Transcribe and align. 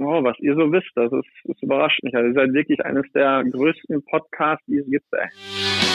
Oh, 0.00 0.22
was 0.22 0.38
ihr 0.38 0.54
so 0.54 0.70
wisst, 0.70 0.90
das 0.94 1.12
ist, 1.12 1.28
das 1.44 1.60
überrascht 1.60 2.02
mich. 2.04 2.14
Also 2.14 2.28
ihr 2.28 2.34
seid 2.34 2.52
wirklich 2.52 2.84
eines 2.84 3.10
der 3.12 3.42
größten 3.50 4.04
Podcasts, 4.04 4.64
die 4.66 4.78
es 4.78 4.86
gibt. 4.86 5.06
Ey. 5.12 5.87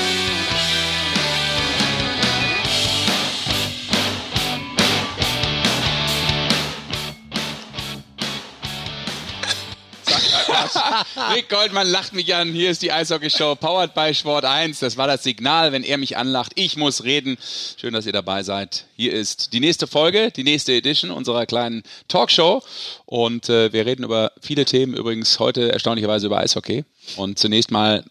Rick 11.33 11.49
Goldmann 11.49 11.87
lacht 11.87 12.13
mich 12.13 12.33
an. 12.35 12.53
Hier 12.53 12.69
ist 12.69 12.81
die 12.81 12.91
Eishockey-Show 12.91 13.55
powered 13.55 13.93
by 13.93 14.13
Sport 14.13 14.45
1. 14.45 14.79
Das 14.79 14.97
war 14.97 15.07
das 15.07 15.23
Signal, 15.23 15.71
wenn 15.71 15.83
er 15.83 15.97
mich 15.97 16.17
anlacht. 16.17 16.53
Ich 16.55 16.77
muss 16.77 17.03
reden. 17.03 17.37
Schön, 17.77 17.93
dass 17.93 18.05
ihr 18.05 18.11
dabei 18.11 18.43
seid. 18.43 18.85
Hier 18.95 19.13
ist 19.13 19.53
die 19.53 19.59
nächste 19.59 19.87
Folge, 19.87 20.31
die 20.31 20.43
nächste 20.43 20.73
Edition 20.73 21.11
unserer 21.11 21.45
kleinen 21.45 21.83
Talkshow. 22.07 22.63
Und 23.05 23.49
äh, 23.49 23.71
wir 23.73 23.85
reden 23.85 24.03
über 24.03 24.31
viele 24.41 24.65
Themen. 24.65 24.95
Übrigens 24.95 25.39
heute 25.39 25.71
erstaunlicherweise 25.71 26.27
über 26.27 26.39
Eishockey. 26.39 26.85
Und 27.17 27.39
zunächst 27.39 27.71
mal 27.71 28.03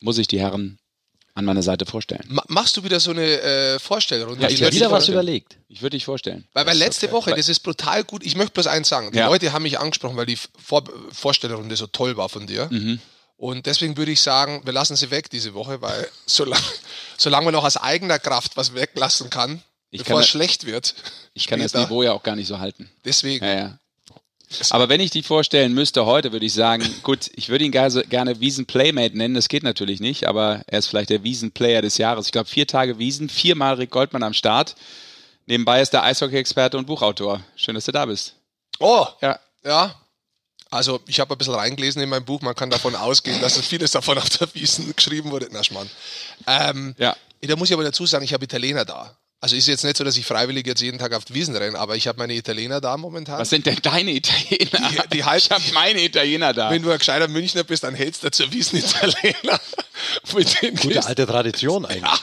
muss 0.00 0.18
ich 0.18 0.28
die 0.28 0.40
Herren 0.40 0.78
an 1.36 1.44
meiner 1.44 1.62
Seite 1.62 1.86
vorstellen. 1.86 2.24
Ma 2.28 2.42
machst 2.48 2.76
du 2.76 2.82
wieder 2.82 2.98
so 2.98 3.10
eine 3.12 3.22
äh, 3.40 3.78
Vorstellrunde? 3.78 4.42
Ja, 4.42 4.48
ich 4.48 4.58
letzte 4.58 4.76
wieder 4.76 4.90
was 4.90 5.08
überlegt. 5.08 5.58
Ich 5.68 5.82
würde 5.82 5.96
dich 5.96 6.04
vorstellen. 6.04 6.48
Weil, 6.54 6.66
weil 6.66 6.76
letzte 6.76 7.12
Woche, 7.12 7.34
das 7.34 7.48
ist 7.48 7.60
brutal 7.60 8.02
gut. 8.04 8.24
Ich 8.24 8.34
möchte 8.36 8.52
bloß 8.52 8.66
eins 8.66 8.88
sagen. 8.88 9.12
Die 9.12 9.18
Ja. 9.18 9.28
Leute 9.28 9.52
haben 9.52 9.62
mich 9.62 9.78
angesprochen, 9.78 10.16
weil 10.16 10.26
die 10.26 10.38
Vor 10.58 10.82
Vorstellrunde 11.12 11.76
so 11.76 11.86
toll 11.86 12.16
war 12.16 12.28
von 12.28 12.46
dir. 12.46 12.68
Mhm. 12.70 13.00
Und 13.36 13.66
deswegen 13.66 13.96
würde 13.98 14.12
ich 14.12 14.20
sagen, 14.22 14.62
wir 14.64 14.72
lassen 14.72 14.96
sie 14.96 15.10
weg 15.10 15.28
diese 15.30 15.52
Woche, 15.52 15.82
weil 15.82 16.08
solange, 16.26 16.64
solange 17.18 17.44
man 17.44 17.54
noch 17.54 17.64
aus 17.64 17.76
eigener 17.76 18.18
Kraft 18.18 18.56
was 18.56 18.74
weglassen 18.74 19.28
kann, 19.28 19.62
Ich 19.90 20.00
bevor 20.00 20.16
kann- 20.16 20.22
es 20.22 20.28
schlecht 20.28 20.64
wird. 20.64 20.94
Ich 21.34 21.46
kann 21.46 21.60
das 21.60 21.72
später. 21.72 21.84
Niveau 21.84 22.02
ja 22.02 22.12
auch 22.12 22.22
gar 22.22 22.34
nicht 22.34 22.48
so 22.48 22.58
halten. 22.58 22.88
Deswegen. 23.04 23.44
Ja, 23.44 23.54
ja. 23.54 23.78
Aber 24.70 24.88
wenn 24.88 25.00
ich 25.00 25.10
die 25.10 25.22
vorstellen 25.22 25.74
müsste 25.74 26.06
heute, 26.06 26.32
würde 26.32 26.46
ich 26.46 26.52
sagen, 26.54 26.84
gut, 27.02 27.30
ich 27.34 27.48
würde 27.48 27.64
ihn 27.64 27.72
gerne, 27.72 28.04
gerne 28.04 28.40
Wiesen-Playmate 28.40 29.16
nennen, 29.16 29.34
das 29.34 29.48
geht 29.48 29.62
natürlich 29.62 30.00
nicht, 30.00 30.26
aber 30.26 30.62
er 30.66 30.78
ist 30.78 30.86
vielleicht 30.86 31.10
der 31.10 31.22
Wiesen-Player 31.24 31.82
des 31.82 31.98
Jahres. 31.98 32.26
Ich 32.26 32.32
glaube, 32.32 32.48
vier 32.48 32.66
Tage 32.66 32.98
Wiesen, 32.98 33.28
viermal 33.28 33.74
Rick 33.74 33.90
Goldmann 33.90 34.22
am 34.22 34.32
Start. 34.34 34.76
Nebenbei 35.46 35.80
ist 35.80 35.92
der 35.92 36.02
Eishockey-Experte 36.04 36.76
und 36.78 36.86
Buchautor. 36.86 37.40
Schön, 37.56 37.74
dass 37.74 37.84
du 37.84 37.92
da 37.92 38.06
bist. 38.06 38.34
Oh, 38.78 39.06
Ja. 39.20 39.38
ja. 39.64 39.94
Also 40.68 41.00
ich 41.06 41.20
habe 41.20 41.32
ein 41.34 41.38
bisschen 41.38 41.54
reingelesen 41.54 42.02
in 42.02 42.08
mein 42.08 42.24
Buch. 42.24 42.40
Man 42.42 42.54
kann 42.56 42.70
davon 42.70 42.96
ausgehen, 42.96 43.40
dass 43.40 43.56
es 43.56 43.66
vieles 43.66 43.92
davon 43.92 44.18
auf 44.18 44.28
der 44.28 44.52
Wiesen 44.54 44.92
geschrieben 44.96 45.30
wurde. 45.30 45.48
Na, 45.52 45.62
Schmarrn. 45.62 45.88
Ähm, 46.46 46.94
Ja. 46.98 47.16
Da 47.42 47.54
muss 47.54 47.68
ich 47.68 47.74
aber 47.74 47.84
dazu 47.84 48.04
sagen, 48.06 48.24
ich 48.24 48.32
habe 48.32 48.44
Italiener 48.44 48.84
da. 48.84 49.16
Also 49.40 49.54
ist 49.54 49.66
jetzt 49.68 49.84
nicht 49.84 49.96
so, 49.98 50.02
dass 50.02 50.16
ich 50.16 50.24
freiwillig 50.24 50.66
jetzt 50.66 50.80
jeden 50.80 50.98
Tag 50.98 51.12
auf 51.12 51.24
die 51.26 51.34
Wiesen 51.34 51.54
renne, 51.54 51.78
aber 51.78 51.94
ich 51.94 52.08
habe 52.08 52.18
meine 52.18 52.34
Italiener 52.34 52.80
da 52.80 52.96
momentan. 52.96 53.38
Was 53.38 53.50
sind 53.50 53.66
denn 53.66 53.76
deine 53.82 54.12
Italiener? 54.12 54.88
Die- 54.90 55.08
die 55.12 55.24
halt- 55.24 55.42
ich 55.44 55.50
habe 55.50 55.62
meine 55.74 56.02
Italiener 56.02 56.54
da. 56.54 56.70
Wenn 56.70 56.82
du 56.82 56.90
ein 56.90 56.98
gescheiter 56.98 57.28
Münchner 57.28 57.62
bist, 57.62 57.84
dann 57.84 57.94
hältst 57.94 58.24
du 58.24 58.30
zur 58.30 58.50
Wiesen 58.52 58.78
Italiener. 58.78 59.60
Mit 60.34 60.62
denen 60.62 60.76
Gute 60.76 61.04
alte 61.04 61.26
Tradition 61.26 61.84
eigentlich. 61.86 62.20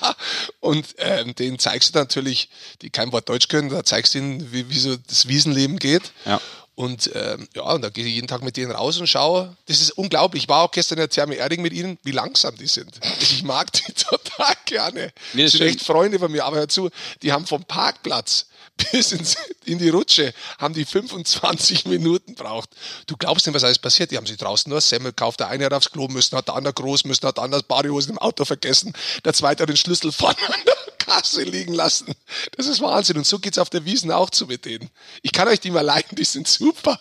Und 0.59 0.87
ähm, 0.97 1.35
denen 1.35 1.59
zeigst 1.59 1.93
du 1.93 1.99
natürlich, 1.99 2.49
die 2.81 2.89
kein 2.89 3.11
Wort 3.11 3.29
Deutsch 3.29 3.47
können, 3.47 3.69
da 3.69 3.83
zeigst 3.83 4.15
du 4.15 4.17
ihnen, 4.19 4.51
wie, 4.51 4.69
wie 4.69 4.79
so 4.79 4.97
das 4.97 5.27
Wiesenleben 5.27 5.77
geht. 5.79 6.11
Ja. 6.25 6.41
Und 6.75 7.11
ähm, 7.13 7.47
ja, 7.55 7.63
und 7.63 7.83
da 7.83 7.89
gehe 7.89 8.05
ich 8.05 8.15
jeden 8.15 8.27
Tag 8.27 8.41
mit 8.41 8.57
denen 8.57 8.71
raus 8.71 8.97
und 8.97 9.07
schaue. 9.07 9.55
Das 9.67 9.79
ist 9.79 9.91
unglaublich. 9.91 10.43
Ich 10.43 10.49
war 10.49 10.63
auch 10.63 10.71
gestern 10.71 10.97
in 10.97 11.01
der 11.01 11.09
Therme 11.09 11.35
Erding 11.35 11.61
mit 11.61 11.71
ihnen, 11.71 11.99
wie 12.03 12.11
langsam 12.11 12.55
die 12.55 12.67
sind. 12.67 12.99
Ich 13.19 13.43
mag 13.43 13.71
die 13.73 13.93
total 13.93 14.55
gerne. 14.65 15.13
Nee, 15.33 15.43
das 15.43 15.51
sind 15.51 15.61
echt 15.61 15.81
Freunde 15.81 16.17
von 16.17 16.31
mir. 16.31 16.45
Aber 16.45 16.57
hör 16.57 16.67
zu, 16.67 16.89
die 17.21 17.31
haben 17.31 17.45
vom 17.45 17.63
Parkplatz 17.63 18.47
bis 18.91 19.11
ins, 19.11 19.35
in 19.65 19.77
die 19.77 19.89
Rutsche 19.89 20.33
haben 20.57 20.73
die 20.73 20.85
25 20.85 21.85
Minuten 21.85 22.33
braucht. 22.33 22.69
Du 23.05 23.17
glaubst 23.17 23.45
nicht, 23.45 23.53
was 23.53 23.63
alles 23.63 23.77
passiert. 23.77 24.09
Die 24.09 24.17
haben 24.17 24.25
sich 24.25 24.37
draußen 24.37 24.67
nur 24.67 24.81
Semmel 24.81 25.11
gekauft. 25.11 25.41
Der 25.41 25.49
eine 25.49 25.65
hat 25.65 25.73
aufs 25.73 25.91
Klo 25.91 26.07
müssen, 26.07 26.35
hat 26.35 26.47
der 26.47 26.55
andere 26.55 26.73
groß 26.73 27.05
müssen, 27.05 27.27
hat 27.27 27.37
der 27.37 27.43
andere 27.43 27.61
das 27.61 27.67
Badehosen 27.67 28.13
im 28.13 28.17
Auto 28.17 28.45
vergessen. 28.45 28.93
Der 29.25 29.33
zweite 29.33 29.61
hat 29.61 29.69
den 29.69 29.77
Schlüssel 29.77 30.11
vorne 30.11 30.37
an 30.47 30.59
der 30.65 30.82
Kasse 31.13 31.43
liegen 31.43 31.73
lassen. 31.73 32.13
Das 32.57 32.67
ist 32.67 32.81
Wahnsinn. 32.81 33.17
Und 33.17 33.27
so 33.27 33.39
geht's 33.39 33.57
auf 33.57 33.69
der 33.69 33.85
Wiesen 33.85 34.11
auch 34.11 34.29
zu 34.29 34.47
mit 34.47 34.65
denen. 34.65 34.89
Ich 35.21 35.31
kann 35.31 35.47
euch 35.47 35.59
die 35.59 35.71
mal 35.71 35.81
leiten, 35.81 36.15
die 36.15 36.23
sind 36.23 36.47
super. 36.47 36.99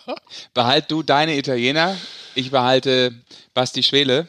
Behalt 0.53 0.91
du 0.91 1.03
deine 1.03 1.37
Italiener. 1.37 1.97
Ich 2.35 2.51
behalte 2.51 3.13
Basti 3.53 3.83
Schwele, 3.83 4.27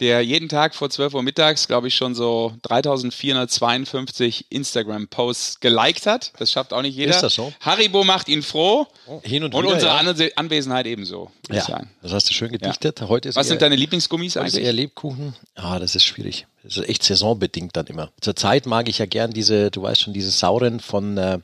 der 0.00 0.22
jeden 0.22 0.48
Tag 0.48 0.74
vor 0.74 0.90
12 0.90 1.14
Uhr 1.14 1.22
mittags, 1.22 1.68
glaube 1.68 1.88
ich, 1.88 1.94
schon 1.94 2.14
so 2.14 2.52
3452 2.62 4.46
Instagram-Posts 4.50 5.60
geliked 5.60 6.06
hat. 6.06 6.32
Das 6.38 6.50
schafft 6.50 6.72
auch 6.72 6.82
nicht 6.82 6.96
jeder. 6.96 7.10
Ist 7.12 7.22
das 7.22 7.34
so? 7.34 7.52
Haribo 7.60 8.02
macht 8.04 8.28
ihn 8.28 8.42
froh. 8.42 8.86
Hin 9.22 9.44
und 9.44 9.54
Und 9.54 9.62
wieder, 9.64 9.74
unsere 9.74 9.92
ja. 9.92 10.00
Anwe- 10.00 10.32
Anwesenheit 10.36 10.86
ebenso, 10.86 11.30
Ja, 11.50 11.62
sagen. 11.62 11.90
das 12.02 12.12
hast 12.12 12.28
du 12.28 12.34
schön 12.34 12.50
gedichtet. 12.50 13.02
Heute 13.02 13.28
ist 13.28 13.36
Was 13.36 13.46
eher, 13.46 13.50
sind 13.50 13.62
deine 13.62 13.76
Lieblingsgummis 13.76 14.36
heute 14.36 14.46
ist 14.48 14.54
eher 14.56 14.70
eigentlich? 14.70 14.76
Lebkuchen. 14.86 15.34
Ah, 15.54 15.78
das 15.78 15.94
ist 15.94 16.04
schwierig. 16.04 16.46
Das 16.62 16.76
ist 16.76 16.88
echt 16.88 17.02
saisonbedingt 17.02 17.76
dann 17.76 17.86
immer. 17.86 18.10
Zurzeit 18.20 18.66
mag 18.66 18.88
ich 18.88 18.98
ja 18.98 19.06
gern 19.06 19.32
diese, 19.32 19.70
du 19.70 19.82
weißt 19.82 20.00
schon, 20.00 20.12
diese 20.14 20.30
sauren 20.30 20.80
von 20.80 21.16
äh, 21.18 21.38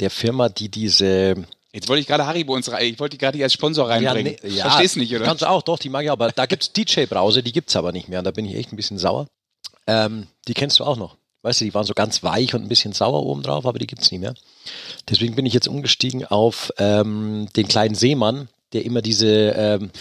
der 0.00 0.10
Firma, 0.10 0.48
die 0.48 0.68
diese 0.68 1.36
Jetzt 1.78 1.88
wollte 1.88 2.00
ich 2.00 2.08
gerade 2.08 2.26
Haribo 2.26 2.56
uns 2.56 2.72
rein, 2.72 2.86
ich 2.86 2.98
wollte 2.98 3.16
die 3.16 3.18
gerade 3.18 3.40
als 3.40 3.52
Sponsor 3.52 3.88
reinbringen. 3.88 4.36
nee, 4.42 4.48
ja, 4.48 4.64
Verstehst 4.64 4.96
nicht, 4.96 5.14
oder? 5.14 5.24
Kannst 5.24 5.42
du 5.42 5.48
auch, 5.48 5.62
doch, 5.62 5.78
die 5.78 5.88
mag 5.88 6.02
ich 6.02 6.10
auch. 6.10 6.14
Aber 6.14 6.32
da 6.32 6.46
gibt's 6.46 6.72
DJ-Brause, 6.72 7.44
die 7.44 7.52
gibt's 7.52 7.76
aber 7.76 7.92
nicht 7.92 8.08
mehr. 8.08 8.18
Und 8.18 8.24
da 8.24 8.32
bin 8.32 8.44
ich 8.46 8.56
echt 8.56 8.72
ein 8.72 8.76
bisschen 8.76 8.98
sauer. 8.98 9.28
Ähm, 9.86 10.26
die 10.48 10.54
kennst 10.54 10.80
du 10.80 10.84
auch 10.84 10.96
noch. 10.96 11.16
Weißt 11.42 11.60
du, 11.60 11.66
die 11.66 11.74
waren 11.74 11.84
so 11.84 11.94
ganz 11.94 12.24
weich 12.24 12.52
und 12.52 12.62
ein 12.62 12.68
bisschen 12.68 12.94
sauer 12.94 13.24
oben 13.24 13.44
drauf, 13.44 13.64
aber 13.64 13.78
die 13.78 13.86
gibt's 13.86 14.10
nicht 14.10 14.20
mehr. 14.20 14.34
Deswegen 15.08 15.36
bin 15.36 15.46
ich 15.46 15.54
jetzt 15.54 15.68
umgestiegen 15.68 16.24
auf 16.24 16.72
ähm, 16.78 17.46
den 17.54 17.68
kleinen 17.68 17.94
Seemann, 17.94 18.48
der 18.72 18.84
immer 18.84 19.00
diese 19.00 19.28
ähm, 19.28 19.92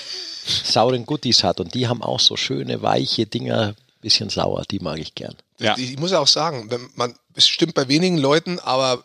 sauren 0.64 1.06
Goodies 1.06 1.44
hat. 1.44 1.60
Und 1.60 1.76
die 1.76 1.88
haben 1.88 2.02
auch 2.02 2.20
so 2.20 2.38
schöne, 2.38 2.82
weiche 2.82 3.28
Dinger, 3.28 3.76
bisschen 4.02 4.32
sauer. 4.32 4.64
Die 4.72 4.80
mag 4.80 4.98
ich 4.98 5.14
gern. 5.14 5.36
Ja. 5.60 5.78
Ich 5.78 6.00
muss 6.00 6.14
auch 6.14 6.28
sagen, 6.28 6.72
wenn 6.72 6.90
man, 6.96 7.14
es 7.36 7.48
stimmt 7.48 7.76
bei 7.76 7.88
wenigen 7.88 8.18
Leuten, 8.18 8.58
aber 8.58 9.04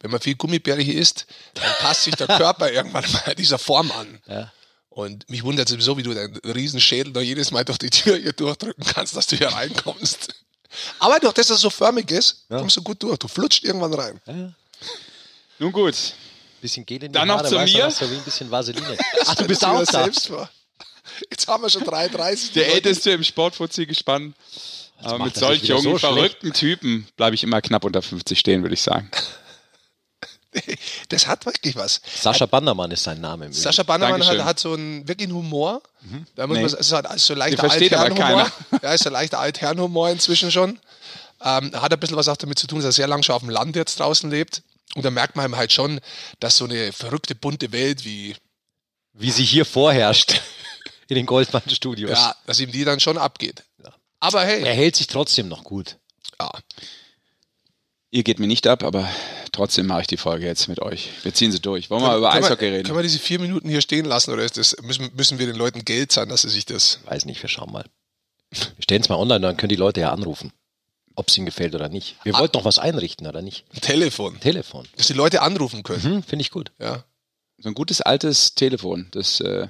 wenn 0.00 0.10
man 0.10 0.20
viel 0.20 0.34
Gummibärchen 0.34 0.92
isst, 0.96 1.26
dann 1.54 1.72
passt 1.80 2.04
sich 2.04 2.14
der 2.14 2.26
Körper 2.38 2.70
irgendwann 2.70 3.04
mal 3.12 3.34
dieser 3.34 3.58
Form 3.58 3.90
an. 3.92 4.20
Ja. 4.26 4.52
Und 4.88 5.28
mich 5.30 5.44
wundert 5.44 5.68
sowieso, 5.68 5.96
wie 5.96 6.02
du 6.02 6.12
deinen 6.12 6.36
Riesenschädel 6.38 7.12
da 7.12 7.20
jedes 7.20 7.52
Mal 7.52 7.64
durch 7.64 7.78
die 7.78 7.90
Tür 7.90 8.16
hier 8.16 8.32
durchdrücken 8.32 8.84
kannst, 8.84 9.16
dass 9.16 9.26
du 9.28 9.36
hier 9.36 9.48
reinkommst. 9.48 10.34
Aber 10.98 11.18
durch 11.20 11.32
das, 11.34 11.48
dass 11.48 11.56
es 11.56 11.62
so 11.62 11.70
förmig 11.70 12.10
ist, 12.10 12.46
kommst 12.48 12.76
du 12.76 12.82
gut 12.82 13.02
durch. 13.02 13.18
Du 13.18 13.28
flutscht 13.28 13.64
irgendwann 13.64 13.94
rein. 13.94 14.54
Nun 15.58 15.72
gut. 15.72 15.94
Bisschen 16.60 16.84
Gel 16.84 17.04
in 17.04 17.12
die 17.12 17.18
Dann 17.18 17.28
noch 17.28 17.42
zu 17.42 17.54
mir. 17.54 17.66
wie 17.66 17.80
ein 17.82 18.24
bisschen 18.24 18.50
Vaseline. 18.50 18.98
Ach, 19.26 19.34
du 19.34 19.46
bist 19.46 19.64
auch 19.64 19.84
da. 19.84 20.04
selbst 20.04 20.26
vor. 20.28 20.50
Jetzt 21.30 21.48
haben 21.48 21.62
wir 21.62 21.70
schon 21.70 21.84
33. 21.84 22.52
Der. 22.52 22.74
Älteste 22.74 23.10
im 23.12 23.24
Sportfuzzi 23.24 23.86
gespannt. 23.86 24.34
Aber 25.02 25.24
mit 25.24 25.36
solch 25.36 25.60
sich 25.60 25.70
wieder 25.70 25.78
jungen, 25.78 25.92
so 25.92 25.98
schlecht. 25.98 26.14
verrückten 26.14 26.52
Typen 26.52 27.08
bleibe 27.16 27.34
ich 27.34 27.42
immer 27.42 27.62
knapp 27.62 27.84
unter 27.84 28.02
50 28.02 28.38
stehen, 28.38 28.62
würde 28.62 28.74
ich 28.74 28.82
sagen. 28.82 29.10
Das 31.08 31.26
hat 31.26 31.46
wirklich 31.46 31.76
was. 31.76 32.00
Sascha 32.20 32.46
Bandermann 32.46 32.90
ist 32.90 33.04
sein 33.04 33.20
Name. 33.20 33.52
Sascha 33.52 33.82
Bannermann 33.82 34.24
hat, 34.26 34.44
hat 34.44 34.58
so 34.60 34.72
einen 34.74 35.06
wirklichen 35.08 35.32
Humor. 35.34 35.82
Da 36.34 36.46
muss 36.46 36.56
Nee. 36.56 36.62
man, 36.64 37.06
also 37.06 37.24
so 37.26 37.34
leichter 37.34 37.56
Den 37.62 37.68
versteht 37.70 37.94
aber 37.94 38.04
Altherrenhumor. 38.04 38.52
Ja, 38.82 38.92
ist 38.92 39.06
ein 39.06 39.12
leichter 39.12 39.38
Altherrenhumor 39.38 40.10
inzwischen 40.10 40.50
schon. 40.50 40.78
Ähm, 41.42 41.72
hat 41.80 41.92
ein 41.92 42.00
bisschen 42.00 42.16
was 42.16 42.28
auch 42.28 42.36
damit 42.36 42.58
zu 42.58 42.66
tun, 42.66 42.78
dass 42.78 42.86
er 42.86 42.92
sehr 42.92 43.06
lange 43.08 43.22
schon 43.22 43.34
auf 43.34 43.42
dem 43.42 43.50
Land 43.50 43.76
jetzt 43.76 43.98
draußen 44.00 44.30
lebt. 44.30 44.62
Und 44.96 45.04
da 45.04 45.10
merkt 45.10 45.36
man 45.36 45.46
ihm 45.46 45.56
halt 45.56 45.72
schon, 45.72 46.00
dass 46.40 46.56
so 46.56 46.64
eine 46.64 46.92
verrückte, 46.92 47.34
bunte 47.34 47.70
Welt 47.72 48.04
wie, 48.04 48.34
Wie 49.12 49.30
sie 49.30 49.44
hier 49.44 49.64
vorherrscht. 49.64 50.40
In 51.08 51.16
den 51.16 51.26
Goldmann-Studios. 51.26 52.10
ja, 52.10 52.34
dass 52.46 52.60
ihm 52.60 52.70
die 52.72 52.84
dann 52.84 53.00
schon 53.00 53.18
abgeht. 53.18 53.62
Aber 54.20 54.44
hey, 54.44 54.62
Er 54.62 54.74
hält 54.74 54.96
sich 54.96 55.06
trotzdem 55.06 55.48
noch 55.48 55.64
gut. 55.64 55.96
ja. 56.40 56.50
Ihr 58.12 58.22
geht 58.24 58.38
mir 58.40 58.46
nicht 58.48 58.66
ab, 58.66 58.82
aber 58.82 59.08
trotzdem 59.52 59.86
mache 59.86 60.02
ich 60.02 60.06
die 60.06 60.16
Folge 60.16 60.46
jetzt 60.46 60.68
mit 60.68 60.80
euch. 60.80 61.10
Wir 61.22 61.34
ziehen 61.34 61.52
sie 61.52 61.60
durch. 61.60 61.90
Wollen 61.90 62.02
wir 62.02 62.08
mal 62.08 62.18
über 62.18 62.30
können 62.30 62.44
Eishockey 62.44 62.66
wir, 62.66 62.72
reden? 62.72 62.84
Können 62.84 62.98
wir 62.98 63.02
diese 63.02 63.18
vier 63.18 63.38
Minuten 63.38 63.68
hier 63.68 63.80
stehen 63.80 64.04
lassen 64.04 64.32
oder 64.32 64.44
ist 64.44 64.56
das, 64.56 64.76
müssen, 64.82 65.10
müssen 65.14 65.38
wir 65.38 65.46
den 65.46 65.56
Leuten 65.56 65.84
Geld 65.84 66.12
zahlen, 66.12 66.28
dass 66.28 66.42
sie 66.42 66.48
sich 66.50 66.66
das. 66.66 67.00
Weiß 67.06 67.24
nicht, 67.26 67.40
wir 67.42 67.48
schauen 67.48 67.72
mal. 67.72 67.84
Wir 68.50 68.82
stellen 68.82 69.02
es 69.02 69.08
mal 69.08 69.16
online, 69.16 69.40
dann 69.40 69.56
können 69.56 69.68
die 69.70 69.76
Leute 69.76 70.00
ja 70.00 70.12
anrufen. 70.12 70.52
Ob 71.16 71.28
es 71.28 71.36
ihnen 71.36 71.46
gefällt 71.46 71.74
oder 71.74 71.88
nicht. 71.88 72.16
Wir 72.22 72.34
wollten 72.34 72.56
noch 72.56 72.64
was 72.64 72.78
einrichten, 72.78 73.26
oder 73.26 73.42
nicht? 73.42 73.64
Telefon. 73.80 74.38
Telefon. 74.40 74.86
Dass 74.96 75.08
die 75.08 75.12
Leute 75.12 75.42
anrufen 75.42 75.82
können. 75.82 76.02
Hm, 76.02 76.22
Finde 76.22 76.42
ich 76.42 76.50
gut. 76.50 76.72
Ja. 76.78 77.04
So 77.58 77.68
ein 77.68 77.74
gutes 77.74 78.00
altes 78.00 78.54
Telefon. 78.54 79.08
Das, 79.10 79.40
äh, 79.40 79.68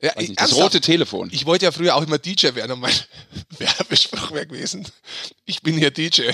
Ja, 0.00 0.10
weiß 0.16 0.28
nicht, 0.28 0.40
das 0.40 0.54
rote 0.54 0.80
Telefon. 0.80 1.28
Ich 1.32 1.44
wollte 1.44 1.66
ja 1.66 1.72
früher 1.72 1.96
auch 1.96 2.02
immer 2.02 2.18
DJ 2.18 2.54
werden 2.54 2.72
und 2.72 2.80
mein 2.80 2.94
Werbespruch 3.58 4.30
wäre 4.32 4.46
gewesen. 4.46 4.86
Ich 5.44 5.62
bin 5.62 5.76
hier 5.76 5.90
DJ. 5.90 6.30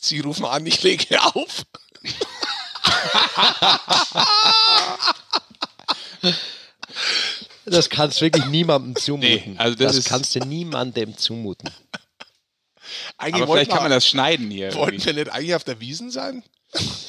Sie 0.00 0.20
rufen 0.20 0.46
an, 0.46 0.64
ich 0.66 0.82
lege 0.82 1.22
auf. 1.22 1.64
Das 7.66 7.90
kannst 7.90 8.18
du 8.20 8.22
wirklich 8.24 8.46
niemandem 8.46 8.96
zumuten. 8.96 9.52
Nee, 9.52 9.54
also 9.58 9.76
das 9.76 9.96
das 9.96 10.04
kannst 10.06 10.34
du 10.34 10.40
niemandem 10.40 11.16
zumuten. 11.16 11.70
Eigentlich 13.18 13.42
aber 13.42 13.52
vielleicht 13.54 13.70
kann 13.70 13.82
man 13.82 13.90
das 13.90 14.06
schneiden 14.06 14.50
hier. 14.50 14.74
Wollten 14.74 14.94
irgendwie. 14.94 15.06
wir 15.06 15.14
nicht 15.14 15.32
eigentlich 15.32 15.54
auf 15.54 15.64
der 15.64 15.80
Wiesen 15.80 16.10
sein? 16.10 16.42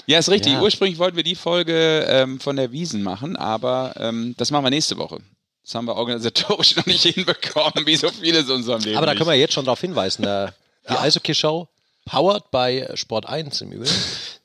Ja, 0.05 0.19
ist 0.19 0.29
richtig. 0.29 0.53
Ja. 0.53 0.61
Ursprünglich 0.61 0.99
wollten 0.99 1.15
wir 1.17 1.23
die 1.23 1.35
Folge 1.35 2.05
ähm, 2.09 2.39
von 2.39 2.55
der 2.55 2.71
Wiesen 2.71 3.03
machen, 3.03 3.35
aber 3.37 3.93
ähm, 3.97 4.35
das 4.37 4.51
machen 4.51 4.65
wir 4.65 4.69
nächste 4.69 4.97
Woche. 4.97 5.19
Das 5.63 5.75
haben 5.75 5.85
wir 5.85 5.95
organisatorisch 5.95 6.75
noch 6.77 6.85
nicht 6.85 7.03
hinbekommen, 7.03 7.85
wie 7.85 7.95
so 7.95 8.09
vieles 8.09 8.45
in 8.45 8.51
unserem 8.55 8.81
Leben. 8.81 8.97
Aber 8.97 9.05
da 9.05 9.13
können 9.15 9.29
wir 9.29 9.35
jetzt 9.35 9.53
schon 9.53 9.65
darauf 9.65 9.79
hinweisen. 9.81 10.23
äh, 10.25 10.51
Die 10.89 10.97
Eishockey-Show, 10.97 11.67
powered 12.05 12.49
by 12.51 12.85
Sport 12.95 13.27
1 13.27 13.61
im 13.61 13.71
Übrigen. 13.71 13.93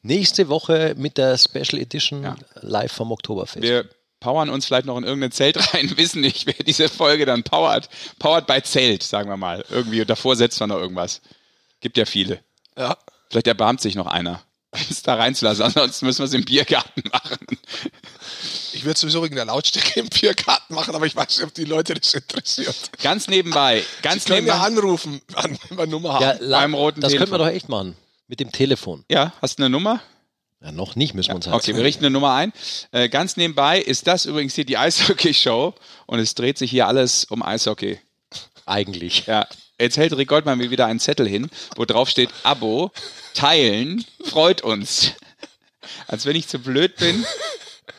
Nächste 0.02 0.48
Woche 0.48 0.94
mit 0.96 1.18
der 1.18 1.36
Special 1.38 1.80
Edition 1.80 2.22
Ja. 2.22 2.36
live 2.60 2.92
vom 2.92 3.10
Oktoberfest. 3.12 3.62
Wir 3.62 3.88
powern 4.20 4.48
uns 4.50 4.66
vielleicht 4.66 4.86
noch 4.86 4.96
in 4.98 5.04
irgendein 5.04 5.32
Zelt 5.32 5.74
rein, 5.74 5.92
wissen 5.96 6.20
nicht, 6.20 6.46
wer 6.46 6.54
diese 6.64 6.88
Folge 6.88 7.26
dann 7.26 7.42
powert. 7.42 7.88
Powered 8.18 8.46
by 8.46 8.62
Zelt, 8.62 9.02
sagen 9.02 9.28
wir 9.28 9.36
mal. 9.36 9.64
Irgendwie, 9.70 10.00
und 10.00 10.10
davor 10.10 10.36
setzt 10.36 10.60
man 10.60 10.68
noch 10.70 10.78
irgendwas. 10.78 11.20
Gibt 11.80 11.96
ja 11.96 12.04
viele. 12.04 12.40
Ja. 12.78 12.96
Vielleicht 13.30 13.48
erbarmt 13.48 13.80
sich 13.80 13.94
noch 13.96 14.06
einer, 14.06 14.42
es 14.90 15.02
da 15.02 15.14
reinzulassen. 15.14 15.64
Ansonsten 15.64 16.06
müssen 16.06 16.18
wir 16.20 16.24
es 16.26 16.32
im 16.34 16.44
Biergarten 16.44 17.02
machen. 17.12 17.38
Ich 18.72 18.84
würde 18.84 18.98
sowieso 18.98 19.22
wegen 19.24 19.34
der 19.36 19.44
Lautstärke 19.46 20.00
im 20.00 20.08
Biergarten 20.08 20.74
machen, 20.74 20.94
aber 20.94 21.06
ich 21.06 21.16
weiß 21.16 21.38
nicht, 21.38 21.46
ob 21.46 21.54
die 21.54 21.64
Leute 21.64 21.94
das 21.94 22.14
interessiert. 22.14 22.76
Ganz 23.02 23.28
nebenbei, 23.28 23.82
ganz 24.02 24.24
Sie 24.24 24.30
können 24.30 24.46
ja 24.46 24.54
nebenbei. 24.68 24.80
anrufen, 24.82 25.20
wenn 25.70 25.78
wir 25.78 25.86
Nummer 25.86 26.14
haben. 26.14 26.22
ja, 26.22 26.58
beim 26.60 26.74
roten 26.74 27.00
das 27.00 27.12
könnten 27.12 27.30
wir 27.32 27.38
Telefon. 27.38 27.48
doch 27.48 27.54
echt 27.56 27.68
machen. 27.68 27.96
Mit 28.28 28.40
dem 28.40 28.52
Telefon. 28.52 29.04
Ja, 29.10 29.32
hast 29.40 29.58
du 29.58 29.62
eine 29.62 29.70
Nummer? 29.70 30.00
Ja, 30.60 30.72
noch 30.72 30.96
nicht, 30.96 31.14
müssen 31.14 31.28
wir 31.30 31.36
uns 31.36 31.46
halt 31.46 31.54
Okay, 31.54 31.76
wir 31.76 31.84
richten 31.84 32.04
eine 32.04 32.10
Nummer 32.12 32.34
ein. 32.34 32.52
Äh, 32.90 33.08
ganz 33.08 33.36
nebenbei 33.36 33.78
ist 33.80 34.06
das 34.06 34.24
übrigens 34.26 34.54
hier 34.54 34.64
die 34.64 34.76
Eishockey-Show 34.78 35.74
und 36.06 36.18
es 36.18 36.34
dreht 36.34 36.58
sich 36.58 36.70
hier 36.70 36.86
alles 36.86 37.24
um 37.24 37.42
Eishockey. 37.42 38.00
Eigentlich. 38.64 39.26
Ja, 39.26 39.46
jetzt 39.80 39.96
hält 39.96 40.16
Rick 40.16 40.28
Goldmann 40.28 40.58
mir 40.58 40.70
wieder 40.70 40.86
einen 40.86 41.00
Zettel 41.00 41.28
hin, 41.28 41.50
wo 41.76 41.84
drauf 41.84 42.08
steht 42.08 42.30
Abo, 42.42 42.90
teilen, 43.34 44.04
freut 44.24 44.62
uns. 44.62 45.12
Als 46.06 46.26
wenn 46.26 46.36
ich 46.36 46.48
zu 46.48 46.58
blöd 46.58 46.96
bin. 46.96 47.24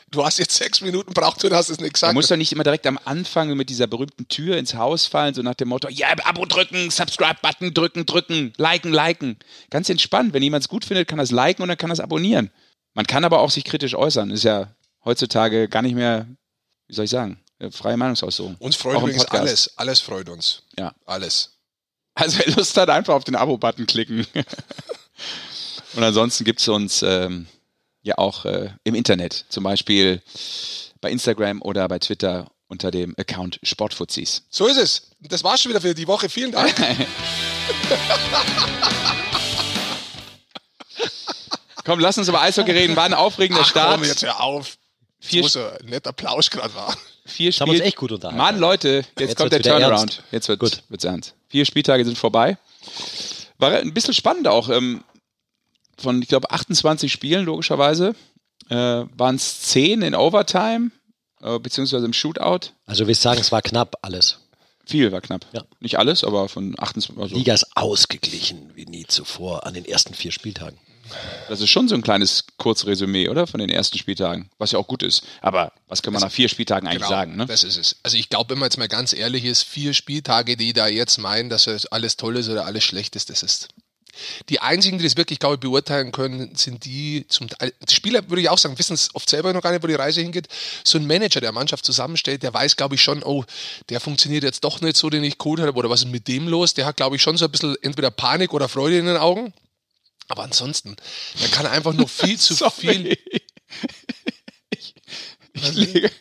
Du 0.10 0.26
hast 0.26 0.40
jetzt 0.40 0.56
sechs 0.56 0.80
Minuten 0.80 1.14
braucht 1.14 1.44
und 1.44 1.54
hast 1.54 1.70
es 1.70 1.82
nicht 1.82 1.94
gesagt. 1.94 2.14
muss 2.14 2.28
doch 2.28 2.38
nicht 2.38 2.54
immer 2.54 2.64
direkt 2.64 2.88
am 2.88 2.98
Anfang 3.04 3.54
mit 3.58 3.70
dieser 3.70 3.88
berühmten 3.88 4.28
Tür 4.30 4.58
ins 4.58 4.74
Haus 4.74 5.06
fallen, 5.06 5.34
so 5.34 5.42
nach 5.42 5.56
dem 5.56 5.68
Motto, 5.68 5.90
ja, 5.90 6.08
Abo 6.24 6.46
drücken, 6.46 6.90
Subscribe-Button 6.90 7.74
drücken, 7.74 8.06
drücken, 8.06 8.54
liken, 8.56 8.94
liken. 8.94 9.38
Ganz 9.70 9.90
entspannt. 9.90 10.34
Wenn 10.34 10.44
jemand 10.44 10.64
es 10.64 10.70
gut 10.70 10.86
findet, 10.86 11.10
kann 11.10 11.20
das 11.20 11.32
liken 11.32 11.62
und 11.62 11.68
dann 11.68 11.78
kann 11.78 11.90
das 11.90 12.00
abonnieren. 12.00 12.52
Man 12.94 13.06
kann 13.06 13.26
aber 13.26 13.40
auch 13.40 13.52
sich 13.52 13.66
kritisch 13.66 13.96
äußern. 13.96 14.32
Ist 14.32 14.44
ja 14.44 14.74
heutzutage 15.04 15.68
gar 15.68 15.82
nicht 15.82 15.96
mehr, 15.96 16.26
wie 16.88 16.94
soll 16.94 17.06
ich 17.06 17.12
sagen, 17.12 17.40
freie 17.72 17.98
Meinungsausdruck. 17.98 18.56
uns 18.60 18.78
freut 18.78 18.98
übrigens 18.98 19.26
alles. 19.26 19.78
Alles 19.78 20.00
freut 20.00 20.30
uns. 20.30 20.64
Ja. 20.78 20.94
Alles. 21.06 21.57
Also 22.20 22.40
wer 22.40 22.52
Lust 22.56 22.76
hat, 22.78 22.90
einfach 22.90 23.14
auf 23.14 23.24
den 23.26 23.36
Abo-Button 23.36 23.86
klicken. 23.86 24.26
Und 25.96 26.04
ansonsten 26.04 26.44
gibt 26.46 26.60
es 26.60 26.68
uns 26.68 27.04
ähm, 27.04 27.46
ja 28.02 28.18
auch 28.18 28.46
äh, 28.46 28.72
im 28.84 28.96
Internet, 28.96 29.46
zum 29.50 29.64
Beispiel 29.64 30.22
bei 31.00 31.12
Instagram 31.12 31.62
oder 31.62 31.88
bei 31.88 32.00
Twitter 32.00 32.50
unter 32.70 32.90
dem 32.90 33.14
Account 33.20 33.60
Sportfuzis. 33.62 34.44
So 34.50 34.66
ist 34.66 34.78
es. 34.78 35.12
Das 35.22 35.44
war's 35.44 35.62
schon 35.62 35.70
wieder 35.70 35.80
für 35.82 35.94
die 35.94 36.08
Woche. 36.08 36.28
Vielen 36.28 36.52
Dank. 36.52 36.74
Komm, 41.84 42.00
lass 42.00 42.18
uns 42.18 42.28
über 42.28 42.42
Eishockey 42.42 42.72
reden. 42.72 42.96
War 42.96 43.06
ein 43.06 43.14
aufregender 43.14 43.62
Ach 43.64 43.70
Start. 43.70 43.92
komm, 44.00 44.04
jetzt 44.04 44.24
hör 44.24 44.42
auf. 44.42 44.78
Vier, 45.20 45.42
Muss 45.44 45.56
ein 45.58 45.86
netter 45.86 46.10
Applaus 46.12 46.50
gerade 46.50 46.74
war. 46.76 46.96
vier 47.26 47.52
haben 47.52 47.70
uns 47.70 47.78
Spiel- 47.78 47.88
echt 47.88 47.96
gut 47.96 48.12
unterhalten. 48.12 48.38
Mann, 48.38 48.58
Leute, 48.60 48.98
jetzt, 48.98 49.20
Jetzt 49.20 49.36
kommt 49.38 49.52
der 49.52 49.62
Turnaround. 49.62 50.00
ernst. 50.18 50.24
Jetzt 50.32 50.48
wird 50.48 50.60
Gut. 50.60 50.84
wird's 50.90 51.04
ernst. 51.06 51.34
Vier 51.50 51.66
Spieltage 51.66 52.06
sind 52.06 52.18
vorbei. 52.18 52.58
War 53.58 53.72
ein 53.72 53.94
bisschen 53.94 54.14
spannend 54.14 54.48
auch. 54.48 54.70
Ähm, 54.70 55.04
von, 55.98 56.22
ich 56.22 56.28
glaube, 56.28 56.52
28 56.52 57.12
Spielen, 57.12 57.46
logischerweise, 57.46 58.16
äh, 58.70 58.76
waren 58.76 59.36
es 59.36 59.62
10 59.62 60.02
in 60.02 60.16
Overtime, 60.16 60.92
äh, 61.42 61.60
beziehungsweise 61.60 62.06
im 62.06 62.14
Shootout. 62.14 62.72
Also 62.86 63.08
wir 63.08 63.16
sagen, 63.16 63.40
es 63.40 63.52
war 63.52 63.62
knapp 63.62 63.96
alles. 64.02 64.40
Viel 64.86 65.12
war 65.12 65.22
knapp. 65.22 65.46
Ja. 65.52 65.64
Nicht 65.80 66.00
alles, 66.00 66.24
aber 66.24 66.48
von 66.48 66.76
28. 66.78 67.22
Also, 67.22 67.36
Liga 67.36 67.54
ist 67.54 67.76
ausgeglichen 67.76 68.72
wie 68.76 68.86
nie 68.86 69.06
zuvor 69.06 69.66
an 69.66 69.74
den 69.74 69.86
ersten 69.86 70.14
vier 70.14 70.32
Spieltagen. 70.32 70.78
Das 71.50 71.62
ist 71.62 71.70
schon 71.70 71.88
so 71.88 71.96
ein 71.96 72.02
kleines 72.02 72.46
Kurzresümee, 72.58 73.30
oder? 73.30 73.48
Von 73.48 73.60
den 73.60 73.70
ersten 73.70 73.98
Spieltagen. 73.98 74.50
Was 74.58 74.72
ja 74.72 74.80
auch 74.80 74.88
gut 74.88 75.04
ist. 75.04 75.24
Aber 75.42 75.72
was 75.88 76.02
kann 76.02 76.14
man 76.14 76.22
nach 76.22 76.32
vier 76.32 76.50
Spieltagen 76.50 76.88
eigentlich 76.88 77.08
sagen, 77.08 77.32
ne? 77.32 77.38
Genau, 77.38 77.48
Das 77.48 77.64
ist 77.64 77.78
es. 77.78 77.98
Also 78.04 78.18
ich 78.18 78.30
glaube, 78.30 78.52
wenn 78.52 78.60
man 78.60 78.68
jetzt 78.68 78.78
mal 78.78 78.88
ganz 78.88 79.14
ehrlich 79.14 79.46
ist, 79.46 79.64
vier 79.64 79.94
Spieltage, 79.94 80.58
die 80.58 80.74
da 80.74 80.88
jetzt 80.88 81.18
meinen, 81.18 81.50
dass 81.50 81.68
es 81.68 81.86
alles 81.88 82.18
toll 82.18 82.38
ist 82.38 82.50
oder 82.50 82.66
alles 82.66 82.84
schlecht 82.84 83.16
ist, 83.16 83.30
das 83.30 83.44
ist. 83.44 83.70
Die 84.50 84.60
einzigen, 84.60 84.98
die 84.98 85.04
das 85.04 85.18
wirklich, 85.18 85.40
glaube 85.40 85.56
ich, 85.56 85.60
beurteilen 85.60 86.12
können, 86.12 86.56
sind 86.56 86.86
die 86.86 87.26
zum 87.28 87.50
Teil. 87.50 87.74
Die 87.88 87.94
Spieler, 87.94 88.28
würde 88.30 88.42
ich 88.42 88.50
auch 88.50 88.58
sagen, 88.58 88.78
wissen 88.78 88.94
es 88.94 89.14
oft 89.14 89.30
selber 89.30 89.54
noch 89.54 89.62
gar 89.62 89.72
nicht, 89.72 89.84
wo 89.84 89.88
die 89.88 89.94
Reise 89.94 90.22
hingeht. 90.22 90.48
So 90.84 90.98
ein 90.98 91.06
Manager, 91.06 91.42
der 91.42 91.52
Mannschaft 91.52 91.86
zusammenstellt, 91.86 92.44
der 92.44 92.54
weiß, 92.54 92.76
glaube 92.76 92.96
ich, 92.96 93.02
schon, 93.02 93.24
oh, 93.24 93.44
der 93.90 94.00
funktioniert 94.00 94.44
jetzt 94.44 94.64
doch 94.64 94.82
nicht 94.82 94.98
so, 94.98 95.10
den 95.10 95.24
ich 95.24 95.36
cool 95.46 95.62
habe, 95.62 95.74
oder 95.74 95.90
was 95.90 96.02
ist 96.02 96.12
mit 96.12 96.28
dem 96.28 96.48
los? 96.48 96.74
Der 96.74 96.86
hat, 96.86 96.98
glaube 96.98 97.16
ich, 97.16 97.22
schon 97.22 97.38
so 97.38 97.46
ein 97.46 97.52
bisschen 97.52 97.76
entweder 97.82 98.12
Panik 98.12 98.54
oder 98.54 98.68
Freude 98.68 98.98
in 98.98 99.06
den 99.06 99.18
Augen. 99.18 99.54
Aber 100.30 100.44
ansonsten, 100.44 100.96
der 101.42 101.50
kann 101.50 101.66
einfach 101.66 101.94
nur 101.94 102.08
viel 102.08 102.38
zu 102.40 102.70
viel. 102.70 103.18
ich, 104.70 104.94
ich, 105.54 105.74
lege, 105.74 106.12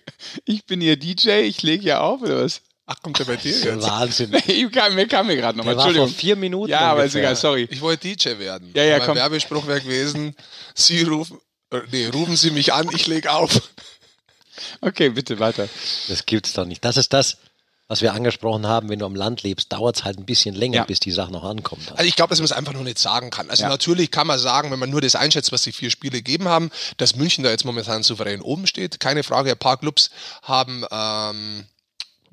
ich 0.44 0.64
bin 0.67 0.81
hier 0.81 0.97
DJ, 0.97 1.41
ich 1.43 1.62
lege 1.62 1.82
hier 1.82 2.00
auf, 2.03 2.23
oder 2.23 2.44
was? 2.44 2.62
Ach, 2.88 3.03
kommt 3.03 3.19
der 3.19 3.25
bei 3.25 3.35
dir 3.37 3.50
jetzt? 3.50 3.82
Wahnsinn. 3.82 4.32
Ich 4.47 4.70
kam, 4.70 4.94
mir 4.94 5.08
kam 5.08 5.26
mir 5.26 5.37
gerade 5.37 5.58
nochmal, 5.58 5.76
war 5.76 5.82
vor 5.85 5.91
Entschuldigung. 5.91 6.19
vier 6.20 6.37
Minuten 6.37 6.70
Ja, 6.70 6.82
aber 6.93 7.05
ist 7.05 7.17
egal, 7.17 7.35
sorry. 7.35 7.67
Ich 7.70 7.81
wollte 7.81 8.06
DJ 8.06 8.38
werden. 8.38 8.70
Ja, 8.76 8.85
ja, 8.85 8.99
mein 8.99 9.06
komm. 9.08 9.17
Werbespruch 9.17 9.67
wäre 9.67 9.81
gewesen, 9.81 10.37
Sie 10.75 11.02
rufen, 11.02 11.41
äh, 11.73 11.81
nee, 11.91 12.06
rufen 12.06 12.37
Sie 12.37 12.50
mich 12.52 12.73
an, 12.73 12.88
ich 12.94 13.09
leg 13.09 13.26
auf. 13.26 13.61
Okay, 14.81 15.11
bitte 15.11 15.38
weiter. 15.41 15.69
Das 16.09 16.25
gibt's 16.26 16.52
doch 16.52 16.64
nicht. 16.64 16.85
Das 16.85 16.97
ist 16.97 17.12
das, 17.12 17.38
was 17.88 18.03
wir 18.03 18.12
angesprochen 18.15 18.67
haben. 18.67 18.88
Wenn 18.88 18.99
du 18.99 19.06
am 19.06 19.15
Land 19.15 19.43
lebst, 19.43 19.73
dauert 19.73 19.97
es 19.97 20.05
halt 20.05 20.19
ein 20.19 20.25
bisschen 20.27 20.55
länger, 20.55 20.77
Ja. 20.77 20.85
bis 20.85 21.00
die 21.00 21.12
Sache 21.12 21.31
noch 21.33 21.44
ankommt. 21.44 21.93
Also 21.93 22.05
ich 22.05 22.17
glaube, 22.17 22.31
dass 22.31 22.38
man 22.41 22.47
es 22.47 22.53
einfach 22.53 22.73
noch 22.73 22.83
nicht 22.83 22.99
sagen 22.99 23.31
kann. 23.31 23.49
Also 23.50 23.62
Ja. 23.62 23.69
natürlich 23.69 24.11
kann 24.11 24.27
man 24.27 24.38
sagen, 24.38 24.71
wenn 24.71 24.79
man 24.79 24.91
nur 24.91 25.00
das 25.00 25.15
einschätzt, 25.15 25.53
was 25.53 25.62
die 25.62 25.73
vier 25.73 25.91
Spiele 25.91 26.19
gegeben 26.23 26.49
haben, 26.49 26.71
dass 26.97 27.17
München 27.17 27.44
da 27.44 27.50
jetzt 27.50 27.65
momentan 27.65 28.03
souverän 28.03 28.41
oben 28.43 28.67
steht. 28.67 28.99
Keine 29.00 29.23
Frage, 29.23 29.53
ein 29.53 29.59
paar 29.59 29.77
Clubs 29.79 30.11
haben 30.43 30.85
ähm, 30.91 31.65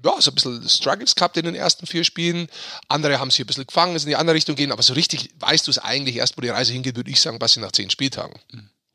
ja, 0.04 0.20
so 0.20 0.32
ein 0.32 0.36
bisschen 0.36 0.68
Struggles 0.68 1.16
gehabt 1.16 1.38
in 1.38 1.46
den 1.46 1.56
ersten 1.56 1.86
vier 1.88 2.04
Spielen. 2.04 2.50
Andere 2.90 3.20
haben 3.20 3.32
sich 3.32 3.40
ein 3.40 3.46
bisschen 3.46 3.66
gefangen, 3.68 3.96
ist 3.96 4.04
in 4.04 4.10
die 4.10 4.16
andere 4.18 4.36
Richtung 4.36 4.56
gehen, 4.56 4.72
aber 4.72 4.84
so 4.84 4.94
richtig 4.94 5.30
weißt 5.40 5.66
du 5.68 5.72
es 5.72 5.78
eigentlich 5.78 6.18
erst, 6.18 6.36
wo 6.36 6.42
die 6.42 6.50
Reise 6.50 6.74
hingeht, 6.74 6.96
würde 6.98 7.10
ich 7.10 7.22
sagen, 7.22 7.40
passiert 7.40 7.64
nach 7.64 7.72
zehn 7.72 7.90
Spieltagen. 7.90 8.34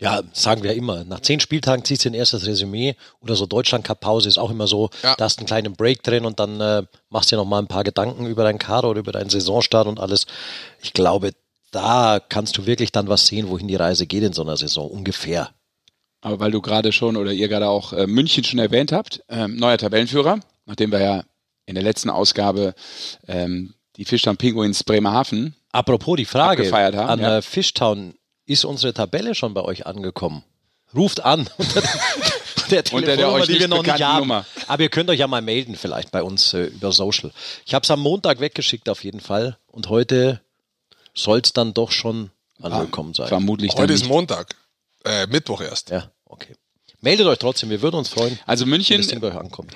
Ja, 0.01 0.23
sagen 0.33 0.63
wir 0.63 0.75
immer. 0.75 1.03
Nach 1.05 1.21
zehn 1.21 1.41
Spieltagen 1.41 1.85
ziehst 1.85 2.05
du 2.05 2.11
ein 2.11 2.15
erstes 2.15 2.47
Resümee 2.47 2.95
oder 3.21 3.35
so 3.35 3.47
Deutschland-Cup-Pause 3.47 4.29
ist 4.29 4.39
auch 4.39 4.51
immer 4.51 4.69
so, 4.69 4.91
Ja. 5.03 5.17
da 5.17 5.25
hast 5.25 5.37
du 5.37 5.41
einen 5.41 5.47
kleinen 5.49 5.73
Break 5.75 6.03
drin 6.05 6.25
und 6.25 6.39
dann 6.39 6.61
äh, 6.61 6.85
machst 7.11 7.31
du 7.33 7.37
dir 7.37 7.43
noch 7.43 7.49
mal 7.49 7.59
ein 7.59 7.67
paar 7.67 7.83
Gedanken 7.83 8.27
über 8.27 8.45
deinen 8.45 8.61
Kader 8.61 8.91
oder 8.91 9.01
über 9.01 9.11
deinen 9.11 9.29
Saisonstart 9.29 9.89
und 9.89 9.99
alles. 9.99 10.27
Ich 10.81 10.93
glaube, 10.93 11.33
da 11.73 12.21
kannst 12.21 12.57
du 12.59 12.67
wirklich 12.67 12.93
dann 12.93 13.09
was 13.09 13.27
sehen, 13.27 13.49
wohin 13.51 13.67
die 13.69 13.77
Reise 13.77 14.07
geht 14.07 14.23
in 14.23 14.33
so 14.33 14.43
einer 14.43 14.57
Saison, 14.57 14.89
ungefähr. 14.89 15.51
Aber 16.21 16.41
weil 16.41 16.51
du 16.53 16.61
gerade 16.61 16.93
schon 16.93 17.17
oder 17.17 17.33
ihr 17.33 17.49
gerade 17.49 17.69
auch 17.69 17.93
äh, 17.93 18.07
München 18.07 18.45
schon 18.45 18.59
erwähnt 18.59 18.93
habt, 18.93 19.23
ähm, 19.29 19.57
neuer 19.57 19.79
Tabellenführer, 19.79 20.41
nachdem 20.67 20.93
wir 20.93 21.01
ja 21.01 21.25
in 21.67 21.75
der 21.75 21.85
letzten 21.85 22.11
Ausgabe 22.11 22.75
ähm, 23.27 23.75
die 23.97 24.05
Fischtown 24.05 24.37
Penguins 24.37 24.85
Bremerhaven 24.85 25.55
Apropos 25.73 26.17
die 26.17 26.25
Frage 26.25 26.71
haben, 26.73 26.97
an 26.97 27.21
ja. 27.21 27.39
äh, 27.39 27.43
Fishtown, 27.43 28.15
ist 28.49 28.65
unsere 28.65 28.93
Tabelle 28.95 29.35
schon 29.35 29.55
bei 29.55 29.63
euch 29.63 29.87
angekommen? 29.87 30.43
Ruft 30.95 31.25
an 31.25 31.49
unter 31.59 31.81
der, 31.83 31.91
der 32.83 32.93
Unter 32.93 33.07
der 33.07 33.17
Telefonnummer, 33.17 33.33
euch 33.35 33.47
die 33.47 33.53
wir 33.53 33.59
nicht 33.61 33.69
noch 33.69 33.83
nicht 33.83 34.03
haben. 34.03 34.21
Nummer. 34.21 34.47
Aber 34.67 34.83
ihr 34.83 34.89
könnt 34.89 35.11
euch 35.11 35.19
ja 35.21 35.27
mal 35.27 35.43
melden 35.43 35.77
vielleicht 35.77 36.11
bei 36.11 36.23
uns 36.23 36.55
äh, 36.55 36.65
über 36.65 36.93
Social. 36.93 37.31
Ich 37.67 37.75
habe 37.75 37.85
es 37.85 37.91
am 37.91 38.01
Montag 38.01 38.41
weggeschickt 38.41 38.89
auf 38.89 39.05
jeden 39.05 39.21
Fall 39.21 39.59
und 39.67 39.89
heute 39.91 40.41
soll 41.15 41.41
es 41.41 41.53
dann 41.53 41.75
doch 41.75 41.91
schon 41.91 42.31
angekommen 42.63 43.13
sein. 43.15 43.29
vermutlich 43.29 43.73
dann 43.73 43.83
Heute 43.83 43.93
ist 43.93 44.01
nicht. 44.03 44.09
Montag, 44.11 44.55
äh, 45.05 45.27
Mittwoch 45.27 45.61
erst. 45.61 45.91
Ja, 45.91 46.11
okay. 46.25 46.55
Meldet 47.01 47.27
euch 47.27 47.39
trotzdem, 47.39 47.71
wir 47.71 47.83
würden 47.83 47.97
uns 47.97 48.09
freuen, 48.09 48.39
Also 48.47 48.65
wenn 48.65 48.71
München, 48.71 48.97
das 48.97 49.07
Ding 49.09 49.21
bei 49.21 49.29
euch 49.29 49.37
ankommt. 49.37 49.73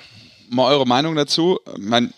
mal 0.49 0.67
eure 0.67 0.85
Meinung 0.85 1.15
dazu. 1.15 1.59
Mein, 1.77 2.13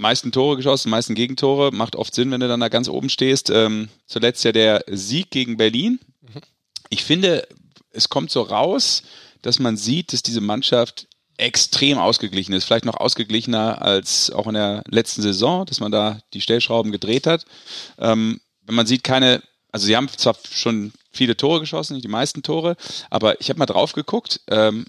meisten 0.00 0.32
Tore 0.32 0.56
geschossen, 0.56 0.90
meisten 0.90 1.14
Gegentore. 1.14 1.70
Macht 1.72 1.94
oft 1.94 2.14
Sinn, 2.14 2.30
wenn 2.30 2.40
du 2.40 2.48
dann 2.48 2.60
da 2.60 2.68
ganz 2.68 2.88
oben 2.88 3.08
stehst. 3.08 3.50
Ähm, 3.50 3.88
zuletzt 4.06 4.44
ja 4.44 4.52
der 4.52 4.84
Sieg 4.88 5.30
gegen 5.30 5.56
Berlin. 5.56 6.00
Ich 6.88 7.04
finde, 7.04 7.46
es 7.92 8.08
kommt 8.08 8.30
so 8.30 8.42
raus, 8.42 9.02
dass 9.42 9.58
man 9.58 9.76
sieht, 9.76 10.12
dass 10.12 10.22
diese 10.22 10.40
Mannschaft 10.40 11.06
extrem 11.36 11.98
ausgeglichen 11.98 12.52
ist. 12.52 12.64
Vielleicht 12.64 12.84
noch 12.84 12.96
ausgeglichener 12.96 13.80
als 13.82 14.30
auch 14.30 14.46
in 14.46 14.54
der 14.54 14.82
letzten 14.88 15.22
Saison, 15.22 15.64
dass 15.66 15.80
man 15.80 15.92
da 15.92 16.20
die 16.34 16.40
Stellschrauben 16.40 16.92
gedreht 16.92 17.26
hat. 17.26 17.44
Ähm, 17.98 18.40
wenn 18.62 18.74
man 18.74 18.86
sieht, 18.86 19.04
keine, 19.04 19.42
also 19.72 19.86
sie 19.86 19.96
haben 19.96 20.08
zwar 20.08 20.36
schon 20.50 20.92
viele 21.12 21.36
Tore 21.36 21.60
geschossen, 21.60 21.94
nicht 21.94 22.04
die 22.04 22.08
meisten 22.08 22.42
Tore, 22.42 22.76
aber 23.08 23.40
ich 23.40 23.48
habe 23.48 23.58
mal 23.58 23.66
drauf 23.66 23.92
geguckt, 23.92 24.40
ähm, 24.48 24.84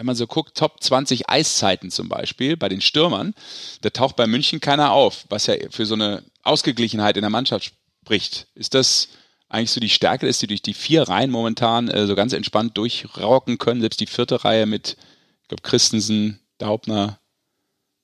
wenn 0.00 0.06
man 0.06 0.16
so 0.16 0.26
guckt, 0.26 0.56
Top 0.56 0.82
20 0.82 1.28
Eiszeiten 1.28 1.90
zum 1.90 2.08
Beispiel 2.08 2.56
bei 2.56 2.70
den 2.70 2.80
Stürmern, 2.80 3.34
da 3.82 3.90
taucht 3.90 4.16
bei 4.16 4.26
München 4.26 4.58
keiner 4.58 4.92
auf, 4.92 5.26
was 5.28 5.46
ja 5.46 5.56
für 5.68 5.84
so 5.84 5.92
eine 5.92 6.24
Ausgeglichenheit 6.42 7.18
in 7.18 7.20
der 7.20 7.28
Mannschaft 7.28 7.74
spricht. 8.02 8.46
Ist 8.54 8.72
das 8.72 9.08
eigentlich 9.50 9.72
so 9.72 9.78
die 9.78 9.90
Stärke 9.90 10.26
ist, 10.26 10.40
die 10.40 10.46
durch 10.46 10.62
die 10.62 10.72
vier 10.72 11.02
Reihen 11.02 11.30
momentan 11.30 11.88
äh, 11.88 12.06
so 12.06 12.14
ganz 12.14 12.32
entspannt 12.32 12.78
durchrocken 12.78 13.58
können. 13.58 13.82
Selbst 13.82 14.00
die 14.00 14.06
vierte 14.06 14.42
Reihe 14.42 14.64
mit, 14.64 14.96
ich 15.42 15.48
glaube, 15.48 15.62
Christensen, 15.64 16.40
Daubner 16.56 17.18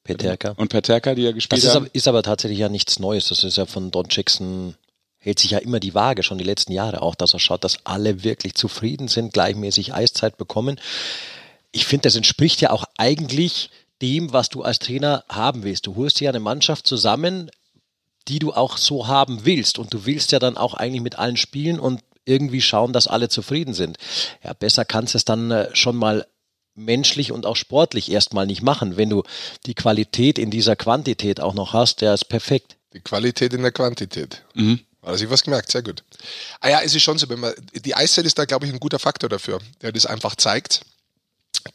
Peterka. 0.04 0.50
und 0.50 0.68
Peterka, 0.68 1.14
die 1.14 1.22
ja 1.22 1.32
gespielt 1.32 1.62
Das 1.62 1.64
ist 1.64 1.74
haben. 1.74 1.86
aber, 1.86 1.94
ist 1.94 2.08
aber 2.08 2.22
tatsächlich 2.22 2.58
ja 2.58 2.68
nichts 2.68 2.98
Neues. 2.98 3.28
Das 3.28 3.42
ist 3.42 3.56
ja 3.56 3.64
von 3.64 3.90
Don 3.90 4.08
Jackson, 4.10 4.74
hält 5.16 5.38
sich 5.38 5.52
ja 5.52 5.58
immer 5.58 5.80
die 5.80 5.94
Waage, 5.94 6.22
schon 6.22 6.36
die 6.36 6.44
letzten 6.44 6.72
Jahre 6.72 7.00
auch, 7.00 7.14
dass 7.14 7.32
er 7.32 7.40
schaut, 7.40 7.64
dass 7.64 7.86
alle 7.86 8.22
wirklich 8.22 8.54
zufrieden 8.54 9.08
sind, 9.08 9.32
gleichmäßig 9.32 9.94
Eiszeit 9.94 10.36
bekommen. 10.36 10.78
Ich 11.73 11.87
finde, 11.87 12.02
das 12.02 12.16
entspricht 12.16 12.61
ja 12.61 12.70
auch 12.70 12.85
eigentlich 12.96 13.70
dem, 14.02 14.32
was 14.32 14.49
du 14.49 14.62
als 14.62 14.78
Trainer 14.78 15.25
haben 15.28 15.62
willst. 15.62 15.87
Du 15.87 15.96
holst 15.96 16.20
dir 16.20 16.26
ja 16.26 16.30
eine 16.30 16.40
Mannschaft 16.40 16.87
zusammen, 16.87 17.50
die 18.28 18.38
du 18.38 18.52
auch 18.52 18.76
so 18.76 19.06
haben 19.06 19.44
willst. 19.44 19.78
Und 19.78 19.94
du 19.94 20.04
willst 20.06 20.32
ja 20.32 20.38
dann 20.38 20.56
auch 20.56 20.75
eigentlich 20.75 21.02
mit 21.02 21.18
allen 21.18 21.37
spielen 21.37 21.78
und 21.78 22.02
irgendwie 22.25 22.61
schauen, 22.61 22.92
dass 22.92 23.06
alle 23.06 23.28
zufrieden 23.28 23.73
sind. 23.73 23.99
Ja, 24.42 24.52
besser 24.52 24.85
kannst 24.85 25.14
du 25.14 25.18
es 25.18 25.25
dann 25.25 25.50
äh, 25.50 25.75
schon 25.75 25.96
mal 25.96 26.26
menschlich 26.75 27.32
und 27.32 27.46
auch 27.46 27.56
sportlich 27.56 28.11
erstmal 28.11 28.46
nicht 28.46 28.62
machen. 28.62 28.96
Wenn 28.96 29.11
du 29.11 29.23
die 29.64 29.75
Qualität 29.75 30.38
in 30.38 30.50
dieser 30.50 30.76
Quantität 30.76 31.40
auch 31.40 31.54
noch 31.54 31.73
hast, 31.73 32.02
der 32.02 32.14
ist 32.14 32.25
perfekt. 32.25 32.76
Die 32.92 33.00
Qualität 33.00 33.54
in 33.54 33.62
der 33.62 33.73
Quantität. 33.73 34.42
Mhm. 34.54 34.80
Hat 35.02 35.12
er 35.12 35.18
sich 35.18 35.30
was 35.30 35.44
gemerkt, 35.44 35.70
sehr 35.70 35.82
gut. 35.82 36.02
Ah 36.61 36.68
ja, 36.68 36.80
es 36.82 36.94
ist 36.94 37.02
schon 37.02 37.16
so, 37.16 37.28
wenn 37.28 37.38
man, 37.38 37.54
die 37.73 37.94
Eiszeit 37.94 38.26
ist 38.26 38.38
da, 38.38 38.44
glaube 38.44 38.66
ich, 38.66 38.73
ein 38.73 38.80
guter 38.80 38.99
Faktor 38.99 39.30
dafür, 39.30 39.61
der 39.80 39.92
das 39.92 40.04
einfach 40.04 40.35
zeigt, 40.35 40.80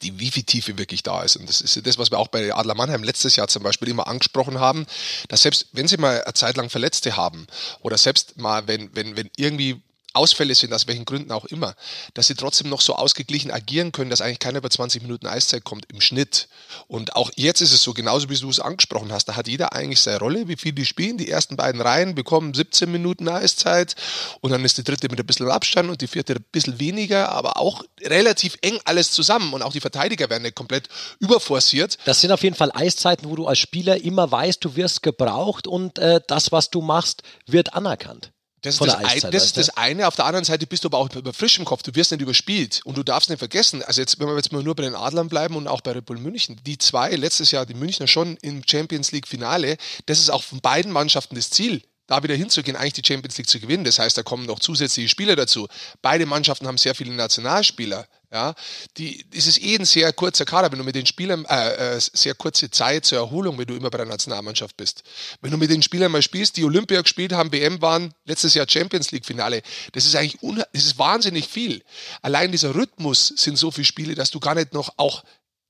die, 0.01 0.19
wie 0.19 0.31
viel 0.31 0.43
Tiefe 0.43 0.77
wirklich 0.77 1.03
da 1.03 1.23
ist. 1.23 1.35
Und 1.35 1.47
das 1.49 1.61
ist 1.61 1.85
das, 1.85 1.97
was 1.97 2.11
wir 2.11 2.19
auch 2.19 2.27
bei 2.27 2.53
Adler 2.53 2.75
Mannheim 2.75 3.03
letztes 3.03 3.35
Jahr 3.35 3.47
zum 3.47 3.63
Beispiel 3.63 3.89
immer 3.89 4.07
angesprochen 4.07 4.59
haben, 4.59 4.85
dass 5.27 5.43
selbst 5.43 5.67
wenn 5.73 5.87
sie 5.87 5.97
mal 5.97 6.23
eine 6.23 6.33
Zeit 6.33 6.57
lang 6.57 6.69
Verletzte 6.69 7.17
haben 7.17 7.47
oder 7.81 7.97
selbst 7.97 8.37
mal, 8.37 8.67
wenn, 8.67 8.95
wenn, 8.95 9.15
wenn 9.15 9.29
irgendwie 9.35 9.81
Ausfälle 10.13 10.55
sind, 10.55 10.73
aus 10.73 10.87
welchen 10.87 11.05
Gründen 11.05 11.31
auch 11.31 11.45
immer, 11.45 11.75
dass 12.13 12.27
sie 12.27 12.35
trotzdem 12.35 12.69
noch 12.69 12.81
so 12.81 12.95
ausgeglichen 12.95 13.51
agieren 13.51 13.91
können, 13.91 14.09
dass 14.09 14.21
eigentlich 14.21 14.39
keiner 14.39 14.57
über 14.57 14.69
20 14.69 15.01
Minuten 15.01 15.27
Eiszeit 15.27 15.63
kommt 15.63 15.85
im 15.91 16.01
Schnitt. 16.01 16.49
Und 16.87 17.15
auch 17.15 17.31
jetzt 17.35 17.61
ist 17.61 17.71
es 17.71 17.83
so, 17.83 17.93
genauso 17.93 18.29
wie 18.29 18.37
du 18.37 18.49
es 18.49 18.59
angesprochen 18.59 19.11
hast, 19.11 19.25
da 19.25 19.35
hat 19.35 19.47
jeder 19.47 19.73
eigentlich 19.73 20.01
seine 20.01 20.19
Rolle, 20.19 20.47
wie 20.47 20.57
viel 20.57 20.73
die 20.73 20.85
spielen. 20.85 21.17
Die 21.17 21.29
ersten 21.29 21.55
beiden 21.55 21.81
Reihen 21.81 22.15
bekommen 22.15 22.53
17 22.53 22.91
Minuten 22.91 23.29
Eiszeit 23.29 23.95
und 24.41 24.51
dann 24.51 24.65
ist 24.65 24.77
die 24.77 24.83
dritte 24.83 25.07
mit 25.09 25.19
ein 25.19 25.25
bisschen 25.25 25.49
Abstand 25.49 25.89
und 25.89 26.01
die 26.01 26.07
vierte 26.07 26.33
ein 26.33 26.45
bisschen 26.51 26.79
weniger, 26.79 27.31
aber 27.31 27.57
auch 27.57 27.83
relativ 28.01 28.57
eng 28.61 28.79
alles 28.85 29.11
zusammen 29.11 29.53
und 29.53 29.61
auch 29.61 29.71
die 29.71 29.81
Verteidiger 29.81 30.29
werden 30.29 30.43
nicht 30.43 30.55
komplett 30.55 30.89
überforciert. 31.19 31.97
Das 32.05 32.21
sind 32.21 32.31
auf 32.31 32.43
jeden 32.43 32.55
Fall 32.55 32.71
Eiszeiten, 32.73 33.29
wo 33.29 33.35
du 33.35 33.47
als 33.47 33.59
Spieler 33.59 34.01
immer 34.01 34.31
weißt, 34.31 34.63
du 34.63 34.75
wirst 34.75 35.03
gebraucht 35.03 35.67
und 35.67 35.99
äh, 35.99 36.19
das, 36.27 36.51
was 36.51 36.69
du 36.69 36.81
machst, 36.81 37.23
wird 37.45 37.73
anerkannt. 37.73 38.31
Das 38.61 38.75
ist, 38.75 38.81
das, 38.81 38.95
Eiszeit, 38.95 39.33
das, 39.33 39.45
ist 39.45 39.57
das 39.57 39.69
eine. 39.75 40.07
Auf 40.07 40.15
der 40.15 40.25
anderen 40.25 40.45
Seite 40.45 40.67
bist 40.67 40.83
du 40.83 40.89
aber 40.89 40.99
auch 40.99 41.13
über 41.15 41.33
frischem 41.33 41.65
Kopf. 41.65 41.81
Du 41.81 41.95
wirst 41.95 42.11
nicht 42.11 42.21
überspielt. 42.21 42.81
Und 42.85 42.95
du 42.95 43.03
darfst 43.03 43.29
nicht 43.29 43.39
vergessen, 43.39 43.81
also 43.81 44.01
jetzt, 44.01 44.19
wenn 44.19 44.27
wir 44.27 44.35
jetzt 44.35 44.51
mal 44.51 44.61
nur 44.61 44.75
bei 44.75 44.83
den 44.83 44.93
Adlern 44.93 45.29
bleiben 45.29 45.55
und 45.55 45.67
auch 45.67 45.81
bei 45.81 45.91
Red 45.91 46.05
Bull 46.05 46.19
München, 46.19 46.59
die 46.63 46.77
zwei, 46.77 47.09
letztes 47.11 47.49
Jahr 47.49 47.65
die 47.65 47.73
Münchner 47.73 48.05
schon 48.07 48.37
im 48.37 48.61
Champions 48.67 49.11
League 49.11 49.27
Finale, 49.27 49.77
das 50.05 50.19
ist 50.19 50.29
auch 50.29 50.43
von 50.43 50.61
beiden 50.61 50.91
Mannschaften 50.91 51.35
das 51.35 51.49
Ziel. 51.49 51.81
Da 52.05 52.21
wieder 52.21 52.35
hinzugehen, 52.35 52.75
eigentlich 52.75 52.93
die 52.93 53.05
Champions 53.05 53.37
League 53.37 53.49
zu 53.49 53.59
gewinnen. 53.59 53.83
Das 53.83 53.97
heißt, 53.97 54.17
da 54.17 54.21
kommen 54.21 54.45
noch 54.45 54.59
zusätzliche 54.59 55.09
Spieler 55.09 55.35
dazu. 55.35 55.67
Beide 56.01 56.25
Mannschaften 56.25 56.67
haben 56.67 56.77
sehr 56.77 56.93
viele 56.93 57.13
Nationalspieler. 57.13 58.05
Ja, 58.33 58.55
die, 58.95 59.25
es 59.35 59.45
ist 59.45 59.61
eh 59.61 59.75
ein 59.75 59.83
sehr 59.83 60.13
kurzer 60.13 60.45
Kader, 60.45 60.71
wenn 60.71 60.77
du 60.79 60.85
mit 60.85 60.95
den 60.95 61.05
Spielern, 61.05 61.43
äh, 61.49 61.95
äh, 61.95 61.99
sehr 61.99 62.33
kurze 62.33 62.71
Zeit 62.71 63.05
zur 63.05 63.17
Erholung, 63.17 63.57
wenn 63.57 63.65
du 63.65 63.75
immer 63.75 63.89
bei 63.89 63.97
der 63.97 64.07
Nationalmannschaft 64.07 64.77
bist. 64.77 65.03
Wenn 65.41 65.51
du 65.51 65.57
mit 65.57 65.69
den 65.69 65.81
Spielern 65.83 66.11
mal 66.13 66.21
spielst, 66.21 66.55
die 66.55 66.63
Olympia 66.63 67.01
gespielt 67.01 67.33
haben, 67.33 67.51
WM 67.51 67.81
waren, 67.81 68.13
letztes 68.23 68.53
Jahr 68.53 68.65
Champions 68.69 69.11
League 69.11 69.25
Finale, 69.25 69.61
das 69.91 70.05
ist 70.05 70.15
eigentlich, 70.15 70.41
un, 70.41 70.63
das 70.71 70.85
ist 70.85 70.97
wahnsinnig 70.97 71.49
viel. 71.49 71.83
Allein 72.21 72.53
dieser 72.53 72.73
Rhythmus 72.73 73.33
sind 73.35 73.57
so 73.57 73.69
viele 73.69 73.83
Spiele, 73.85 74.15
dass 74.15 74.31
du 74.31 74.39
gar 74.39 74.55
nicht 74.55 74.73
noch 74.73 74.93
auch 74.95 75.23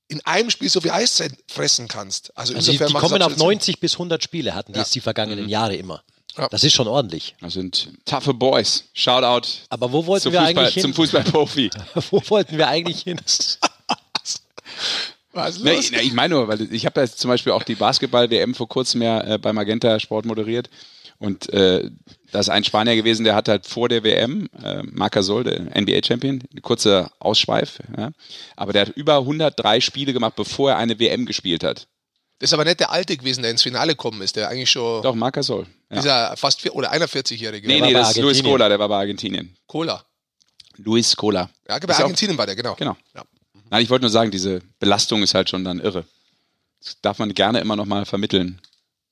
in 0.06 0.24
einem 0.24 0.50
Spiel 0.50 0.68
so 0.68 0.80
viel 0.80 0.90
Eiszeit 0.92 1.32
fressen 1.50 1.88
kannst. 1.88 2.36
Also, 2.36 2.54
Also 2.54 2.70
die, 2.70 2.78
die 2.78 2.84
es 2.84 2.92
kommen 2.92 3.22
auf 3.22 3.32
absolut 3.32 3.38
Sinn. 3.38 3.46
90 3.46 3.80
bis 3.80 3.94
100 3.94 4.22
Spiele, 4.22 4.54
hatten 4.54 4.72
die 4.72 4.76
Ja. 4.76 4.82
jetzt 4.84 4.94
die 4.94 5.00
vergangenen 5.00 5.48
Jahre 5.48 5.74
immer. 5.74 6.04
Ja. 6.36 6.48
Das 6.48 6.64
ist 6.64 6.72
schon 6.72 6.88
ordentlich. 6.88 7.34
Das 7.40 7.54
sind 7.54 7.90
toughe 8.04 8.32
Boys. 8.34 8.84
Shoutout 8.94 9.48
Aber 9.68 9.92
wo 9.92 10.06
wollten 10.06 10.24
zum, 10.24 10.32
wir 10.32 10.40
Fußball, 10.40 10.64
eigentlich 10.64 10.74
hin? 10.74 10.82
zum 10.82 10.94
Fußballprofi. 10.94 11.70
wo 12.10 12.22
wollten 12.28 12.56
wir 12.56 12.68
eigentlich 12.68 13.02
hin? 13.02 13.20
Was 15.34 15.58
los? 15.58 15.90
nee, 15.90 16.00
ich 16.00 16.12
meine 16.12 16.34
nur, 16.34 16.48
weil 16.48 16.60
ich 16.72 16.84
habe 16.84 17.00
ja 17.00 17.06
jetzt 17.06 17.18
zum 17.18 17.28
Beispiel 17.28 17.52
auch 17.52 17.62
die 17.62 17.74
Basketball-WM 17.74 18.54
vor 18.54 18.68
kurzem 18.68 19.00
ja 19.02 19.20
äh, 19.22 19.38
bei 19.38 19.52
Magenta 19.52 19.98
Sport 19.98 20.26
moderiert. 20.26 20.68
Und 21.18 21.50
äh, 21.52 21.88
da 22.32 22.40
ist 22.40 22.48
ein 22.48 22.64
Spanier 22.64 22.96
gewesen, 22.96 23.22
der 23.24 23.36
hat 23.36 23.48
halt 23.48 23.66
vor 23.66 23.88
der 23.88 24.02
WM, 24.02 24.48
äh, 24.62 24.82
Marc 24.82 25.12
Gasol, 25.12 25.44
der 25.44 25.60
NBA-Champion, 25.80 26.42
eine 26.50 26.60
kurze 26.62 27.10
Ausschweif, 27.20 27.78
ja, 27.96 28.10
aber 28.56 28.72
der 28.72 28.86
hat 28.86 28.96
über 28.96 29.18
103 29.18 29.80
Spiele 29.80 30.12
gemacht, 30.12 30.34
bevor 30.34 30.70
er 30.70 30.78
eine 30.78 30.98
WM 30.98 31.24
gespielt 31.24 31.62
hat. 31.62 31.86
Das 32.42 32.50
ist 32.50 32.54
aber 32.54 32.64
nicht 32.64 32.80
der 32.80 32.90
Alte 32.90 33.16
gewesen, 33.16 33.42
der 33.42 33.52
ins 33.52 33.62
Finale 33.62 33.92
gekommen 33.92 34.20
ist, 34.20 34.34
der 34.34 34.48
eigentlich 34.48 34.68
schon 34.68 35.00
Doch, 35.00 35.14
Marc 35.14 35.36
Gasol. 35.36 35.64
Ja. 35.90 35.96
dieser 35.98 36.36
fast 36.36 36.60
vier, 36.60 36.74
oder 36.74 36.92
41-Jährige. 36.92 37.68
Nee, 37.68 37.80
nee, 37.80 37.92
das 37.92 38.10
ist 38.10 38.16
Luis. 38.16 38.42
Cola, 38.42 38.68
der 38.68 38.80
war 38.80 38.88
bei 38.88 38.96
Argentinien. 38.96 39.54
Cola. 39.68 40.04
Luis 40.78 41.14
Cola. 41.14 41.48
Ja, 41.68 41.78
bei 41.78 41.84
Ist 41.86 42.00
auch- 42.00 42.00
Argentinien 42.00 42.36
war 42.36 42.46
der, 42.46 42.56
genau. 42.56 42.74
Genau. 42.74 42.96
Ja. 43.14 43.22
Nein, 43.70 43.84
ich 43.84 43.90
wollte 43.90 44.02
nur 44.02 44.10
sagen, 44.10 44.32
diese 44.32 44.60
Belastung 44.80 45.22
ist 45.22 45.34
halt 45.34 45.50
schon 45.50 45.62
dann 45.62 45.78
irre. 45.78 46.04
Das 46.82 46.96
darf 47.00 47.20
man 47.20 47.32
gerne 47.32 47.60
immer 47.60 47.76
noch 47.76 47.86
mal 47.86 48.04
vermitteln. 48.06 48.60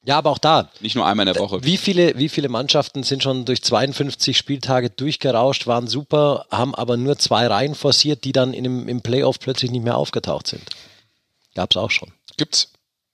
Ja, 0.05 0.19
aber 0.19 0.31
auch 0.31 0.39
da. 0.39 0.69
Nicht 0.81 0.97
nur 0.97 1.07
einmal 1.07 1.29
in 1.29 1.33
der 1.33 1.41
Woche. 1.41 1.63
Wie 1.63 1.77
viele, 1.77 2.19
wie 2.19 2.29
viele 2.29 2.49
Mannschaften 2.49 3.05
sind 3.05 3.23
schon 3.23 3.45
durch 3.45 3.63
52 3.63 4.37
Spieltage 4.37 4.91
durchgerauscht, 4.91 5.69
waren 5.69 5.87
super, 5.87 6.47
haben 6.51 6.75
aber 6.75 6.97
nur 6.97 7.17
zwei 7.17 7.47
Reihen 7.47 7.77
forciert, 7.77 8.25
die 8.25 8.33
dann 8.33 8.55
in 8.55 8.65
dem, 8.65 8.89
im 8.89 9.03
Playoff 9.03 9.39
plötzlich 9.39 9.71
nicht 9.71 9.85
mehr 9.85 9.97
aufgetaucht 9.97 10.49
sind? 10.49 10.65
Gab 11.55 11.71
es 11.71 11.77
auch 11.77 11.93
schon. 11.93 12.11
Gibt's. 12.37 12.73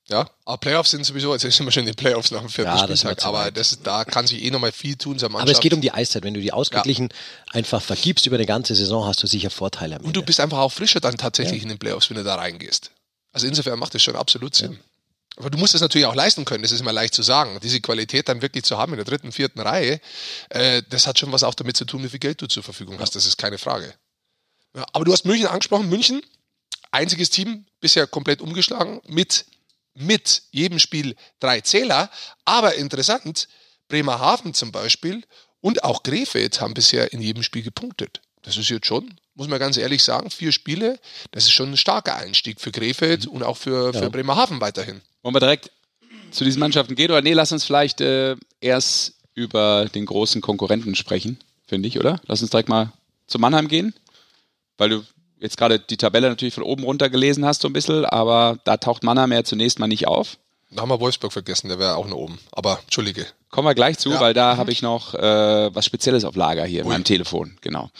Ja, 0.08 0.30
aber 0.44 0.58
Playoffs 0.58 0.92
sind 0.92 1.04
sowieso, 1.04 1.32
jetzt 1.32 1.42
sind 1.42 1.66
wir 1.66 1.72
schon 1.72 1.80
in 1.80 1.86
den 1.86 1.96
Playoffs 1.96 2.30
nach 2.30 2.40
dem 2.40 2.48
vierten 2.48 2.70
Ja, 2.70 2.86
das 2.86 3.00
Spieltag, 3.00 3.20
zu 3.20 3.26
aber 3.26 3.50
das, 3.50 3.82
da 3.82 4.04
kann 4.04 4.26
sich 4.26 4.42
eh 4.44 4.50
nochmal 4.50 4.70
viel 4.70 4.94
tun, 4.94 5.18
so 5.18 5.26
Aber 5.26 5.50
es 5.50 5.58
geht 5.58 5.74
um 5.74 5.80
die 5.80 5.90
Eiszeit. 5.90 6.22
Wenn 6.22 6.34
du 6.34 6.40
die 6.40 6.52
ausgeglichen 6.52 7.08
einfach 7.50 7.82
vergibst 7.82 8.24
über 8.26 8.36
eine 8.36 8.46
ganze 8.46 8.76
Saison, 8.76 9.04
hast 9.04 9.22
du 9.22 9.26
sicher 9.26 9.50
Vorteile. 9.50 9.96
Am 9.96 10.04
Und 10.04 10.14
du 10.14 10.22
bist 10.22 10.38
einfach 10.38 10.58
auch 10.58 10.72
frischer 10.72 11.00
dann 11.00 11.16
tatsächlich 11.16 11.62
in 11.62 11.68
den 11.68 11.78
Playoffs, 11.78 12.08
wenn 12.08 12.16
du 12.16 12.22
da 12.22 12.36
reingehst. 12.36 12.92
Also 13.32 13.48
insofern 13.48 13.78
macht 13.80 13.94
das 13.94 14.02
schon 14.02 14.14
absolut 14.14 14.54
Sinn. 14.54 14.78
Aber 15.36 15.50
du 15.50 15.58
musst 15.58 15.74
es 15.74 15.80
natürlich 15.80 16.06
auch 16.06 16.14
leisten 16.14 16.44
können, 16.44 16.62
das 16.62 16.72
ist 16.72 16.80
immer 16.80 16.92
leicht 16.92 17.14
zu 17.14 17.22
sagen. 17.22 17.58
Diese 17.62 17.80
Qualität 17.80 18.28
dann 18.28 18.40
wirklich 18.42 18.64
zu 18.64 18.78
haben 18.78 18.92
in 18.92 18.96
der 18.96 19.04
dritten, 19.04 19.32
vierten 19.32 19.60
Reihe, 19.60 20.00
äh, 20.48 20.82
das 20.88 21.06
hat 21.06 21.18
schon 21.18 21.32
was 21.32 21.42
auch 21.42 21.54
damit 21.54 21.76
zu 21.76 21.84
tun, 21.84 22.02
wie 22.02 22.08
viel 22.08 22.20
Geld 22.20 22.40
du 22.40 22.46
zur 22.46 22.62
Verfügung 22.62 22.98
hast, 23.00 23.14
das 23.16 23.26
ist 23.26 23.36
keine 23.36 23.58
Frage. 23.58 23.92
Ja, 24.74 24.86
aber 24.92 25.04
du 25.04 25.12
hast 25.12 25.26
München 25.26 25.46
angesprochen, 25.46 25.88
München, 25.90 26.22
einziges 26.90 27.28
Team, 27.28 27.66
bisher 27.80 28.06
komplett 28.06 28.40
umgeschlagen, 28.40 29.02
mit, 29.06 29.44
mit 29.96 30.42
jedem 30.50 30.78
Spiel 30.78 31.16
drei 31.40 31.60
Zähler. 31.60 32.10
Aber 32.44 32.74
interessant, 32.74 33.48
Bremerhaven 33.88 34.54
zum 34.54 34.72
Beispiel 34.72 35.22
und 35.60 35.84
auch 35.84 36.02
Krefeld 36.02 36.60
haben 36.60 36.74
bisher 36.74 37.12
in 37.12 37.20
jedem 37.20 37.42
Spiel 37.42 37.62
gepunktet. 37.62 38.20
Das 38.42 38.56
ist 38.56 38.68
jetzt 38.68 38.86
schon, 38.86 39.14
muss 39.34 39.48
man 39.48 39.58
ganz 39.58 39.76
ehrlich 39.76 40.02
sagen, 40.02 40.30
vier 40.30 40.52
Spiele, 40.52 40.98
das 41.32 41.44
ist 41.44 41.52
schon 41.52 41.72
ein 41.72 41.76
starker 41.76 42.16
Einstieg 42.16 42.60
für 42.60 42.70
Krefeld 42.70 43.26
und 43.26 43.42
auch 43.42 43.56
für, 43.56 43.92
für 43.92 44.10
Bremerhaven 44.10 44.60
weiterhin. 44.60 45.00
Wollen 45.22 45.34
wir 45.34 45.40
direkt 45.40 45.70
zu 46.30 46.44
diesen 46.44 46.60
Mannschaften 46.60 46.94
gehen 46.94 47.10
oder 47.10 47.22
nee, 47.22 47.32
lass 47.32 47.52
uns 47.52 47.64
vielleicht 47.64 48.00
äh, 48.00 48.36
erst 48.60 49.14
über 49.34 49.86
den 49.86 50.06
großen 50.06 50.40
Konkurrenten 50.40 50.94
sprechen, 50.94 51.38
finde 51.66 51.88
ich, 51.88 51.98
oder? 51.98 52.20
Lass 52.26 52.40
uns 52.42 52.50
direkt 52.50 52.68
mal 52.68 52.92
zu 53.26 53.38
Mannheim 53.38 53.68
gehen, 53.68 53.94
weil 54.78 54.90
du 54.90 55.04
jetzt 55.40 55.56
gerade 55.56 55.78
die 55.78 55.96
Tabelle 55.96 56.28
natürlich 56.28 56.54
von 56.54 56.62
oben 56.64 56.84
runter 56.84 57.10
gelesen 57.10 57.44
hast 57.44 57.62
so 57.62 57.68
ein 57.68 57.72
bisschen, 57.72 58.04
aber 58.04 58.58
da 58.64 58.76
taucht 58.76 59.02
Mannheim 59.02 59.32
ja 59.32 59.44
zunächst 59.44 59.78
mal 59.78 59.86
nicht 59.86 60.06
auf. 60.06 60.38
Da 60.70 60.82
haben 60.82 60.88
wir 60.90 61.00
Wolfsburg 61.00 61.32
vergessen, 61.32 61.68
der 61.68 61.78
wäre 61.78 61.96
auch 61.96 62.08
noch 62.08 62.16
oben. 62.16 62.38
Aber 62.52 62.80
Entschuldige. 62.84 63.26
Kommen 63.50 63.68
wir 63.68 63.74
gleich 63.74 63.98
zu, 63.98 64.10
Ja. 64.10 64.20
weil 64.20 64.34
da 64.34 64.56
habe 64.56 64.72
ich 64.72 64.82
noch 64.82 65.14
äh, 65.14 65.74
was 65.74 65.86
Spezielles 65.86 66.24
auf 66.24 66.34
Lager 66.36 66.64
hier 66.64 66.82
in 66.82 66.88
meinem 66.88 67.04
Telefon. 67.04 67.56
Genau. 67.60 67.90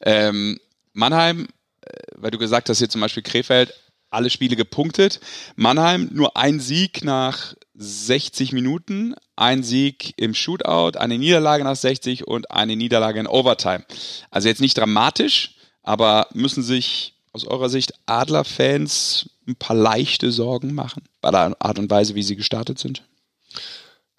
Ähm, 0.00 0.58
Mannheim, 0.92 1.46
äh, 1.82 1.90
weil 2.16 2.30
du 2.30 2.38
gesagt 2.38 2.68
hast, 2.70 2.78
hier 2.78 2.88
zum 2.88 3.00
Beispiel 3.02 3.22
Krefeld, 3.22 3.74
alle 4.10 4.30
Spiele 4.30 4.56
gepunktet. 4.56 5.20
Mannheim 5.56 6.08
nur 6.12 6.36
ein 6.36 6.60
Sieg 6.60 7.04
nach 7.04 7.54
60 7.74 8.52
Minuten, 8.52 9.14
ein 9.36 9.62
Sieg 9.64 10.14
im 10.16 10.34
Shootout, 10.34 10.96
eine 10.98 11.18
Niederlage 11.18 11.64
nach 11.64 11.76
60 11.76 12.26
und 12.26 12.50
eine 12.50 12.76
Niederlage 12.76 13.18
in 13.20 13.26
Overtime. 13.26 13.84
Also 14.30 14.48
jetzt 14.48 14.60
nicht 14.60 14.78
dramatisch, 14.78 15.53
aber 15.84 16.26
müssen 16.32 16.62
sich 16.64 17.14
aus 17.32 17.44
eurer 17.46 17.68
Sicht 17.68 17.92
Adler-Fans 18.06 19.28
ein 19.46 19.56
paar 19.56 19.76
leichte 19.76 20.32
Sorgen 20.32 20.74
machen 20.74 21.02
bei 21.20 21.30
der 21.30 21.56
Art 21.60 21.78
und 21.78 21.90
Weise, 21.90 22.14
wie 22.14 22.22
sie 22.22 22.36
gestartet 22.36 22.78
sind? 22.78 23.02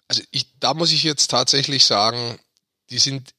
Also 0.08 0.22
ich, 0.30 0.46
da 0.60 0.72
muss 0.74 0.92
ich 0.92 1.02
jetzt 1.02 1.30
tatsächlich 1.30 1.84
sagen, 1.84 2.38
die 2.90 2.98
sind, 2.98 3.30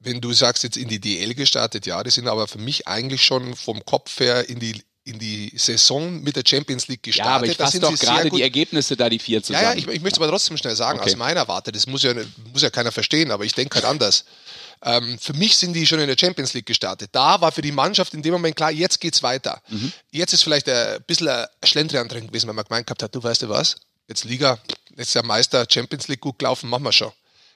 wenn 0.00 0.20
du 0.20 0.32
sagst 0.32 0.62
jetzt 0.64 0.76
in 0.76 0.88
die 0.88 1.00
DL 1.00 1.34
gestartet, 1.34 1.86
ja, 1.86 2.02
die 2.02 2.10
sind 2.10 2.28
aber 2.28 2.48
für 2.48 2.58
mich 2.58 2.88
eigentlich 2.88 3.22
schon 3.24 3.54
vom 3.54 3.84
Kopf 3.84 4.18
her 4.20 4.48
in 4.48 4.58
die 4.58 4.82
in 5.06 5.18
die 5.18 5.52
Saison 5.54 6.22
mit 6.22 6.34
der 6.34 6.44
Champions 6.46 6.88
League 6.88 7.02
gestartet. 7.02 7.30
Ja, 7.30 7.36
aber 7.36 7.46
ich 7.46 7.56
fasse 7.58 7.72
sind 7.72 7.82
doch 7.84 7.94
gerade 7.98 8.30
die 8.30 8.40
Ergebnisse 8.40 8.96
da, 8.96 9.10
die 9.10 9.18
vier 9.18 9.40
Ja, 9.40 9.42
zusammen. 9.42 9.62
ja, 9.64 9.74
ich, 9.74 9.86
ich 9.86 10.00
möchte 10.00 10.16
es 10.18 10.22
aber 10.22 10.28
trotzdem 10.30 10.56
schnell 10.56 10.74
sagen, 10.74 10.98
Okay. 10.98 11.10
aus 11.10 11.16
meiner 11.16 11.46
Warte, 11.46 11.72
das 11.72 11.86
muss 11.86 12.02
ja, 12.02 12.14
muss 12.54 12.62
ja 12.62 12.70
keiner 12.70 12.90
verstehen, 12.90 13.30
aber 13.30 13.44
ich 13.44 13.52
denke 13.52 13.74
halt 13.74 13.84
anders. 13.84 14.24
Ähm, 14.82 15.18
für 15.18 15.32
mich 15.34 15.56
sind 15.56 15.72
die 15.72 15.86
schon 15.86 15.98
in 16.00 16.06
der 16.08 16.16
Champions 16.18 16.52
League 16.54 16.66
gestartet. 16.66 17.10
Da 17.12 17.40
war 17.40 17.52
für 17.52 17.62
die 17.62 17.72
Mannschaft 17.72 18.14
in 18.14 18.22
dem 18.22 18.32
Moment 18.32 18.56
klar, 18.56 18.70
jetzt 18.70 19.00
geht's 19.00 19.22
weiter. 19.22 19.60
Mhm. 19.68 19.92
Jetzt 20.10 20.32
ist 20.32 20.42
vielleicht 20.42 20.68
ein 20.68 21.02
bisschen 21.06 21.28
ein 21.28 21.46
Schlendrian 21.64 22.08
drin 22.08 22.26
gewesen, 22.26 22.48
wenn 22.48 22.56
man 22.56 22.64
gemeint 22.64 22.86
gehabt 22.86 23.02
hat, 23.02 23.14
du 23.14 23.22
weißt 23.22 23.42
du 23.42 23.48
was, 23.48 23.76
jetzt 24.08 24.24
Liga, 24.24 24.58
jetzt 24.90 25.06
ist 25.08 25.14
der 25.14 25.24
Meister, 25.24 25.66
Champions 25.68 26.08
League 26.08 26.20
gut 26.20 26.38
gelaufen, 26.38 26.68
machen 26.68 26.84
wir 26.84 26.92
schon. 26.92 27.12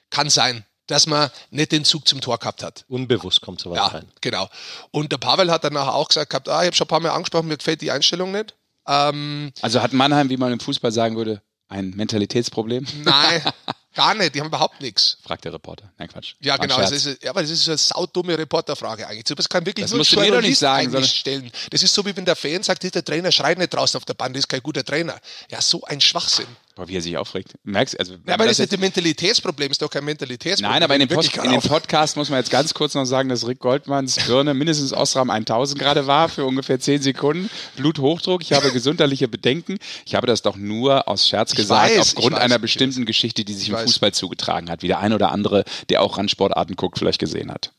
Kann 0.09 0.29
sein, 0.29 0.65
dass 0.87 1.05
man 1.05 1.29
nicht 1.51 1.71
den 1.71 1.85
Zug 1.85 2.07
zum 2.07 2.19
Tor 2.19 2.39
gehabt 2.39 2.63
hat. 2.63 2.83
Unbewusst 2.87 3.41
kommt 3.41 3.59
sowas 3.61 3.77
Ja, 3.77 3.87
rein. 3.87 4.07
genau. 4.21 4.49
Und 4.89 5.11
der 5.11 5.17
Pavel 5.19 5.51
hat 5.51 5.63
dann 5.63 5.73
nachher 5.73 5.93
auch 5.93 6.07
gesagt 6.07 6.31
gehabt, 6.31 6.49
ah, 6.49 6.61
ich 6.61 6.67
habe 6.67 6.75
schon 6.75 6.85
ein 6.85 6.89
paar 6.89 6.99
Mal 6.99 7.11
angesprochen, 7.11 7.47
mir 7.47 7.57
gefällt 7.57 7.81
die 7.81 7.91
Einstellung 7.91 8.31
nicht. 8.31 8.55
Ähm, 8.87 9.51
Also 9.61 9.81
hat 9.83 9.93
Mannheim, 9.93 10.29
wie 10.29 10.37
man 10.37 10.51
im 10.51 10.59
Fußball 10.59 10.91
sagen 10.91 11.15
würde, 11.15 11.43
ein 11.67 11.91
Mentalitätsproblem? 11.91 12.87
nein, 13.03 13.43
gar 13.99 14.15
nicht, 14.15 14.33
die 14.33 14.39
haben 14.39 14.47
überhaupt 14.47 14.79
nichts. 14.79 15.17
fragt 15.23 15.43
der 15.43 15.53
Reporter. 15.53 15.91
Nein, 15.97 16.07
Quatsch. 16.07 16.35
Ja, 16.39 16.53
War 16.53 16.61
ein 16.61 16.69
genau. 16.69 16.79
Ist, 16.79 17.21
ja, 17.21 17.31
aber 17.31 17.41
das 17.41 17.49
ist 17.49 17.67
eine 17.67 17.77
saudumme 17.77 18.37
Reporterfrage 18.37 19.05
eigentlich. 19.05 19.35
Das 19.35 19.49
kann 19.49 19.65
wirklich 19.65 19.83
Das 19.83 19.91
nur 19.91 19.99
musst 19.99 20.13
du 20.13 20.19
mir 20.19 20.31
doch 20.31 20.41
nicht 20.41 20.59
Journalist 20.59 20.59
sagen, 20.61 20.95
eigentlich 20.95 21.19
stellen. 21.19 21.51
Das 21.69 21.83
ist 21.83 21.93
so, 21.93 22.05
wie 22.05 22.15
wenn 22.15 22.23
der 22.23 22.37
Fan 22.37 22.63
sagt, 22.63 22.83
der 22.83 23.03
Trainer 23.03 23.31
schreit 23.31 23.57
nicht 23.57 23.73
draußen 23.73 23.97
auf 23.97 24.05
der 24.05 24.13
Band, 24.13 24.35
das 24.35 24.41
ist 24.41 24.47
kein 24.47 24.63
guter 24.63 24.85
Trainer. 24.85 25.19
Ja, 25.51 25.61
so 25.61 25.83
ein 25.83 25.99
Schwachsinn. 25.99 26.47
Boah, 26.79 26.87
wie 26.87 26.95
er 26.95 27.01
sich 27.01 27.17
aufregt. 27.17 27.55
Merkst 27.65 27.99
also, 27.99 28.13
Ja, 28.25 28.35
aber 28.35 28.45
das 28.45 28.53
ist 28.53 28.59
jetzt- 28.59 28.71
nicht 28.71 28.79
ein 28.79 28.81
Mentalitätsproblem, 28.83 29.69
ist 29.69 29.81
doch 29.81 29.89
kein 29.89 30.05
Mentalitätsproblem. 30.05 30.71
Nein, 30.71 30.81
aber 30.83 30.93
in 30.95 31.01
dem, 31.01 31.09
Pod, 31.09 31.25
Wirklich 31.25 31.43
in 31.43 31.51
dem. 31.51 31.59
Podcast 31.61 32.15
muss 32.15 32.29
man 32.29 32.39
jetzt 32.39 32.51
ganz 32.51 32.73
kurz 32.73 32.93
noch 32.93 33.03
sagen, 33.03 33.27
dass 33.27 33.45
Rick 33.45 33.59
Goldmanns 33.59 34.15
Birne 34.27 34.53
mindestens 34.53 34.93
Osram 34.93 35.29
1000 35.29 35.77
gerade 35.77 36.07
war 36.07 36.29
für 36.29 36.45
ungefähr 36.45 36.79
10 36.79 37.01
Sekunden. 37.01 37.49
Bluthochdruck, 37.75 38.41
ich 38.43 38.53
habe 38.53 38.71
gesundheitliche 38.71 39.27
Bedenken. 39.27 39.77
Ich 40.05 40.15
habe 40.15 40.25
das 40.25 40.41
doch 40.41 40.55
nur 40.55 41.09
aus 41.09 41.27
Scherz 41.27 41.51
Ich 41.51 41.57
gesagt, 41.57 41.91
weiß, 41.91 41.99
aufgrund 41.99 42.37
weiß, 42.37 42.41
einer 42.43 42.59
bestimmten 42.59 43.05
Geschichte, 43.05 43.43
die 43.43 43.51
sich 43.51 43.63
Ich 43.63 43.69
im 43.71 43.75
weiß. 43.75 43.83
Fußball 43.83 44.13
zugetragen 44.13 44.69
hat, 44.69 44.81
wie 44.81 44.87
der 44.87 44.99
ein 44.99 45.11
oder 45.11 45.33
andere, 45.33 45.65
der 45.89 46.01
auch 46.01 46.17
Randsportarten 46.17 46.77
guckt, 46.77 46.97
vielleicht 46.97 47.19
gesehen 47.19 47.51
hat. 47.51 47.73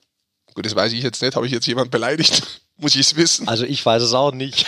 Gut, 0.53 0.67
das 0.67 0.77
weiß 0.77 0.93
ich 0.93 1.03
jetzt 1.03 1.23
nicht. 1.23 1.37
Habe 1.37 1.47
ich 1.47 1.53
jetzt 1.53 1.67
jemand 1.67 1.91
beleidigt? 1.91 2.43
Muss 2.77 2.95
ich 2.97 3.01
es 3.01 3.17
wissen? 3.17 3.49
Also 3.49 3.65
ich 3.65 3.87
weiß 3.87 4.03
es 4.03 4.13
auch 4.13 4.33
nicht. 4.33 4.67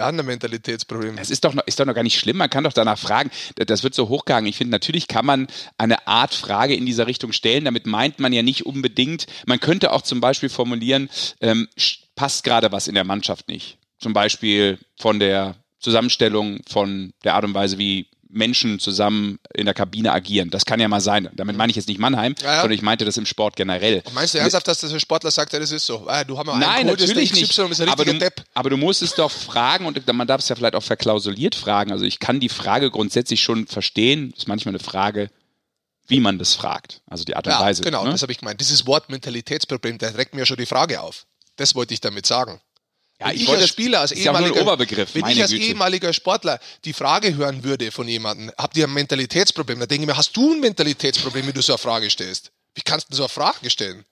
Wir 0.00 0.06
haben 0.06 0.18
ein 0.18 0.24
Mentalitätsproblem. 0.24 1.18
Es 1.18 1.28
ist 1.30 1.44
doch, 1.44 1.52
noch, 1.52 1.66
ist 1.66 1.78
doch 1.78 1.84
noch 1.84 1.94
gar 1.94 2.02
nicht 2.02 2.18
schlimm, 2.18 2.38
man 2.38 2.48
kann 2.48 2.64
doch 2.64 2.72
danach 2.72 2.98
fragen. 2.98 3.30
Das- 3.56 3.66
Das 3.66 3.82
wird 3.84 3.94
so 3.94 4.08
hochgehangen. 4.08 4.48
Ich 4.48 4.56
finde, 4.56 4.70
natürlich 4.72 5.08
kann 5.08 5.26
man 5.26 5.46
eine 5.78 6.06
Art 6.08 6.32
Frage 6.34 6.74
in 6.74 6.86
dieser 6.86 7.06
Richtung 7.06 7.32
stellen. 7.32 7.64
Damit 7.66 7.86
meint 7.86 8.18
man 8.18 8.32
ja 8.32 8.42
nicht 8.42 8.64
unbedingt, 8.66 9.26
man 9.46 9.60
könnte 9.60 9.92
auch 9.92 10.02
zum 10.02 10.20
Beispiel 10.20 10.48
formulieren, 10.48 11.08
ähm, 11.40 11.68
passt 12.16 12.44
gerade 12.44 12.72
was 12.72 12.88
in 12.88 12.94
der 12.94 13.04
Mannschaft 13.04 13.48
nicht. 13.48 13.76
Zum 13.98 14.12
Beispiel 14.14 14.78
von 14.98 15.20
der 15.20 15.56
Zusammenstellung, 15.78 16.60
von 16.68 17.12
der 17.24 17.34
Art 17.34 17.44
und 17.44 17.52
Weise, 17.54 17.76
wie 17.78 18.06
Menschen 18.32 18.78
zusammen 18.78 19.38
in 19.54 19.64
der 19.66 19.74
Kabine 19.74 20.12
agieren. 20.12 20.50
Das 20.50 20.64
kann 20.64 20.78
ja 20.80 20.88
mal 20.88 21.00
sein. 21.00 21.28
Damit 21.34 21.56
meine 21.56 21.70
ich 21.70 21.76
jetzt 21.76 21.88
nicht 21.88 21.98
Mannheim, 21.98 22.34
Ja, 22.40 22.46
ja. 22.46 22.60
sondern 22.60 22.72
ich 22.76 22.82
meinte 22.82 23.04
das 23.04 23.16
im 23.16 23.26
Sport 23.26 23.56
generell. 23.56 24.02
Meinst 24.12 24.34
du 24.34 24.38
ernsthaft, 24.38 24.68
dass 24.68 24.80
der 24.80 24.98
Sportler 24.98 25.30
sagt, 25.30 25.52
ja, 25.52 25.58
das 25.58 25.72
ist 25.72 25.86
so? 25.86 26.06
Ah, 26.06 26.24
du 26.24 26.36
einen 26.38 26.60
Nein, 26.60 26.86
der 26.86 26.96
natürlich 26.96 27.32
nicht. 27.32 27.50
XY, 27.50 27.70
ist 27.70 27.80
ein 27.80 27.88
Aber 27.88 28.04
du, 28.04 28.16
Depp. 28.18 28.44
aber 28.54 28.70
du 28.70 28.76
musst 28.76 29.02
es 29.02 29.14
doch 29.14 29.30
fragen 29.30 29.86
und 29.86 30.06
man 30.12 30.26
darf 30.26 30.40
es 30.40 30.48
ja 30.48 30.56
vielleicht 30.56 30.74
auch 30.74 30.82
verklausuliert 30.82 31.54
fragen. 31.54 31.92
Also 31.92 32.04
ich 32.04 32.18
kann 32.20 32.40
die 32.40 32.48
Frage 32.48 32.90
grundsätzlich 32.90 33.42
schon 33.42 33.66
verstehen. 33.66 34.30
Das 34.30 34.40
ist 34.40 34.48
manchmal 34.48 34.72
eine 34.74 34.82
Frage, 34.82 35.30
wie 36.06 36.20
man 36.20 36.38
das 36.38 36.54
fragt. 36.54 37.02
Also 37.06 37.24
die 37.24 37.36
Art 37.36 37.46
und 37.46 37.52
Ja, 37.52 37.60
Weise. 37.60 37.82
genau, 37.82 38.04
ne? 38.04 38.10
das 38.10 38.22
habe 38.22 38.32
ich 38.32 38.38
gemeint. 38.38 38.60
Dieses 38.60 38.86
Wort 38.86 39.10
Mentalitätsproblem, 39.10 39.98
da 39.98 40.08
regt 40.08 40.34
mir 40.34 40.40
ja 40.40 40.46
schon 40.46 40.56
die 40.56 40.66
Frage 40.66 41.00
auf. 41.00 41.26
Das 41.56 41.74
wollte 41.74 41.94
ich 41.94 42.00
damit 42.00 42.26
sagen. 42.26 42.60
Ja, 43.20 43.26
Wenn 43.28 43.36
ich, 43.36 43.48
als 43.48 43.68
Spieler, 43.68 44.00
als 44.00 44.12
auch 44.12 44.16
ehemaliger, 44.16 44.62
Oberbegriff. 44.62 45.14
wenn 45.14 45.26
ich 45.26 45.42
als 45.42 45.50
Güte. 45.50 45.62
ehemaliger 45.64 46.12
Sportler 46.12 46.58
die 46.84 46.94
Frage 46.94 47.34
hören 47.34 47.62
würde 47.62 47.92
von 47.92 48.08
jemandem, 48.08 48.50
habt 48.56 48.76
ihr 48.78 48.86
ein 48.86 48.94
Mentalitätsproblem? 48.94 49.78
Da 49.78 49.86
denke 49.86 50.04
ich 50.04 50.06
mir, 50.08 50.16
hast 50.16 50.34
du 50.36 50.54
ein 50.54 50.60
Mentalitätsproblem, 50.60 51.46
wenn 51.46 51.52
du 51.52 51.60
so 51.60 51.74
eine 51.74 51.78
Frage 51.78 52.08
stellst? 52.08 52.50
Wie 52.74 52.80
kannst 52.80 53.10
du 53.10 53.16
so 53.16 53.24
eine 53.24 53.28
Frage 53.28 53.68
stellen? 53.68 54.04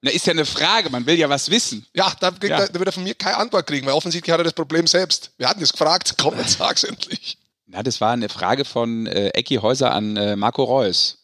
Na, 0.00 0.10
ist 0.10 0.26
ja 0.26 0.30
eine 0.32 0.46
Frage. 0.46 0.88
Man 0.88 1.04
will 1.04 1.18
ja 1.18 1.28
was 1.28 1.50
wissen. 1.50 1.84
Ja, 1.94 2.14
da, 2.20 2.32
Ja. 2.42 2.60
Er, 2.60 2.68
da 2.68 2.78
wird 2.78 2.88
er 2.88 2.92
von 2.92 3.02
mir 3.02 3.14
keine 3.14 3.36
Antwort 3.36 3.66
kriegen, 3.66 3.86
weil 3.86 3.94
offensichtlich 3.94 4.32
hat 4.32 4.40
er 4.40 4.44
das 4.44 4.52
Problem 4.54 4.86
selbst. 4.86 5.32
Wir 5.36 5.48
hatten 5.48 5.60
das 5.60 5.72
gefragt, 5.72 6.14
komm, 6.18 6.38
jetzt 6.38 6.52
sag's 6.58 6.84
endlich. 6.84 7.36
Na, 7.66 7.82
das 7.82 8.00
war 8.00 8.12
eine 8.12 8.28
Frage 8.28 8.64
von 8.64 9.06
äh, 9.06 9.28
Ecki 9.30 9.56
Häuser 9.56 9.92
an 9.92 10.16
äh, 10.16 10.36
Marco 10.36 10.64
Reus. 10.64 11.18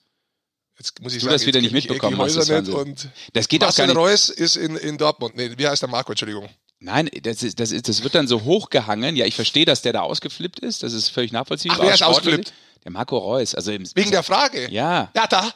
Jetzt 0.79 1.01
muss 1.01 1.13
ich 1.15 1.21
Du 1.21 1.27
sagen, 1.27 1.35
das 1.35 1.47
wieder 1.47 1.61
nicht 1.61 1.73
mitbekommen 1.73 2.15
Ecki 2.21 2.25
hast, 2.25 2.37
das 2.37 2.51
Häuser 2.51 2.63
nicht 2.63 2.75
und 2.75 3.09
Das 3.33 3.49
geht 3.49 3.63
auch 3.63 3.69
Marcel 3.69 3.87
gar 3.87 3.95
nicht. 3.95 3.97
Reus 3.97 4.29
ist 4.29 4.57
in, 4.57 4.77
in 4.77 4.99
Dortmund. 4.99 5.37
Nee, 5.37 5.53
wie 5.57 5.69
heißt 5.69 5.81
der 5.83 5.89
Marco? 5.89 6.13
Entschuldigung. 6.13 6.49
Nein, 6.85 7.09
das, 7.23 7.45
ist, 7.45 7.61
das, 7.61 7.71
ist, 7.71 7.89
das 7.89 8.03
wird 8.03 8.15
dann 8.17 8.27
so 8.27 8.43
hochgehangen. 8.43 9.15
Ja, 9.15 9.25
ich 9.25 9.37
verstehe, 9.37 9.65
dass 9.65 9.83
der 9.83 9.93
da 9.93 10.01
ausgeflippt 10.01 10.59
ist. 10.59 10.83
Das 10.83 10.93
ist 10.93 11.09
völlig 11.09 11.31
nachvollziehbar. 11.31 11.79
Ach, 11.81 11.85
wer 11.85 11.95
ist 11.95 12.03
ausgeflippt? 12.03 12.53
Der 12.85 12.91
Marco 12.91 13.17
Reus. 13.17 13.55
Also 13.55 13.71
im, 13.71 13.85
Wegen 13.95 14.11
der 14.11 14.25
Frage. 14.25 14.69
Ja. 14.71 15.11
Ja, 15.15 15.27
da. 15.29 15.53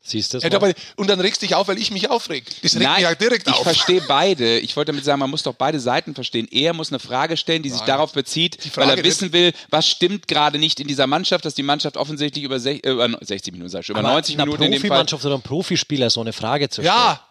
Siehst 0.00 0.32
du 0.32 0.38
das? 0.38 0.50
Ja, 0.50 0.72
und 0.96 1.10
dann 1.10 1.20
regst 1.20 1.42
dich 1.42 1.54
auf, 1.54 1.68
weil 1.68 1.78
ich 1.78 1.90
mich 1.90 2.08
aufreg. 2.08 2.44
Das 2.62 2.74
regt 2.74 2.88
mich 2.88 2.98
ja 3.00 3.14
direkt 3.14 3.46
ich 3.46 3.54
auf. 3.54 3.62
verstehe 3.62 4.00
beide. 4.08 4.58
Ich 4.58 4.76
wollte 4.76 4.92
damit 4.92 5.04
sagen, 5.04 5.20
man 5.20 5.30
muss 5.30 5.42
doch 5.42 5.54
beide 5.54 5.78
Seiten 5.80 6.14
verstehen. 6.14 6.48
Er 6.50 6.72
muss 6.72 6.90
eine 6.90 6.98
Frage 6.98 7.36
stellen, 7.36 7.62
die 7.62 7.70
sich 7.70 7.80
Nein. 7.80 7.88
darauf 7.88 8.12
bezieht, 8.12 8.58
weil 8.76 8.88
er 8.88 9.04
wissen 9.04 9.32
will, 9.32 9.52
was 9.70 9.86
stimmt 9.86 10.26
gerade 10.26 10.58
nicht 10.58 10.80
in 10.80 10.88
dieser 10.88 11.06
Mannschaft, 11.06 11.44
dass 11.44 11.54
die 11.54 11.62
Mannschaft 11.62 11.96
offensichtlich 11.96 12.44
über, 12.44 12.58
sech, 12.58 12.84
äh, 12.84 12.90
über 12.90 13.08
60 13.20 13.52
Minuten, 13.52 13.70
sag 13.70 13.80
ich, 13.80 13.86
schon, 13.86 13.94
über 13.94 14.00
Aber 14.00 14.14
90 14.14 14.36
einer 14.36 14.46
Minuten 14.46 14.62
in 14.64 14.72
dem 14.72 14.80
Fall. 14.80 14.88
Profimannschaft 14.88 15.24
oder 15.24 15.34
einem 15.34 15.42
Profispieler 15.42 16.10
so 16.10 16.20
eine 16.20 16.32
Frage 16.32 16.68
zu 16.68 16.80
stellen. 16.80 16.96
Ja, 16.96 17.27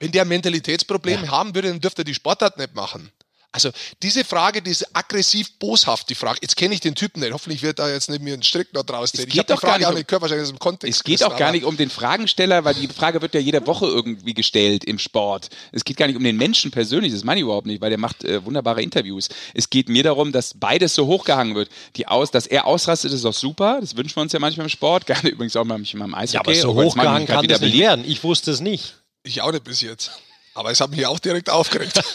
wenn 0.00 0.12
der 0.12 0.22
ein 0.22 0.28
Mentalitätsproblem 0.28 1.30
haben 1.30 1.54
würde, 1.54 1.68
dann 1.68 1.80
dürfte 1.80 2.02
er 2.02 2.04
die 2.04 2.14
Sportart 2.14 2.58
nicht 2.58 2.74
machen. 2.74 3.10
Also 3.50 3.70
diese 4.02 4.24
Frage, 4.24 4.60
die 4.60 4.70
ist 4.70 4.94
aggressiv 4.94 5.58
boshaft, 5.58 6.10
die 6.10 6.14
Frage. 6.14 6.38
Jetzt 6.42 6.54
kenne 6.58 6.74
ich 6.74 6.80
den 6.80 6.94
Typen 6.94 7.20
nicht. 7.20 7.32
Hoffentlich 7.32 7.62
wird 7.62 7.78
da 7.78 7.88
jetzt 7.90 8.10
nicht 8.10 8.20
mir 8.22 8.34
ein 8.34 8.42
Strick 8.42 8.74
noch 8.74 8.82
draus 8.82 9.10
ziehen. 9.10 9.20
Es 9.22 9.26
Ich 9.28 9.32
geht 9.32 9.38
habe 9.38 9.46
die 9.46 9.52
doch 9.54 9.62
gar 9.62 9.70
Frage 9.70 9.78
nicht 9.80 9.86
auch 9.86 9.92
um- 9.92 9.96
nicht 9.96 10.12
wahrscheinlich 10.12 10.42
aus 10.42 10.48
dem 10.50 10.58
Kontext. 10.58 10.98
Es 10.98 11.02
geht 11.02 11.24
auch 11.24 11.34
gar 11.34 11.50
nicht 11.52 11.64
um 11.64 11.74
den 11.78 11.88
Fragensteller, 11.88 12.64
weil 12.64 12.74
die 12.74 12.88
Frage 12.88 13.22
wird 13.22 13.32
ja 13.32 13.40
jede 13.40 13.66
Woche 13.66 13.86
irgendwie 13.86 14.34
gestellt 14.34 14.84
im 14.84 14.98
Sport. 14.98 15.48
Es 15.72 15.82
geht 15.84 15.96
gar 15.96 16.06
nicht 16.08 16.16
um 16.16 16.24
den 16.24 16.36
Menschen 16.36 16.70
persönlich, 16.70 17.10
das 17.10 17.24
meine 17.24 17.40
ich 17.40 17.44
überhaupt 17.44 17.66
nicht, 17.66 17.80
weil 17.80 17.88
der 17.88 17.98
macht 17.98 18.22
äh, 18.22 18.44
wunderbare 18.44 18.82
Interviews. 18.82 19.30
Es 19.54 19.70
geht 19.70 19.88
mir 19.88 20.02
darum, 20.02 20.30
dass 20.30 20.52
beides 20.52 20.94
so 20.94 21.06
hochgehangen 21.06 21.54
wird. 21.54 21.70
Die 21.96 22.06
aus, 22.06 22.30
dass 22.30 22.46
er 22.46 22.66
ausrastet, 22.66 23.14
ist 23.14 23.24
doch 23.24 23.32
super. 23.34 23.78
Das 23.80 23.96
wünschen 23.96 24.14
wir 24.16 24.22
uns 24.22 24.32
ja 24.34 24.40
manchmal 24.40 24.66
im 24.66 24.70
Sport, 24.70 25.06
gerne 25.06 25.26
übrigens 25.30 25.56
auch 25.56 25.64
manchmal 25.64 26.06
im 26.06 26.14
Eishockey. 26.14 26.34
Ja, 26.34 26.40
aber 26.40 26.54
so 26.54 26.74
hochgehangen 26.74 27.26
kann 27.26 27.42
wieder 27.42 27.54
das 27.54 27.62
nicht 27.62 27.78
werden. 27.78 28.04
Ich 28.06 28.22
wusste 28.22 28.50
es 28.50 28.60
nicht. 28.60 28.94
Ich 29.22 29.42
auch 29.42 29.52
nicht 29.52 29.64
bis 29.64 29.80
jetzt. 29.80 30.10
Aber 30.54 30.70
es 30.70 30.80
hat 30.80 30.90
mich 30.90 31.06
auch 31.06 31.18
direkt 31.18 31.50
aufgeregt. 31.50 32.00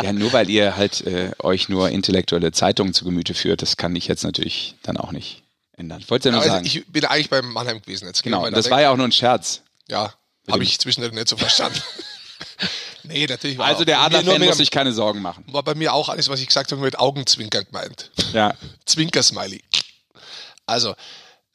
Ja, 0.00 0.12
nur 0.12 0.32
weil 0.32 0.48
ihr 0.48 0.76
halt 0.76 1.00
äh, 1.08 1.32
euch 1.40 1.68
nur 1.68 1.88
intellektuelle 1.90 2.52
Zeitungen 2.52 2.94
zu 2.94 3.04
Gemüte 3.04 3.34
führt, 3.34 3.62
das 3.62 3.76
kann 3.76 3.96
ich 3.96 4.06
jetzt 4.06 4.22
natürlich 4.22 4.76
dann 4.84 4.96
auch 4.96 5.10
nicht 5.10 5.42
ändern. 5.72 5.98
Ich 6.00 6.08
wollte 6.08 6.28
es 6.28 6.32
ja 6.32 6.36
nur 6.36 6.40
also 6.42 6.54
sagen. 6.54 6.66
ich 6.66 6.86
bin 6.86 7.04
eigentlich 7.04 7.28
beim 7.30 7.52
Mannheim 7.52 7.82
gewesen. 7.82 8.06
Jetzt 8.06 8.22
genau, 8.22 8.48
das 8.48 8.66
da 8.66 8.70
war 8.70 8.78
weg. 8.78 8.84
ja 8.84 8.90
auch 8.92 8.96
nur 8.96 9.08
ein 9.08 9.10
Scherz. 9.12 9.62
Ja, 9.88 10.14
habe 10.48 10.62
ich 10.62 10.78
zwischendurch 10.78 11.12
nicht 11.12 11.28
so 11.28 11.36
verstanden. 11.36 11.82
nee, 13.02 13.26
natürlich 13.26 13.58
war 13.58 13.66
Also 13.66 13.84
der 13.84 13.98
Adler-Fan 14.00 14.40
muss 14.40 14.58
sich 14.58 14.70
keine 14.70 14.92
Sorgen 14.92 15.20
machen. 15.20 15.44
war 15.48 15.64
bei 15.64 15.74
mir 15.74 15.92
auch 15.92 16.08
alles, 16.08 16.28
was 16.28 16.38
ich 16.40 16.46
gesagt 16.46 16.70
habe, 16.70 16.80
mit 16.80 16.96
Augenzwinkern 16.96 17.64
gemeint. 17.64 18.12
Ja, 18.32 18.54
Zwinker-Smiley. 18.86 19.64
Also, 20.64 20.94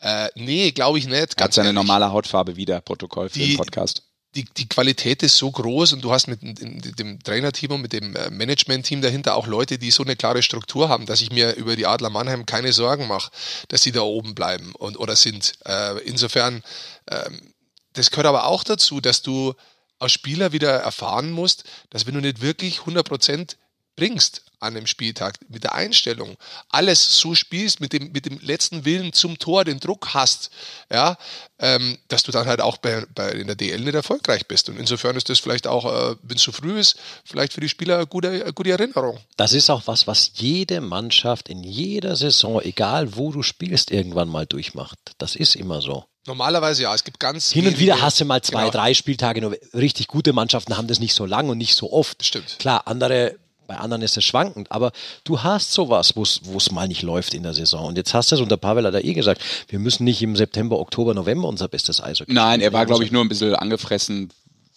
äh, 0.02 0.28
nee, 0.36 0.72
glaube 0.72 1.00
ich 1.00 1.06
nicht. 1.08 1.22
hat 1.22 1.38
Ganz 1.38 1.56
seine 1.56 1.70
ehrlich. 1.70 1.76
normale 1.78 2.12
Hautfarbe 2.12 2.58
wieder, 2.58 2.82
Protokoll 2.82 3.30
für 3.30 3.40
Die- 3.40 3.50
den 3.50 3.58
Podcast. 3.58 4.02
Die, 4.36 4.46
die 4.46 4.68
Qualität 4.68 5.22
ist 5.24 5.38
so 5.38 5.52
groß 5.52 5.94
und 5.94 6.04
du 6.04 6.12
hast 6.12 6.28
mit 6.28 6.42
dem, 6.42 6.82
dem 6.82 7.22
Trainerteam 7.22 7.72
und 7.72 7.82
mit 7.82 7.94
dem 7.94 8.16
äh, 8.16 8.30
Managementteam 8.30 9.02
dahinter 9.02 9.36
auch 9.36 9.48
Leute, 9.48 9.78
die 9.78 9.92
so 9.92 10.04
eine 10.04 10.16
klare 10.16 10.42
Struktur 10.42 10.90
haben, 10.90 11.06
dass 11.06 11.22
ich 11.22 11.32
mir 11.32 11.54
über 11.56 11.76
die 11.76 11.86
Adler 11.86 12.10
Mannheim 12.10 12.46
keine 12.46 12.74
Sorgen 12.74 13.08
mache, 13.08 13.32
dass 13.68 13.84
sie 13.84 13.92
da 13.92 14.02
oben 14.02 14.34
bleiben 14.34 14.74
und, 14.76 15.00
oder 15.00 15.16
sind. 15.16 15.54
Äh, 15.66 16.00
insofern, 16.04 16.64
ähm, 17.10 17.54
das 17.94 18.10
gehört 18.10 18.28
aber 18.28 18.48
auch 18.48 18.64
dazu, 18.64 19.02
dass 19.02 19.22
du 19.22 19.54
als 20.00 20.12
Spieler 20.12 20.52
wieder 20.52 20.72
erfahren 20.72 21.32
musst, 21.32 21.64
dass 21.92 22.08
wenn 22.08 22.16
du 22.16 22.22
nicht 22.22 22.42
wirklich 22.42 22.80
100% 22.80 23.56
bringst 23.96 24.44
an 24.64 24.74
dem 24.74 24.88
Spieltag 24.88 25.36
mit 25.50 25.64
der 25.64 25.76
Einstellung, 25.76 26.36
alles 26.70 27.20
so 27.20 27.36
spielst, 27.36 27.80
mit 27.82 27.94
dem, 27.94 28.12
mit 28.12 28.26
dem 28.26 28.40
letzten 28.42 28.86
Willen 28.86 29.14
zum 29.14 29.38
Tor, 29.38 29.66
den 29.66 29.80
Druck 29.80 30.14
hast, 30.14 30.50
ja, 30.92 31.18
ähm, 31.60 31.98
dass 32.08 32.24
du 32.24 32.32
dann 32.32 32.48
halt 32.48 32.62
auch 32.62 32.78
bei, 32.78 33.06
bei, 33.14 33.32
in 33.32 33.48
der 33.48 33.56
DL 33.56 33.80
nicht 33.80 33.94
erfolgreich 33.94 34.48
bist. 34.48 34.70
Und 34.70 34.78
insofern 34.80 35.16
ist 35.16 35.30
das 35.30 35.40
vielleicht 35.40 35.68
auch, 35.68 35.86
äh, 35.86 36.16
wenn 36.24 36.38
es 36.38 36.44
zu 36.44 36.52
früh 36.52 36.80
ist, 36.80 36.98
vielleicht 37.24 37.54
für 37.54 37.62
die 37.62 37.70
Spieler 37.70 37.98
eine 37.98 38.08
gute, 38.08 38.30
eine 38.30 38.54
gute 38.54 38.72
Erinnerung. 38.72 39.20
Das 39.38 39.54
ist 39.54 39.70
auch 39.70 39.84
was, 39.86 40.08
was 40.08 40.32
jede 40.36 40.82
Mannschaft 40.82 41.50
in 41.50 41.64
jeder 41.64 42.16
Saison, 42.16 42.62
egal 42.62 43.16
wo 43.16 43.32
du 43.32 43.44
spielst, 43.44 43.92
irgendwann 43.92 44.30
mal 44.30 44.46
durchmacht. 44.46 44.98
Das 45.18 45.36
ist 45.36 45.56
immer 45.56 45.82
so. 45.82 46.06
Normalerweise 46.26 46.84
ja, 46.84 46.96
es 46.96 47.04
gibt 47.04 47.20
ganz 47.20 47.52
Hin 47.52 47.68
und 47.68 47.80
wieder 47.80 48.00
hast 48.02 48.20
du 48.22 48.26
mal 48.26 48.42
zwei, 48.42 48.62
Genau. 48.62 48.72
drei 48.72 48.94
Spieltage, 48.94 49.42
nur 49.42 49.58
richtig 49.74 50.08
gute 50.08 50.32
Mannschaften 50.32 50.78
haben 50.78 50.88
das 50.88 51.00
nicht 51.00 51.14
so 51.14 51.26
lang 51.26 51.50
und 51.50 51.58
nicht 51.58 51.76
so 51.76 51.92
oft. 51.92 52.24
Stimmt. 52.26 52.60
Klar, 52.60 52.88
andere, 52.88 53.36
bei 53.68 53.78
anderen 53.78 54.02
ist 54.02 54.18
es 54.18 54.24
schwankend, 54.24 54.72
aber 54.72 54.92
du 55.24 55.44
hast 55.44 55.72
sowas, 55.72 56.16
wo 56.16 56.24
es 56.24 56.72
mal 56.72 56.88
nicht 56.88 57.02
läuft 57.02 57.34
in 57.34 57.44
der 57.44 57.54
Saison. 57.54 57.88
Und 57.88 57.98
jetzt 57.98 58.14
hast 58.14 58.32
du 58.32 58.36
es, 58.36 58.42
und 58.42 58.50
der 58.50 58.58
Pavel 58.58 58.86
hat 58.86 58.94
ja 58.94 59.00
eh 59.00 59.14
gesagt, 59.14 59.42
wir 59.68 59.80
müssen 59.80 60.04
nicht 60.04 60.22
im 60.22 60.36
September, 60.36 60.80
Oktober, 60.80 61.14
November 61.14 61.48
unser 61.48 61.68
bestes 61.68 62.02
Eishockey 62.02 62.34
Nein, 62.34 62.62
er 62.62 62.74
war, 62.74 62.86
glaube 62.86 63.04
ich, 63.04 63.12
nur 63.12 63.24
ein 63.24 63.30
bisschen 63.30 63.56
angefressen, 63.56 64.30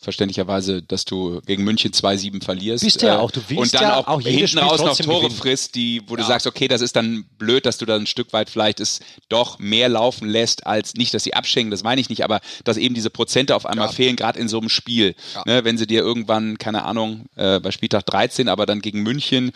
verständlicherweise, 0.06 0.82
dass 0.82 1.04
du 1.04 1.40
gegen 1.46 1.64
München 1.64 1.90
2-7 1.92 2.42
verlierst. 2.42 2.84
Bist 2.84 3.02
ja 3.02 3.18
auch, 3.18 3.32
du 3.32 3.40
willst 3.48 3.60
Und 3.60 3.74
dann 3.74 3.82
ja 3.82 3.96
auch, 3.98 4.06
auch 4.06 4.20
hinten 4.20 4.58
raus 4.58 4.80
noch 4.80 4.96
Tore 4.96 5.22
gewinnen. 5.22 5.36
frisst, 5.36 5.74
die, 5.74 6.00
wo 6.06 6.14
du 6.14 6.22
Ja. 6.22 6.28
sagst, 6.28 6.46
okay, 6.46 6.68
das 6.68 6.80
ist 6.80 6.94
dann 6.94 7.24
blöd, 7.38 7.66
dass 7.66 7.76
du 7.78 7.86
dann 7.86 8.02
ein 8.02 8.06
Stück 8.06 8.32
weit 8.32 8.48
vielleicht 8.48 8.78
es 8.78 9.00
doch 9.28 9.58
mehr 9.58 9.88
laufen 9.88 10.28
lässt, 10.28 10.64
als 10.66 10.94
nicht, 10.94 11.12
dass 11.12 11.24
sie 11.24 11.34
abschenken, 11.34 11.72
das 11.72 11.82
meine 11.82 12.00
ich 12.00 12.08
nicht, 12.08 12.22
aber 12.22 12.40
dass 12.62 12.76
eben 12.76 12.94
diese 12.94 13.10
Prozente 13.10 13.56
auf 13.56 13.66
einmal 13.66 13.88
Ja. 13.88 13.92
fehlen, 13.92 14.14
gerade 14.14 14.38
in 14.38 14.48
so 14.48 14.58
einem 14.60 14.68
Spiel. 14.68 15.16
Ne, 15.44 15.64
wenn 15.64 15.76
sie 15.76 15.86
dir 15.88 16.00
irgendwann, 16.02 16.56
keine 16.58 16.84
Ahnung, 16.84 17.26
äh, 17.34 17.58
bei 17.58 17.72
Spieltag 17.72 18.06
13, 18.06 18.48
aber 18.48 18.64
dann 18.64 18.80
gegen 18.80 19.02
München, 19.02 19.50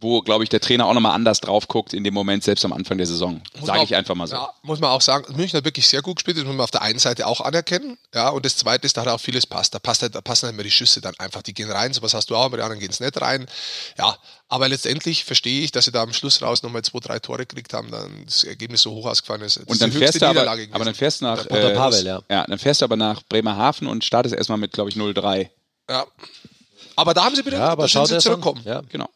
wo, 0.00 0.20
glaube 0.20 0.44
ich, 0.44 0.50
der 0.50 0.60
Trainer 0.60 0.86
auch 0.86 0.94
nochmal 0.94 1.14
anders 1.14 1.40
drauf 1.40 1.68
guckt 1.68 1.94
in 1.94 2.04
dem 2.04 2.14
Moment, 2.14 2.44
selbst 2.44 2.64
am 2.64 2.72
Anfang 2.72 2.98
der 2.98 3.06
Saison. 3.06 3.40
Sage 3.62 3.84
ich 3.84 3.96
einfach 3.96 4.14
mal 4.14 4.26
so. 4.26 4.36
Ja, 4.36 4.50
muss 4.62 4.80
man 4.80 4.90
auch 4.90 5.00
sagen, 5.00 5.34
München 5.36 5.56
hat 5.56 5.64
wirklich 5.64 5.88
sehr 5.88 6.02
gut 6.02 6.16
gespielt, 6.16 6.36
das 6.36 6.44
muss 6.44 6.54
man 6.54 6.64
auf 6.64 6.70
der 6.70 6.82
einen 6.82 6.98
Seite 6.98 7.26
auch 7.26 7.40
anerkennen. 7.40 7.96
Ja, 8.14 8.28
und 8.28 8.44
das 8.44 8.56
zweite 8.56 8.86
ist, 8.86 8.96
da 8.96 9.02
hat 9.02 9.08
auch 9.08 9.20
vieles 9.20 9.46
passt. 9.54 9.72
Da, 9.72 9.78
passt 9.78 10.02
halt, 10.02 10.14
da 10.16 10.20
passen 10.20 10.46
halt 10.46 10.54
immer 10.54 10.64
die 10.64 10.70
Schüsse 10.70 11.00
dann 11.00 11.14
einfach, 11.18 11.42
die 11.42 11.54
gehen 11.54 11.70
rein, 11.70 11.92
sowas 11.92 12.12
hast 12.12 12.28
du 12.28 12.36
auch, 12.36 12.44
aber 12.46 12.56
die 12.56 12.62
anderen 12.64 12.80
gehen 12.80 12.90
es 12.90 12.98
nicht 12.98 13.20
rein. 13.20 13.46
Ja, 13.96 14.16
aber 14.48 14.68
letztendlich 14.68 15.24
verstehe 15.24 15.62
ich, 15.62 15.70
dass 15.70 15.84
sie 15.84 15.92
da 15.92 16.02
am 16.02 16.12
Schluss 16.12 16.42
raus 16.42 16.64
nochmal 16.64 16.82
zwei, 16.82 16.98
drei 16.98 17.18
Tore 17.20 17.46
gekriegt 17.46 17.72
haben, 17.72 17.90
dann 17.90 18.24
das 18.24 18.42
Ergebnis 18.42 18.82
so 18.82 18.90
hoch 18.90 19.06
ausgefallen 19.06 19.42
ist. 19.42 19.56
Das 19.56 19.64
Und 19.64 19.72
ist 19.72 19.82
dann 19.82 19.90
die 19.92 19.98
fährst 19.98 20.20
du 20.20 20.26
aber, 20.26 20.50
aber 20.50 20.84
dann 20.84 20.94
fährst 20.94 21.20
du 21.20 21.26
nach, 21.26 21.46
äh, 21.46 21.74
Pavel, 21.74 22.04
ja. 22.04 22.22
ja, 22.28 22.44
dann 22.44 22.58
fährst 22.58 22.80
du 22.80 22.84
aber 22.84 22.96
nach 22.96 23.22
Bremerhaven 23.28 23.86
und 23.86 24.04
startest 24.04 24.34
erstmal 24.34 24.58
mit, 24.58 24.72
glaube 24.72 24.90
ich, 24.90 24.96
0-3. 24.96 25.48
Ja. 25.88 26.04
Aber 26.96 27.14
da 27.14 27.24
haben 27.24 27.36
sie 27.36 27.46
wieder, 27.46 27.58
Ja, 27.58 27.68
aber 27.68 27.86
sind 27.86 28.08
sie 28.08 28.18
zurückkommen. 28.18 28.62
Ja. 28.64 28.82
Genau. 28.88 29.08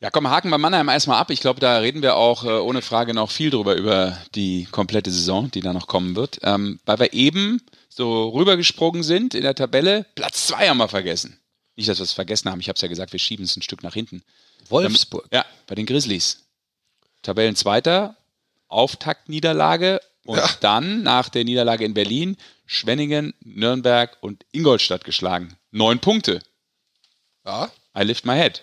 Ja, 0.00 0.10
komm, 0.10 0.30
haken 0.30 0.48
wir 0.50 0.56
Mannheim 0.56 0.88
erstmal 0.88 1.18
ab. 1.20 1.30
Ich 1.30 1.40
glaube, 1.40 1.60
da 1.60 1.78
reden 1.78 2.00
wir 2.00 2.16
auch 2.16 2.44
äh, 2.44 2.48
ohne 2.48 2.80
Frage 2.80 3.12
noch 3.12 3.30
viel 3.30 3.50
drüber, 3.50 3.74
über 3.74 4.16
die 4.34 4.66
komplette 4.70 5.10
Saison, 5.10 5.50
die 5.50 5.60
da 5.60 5.74
noch 5.74 5.88
kommen 5.88 6.16
wird. 6.16 6.38
Ähm, 6.42 6.80
weil 6.86 7.00
wir 7.00 7.12
eben 7.12 7.60
so 8.00 8.30
rübergesprungen 8.30 9.02
sind 9.02 9.34
in 9.34 9.42
der 9.42 9.54
Tabelle. 9.54 10.06
Platz 10.14 10.46
zwei 10.46 10.68
haben 10.70 10.78
wir 10.78 10.88
vergessen. 10.88 11.38
Nicht, 11.76 11.88
dass 11.88 11.98
wir 11.98 12.04
es 12.04 12.12
vergessen 12.14 12.50
haben. 12.50 12.60
Ich 12.60 12.68
habe 12.68 12.76
es 12.76 12.80
ja 12.82 12.88
gesagt, 12.88 13.12
wir 13.12 13.18
schieben 13.20 13.44
es 13.44 13.56
ein 13.56 13.62
Stück 13.62 13.82
nach 13.82 13.92
hinten. 13.94 14.22
Wolfsburg. 14.70 15.26
Ja, 15.32 15.44
bei 15.66 15.74
den 15.74 15.84
Grizzlies. 15.86 16.44
Tabellenzweiter, 17.22 18.16
Auftaktniederlage 18.68 20.00
und 20.24 20.38
Ja. 20.38 20.48
dann 20.60 21.02
nach 21.02 21.28
der 21.28 21.44
Niederlage 21.44 21.84
in 21.84 21.92
Berlin 21.94 22.36
Schwenningen, 22.64 23.34
Nürnberg 23.40 24.16
und 24.22 24.46
Ingolstadt 24.52 25.04
geschlagen. 25.04 25.56
Neun 25.70 25.98
Punkte. 25.98 26.40
Ja, 27.44 27.70
I 27.98 28.02
lift 28.02 28.24
my 28.24 28.34
head. 28.36 28.62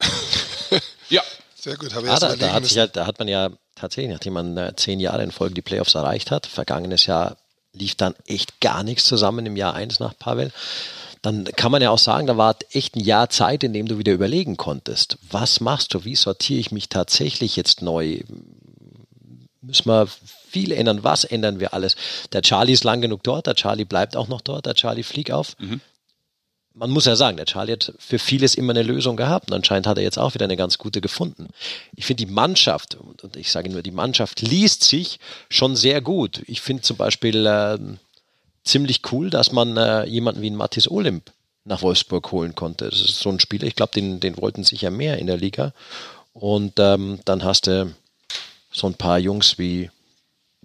ja, 1.08 1.22
sehr 1.54 1.76
gut. 1.76 1.94
Habe 1.94 2.06
ich 2.06 2.12
Ah, 2.12 2.18
da, 2.18 2.36
da, 2.36 2.52
hat 2.52 2.70
ja, 2.70 2.86
da 2.86 3.06
hat 3.06 3.18
man 3.18 3.28
ja 3.28 3.50
tatsächlich, 3.74 4.12
nachdem 4.12 4.34
man 4.34 4.56
äh, 4.56 4.74
zehn 4.76 5.00
Jahre 5.00 5.22
in 5.22 5.30
Folge 5.30 5.54
die 5.54 5.62
Playoffs 5.62 5.94
erreicht 5.94 6.30
hat, 6.30 6.46
vergangenes 6.46 7.06
Jahr 7.06 7.38
lief 7.72 7.94
dann 7.94 8.14
echt 8.26 8.60
gar 8.60 8.82
nichts 8.82 9.04
zusammen 9.04 9.46
im 9.46 9.56
Jahr 9.56 9.74
eins 9.74 10.00
nach 10.00 10.16
Pavel. 10.18 10.52
Dann 11.22 11.44
kann 11.44 11.72
man 11.72 11.82
ja 11.82 11.90
auch 11.90 11.98
sagen, 11.98 12.26
da 12.26 12.36
war 12.36 12.56
echt 12.72 12.94
ein 12.94 13.00
Jahr 13.00 13.28
Zeit, 13.28 13.64
in 13.64 13.72
dem 13.72 13.86
du 13.86 13.98
wieder 13.98 14.12
überlegen 14.12 14.56
konntest. 14.56 15.18
Was 15.30 15.60
machst 15.60 15.94
du? 15.94 16.04
Wie 16.04 16.14
sortiere 16.14 16.60
ich 16.60 16.70
mich 16.70 16.88
tatsächlich 16.88 17.56
jetzt 17.56 17.82
neu? 17.82 18.20
Müssen 19.60 19.86
wir 19.86 20.06
viel 20.48 20.72
ändern? 20.72 21.04
Was 21.04 21.24
ändern 21.24 21.60
wir 21.60 21.74
alles? 21.74 21.96
Der 22.32 22.42
Charlie 22.42 22.72
ist 22.72 22.84
lang 22.84 23.00
genug 23.00 23.22
dort, 23.24 23.46
der 23.46 23.54
Charlie 23.54 23.84
bleibt 23.84 24.16
auch 24.16 24.28
noch 24.28 24.40
dort, 24.40 24.66
der 24.66 24.74
Charlie 24.74 25.02
fliegt 25.02 25.32
auf 25.32 25.56
man 26.74 26.90
muss 26.90 27.06
ja 27.06 27.16
sagen, 27.16 27.36
der 27.36 27.46
Charlie 27.46 27.72
hat 27.72 27.92
für 27.98 28.18
vieles 28.18 28.54
immer 28.54 28.72
eine 28.72 28.82
Lösung 28.82 29.16
gehabt 29.16 29.50
und 29.50 29.56
anscheinend 29.56 29.86
hat 29.86 29.98
er 29.98 30.04
jetzt 30.04 30.18
auch 30.18 30.34
wieder 30.34 30.44
eine 30.44 30.56
ganz 30.56 30.78
gute 30.78 31.00
gefunden. 31.00 31.48
Ich 31.96 32.06
finde 32.06 32.24
die 32.24 32.32
Mannschaft, 32.32 32.96
und 33.22 33.36
ich 33.36 33.50
sage 33.50 33.68
nur, 33.68 33.82
die 33.82 33.90
Mannschaft 33.90 34.40
liest 34.40 34.84
sich 34.84 35.18
schon 35.50 35.74
sehr 35.74 36.00
gut. 36.00 36.42
Ich 36.46 36.60
finde 36.60 36.82
zum 36.82 36.96
Beispiel 36.96 37.46
ähm, 37.48 37.98
ziemlich 38.64 39.00
cool, 39.10 39.30
dass 39.30 39.50
man 39.50 39.76
äh, 39.76 40.04
jemanden 40.04 40.42
wie 40.42 40.50
Mathis 40.50 40.88
Olymp 40.88 41.32
nach 41.64 41.82
Wolfsburg 41.82 42.30
holen 42.32 42.54
konnte. 42.54 42.88
Das 42.88 43.00
ist 43.00 43.18
so 43.18 43.30
ein 43.30 43.40
Spieler, 43.40 43.66
ich 43.66 43.76
glaube, 43.76 43.92
den, 43.94 44.20
den 44.20 44.36
wollten 44.36 44.64
sicher 44.64 44.90
mehr 44.90 45.18
in 45.18 45.26
der 45.26 45.36
Liga. 45.36 45.72
Und 46.32 46.74
ähm, 46.78 47.20
dann 47.24 47.44
hast 47.44 47.66
du 47.66 47.92
so 48.70 48.86
ein 48.86 48.94
paar 48.94 49.18
Jungs 49.18 49.58
wie 49.58 49.90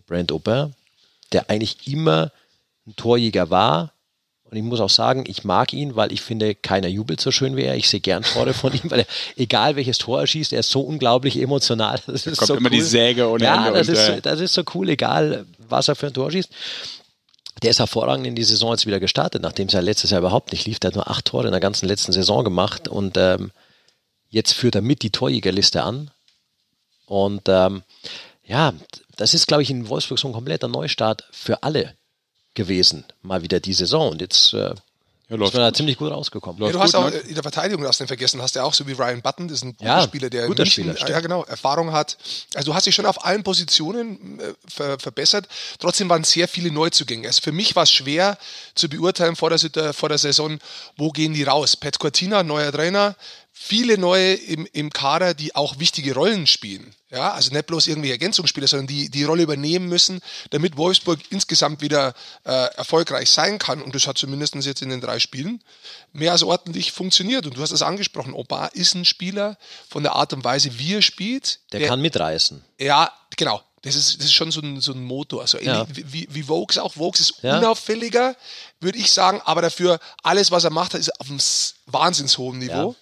Brent 0.05 0.31
Aubin, 0.31 0.73
der 1.31 1.49
eigentlich 1.49 1.87
immer 1.87 2.31
ein 2.85 2.95
Torjäger 2.95 3.49
war. 3.49 3.93
Und 4.53 4.57
ich 4.57 4.63
muss 4.65 4.81
auch 4.81 4.89
sagen, 4.91 5.23
ich 5.25 5.43
mag 5.43 5.73
ihn, 5.73 5.95
weil 5.95 6.11
ich 6.11 6.21
finde, 6.21 6.53
keiner 6.53 6.87
jubelt 6.87 7.19
so 7.19 7.31
schön 7.31 7.55
wie 7.55 7.63
er. 7.63 7.75
Ich 7.75 7.89
sehe 7.89 8.01
gern 8.01 8.21
Tore 8.21 8.53
von 8.53 8.71
ihm, 8.71 8.91
weil 8.91 8.99
er, 8.99 9.07
egal 9.35 9.75
welches 9.75 9.97
Tor 9.97 10.19
er 10.19 10.27
schießt, 10.27 10.53
er 10.53 10.59
ist 10.59 10.69
so 10.69 10.81
unglaublich 10.81 11.41
emotional. 11.41 11.99
Das 12.05 12.27
ist 12.27 12.37
kommt 12.37 12.47
so 12.49 12.55
immer 12.57 12.69
die 12.69 12.81
Säge 12.81 13.27
ohne 13.27 13.45
Ja, 13.45 13.65
Ende 13.65 13.79
das 13.79 13.87
und, 13.87 13.93
ist, 13.95 14.09
äh, 14.09 14.21
das 14.21 14.39
ist 14.39 14.53
so 14.53 14.61
cool, 14.75 14.89
egal 14.89 15.47
was 15.57 15.87
er 15.87 15.95
für 15.95 16.05
ein 16.05 16.13
Tor 16.13 16.29
schießt. 16.29 16.51
Der 17.63 17.71
ist 17.71 17.79
hervorragend 17.79 18.27
in 18.27 18.35
die 18.35 18.43
Saison 18.43 18.73
jetzt 18.73 18.85
wieder 18.85 18.99
gestartet, 18.99 19.41
nachdem 19.41 19.69
es 19.69 19.73
ja 19.73 19.79
letztes 19.79 20.11
Jahr 20.11 20.19
überhaupt 20.19 20.51
nicht 20.51 20.67
lief. 20.67 20.77
Der 20.77 20.89
hat 20.89 20.95
nur 20.95 21.09
acht 21.09 21.25
Tore 21.25 21.47
in 21.47 21.51
der 21.51 21.59
ganzen 21.59 21.87
letzten 21.87 22.11
Saison 22.11 22.43
gemacht 22.43 22.87
und 22.87 23.17
ähm, 23.17 23.49
jetzt 24.29 24.53
führt 24.53 24.75
er 24.75 24.83
mit 24.83 25.01
die 25.01 25.09
Torjägerliste 25.09 25.81
an. 25.81 26.11
Und 27.07 27.49
ähm, 27.49 27.81
ja, 28.45 28.75
das 29.15 29.33
ist, 29.33 29.47
glaube 29.47 29.63
ich, 29.63 29.71
in 29.71 29.89
Wolfsburg 29.89 30.19
so 30.19 30.27
ein 30.27 30.33
kompletter 30.33 30.67
Neustart 30.67 31.27
für 31.31 31.63
alle 31.63 31.95
gewesen, 32.53 33.05
mal 33.21 33.41
wieder 33.41 33.59
die 33.59 33.73
Saison. 33.73 34.11
Und 34.11 34.21
jetzt 34.21 34.53
äh, 34.53 34.57
Ja, 34.57 34.73
ist 35.35 35.39
läuft 35.39 35.53
man 35.53 35.61
da 35.63 35.69
gut. 35.69 35.77
ziemlich 35.77 35.97
gut 35.97 36.11
rausgekommen. 36.11 36.61
Ja, 36.63 36.71
du 36.71 36.79
hast 36.79 36.93
gut, 36.93 37.01
auch 37.01 37.09
ne? 37.09 37.15
äh, 37.17 37.27
in 37.27 37.33
der 37.33 37.43
Verteidigung 37.43 37.85
hast 37.87 37.99
du 37.99 38.03
den 38.03 38.07
vergessen, 38.07 38.41
hast 38.41 38.55
du 38.55 38.59
ja 38.59 38.65
auch 38.65 38.73
so 38.73 38.85
wie 38.87 38.91
Ryan 38.91 39.21
Button, 39.21 39.47
das 39.47 39.59
ist 39.59 39.63
ein 39.63 39.75
guter 39.77 39.85
Ja, 39.89 40.01
Spieler, 40.03 40.29
der 40.29 40.47
guter 40.47 40.63
München, 40.63 40.83
Spieler, 40.83 40.95
stimmt. 40.95 41.09
ja 41.09 41.19
genau, 41.21 41.43
Erfahrung 41.45 41.91
hat. 41.91 42.17
Also 42.53 42.71
du 42.71 42.75
hast 42.75 42.85
dich 42.85 42.93
schon 42.93 43.05
auf 43.05 43.25
allen 43.25 43.43
Positionen 43.43 44.39
äh, 44.39 44.53
ver 44.67 44.99
verbessert. 44.99 45.47
Trotzdem 45.79 46.09
waren 46.09 46.23
sehr 46.23 46.47
viele 46.47 46.71
Neuzugänge. 46.71 47.27
Also 47.27 47.41
für 47.41 47.51
mich 47.51 47.75
war 47.75 47.83
es 47.83 47.91
schwer 47.91 48.37
zu 48.75 48.89
beurteilen 48.89 49.35
vor 49.35 49.49
der, 49.49 49.93
vor 49.93 50.09
der 50.09 50.17
Saison, 50.17 50.59
wo 50.97 51.09
gehen 51.11 51.33
die 51.33 51.43
raus. 51.43 51.75
Pat 51.77 51.97
Cortina, 51.99 52.43
neuer 52.43 52.71
Trainer, 52.71 53.15
viele 53.55 53.99
neue 53.99 54.33
im, 54.33 54.67
im 54.73 54.89
Kader, 54.89 55.33
die 55.35 55.55
auch 55.55 55.77
wichtige 55.79 56.15
Rollen 56.15 56.47
spielen. 56.47 56.93
Ja, 57.11 57.31
also 57.33 57.51
nicht 57.53 57.67
bloß 57.67 57.85
irgendwie 57.87 58.09
Ergänzungsspieler, 58.09 58.67
sondern 58.67 58.87
die 58.87 59.09
die 59.09 59.23
Rolle 59.23 59.43
übernehmen 59.43 59.87
müssen, 59.87 60.19
damit 60.49 60.75
Wolfsburg 60.77 61.19
insgesamt 61.29 61.81
wieder 61.81 62.15
äh, 62.43 62.51
erfolgreich 62.75 63.29
sein 63.29 63.59
kann. 63.59 63.83
Und 63.83 63.93
das 63.93 64.07
hat 64.07 64.17
zumindest 64.17 64.55
jetzt 64.55 64.81
in 64.81 64.89
den 64.89 64.99
drei 64.99 65.19
Spielen 65.19 65.63
mehr 66.11 66.31
als 66.31 66.41
ordentlich 66.41 66.91
funktioniert. 66.91 67.45
Und 67.45 67.55
du 67.55 67.61
hast 67.61 67.71
es 67.71 67.83
angesprochen, 67.83 68.33
Oba 68.33 68.65
ist 68.67 68.95
ein 68.95 69.05
Spieler 69.05 69.57
von 69.87 70.01
der 70.01 70.13
Art 70.13 70.33
und 70.33 70.43
Weise, 70.43 70.79
wie 70.79 70.95
er 70.95 71.03
spielt. 71.03 71.59
Der 71.71 71.85
kann 71.87 72.01
mitreißen. 72.01 72.63
Ja, 72.79 73.13
genau. 73.37 73.61
Das 73.83 73.95
ist, 73.95 74.17
das 74.17 74.25
ist 74.27 74.33
schon 74.33 74.49
so 74.49 74.61
ein, 74.61 74.79
so 74.81 74.93
ein 74.93 75.03
Motor. 75.03 75.41
Also 75.41 75.59
Ja. 75.59 75.81
ähnlich 75.81 76.11
wie, 76.11 76.27
wie 76.31 76.47
Vokes 76.47 76.77
auch. 76.79 76.95
Vokes 76.97 77.19
ist 77.19 77.33
Ja. 77.43 77.59
unauffälliger, 77.59 78.35
würde 78.79 78.97
ich 78.97 79.11
sagen, 79.11 79.39
aber 79.45 79.61
dafür 79.61 79.99
alles, 80.23 80.49
was 80.51 80.63
er 80.63 80.69
macht, 80.71 80.95
ist 80.95 81.19
auf 81.19 81.29
einem 81.29 81.39
wahnsinns 81.85 82.37
hohen 82.39 82.57
Niveau. 82.59 82.95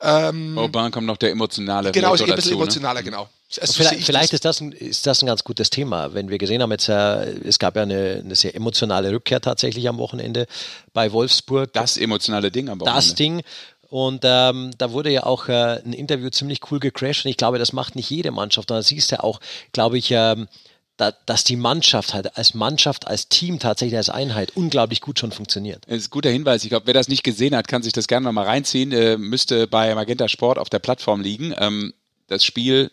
Aubin 0.00 0.90
kommt 0.90 1.06
noch 1.06 1.16
der 1.16 1.30
emotionale 1.30 1.92
Genau, 1.92 2.14
ist 2.14 2.20
Motor 2.20 2.28
eh 2.28 2.32
ein 2.32 2.36
bisschen 2.36 2.50
dazu, 2.50 2.58
ne? 2.58 2.62
emotionaler, 2.62 3.02
genau. 3.02 3.28
Also 3.60 3.72
Vielleicht, 3.74 3.98
ich 4.00 4.04
vielleicht 4.04 4.32
das. 4.32 4.34
ist, 4.34 4.44
das 4.44 4.60
ein, 4.60 4.72
ist 4.72 5.06
das 5.06 5.22
ein 5.22 5.26
ganz 5.26 5.44
gutes 5.44 5.70
Thema. 5.70 6.12
Wenn 6.12 6.28
wir 6.28 6.38
gesehen 6.38 6.60
haben, 6.62 6.72
jetzt, 6.72 6.88
äh, 6.88 7.30
es 7.46 7.58
gab 7.58 7.76
ja 7.76 7.82
eine, 7.82 8.22
eine 8.24 8.34
sehr 8.34 8.54
emotionale 8.54 9.12
Rückkehr 9.12 9.40
tatsächlich 9.40 9.88
am 9.88 9.98
Wochenende 9.98 10.46
bei 10.92 11.12
Wolfsburg. 11.12 11.72
Das 11.72 11.96
emotionale 11.96 12.50
Ding 12.50 12.68
am 12.68 12.80
Wochenende. 12.80 12.98
das 13.00 13.14
Ding. 13.14 13.42
Und 13.88 14.22
ähm, 14.24 14.72
da 14.76 14.90
wurde 14.90 15.10
ja 15.10 15.24
auch 15.24 15.48
äh, 15.48 15.80
ein 15.84 15.92
Interview 15.92 16.28
ziemlich 16.30 16.60
cool 16.70 16.80
gecrashed. 16.80 17.26
Und 17.26 17.30
ich 17.30 17.36
glaube, 17.36 17.58
das 17.58 17.72
macht 17.72 17.94
nicht 17.94 18.10
jede 18.10 18.32
Mannschaft. 18.32 18.70
Und 18.70 18.78
da 18.78 18.82
siehst 18.82 19.12
du 19.12 19.22
auch, 19.22 19.38
glaube 19.72 19.98
ich, 19.98 20.10
ähm, 20.10 20.48
da, 20.96 21.12
dass 21.26 21.44
die 21.44 21.56
Mannschaft 21.56 22.14
halt 22.14 22.36
als 22.36 22.54
Mannschaft, 22.54 23.06
als 23.06 23.28
Team 23.28 23.58
tatsächlich 23.58 23.96
als 23.96 24.10
Einheit 24.10 24.56
unglaublich 24.56 25.00
gut 25.00 25.18
schon 25.18 25.32
funktioniert. 25.32 25.84
Das 25.88 25.98
ist 25.98 26.08
ein 26.08 26.10
guter 26.10 26.30
Hinweis. 26.30 26.62
Ich 26.62 26.70
glaube, 26.70 26.86
wer 26.86 26.94
das 26.94 27.08
nicht 27.08 27.24
gesehen 27.24 27.56
hat, 27.56 27.66
kann 27.66 27.82
sich 27.82 27.92
das 27.92 28.06
gerne 28.06 28.24
noch 28.24 28.32
mal 28.32 28.44
reinziehen. 28.44 28.92
Äh, 28.92 29.16
müsste 29.16 29.66
bei 29.66 29.94
Magenta 29.94 30.28
Sport 30.28 30.58
auf 30.58 30.70
der 30.70 30.78
Plattform 30.78 31.20
liegen. 31.20 31.54
Ähm, 31.58 31.94
das 32.28 32.44
Spiel 32.44 32.90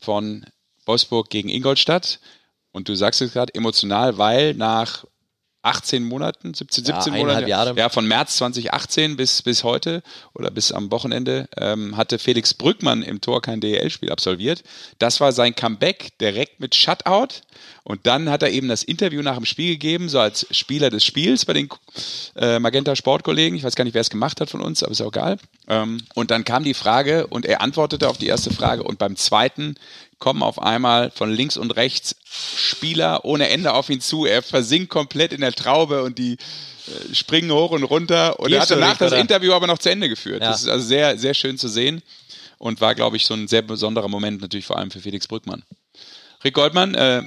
von 0.00 0.44
Wolfsburg 0.86 1.30
gegen 1.30 1.48
Ingolstadt. 1.48 2.20
Und 2.72 2.88
du 2.88 2.94
sagst 2.94 3.22
es 3.22 3.32
gerade 3.32 3.54
emotional, 3.54 4.18
weil 4.18 4.54
nach 4.54 5.04
18 5.66 6.04
Monaten, 6.04 6.54
17, 6.54 6.84
Ja, 6.84 6.94
17 7.02 7.12
eineinhalb 7.12 7.34
Monate, 7.36 7.50
Jahre. 7.50 7.74
ja, 7.76 7.88
von 7.88 8.06
März 8.06 8.36
2018 8.36 9.16
bis, 9.16 9.42
bis 9.42 9.64
heute 9.64 10.02
oder 10.34 10.50
bis 10.50 10.72
am 10.72 10.90
Wochenende 10.90 11.48
ähm, 11.56 11.96
hatte 11.96 12.18
Felix 12.18 12.54
Brückmann 12.54 13.02
im 13.02 13.20
Tor 13.20 13.42
kein 13.42 13.60
DEL-Spiel 13.60 14.10
absolviert. 14.10 14.62
Das 14.98 15.20
war 15.20 15.32
sein 15.32 15.54
Comeback 15.54 16.16
direkt 16.20 16.60
mit 16.60 16.74
Shutout. 16.74 17.42
Und 17.84 18.06
dann 18.06 18.30
hat 18.30 18.42
er 18.42 18.50
eben 18.50 18.68
das 18.68 18.82
Interview 18.82 19.22
nach 19.22 19.36
dem 19.36 19.44
Spiel 19.44 19.72
gegeben, 19.74 20.08
so 20.08 20.18
als 20.18 20.46
Spieler 20.50 20.90
des 20.90 21.04
Spiels 21.04 21.44
bei 21.44 21.52
den 21.52 21.68
äh, 22.34 22.58
Magenta 22.58 22.96
Sportkollegen. 22.96 23.56
Ich 23.56 23.64
weiß 23.64 23.76
gar 23.76 23.84
nicht, 23.84 23.94
wer 23.94 24.00
es 24.00 24.10
gemacht 24.10 24.40
hat 24.40 24.50
von 24.50 24.60
uns, 24.60 24.82
aber 24.82 24.92
ist 24.92 25.00
auch 25.00 25.08
egal. 25.08 25.38
Ähm, 25.68 26.02
und 26.14 26.30
dann 26.30 26.44
kam 26.44 26.64
die 26.64 26.74
Frage 26.74 27.26
und 27.28 27.46
er 27.46 27.60
antwortete 27.60 28.08
auf 28.08 28.18
die 28.18 28.26
erste 28.26 28.52
Frage. 28.52 28.82
Und 28.82 28.98
beim 28.98 29.16
zweiten 29.16 29.76
kommen 30.18 30.42
auf 30.42 30.60
einmal 30.60 31.10
von 31.10 31.30
links 31.30 31.56
und 31.56 31.72
rechts 31.72 32.16
Spieler 32.24 33.24
ohne 33.24 33.48
Ende 33.48 33.74
auf 33.74 33.90
ihn 33.90 34.00
zu. 34.00 34.24
Er 34.24 34.42
versinkt 34.42 34.88
komplett 34.88 35.32
in 35.32 35.40
der 35.40 35.52
Traube 35.52 36.02
und 36.02 36.18
die 36.18 36.32
äh, 36.32 37.14
springen 37.14 37.50
hoch 37.50 37.70
und 37.70 37.84
runter. 37.84 38.40
Und 38.40 38.52
er 38.52 38.60
hat 38.60 38.70
danach 38.70 38.96
das? 38.96 39.12
Interview 39.12 39.52
aber 39.52 39.66
noch 39.66 39.78
zu 39.78 39.90
Ende 39.90 40.08
geführt. 40.08 40.42
Ja. 40.42 40.50
Das 40.50 40.62
ist 40.62 40.68
also 40.68 40.86
sehr, 40.86 41.18
sehr 41.18 41.34
schön 41.34 41.58
zu 41.58 41.68
sehen 41.68 42.02
und 42.58 42.80
war, 42.80 42.94
glaube 42.94 43.16
ich, 43.16 43.26
so 43.26 43.34
ein 43.34 43.48
sehr 43.48 43.62
besonderer 43.62 44.08
Moment 44.08 44.40
natürlich 44.40 44.66
vor 44.66 44.78
allem 44.78 44.90
für 44.90 45.00
Felix 45.00 45.28
Brückmann. 45.28 45.62
Rick 46.44 46.54
Goldmann 46.54 46.94
äh, 46.94 47.22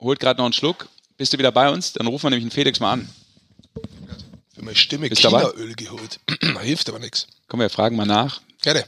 holt 0.00 0.20
gerade 0.20 0.38
noch 0.38 0.46
einen 0.46 0.54
Schluck. 0.54 0.88
bist 1.16 1.32
du 1.32 1.38
wieder 1.38 1.52
bei 1.52 1.70
uns? 1.70 1.92
Dann 1.92 2.06
rufen 2.06 2.24
wir 2.24 2.30
nämlich 2.30 2.46
den 2.46 2.54
Felix 2.54 2.80
mal 2.80 2.92
an. 2.92 3.08
Für 4.54 4.64
meine 4.64 4.76
Stimme? 4.76 5.08
Chinaöl 5.08 5.74
geholt. 5.74 6.20
Hilft 6.62 6.88
aber 6.88 6.98
nichts. 6.98 7.26
Komm, 7.48 7.60
wir 7.60 7.70
fragen 7.70 7.96
mal 7.96 8.06
nach. 8.06 8.40
Gerne. 8.62 8.84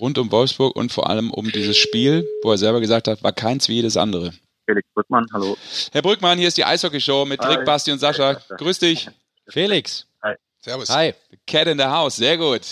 Rund 0.00 0.18
um 0.18 0.30
Wolfsburg 0.30 0.76
und 0.76 0.92
vor 0.92 1.08
allem 1.10 1.30
um 1.30 1.50
dieses 1.50 1.76
Spiel, 1.76 2.28
wo 2.42 2.52
er 2.52 2.58
selber 2.58 2.80
gesagt 2.80 3.08
hat, 3.08 3.22
war 3.22 3.32
keins 3.32 3.68
wie 3.68 3.74
jedes 3.74 3.96
andere. 3.96 4.32
Felix 4.66 4.86
Brückmann, 4.94 5.26
hallo. 5.32 5.56
Herr 5.92 6.02
Brückmann, 6.02 6.38
hier 6.38 6.48
ist 6.48 6.58
die 6.58 6.64
Eishockey-Show 6.64 7.24
mit 7.24 7.42
Rick, 7.42 7.58
Hi. 7.58 7.64
Basti 7.64 7.90
und 7.90 7.98
Sascha. 7.98 8.34
Grüß 8.58 8.78
dich. 8.78 9.08
Felix. 9.48 10.06
Servus. 10.60 10.90
Hi. 10.90 11.14
Cat 11.46 11.68
in 11.68 11.78
the 11.78 11.84
House, 11.84 12.16
sehr 12.16 12.36
gut. 12.36 12.62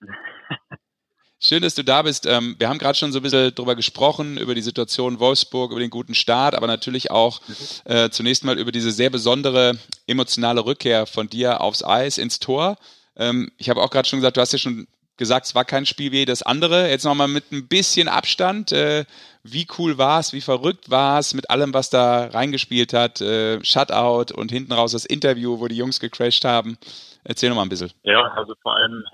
Schön, 1.38 1.62
dass 1.62 1.74
du 1.74 1.84
da 1.84 2.02
bist. 2.02 2.24
Ähm, 2.26 2.56
wir 2.58 2.68
haben 2.68 2.78
gerade 2.78 2.96
schon 2.96 3.12
so 3.12 3.18
ein 3.18 3.22
bisschen 3.22 3.54
drüber 3.54 3.74
gesprochen, 3.74 4.38
über 4.38 4.54
die 4.54 4.62
Situation 4.62 5.18
Wolfsburg, 5.20 5.72
über 5.72 5.80
den 5.80 5.90
guten 5.90 6.14
Start, 6.14 6.54
aber 6.54 6.66
natürlich 6.66 7.10
auch 7.10 7.40
äh, 7.84 8.10
zunächst 8.10 8.44
mal 8.44 8.58
über 8.58 8.72
diese 8.72 8.92
sehr 8.92 9.10
besondere 9.10 9.76
emotionale 10.06 10.64
Rückkehr 10.64 11.06
von 11.06 11.28
dir 11.28 11.60
aufs 11.60 11.84
Eis, 11.84 12.18
ins 12.18 12.38
Tor. 12.38 12.76
Ähm, 13.16 13.52
ich 13.58 13.68
habe 13.68 13.82
auch 13.82 13.90
gerade 13.90 14.08
schon 14.08 14.20
gesagt, 14.20 14.36
du 14.36 14.40
hast 14.40 14.52
ja 14.52 14.58
schon 14.58 14.86
gesagt, 15.16 15.46
es 15.46 15.54
war 15.54 15.64
kein 15.64 15.86
Spiel 15.86 16.12
wie 16.12 16.18
jedes 16.18 16.42
andere. 16.42 16.88
Jetzt 16.88 17.04
nochmal 17.04 17.28
mit 17.28 17.52
ein 17.52 17.68
bisschen 17.68 18.08
Abstand. 18.08 18.72
Äh, 18.72 19.04
wie 19.42 19.66
cool 19.78 19.98
war 19.98 20.20
es, 20.20 20.32
wie 20.32 20.40
verrückt 20.40 20.90
war 20.90 21.18
es 21.18 21.34
mit 21.34 21.50
allem, 21.50 21.74
was 21.74 21.90
da 21.90 22.26
reingespielt 22.26 22.92
hat? 22.92 23.20
Äh, 23.20 23.62
Shutout 23.64 24.34
und 24.34 24.50
hinten 24.50 24.72
raus 24.72 24.92
das 24.92 25.04
Interview, 25.04 25.60
wo 25.60 25.68
die 25.68 25.76
Jungs 25.76 26.00
gecrashed 26.00 26.44
haben. 26.44 26.78
Erzähl 27.24 27.48
noch 27.48 27.56
mal 27.56 27.62
ein 27.62 27.68
bisschen. 27.68 27.92
Ja, 28.02 28.22
also 28.34 28.54
vor 28.62 28.76
allem 28.76 29.04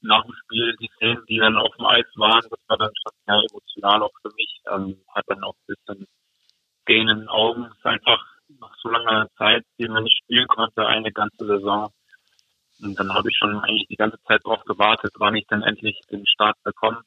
nach 0.00 0.22
dem 0.24 0.34
Spiel, 0.44 0.76
die 0.80 0.90
Szenen, 0.96 1.24
die 1.28 1.38
dann 1.38 1.56
auf 1.56 1.74
dem 1.76 1.86
Eis 1.86 2.06
waren, 2.16 2.40
das 2.50 2.60
war 2.68 2.78
dann 2.78 2.92
schon 2.94 3.12
sehr 3.26 3.42
emotional 3.50 4.02
auch 4.02 4.12
für 4.22 4.32
mich. 4.36 4.60
Ähm, 4.70 5.00
hat 5.14 5.24
dann 5.28 5.42
auch 5.42 5.54
ein 5.54 5.74
bisschen 5.74 6.06
den 6.88 7.28
Augen. 7.28 7.64
Es 7.64 7.76
ist 7.76 7.86
einfach 7.86 8.24
nach 8.60 8.74
so 8.80 8.88
langer 8.88 9.28
Zeit, 9.36 9.64
die 9.78 9.88
man 9.88 10.04
nicht 10.04 10.18
spielen 10.24 10.48
konnte, 10.48 10.86
eine 10.86 11.12
ganze 11.12 11.46
Saison. 11.46 11.92
Und 12.82 12.98
dann 12.98 13.12
habe 13.12 13.30
ich 13.30 13.36
schon 13.36 13.58
eigentlich 13.60 13.88
die 13.88 13.96
ganze 13.96 14.20
Zeit 14.22 14.40
darauf 14.44 14.64
gewartet, 14.64 15.12
wann 15.18 15.36
ich 15.36 15.46
dann 15.48 15.62
endlich 15.62 16.00
den 16.10 16.26
Start 16.26 16.56
bekomme. 16.62 17.02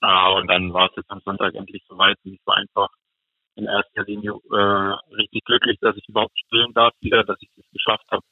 Ah, 0.00 0.30
und 0.30 0.48
dann 0.48 0.72
war 0.72 0.88
es 0.90 0.96
jetzt 0.96 1.10
am 1.10 1.20
Sonntag 1.20 1.54
endlich 1.54 1.82
soweit. 1.88 2.16
Und 2.24 2.34
ich 2.34 2.46
war 2.46 2.56
einfach 2.56 2.88
in 3.56 3.64
erster 3.66 4.04
Linie 4.04 4.32
äh, 4.52 5.14
richtig 5.14 5.44
glücklich, 5.44 5.78
dass 5.80 5.96
ich 5.96 6.08
überhaupt 6.08 6.38
spielen 6.38 6.72
darf 6.74 6.92
wieder, 7.00 7.24
dass 7.24 7.40
ich 7.40 7.48
das 7.56 7.64
geschafft 7.72 8.06
habe. 8.10 8.24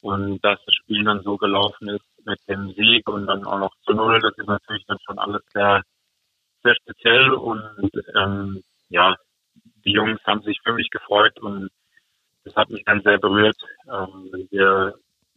Und 0.00 0.44
dass 0.44 0.58
das 0.64 0.74
Spiel 0.74 1.04
dann 1.04 1.22
so 1.22 1.36
gelaufen 1.36 1.88
ist 1.88 2.26
mit 2.26 2.38
dem 2.48 2.72
Sieg 2.72 3.08
und 3.08 3.26
dann 3.26 3.44
auch 3.44 3.58
noch 3.58 3.72
zu 3.84 3.92
Null, 3.92 4.20
das 4.20 4.36
ist 4.36 4.48
natürlich 4.48 4.84
dann 4.86 4.98
schon 5.06 5.18
alles 5.18 5.42
sehr, 5.52 5.82
sehr 6.64 6.74
speziell 6.74 7.30
und 7.30 7.90
ähm, 8.16 8.62
ja, 8.88 9.16
die 9.84 9.92
Jungs 9.92 10.20
haben 10.24 10.42
sich 10.42 10.60
für 10.64 10.72
mich 10.72 10.90
gefreut 10.90 11.38
und 11.40 11.70
das 12.44 12.54
hat 12.56 12.70
mich 12.70 12.84
dann 12.84 13.02
sehr 13.02 13.18
berührt. 13.18 13.56
Ähm, 13.88 14.48
wir 14.50 14.94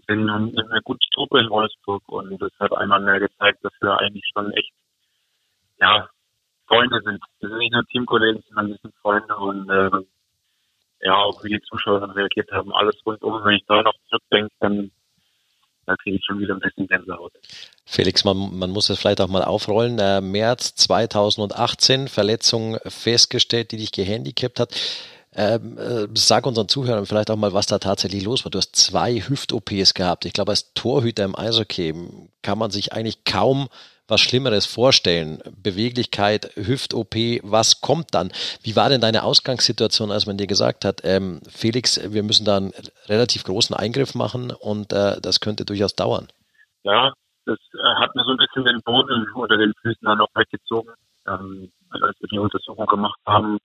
sind 0.08 0.26
nun 0.26 0.58
eine 0.58 0.82
gute 0.84 1.08
Truppe 1.14 1.40
in 1.40 1.50
Wolfsburg 1.50 2.04
und 2.08 2.42
das 2.42 2.52
hat 2.60 2.74
einmal 2.74 3.02
mehr 3.02 3.20
gezeigt, 3.20 3.64
dass 3.64 3.74
wir 3.82 3.98
eigentlich 4.00 4.26
schon 4.34 4.52
echt 4.54 4.72
ja, 5.80 6.10
Freunde 6.68 7.02
sind. 7.04 7.22
Wir 7.40 7.50
sind 7.50 7.58
nicht 7.58 7.74
nur 7.74 7.86
Teamkollegen, 7.86 8.44
sondern 8.48 8.70
wir 8.70 8.78
sind 8.82 8.96
Freunde 9.02 9.36
und 9.36 9.70
äh, 9.70 10.06
ja, 11.02 11.16
auch 11.16 11.44
wie 11.44 11.50
die 11.50 11.62
Zuschauer 11.62 12.16
reagiert 12.16 12.52
haben, 12.52 12.74
alles 12.74 12.96
rundum. 13.06 13.44
Wenn 13.44 13.56
ich 13.56 13.66
da 13.68 13.82
noch 13.84 13.96
zurückdenke, 14.10 14.54
dann 14.60 14.92
da 15.86 15.96
kriege 15.98 16.18
ich 16.18 16.26
schon 16.26 16.40
wieder 16.40 16.56
ein 16.56 16.60
bisschen 16.60 16.88
Gänsehaut. 16.88 17.34
Felix, 17.86 18.24
man, 18.24 18.58
man 18.58 18.72
muss 18.72 18.90
es 18.90 19.00
vielleicht 19.00 19.22
auch 19.22 19.28
mal 19.28 19.44
aufrollen. 19.44 20.00
Äh, 20.00 20.20
März 20.22 20.74
2018, 20.76 22.08
Verletzung 22.08 22.78
festgestellt, 22.88 23.72
die 23.72 23.78
dich 23.78 23.92
gehandicapt 23.92 24.60
hat. 24.60 24.74
Ähm, 25.38 25.78
äh, 25.78 26.08
sag 26.14 26.46
unseren 26.46 26.70
Zuhörern 26.70 27.06
vielleicht 27.06 27.30
auch 27.30 27.36
mal, 27.36 27.54
was 27.54 27.66
da 27.66 27.78
tatsächlich 27.78 28.24
los 28.24 28.46
war. 28.46 28.52
Du 28.52 28.58
hast 28.58 28.76
zwei 28.76 29.20
Hüft-OPs 29.20 29.94
gehabt. 29.94 30.24
Ich 30.26 30.32
glaube, 30.32 30.52
als 30.52 30.74
Torhüter 30.74 31.26
im 31.26 31.38
Eishockey 31.38 31.94
kann 32.42 32.58
man 32.58 32.72
sich 32.72 32.94
eigentlich 32.94 33.26
kaum 33.26 33.68
was 34.08 34.22
Schlimmeres 34.22 34.66
vorstellen. 34.66 35.42
Beweglichkeit, 35.62 36.52
Hüft-OP, 36.56 37.16
was 37.44 37.82
kommt 37.82 38.14
dann? 38.14 38.32
Wie 38.62 38.76
war 38.76 38.90
denn 38.90 39.02
deine 39.02 39.24
Ausgangssituation, 39.24 40.12
als 40.12 40.26
man 40.26 40.38
dir 40.38 40.48
gesagt 40.48 40.86
hat, 40.86 41.02
ähm, 41.04 41.42
Felix, 41.50 42.00
wir 42.14 42.24
müssen 42.24 42.46
da 42.46 42.58
einen 42.58 42.74
relativ 43.08 43.44
großen 43.44 43.76
Eingriff 43.76 44.16
machen 44.16 44.52
und 44.52 44.94
äh, 44.94 45.20
das 45.22 45.40
könnte 45.40 45.66
durchaus 45.66 45.96
dauern? 45.96 46.28
Ja, 46.84 47.14
das 47.46 47.58
äh, 47.74 48.00
hat 48.00 48.16
mir 48.16 48.24
so 48.24 48.32
ein 48.32 48.38
bisschen 48.38 48.64
den 48.64 48.82
Boden 48.84 49.28
unter 49.34 49.58
den 49.58 49.74
Füßen 49.82 50.06
dann 50.06 50.22
auch 50.22 50.30
weggezogen. 50.36 50.94
Ähm, 51.28 51.72
als 51.90 52.20
wir 52.20 52.30
die 52.30 52.40
Untersuchung 52.40 52.86
gemacht 52.86 53.20
haben, 53.26 53.58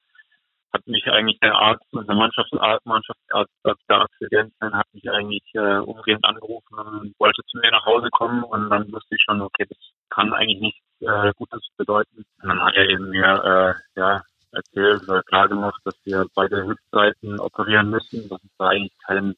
hat 0.72 0.86
mich 0.86 1.06
eigentlich 1.08 1.38
der 1.40 1.54
Arzt, 1.54 1.84
unser 1.92 2.14
Mannschaftsarzt, 2.14 2.86
Mannschaftsarzt, 2.86 3.52
der 3.64 3.96
Arzt 3.96 4.14
für 4.18 4.28
Gänzlein, 4.28 4.74
hat 4.74 4.86
mich 4.92 5.10
eigentlich 5.10 5.42
äh, 5.54 5.78
umgehend 5.78 6.24
angerufen 6.24 6.78
und 6.78 7.14
wollte 7.18 7.42
zu 7.46 7.58
mir 7.58 7.70
nach 7.70 7.84
Hause 7.86 8.08
kommen 8.10 8.44
und 8.44 8.70
dann 8.70 8.90
wusste 8.92 9.14
ich 9.14 9.22
schon, 9.22 9.40
okay, 9.42 9.66
das 9.68 9.78
kann 10.10 10.32
eigentlich 10.32 10.60
nichts 10.60 10.80
äh, 11.00 11.32
Gutes 11.36 11.66
bedeuten. 11.76 12.24
Und 12.42 12.48
dann 12.48 12.62
hat 12.62 12.74
er 12.76 12.88
eben 12.88 13.10
mir 13.10 13.76
äh, 13.96 14.00
ja, 14.00 14.22
erzählt 14.52 15.02
oder 15.08 15.22
klar 15.24 15.48
gemacht, 15.48 15.80
dass 15.84 15.96
wir 16.04 16.26
beide 16.34 16.66
Hüftseiten 16.66 17.40
operieren 17.40 17.90
müssen, 17.90 18.28
dass 18.28 18.42
es 18.42 18.50
da 18.58 18.68
eigentlich 18.68 18.96
kein 19.06 19.34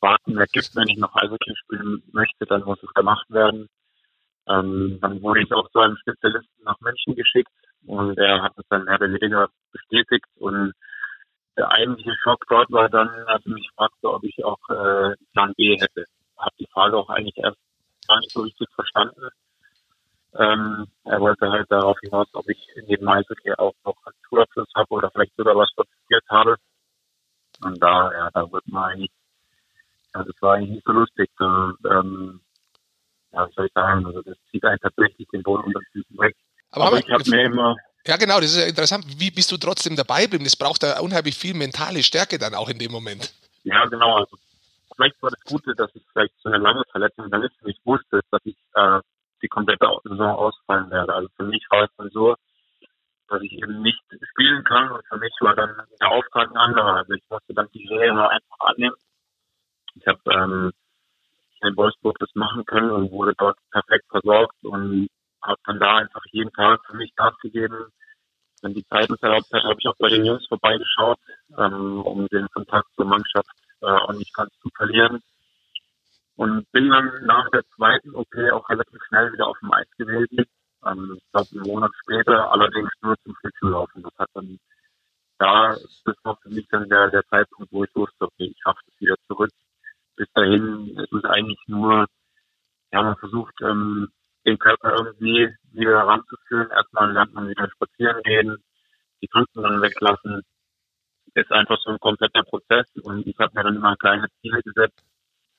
Warten 0.00 0.34
mehr 0.34 0.46
gibt, 0.46 0.74
wenn 0.76 0.88
ich 0.88 0.98
noch 0.98 1.14
Eishockey 1.14 1.54
spielen 1.56 2.02
möchte, 2.12 2.46
dann 2.46 2.64
muss 2.64 2.82
es 2.82 2.92
gemacht 2.94 3.26
werden. 3.30 3.68
Ähm, 4.46 4.98
dann 5.00 5.22
wurde 5.22 5.42
ich 5.42 5.52
auch 5.52 5.70
zu 5.70 5.78
einem 5.78 5.96
Spezialisten 5.96 6.64
nach 6.64 6.78
München 6.80 7.14
geschickt 7.14 7.50
und 7.86 8.18
er 8.18 8.42
hat 8.42 8.52
es 8.56 8.64
dann 8.68 8.84
mehr 8.84 8.96
oder 8.96 9.12
weniger 9.12 9.48
bestätigt 9.72 10.26
und 10.36 10.72
der 11.56 11.70
eigentliche 11.70 12.14
Schock 12.22 12.44
dort 12.48 12.70
war 12.72 12.88
dann, 12.88 13.08
als 13.26 13.46
er 13.46 13.52
mich 13.52 13.70
fragte, 13.76 14.12
ob 14.12 14.24
ich 14.24 14.44
auch 14.44 14.58
äh, 14.70 15.14
Plan 15.32 15.54
B 15.56 15.78
hätte. 15.78 16.04
Habe 16.36 16.54
die 16.58 16.68
Frage 16.72 16.96
auch 16.96 17.08
eigentlich 17.08 17.36
erst 17.36 17.58
gar 18.08 18.18
nicht 18.18 18.32
so 18.32 18.42
richtig 18.42 18.68
verstanden. 18.74 19.28
Ähm, 20.36 20.86
er 21.04 21.20
wollte 21.20 21.48
halt 21.48 21.70
darauf 21.70 21.96
hinaus, 22.00 22.26
ob 22.32 22.48
ich 22.48 22.58
neben 22.88 23.08
Eishockey 23.08 23.52
auch 23.56 23.74
noch 23.84 23.96
einen 24.04 24.16
Schulabschluss 24.28 24.68
habe 24.74 24.90
oder 24.90 25.10
vielleicht 25.10 25.36
sogar 25.36 25.54
was 25.54 25.70
studiert 25.70 26.24
habe. 26.28 26.56
Und 27.62 27.80
da, 27.80 28.12
ja, 28.12 28.30
da 28.32 28.50
wird 28.50 28.66
man 28.66 28.90
eigentlich, 28.90 29.12
ja, 30.12 30.24
das 30.24 30.34
war 30.40 30.54
eigentlich 30.54 30.70
nicht 30.70 30.84
so 30.84 30.92
lustig. 30.92 31.30
Da, 31.38 31.72
ähm, 31.88 32.40
ja, 33.32 33.46
was 33.46 33.54
soll 33.54 33.66
ich 33.66 33.72
sagen, 33.72 34.06
also 34.06 34.22
das 34.22 34.36
zieht 34.50 34.64
einen 34.64 34.80
tatsächlich 34.80 35.28
den 35.28 35.42
Boden 35.44 35.64
unter 35.64 35.78
den 35.78 36.02
Füßen 36.02 36.18
weg. 36.18 36.36
Aber, 36.74 36.86
Aber 36.86 36.98
ich 36.98 37.10
habe 37.10 37.22
mir 37.30 37.44
immer, 37.44 37.76
ja, 38.06 38.16
genau, 38.16 38.38
das 38.40 38.52
ist 38.52 38.58
ja 38.58 38.66
interessant. 38.66 39.04
Wie 39.18 39.30
bist 39.30 39.50
du 39.50 39.56
trotzdem 39.56 39.96
dabei 39.96 40.24
geblieben? 40.24 40.44
Das 40.44 40.56
braucht 40.56 40.82
da 40.82 41.00
unheimlich 41.00 41.36
viel 41.36 41.54
mentale 41.54 42.02
Stärke 42.02 42.38
dann 42.38 42.54
auch 42.54 42.68
in 42.68 42.78
dem 42.78 42.92
Moment. 42.92 43.32
ja 43.62 43.86
genau, 43.86 44.16
also 44.16 44.36
vielleicht 44.94 45.22
war 45.22 45.30
das 45.30 45.40
Gute, 45.44 45.74
dass 45.74 45.94
es 45.94 46.02
vielleicht 46.12 46.34
so 46.42 46.50
eine 46.50 46.58
lange 46.58 46.82
Verletzung 46.90 47.30
dann 47.30 47.42
ist 47.42 47.54
und 47.62 47.70
ich 47.70 47.80
wusste, 47.84 48.20
dass 48.30 48.40
ich 48.44 48.56
äh, 48.74 49.00
die 49.42 49.48
komplette 49.48 49.86
Saison 50.04 50.36
ausfallen 50.36 50.90
werde. 50.90 51.14
Also 51.14 51.28
für 51.36 51.44
mich 51.44 51.64
war 51.70 51.84
es 51.84 51.90
dann 51.96 52.10
so, 52.10 52.36
dass 53.28 53.40
ich 53.40 53.52
eben 53.52 53.80
nicht 53.80 54.02
spielen 54.32 54.64
kann 54.64 54.90
und 54.90 55.06
für 55.06 55.16
mich 55.16 55.32
war 55.40 55.54
dann 55.54 55.74
der 56.00 56.10
Auftrag 56.10 56.50
ein 56.50 56.56
anderer. 56.58 56.96
Also 56.96 57.14
ich 57.14 57.22
musste 57.30 57.54
dann 57.54 57.68
die 57.72 57.86
Serie 57.86 58.28
einfach 58.28 58.60
annehmen. 58.60 58.96
Ich 59.94 60.06
habe 60.06 60.20
ähm, 60.30 60.72
in 61.62 61.76
Wolfsburg 61.76 62.18
das 62.18 62.34
machen 62.34 62.66
können 62.66 62.90
und 62.90 63.10
wurde 63.10 63.32
dort 63.38 63.56
perfekt 63.70 64.04
versorgt 64.10 64.62
und 64.62 65.08
habe 65.44 65.60
dann 65.64 65.78
da 65.78 65.96
einfach 65.96 66.22
jeden 66.32 66.52
Tag 66.52 66.80
für 66.86 66.96
mich 66.96 67.14
Gas 67.14 67.36
gegeben. 67.38 67.92
Wenn 68.62 68.74
die 68.74 68.86
Zeit 68.86 69.10
es 69.10 69.22
erlaubt 69.22 69.52
hat, 69.52 69.62
habe 69.62 69.76
ich 69.78 69.86
auch 69.86 69.96
bei 69.98 70.08
den 70.08 70.24
Jungs 70.24 70.46
vorbeigeschaut, 70.48 71.18
ähm, 71.58 72.00
um 72.02 72.26
den 72.28 72.48
Kontakt 72.48 72.88
zur 72.96 73.04
Mannschaft 73.04 73.50
äh, 73.82 73.86
auch 73.86 74.12
nicht 74.12 74.34
ganz 74.34 74.52
zu 74.62 74.70
verlieren. 74.76 75.20
Und 76.36 76.70
bin 76.72 76.90
dann 76.90 77.12
nach 77.26 77.48
der 77.50 77.62
zweiten 77.76 78.14
OP 78.14 78.34
auch 78.52 78.68
relativ 78.68 79.00
schnell 79.08 79.32
wieder 79.32 79.46
auf 79.46 79.58
dem 79.60 79.72
Eis 79.72 79.88
gewesen. 79.96 80.44
Ähm, 80.86 81.14
ich 81.16 81.30
glaube, 81.30 81.48
einen 81.52 81.66
Monat 81.66 81.92
später, 82.02 82.50
allerdings 82.50 82.90
nur 83.02 83.16
zum 83.22 83.36
Schlittschuhlaufen. 83.36 84.02
Das 84.02 84.12
hat 84.18 84.30
dann, 84.34 84.58
da, 85.38 85.76
das 86.04 86.16
war 86.24 86.36
für 86.36 86.48
mich 86.48 86.66
dann 86.70 86.88
der, 86.88 87.10
der 87.10 87.24
Zeitpunkt, 87.26 87.70
wo 87.72 87.84
ich 87.84 87.94
wusste, 87.94 88.24
okay, 88.24 88.46
ich 88.46 88.56
schaffe 88.62 88.80
das 88.86 89.00
wieder 89.00 89.16
zurück. 89.26 89.50
Bis 90.16 90.28
dahin 90.32 90.96
ist 90.96 91.12
es 91.12 91.24
eigentlich 91.24 91.60
nur, 91.66 92.06
ja, 92.92 93.02
man 93.02 93.16
versucht, 93.16 93.54
ähm, 93.62 94.08
den 94.44 94.58
Körper 94.58 94.92
irgendwie 94.92 95.50
wieder 95.72 95.98
ranzuführen. 95.98 96.70
Erstmal 96.70 97.12
lernt 97.12 97.34
man 97.34 97.48
wieder 97.48 97.68
spazieren 97.70 98.22
gehen, 98.22 98.56
die 99.22 99.28
Krücken 99.28 99.62
dann 99.62 99.82
weglassen. 99.82 100.42
Ist 101.34 101.50
einfach 101.50 101.78
so 101.80 101.90
ein 101.90 101.98
kompletter 101.98 102.42
Prozess 102.44 102.86
und 103.02 103.26
ich 103.26 103.36
habe 103.38 103.52
mir 103.54 103.64
dann 103.64 103.76
immer 103.76 103.96
kleine 103.96 104.28
Ziele 104.40 104.62
gesetzt. 104.62 105.02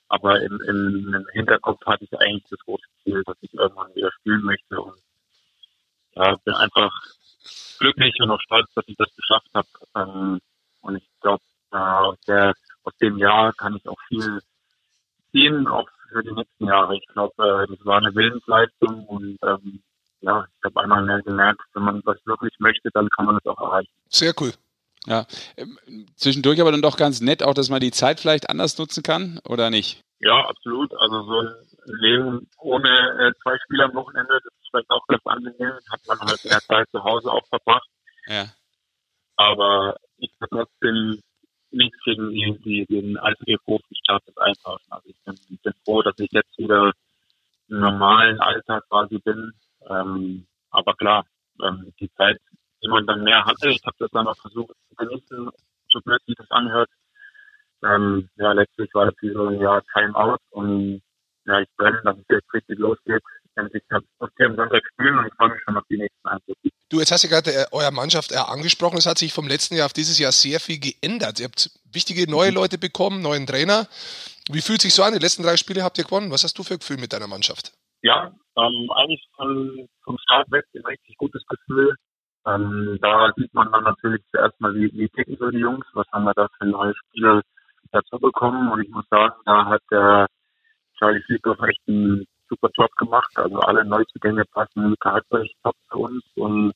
Aber 0.08 0.40
im, 0.42 0.62
im, 0.62 1.14
im 1.14 1.28
Hinterkopf 1.34 1.86
hatte 1.86 2.06
ich 2.06 2.20
eigentlich 2.20 2.46
das 2.50 2.60
große 2.60 2.86
Ziel, 3.04 3.24
dass 3.26 3.36
ich 3.42 3.54
irgendwann 3.54 3.94
wieder 3.96 4.12
spielen 4.12 4.44
möchte 4.44 4.80
und 4.80 5.02
ja, 6.14 6.36
bin 6.46 6.54
einfach 6.54 6.94
glücklich 7.80 8.16
und 8.22 8.32
auch 8.32 8.40
stolz, 8.42 8.74
dass 8.74 8.88
ich 8.88 8.96
das 8.96 9.14
geschafft 9.16 9.50
habe. 9.54 9.68
Ähm, 9.96 10.40
und 10.82 10.96
ich 10.96 11.10
glaube, 11.20 11.44
aus, 11.72 12.18
aus 12.84 12.98
dem 13.02 13.18
Jahr 13.18 13.52
kann 13.54 13.76
ich 13.76 13.88
auch 13.88 14.00
viel 14.08 14.40
ziehen, 15.32 15.68
auch 15.68 15.90
für 16.10 16.24
die 16.24 16.32
nächsten 16.32 16.66
Jahre. 16.66 16.96
Ich 16.96 17.06
glaube, 17.08 17.34
äh, 17.38 17.68
das 17.68 17.86
war 17.86 17.98
eine 17.98 18.14
Willensleistung 18.16 19.06
und 19.06 19.38
ähm, 19.44 19.84
ja, 20.22 20.46
ich 20.58 20.64
habe 20.66 20.82
einmal 20.82 21.04
mehr 21.04 21.22
gemerkt, 21.22 21.62
wenn 21.74 21.84
man 21.84 22.02
was 22.06 22.18
wirklich 22.26 22.54
möchte, 22.60 22.90
dann 22.94 23.10
kann 23.10 23.26
man 23.26 23.38
es 23.38 23.46
auch 23.46 23.60
erreichen. 23.60 23.92
Sehr 24.10 24.34
cool. 24.40 24.54
Ja, 25.06 25.26
ähm, 25.56 25.78
zwischendurch 26.16 26.60
aber 26.60 26.72
dann 26.72 26.82
doch 26.82 26.98
ganz 26.98 27.22
nett, 27.22 27.44
auch 27.44 27.54
dass 27.54 27.70
man 27.70 27.80
die 27.80 27.92
Zeit 27.92 28.20
vielleicht 28.20 28.50
anders 28.50 28.78
nutzen 28.78 29.04
kann, 29.04 29.40
oder 29.48 29.70
nicht? 29.70 30.02
Ja, 30.20 30.48
absolut. 30.48 30.92
Also 30.98 31.24
so 31.24 31.40
ein 31.42 31.56
Leben 31.86 32.50
ohne 32.58 32.90
äh, 32.90 33.32
zwei 33.44 33.58
Spieler 33.66 33.86
am 33.86 33.94
Wochenende, 33.94 34.34
das 34.44 34.54
ist 34.54 34.70
vielleicht 34.72 34.90
auch 34.90 35.06
ganz 35.08 35.22
angenehm. 35.26 35.74
Hat 35.92 36.00
man 36.08 36.20
halt 36.22 36.44
mehr 36.44 36.60
Zeit 36.62 36.88
zu 36.92 37.04
Hause 37.04 37.32
auch 37.32 37.46
verbracht. 37.48 37.88
Ja. 38.28 38.46
Aber 39.36 39.98
ich 40.18 40.32
kann 40.40 40.50
trotzdem 40.50 41.22
nichts 41.76 41.98
gegen 42.04 42.30
die, 42.32 42.86
den 42.86 43.18
Eishockey-Profi-Status 43.18 44.38
eintauschen. 44.38 44.92
Also 44.92 45.10
ich 45.10 45.18
bin, 45.24 45.36
bin 45.64 45.74
froh, 45.84 46.02
dass 46.02 46.18
ich 46.20 46.32
jetzt 46.32 46.58
wieder 46.58 46.94
im 47.70 47.80
normalen 47.80 48.40
Alltag 48.40 48.84
quasi 48.90 49.20
bin. 49.20 49.54
Ähm, 49.90 50.46
aber 50.72 50.94
klar, 50.96 51.26
ähm, 51.64 51.94
die 52.00 52.12
Zeit, 52.14 52.40
die 52.84 52.88
man 52.88 53.06
dann 53.06 53.24
mehr 53.24 53.46
hatte, 53.46 53.70
ich 53.70 53.84
habe 53.86 53.96
das 54.00 54.12
dann 54.12 54.28
auch 54.28 54.38
versucht 54.38 54.76
zu 54.90 54.96
genießen, 54.96 55.50
so 55.90 56.02
blöd 56.02 56.22
sich 56.26 56.36
das 56.36 56.50
anhört. 56.52 56.90
Ähm, 57.84 58.30
ja, 58.36 58.52
letztlich 58.54 58.94
war 58.94 59.06
das 59.06 59.16
wie 59.22 59.32
so 59.32 59.48
ein 59.48 59.60
Jahr 59.60 59.84
Timeout 59.94 60.40
und 60.52 61.02
ja, 61.46 61.60
ich 61.60 61.70
brenne, 61.78 62.02
dass 62.04 62.18
es 62.18 62.26
jetzt 62.30 62.54
richtig 62.54 62.80
losgeht. 62.80 63.22
Kann 63.56 63.70
ich 63.74 63.84
am 63.90 64.56
Sonntag 64.56 64.84
spielen 64.94 65.18
und 65.18 65.34
freue 65.36 65.50
mich 65.50 65.62
schon 65.64 65.78
auf 65.78 65.84
die 65.90 65.98
nächsten 65.98 66.28
Einsätze. 66.28 66.70
Du, 66.90 67.00
jetzt 67.00 67.12
hast 67.12 67.24
du 67.24 67.30
gerade 67.30 67.52
äh, 67.52 67.66
euer 67.72 67.92
Mannschaft 67.92 68.32
äh, 68.32 68.36
angesprochen. 68.36 68.98
Es 68.98 69.06
hat 69.06 69.18
sich 69.18 69.34
vom 69.34 69.48
letzten 69.48 69.76
Jahr 69.76 69.86
auf 69.88 69.94
dieses 69.94 70.20
Jahr 70.20 70.32
sehr 70.32 70.60
viel 70.60 70.80
geändert. 70.80 71.40
Ihr 71.40 71.46
habt 71.46 71.72
wichtige 71.92 72.30
neue 72.30 72.50
Mhm. 72.52 72.56
Leute 72.56 72.78
bekommen, 72.78 73.22
neuen 73.22 73.48
Trainer. 73.48 73.88
Wie 74.52 74.62
fühlt 74.62 74.82
sich 74.82 74.94
so 74.94 75.04
an? 75.04 75.14
Die 75.14 75.20
letzten 75.20 75.44
drei 75.44 75.58
Spiele 75.58 75.84
habt 75.84 75.98
ihr 75.98 76.04
gewonnen. 76.04 76.32
Was 76.32 76.44
hast 76.44 76.58
du 76.60 76.64
für 76.64 76.76
ein 76.76 76.80
Gefühl 76.80 76.98
mit 76.98 77.14
deiner 77.14 77.28
Mannschaft? 77.28 77.72
Ja, 78.02 78.32
ähm, 78.58 78.92
eigentlich 78.92 79.26
von, 79.36 79.88
vom 80.04 80.18
Start 80.20 80.52
weg 80.52 80.66
ein 80.76 80.86
richtig 80.86 81.18
gutes 81.18 81.44
Gefühl. 81.48 81.96
Ähm, 82.46 83.00
da 83.02 83.32
sieht 83.36 83.52
man 83.56 83.72
dann 83.72 83.84
natürlich 83.84 84.22
zuerst 84.30 84.60
mal, 84.62 84.76
wie, 84.76 84.92
wie 84.94 85.10
ticken 85.10 85.38
so 85.40 85.50
die 85.50 85.58
Jungs, 85.58 85.86
was 85.94 86.06
haben 86.12 86.26
wir 86.26 86.34
da 86.36 86.48
für 86.60 86.66
neue 86.66 86.94
Spieler 86.96 87.42
dazu 87.92 88.20
bekommen. 88.20 88.72
Und 88.72 88.84
ich 88.84 88.90
muss 88.90 89.06
sagen, 89.10 89.34
da 89.46 89.66
hat 89.66 89.82
der 89.90 90.28
Charlie 91.00 91.24
Flickhoff 91.24 91.60
echt 91.68 91.82
einen 91.88 92.26
super 92.50 92.70
Job 92.76 92.92
gemacht. 92.98 93.32
Also 93.36 93.60
alle 93.60 93.86
Neuzugänge 93.86 94.46
passen 94.46 94.96
charakterlich 95.00 95.56
top 95.64 95.76
zu 95.90 96.00
uns 96.00 96.24
und 96.36 96.74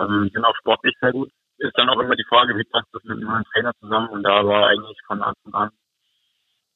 ähm, 0.00 0.30
sind 0.32 0.44
auch 0.44 0.56
sportlich 0.56 0.94
sehr 1.00 1.12
gut. 1.12 1.30
Ist 1.58 1.76
dann 1.78 1.88
auch 1.90 2.00
immer 2.00 2.16
die 2.16 2.26
Frage, 2.28 2.56
wie 2.56 2.64
passt 2.64 2.88
das 2.92 3.04
mit 3.04 3.18
einem 3.18 3.28
neuen 3.28 3.44
Trainer 3.52 3.72
zusammen? 3.80 4.08
Und 4.08 4.22
da 4.24 4.44
war 4.46 4.68
eigentlich 4.68 4.98
von 5.06 5.22
Anfang 5.22 5.54
an 5.54 5.70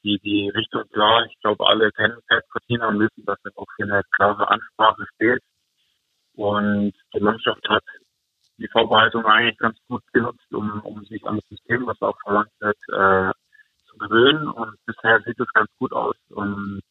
die, 0.04 0.18
die 0.20 0.48
Richtung 0.50 0.88
klar. 0.90 1.26
Ich 1.26 1.38
glaube, 1.40 1.66
alle 1.66 1.90
kennen 1.92 2.18
Pat 2.28 2.44
Cortina 2.50 2.88
und 2.88 3.00
wissen, 3.00 3.24
dass 3.24 3.38
er 3.44 3.50
auch 3.56 3.66
für 3.76 3.82
eine 3.82 4.02
klare 4.14 4.48
Ansprache 4.48 5.04
steht. 5.14 5.42
Und 6.34 6.92
die 7.14 7.20
Mannschaft 7.20 7.68
hat 7.68 7.82
die 8.58 8.68
Vorbereitung 8.68 9.24
eigentlich 9.26 9.58
ganz 9.58 9.78
gut 9.88 10.02
genutzt, 10.12 10.52
um, 10.52 10.80
um 10.82 11.04
sich 11.04 11.24
an 11.26 11.36
das 11.36 11.48
System, 11.48 11.86
was 11.86 12.00
auch 12.00 12.16
verlangt 12.22 12.52
wird, 12.60 12.76
äh, 12.88 13.32
zu 13.88 13.98
gewöhnen. 13.98 14.48
Und 14.48 14.76
bisher 14.86 15.20
sieht 15.22 15.40
es 15.40 15.52
ganz 15.52 15.70
gut 15.78 15.92
aus. 15.92 16.16
Und 16.30 16.82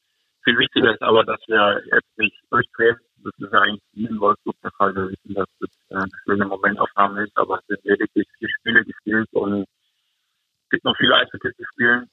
viel 0.45 0.57
wichtiger 0.57 0.93
ist 0.93 1.01
aber, 1.01 1.23
dass 1.25 1.41
wir 1.47 1.81
jetzt 1.91 2.17
nicht 2.17 2.37
durchdrehen. 2.49 2.97
Das 3.23 3.33
ist 3.37 3.51
ja 3.51 3.59
eigentlich 3.61 3.83
nie 3.93 4.05
in 4.05 4.19
Wolfsburg 4.19 4.55
der 4.63 4.71
Fall. 4.77 4.95
Wir 4.95 5.09
wissen, 5.09 5.33
dass 5.33 5.49
das 5.59 5.69
äh, 5.89 5.95
eine 5.95 6.09
schöne 6.23 6.45
Momentaufnahme 6.45 7.23
ist, 7.23 7.35
aber 7.35 7.59
es 7.59 7.65
sind 7.67 7.83
lediglich 7.83 8.27
vier 8.37 8.49
Spiele 8.59 8.85
gespielt 8.85 9.27
und 9.33 9.63
es 9.63 10.69
gibt 10.69 10.85
noch 10.85 10.95
viele 10.97 11.15
Eishockey 11.15 11.51
zu 11.55 11.63
spielen. 11.73 12.09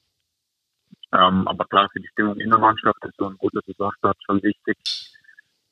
Ähm, 1.13 1.47
aber 1.47 1.65
klar, 1.67 1.89
für 1.93 2.01
die 2.01 2.09
Stimmung 2.09 2.41
in 2.41 2.51
der 2.51 2.59
Mannschaft 2.59 3.05
ist 3.05 3.17
so 3.19 3.29
ein 3.29 3.37
guter 3.37 3.61
Saisonstart 3.67 4.17
schon 4.25 4.43
wichtig. 4.43 4.79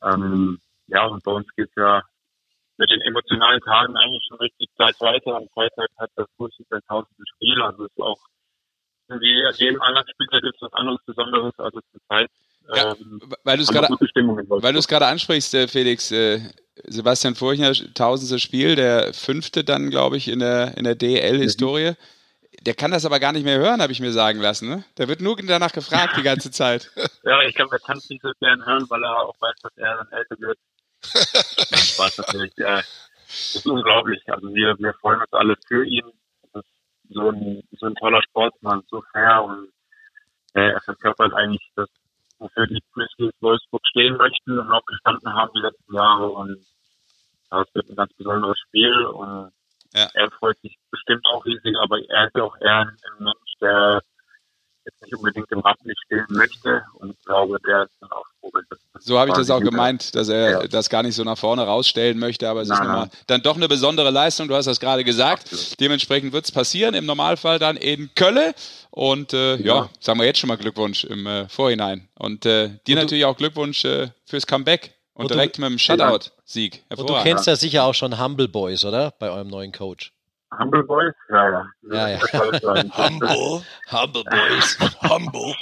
Ähm, 0.03 0.61
ja, 0.89 1.07
und 1.07 1.25
bei 1.25 1.33
uns 1.33 1.49
geht's 1.57 1.75
ja 1.77 2.03
mit 2.77 2.91
den 2.91 3.01
emotionalen 3.01 3.61
Tagen 3.63 3.97
eigentlich 3.97 4.25
schon 4.29 4.39
richtig 4.39 4.69
Zeit 4.77 5.01
weiter. 5.01 5.37
Am 5.37 5.49
Freitag 5.49 5.89
hat 5.99 6.11
das 6.17 6.27
Fußball 6.37 6.67
sein 6.69 6.81
tausendste 6.89 7.25
Spiel, 7.35 7.63
also 7.63 7.85
ist 7.87 8.01
auch 8.01 8.19
wie 9.09 9.45
an 9.45 9.55
jedem 9.57 9.83
anderen 9.83 10.07
Spieltag 10.09 10.45
ist 10.45 10.63
was 10.63 10.73
anderes 10.73 11.03
Besonderes, 11.05 11.59
also 11.59 11.81
zur 11.81 12.01
Zeit. 12.09 12.31
Ja, 12.69 12.93
Ähm, 12.93 13.21
Weil 13.43 13.57
du 13.57 13.63
es 14.79 14.89
gerade 14.89 15.07
ansprichst, 15.07 15.55
äh, 15.55 15.69
Felix, 15.69 16.11
äh, 16.13 16.41
Sebastian 16.87 17.35
Furchner, 17.35 17.73
tausendstes 17.95 18.43
Spiel, 18.43 18.77
der 18.77 19.13
fünfte 19.13 19.65
dann, 19.65 19.91
glaube 19.91 20.17
ich, 20.17 20.29
in 20.29 20.39
der, 20.39 20.77
in 20.77 20.85
der 20.85 20.95
DL-Historie. 20.95 21.95
Der 22.63 22.75
kann 22.75 22.91
das 22.91 23.05
aber 23.05 23.21
gar 23.21 23.33
nicht 23.33 23.45
mehr 23.45 23.59
hören, 23.59 23.81
habe 23.81 23.93
ich 23.93 24.01
mir 24.01 24.13
sagen 24.13 24.41
lassen. 24.41 24.69
Ne? 24.69 24.85
Der 24.99 25.09
wird 25.09 25.21
nur 25.21 25.37
danach 25.37 25.73
gefragt 25.73 26.17
die 26.17 26.23
ganze 26.23 26.51
Zeit. 26.51 26.91
Ja, 27.23 27.43
ich 27.43 27.55
glaube, 27.55 27.77
er 27.77 27.81
kann 27.81 27.99
es 27.99 28.09
nicht 28.09 28.23
so 28.23 28.31
gern 28.41 28.65
hören, 28.65 28.87
weil 28.89 29.05
er 29.05 29.19
auch 29.19 29.37
weiß, 29.41 29.55
dass 29.63 29.77
er 29.77 29.97
dann 29.99 30.09
älter 30.11 30.37
wird. 30.41 30.59
das 31.03 31.99
war 31.99 32.11
natürlich, 32.17 32.57
äh, 32.57 32.83
das 33.27 33.55
ist 33.57 33.67
unglaublich. 33.67 34.23
Also 34.27 34.53
wir, 34.55 34.75
wir 34.79 34.95
freuen 34.95 35.21
uns 35.21 35.33
alle 35.33 35.55
für 35.69 35.85
ihn. 35.85 36.11
Das 36.53 36.65
ist 36.65 37.15
so 37.15 37.29
ein, 37.31 37.63
so 37.79 37.87
ein 37.87 37.95
toller 37.97 38.23
Sportsmann, 38.23 38.83
so 38.89 39.03
fair 39.13 39.45
und 39.45 39.69
äh, 40.55 40.71
er 40.71 40.81
verkörpert 40.81 41.35
eigentlich 41.35 41.71
das, 41.77 41.89
wofür 42.41 42.67
die 42.67 42.83
Grizzlies 42.93 43.33
Wolfsburg 43.41 43.83
stehen 43.87 44.17
möchten 44.17 44.59
und 44.59 44.71
auch 44.73 44.85
gestanden 44.87 45.33
haben 45.33 45.53
die 45.55 45.61
letzten 45.61 45.95
Jahre 45.95 46.29
und 46.29 46.57
ja, 47.51 47.63
es 47.63 47.75
wird 47.75 47.89
ein 47.91 47.97
ganz 47.97 48.13
besonderes 48.15 48.59
Spiel 48.67 49.05
und 49.07 49.53
Ja. 49.95 50.09
er 50.15 50.31
freut 50.33 50.59
sich 50.61 50.79
bestimmt 50.91 51.25
auch 51.27 51.45
riesig, 51.45 51.77
aber 51.79 51.99
er 52.09 52.27
ist 52.27 52.37
ja 52.37 52.43
auch 52.45 52.57
eher 52.61 52.81
ein, 52.81 52.99
Mensch, 53.19 53.55
der 53.61 54.03
jetzt 54.85 55.03
nicht 55.03 55.15
unbedingt 55.15 55.51
im 55.53 55.61
Rampenlicht 55.61 56.01
stehen 56.07 56.27
möchte 56.31 56.83
und 56.95 57.11
ich 57.11 57.25
glaube, 57.25 57.59
der 57.67 57.85
ist 57.85 57.97
dann 58.01 58.11
auch 58.13 58.25
das 58.25 58.30
So 59.03 59.19
habe 59.19 59.31
ich 59.31 59.37
das 59.37 59.51
auch 59.51 59.61
gemeint, 59.61 60.15
dass 60.15 60.29
er 60.29 60.51
Ja. 60.51 60.69
das 60.69 60.89
gar 60.91 61.03
nicht 61.03 61.15
so 61.15 61.25
nach 61.25 61.39
vorne 61.39 61.63
rausstellen 61.63 62.19
möchte, 62.19 62.49
aber 62.49 62.61
es 62.63 62.69
ist 62.69 62.75
Nein, 62.79 62.83
nun 62.87 62.93
mal 62.97 63.01
nein. 63.07 63.11
dann 63.27 63.43
doch 63.43 63.57
eine 63.57 63.67
besondere 63.69 64.11
Leistung. 64.11 64.47
Du 64.49 64.55
hast 64.55 64.67
das 64.67 64.79
gerade 64.79 65.05
gesagt. 65.05 65.45
Absolut. 65.45 65.81
Dementsprechend 65.81 66.33
wird 66.33 66.45
es 66.45 66.53
passieren. 66.53 66.95
Im 66.95 67.07
Normalfall 67.07 67.59
dann 67.59 67.77
in 67.77 68.11
Köln. 68.15 68.53
Und 68.91 69.33
äh, 69.33 69.57
ja. 69.57 69.75
Ja. 69.77 69.91
sagen 70.01 70.19
wir 70.19 70.27
jetzt 70.27 70.39
schon 70.39 70.49
mal 70.49 70.57
Glückwunsch 70.57 71.05
im 71.05 71.27
äh, 71.27 71.49
Vorhinein. 71.49 72.09
Und 72.19 72.45
äh, 72.47 72.71
dir 72.87 72.97
natürlich 72.97 73.25
auch 73.25 73.37
Glückwunsch 73.37 73.85
äh, 73.85 74.09
fürs 74.27 74.47
Comeback 74.47 74.93
und, 75.15 75.25
Und 75.25 75.31
du- 75.31 75.35
direkt 75.35 75.59
mit 75.59 75.69
dem 75.71 75.79
Shutout-Sieg. 75.79 76.83
Und 76.97 77.09
du 77.09 77.15
kennst 77.23 77.47
ja 77.47 77.57
sicher 77.57 77.85
auch 77.85 77.95
schon 77.95 78.21
Humble 78.23 78.49
Boys, 78.49 78.85
oder? 78.85 79.13
Bei 79.19 79.31
eurem 79.31 79.49
neuen 79.49 79.73
Coach. 79.73 80.13
Humble 80.59 80.83
Boys? 80.83 81.15
Ja, 81.31 81.49
ja. 81.51 81.67
Ja, 81.93 82.09
ja. 82.09 82.21
Humble, 82.99 83.63
Humble 83.93 84.25
Boys. 84.25 84.79
humble. 85.09 85.55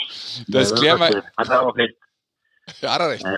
Das 0.49 0.71
Ja, 0.71 0.77
klären 0.77 0.99
wir. 1.01 1.23
Hat 1.37 1.49
er 1.51 1.63
auch 1.63 1.77
recht. 1.77 1.95
Ja, 2.83 2.93
hat 2.95 3.01
er 3.01 3.09
recht. 3.11 3.25
Ja. 3.25 3.37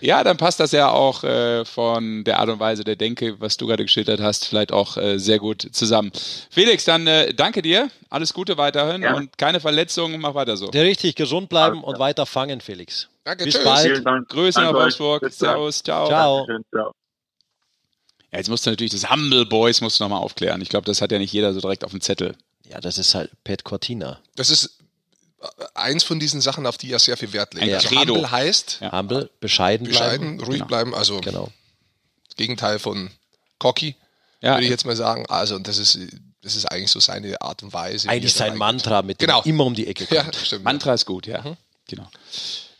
Ja, 0.00 0.24
dann 0.24 0.36
passt 0.36 0.60
das 0.60 0.72
ja 0.72 0.90
auch 0.90 1.24
äh, 1.24 1.64
von 1.64 2.24
der 2.24 2.38
Art 2.38 2.48
und 2.48 2.58
Weise 2.60 2.84
der 2.84 2.96
Denke, 2.96 3.40
was 3.40 3.56
du 3.56 3.66
gerade 3.66 3.84
geschildert 3.84 4.20
hast, 4.20 4.46
vielleicht 4.46 4.72
auch 4.72 4.96
äh, 4.96 5.18
sehr 5.18 5.38
gut 5.38 5.66
zusammen. 5.72 6.10
Felix, 6.50 6.84
dann 6.84 7.06
äh, 7.06 7.34
danke 7.34 7.62
dir. 7.62 7.90
Alles 8.08 8.32
Gute 8.34 8.56
weiterhin 8.56 9.02
Ja. 9.02 9.14
und 9.14 9.36
keine 9.38 9.60
Verletzungen. 9.60 10.20
Mach 10.20 10.34
weiter 10.34 10.56
so. 10.56 10.68
Der 10.68 10.84
richtig 10.84 11.16
gesund 11.16 11.48
bleiben 11.48 11.76
Alles 11.76 11.86
und 11.86 11.94
klar. 11.94 12.08
weiter 12.08 12.26
fangen, 12.26 12.60
Felix. 12.60 13.08
Danke, 13.24 13.44
Bis 13.44 13.54
tschüss. 13.54 13.64
bald. 13.64 13.86
Vielen 13.86 14.04
Dank. 14.04 14.28
Grüße 14.28 14.60
nach. 14.60 14.72
Wolfsburg. 14.72 15.26
Servus, 15.32 15.82
ciao. 15.82 16.06
Ciao. 16.08 16.46
Ciao. 16.72 16.92
Ja, 18.32 18.38
jetzt 18.38 18.48
musst 18.48 18.64
du 18.66 18.70
natürlich 18.70 18.92
das 18.92 19.10
Humble 19.10 19.44
Boys 19.46 19.80
musst 19.80 19.98
du 20.00 20.04
nochmal 20.04 20.20
aufklären. 20.20 20.60
Ich 20.62 20.68
glaube, 20.68 20.86
das 20.86 21.02
hat 21.02 21.10
ja 21.12 21.18
nicht 21.18 21.32
jeder 21.32 21.52
so 21.52 21.60
direkt 21.60 21.84
auf 21.84 21.90
dem 21.90 22.00
Zettel. 22.00 22.36
Ja, 22.68 22.80
das 22.80 22.98
ist 22.98 23.14
halt 23.14 23.30
Pat 23.44 23.64
Cortina. 23.64 24.20
Das 24.36 24.50
ist 24.50 24.78
eins 25.74 26.04
von 26.04 26.20
diesen 26.20 26.40
Sachen, 26.40 26.66
auf 26.66 26.76
die 26.76 26.92
er 26.92 26.98
sehr 26.98 27.16
viel 27.16 27.32
Wert 27.32 27.54
legt. 27.54 27.66
Ein 27.66 27.74
also 27.74 27.88
Credo. 27.88 28.14
humble 28.14 28.30
heißt 28.30 28.78
Ja. 28.80 28.92
Humble, 28.98 29.30
bescheiden, 29.40 29.86
bescheiden, 29.86 30.36
bleiben. 30.36 30.40
ruhig 30.44 30.58
Genau. 30.58 30.66
bleiben, 30.66 30.94
also 30.94 31.20
Genau. 31.20 31.50
das 32.26 32.36
Gegenteil 32.36 32.78
von 32.78 33.10
cocky, 33.58 33.96
Ja, 34.42 34.52
würde 34.54 34.64
ich 34.64 34.70
jetzt 34.70 34.84
mal 34.86 34.96
sagen. 34.96 35.26
Also 35.28 35.58
das 35.58 35.78
ist, 35.78 35.98
das 36.42 36.56
ist 36.56 36.66
eigentlich 36.66 36.90
so 36.90 37.00
seine 37.00 37.40
Art 37.40 37.62
und 37.62 37.72
Weise. 37.72 38.08
Eigentlich 38.08 38.34
sein 38.34 38.56
Mantra, 38.56 39.02
mit 39.02 39.20
dem 39.20 39.26
Genau. 39.26 39.40
er 39.40 39.46
immer 39.46 39.64
um 39.64 39.74
die 39.74 39.86
Ecke 39.86 40.06
Ja, 40.14 40.22
kommt. 40.24 40.36
stimmt. 40.36 40.64
Mantra 40.64 40.94
ist 40.94 41.06
gut, 41.06 41.26
ja. 41.26 41.42
Mhm. 41.42 41.56
Genau. 41.88 42.08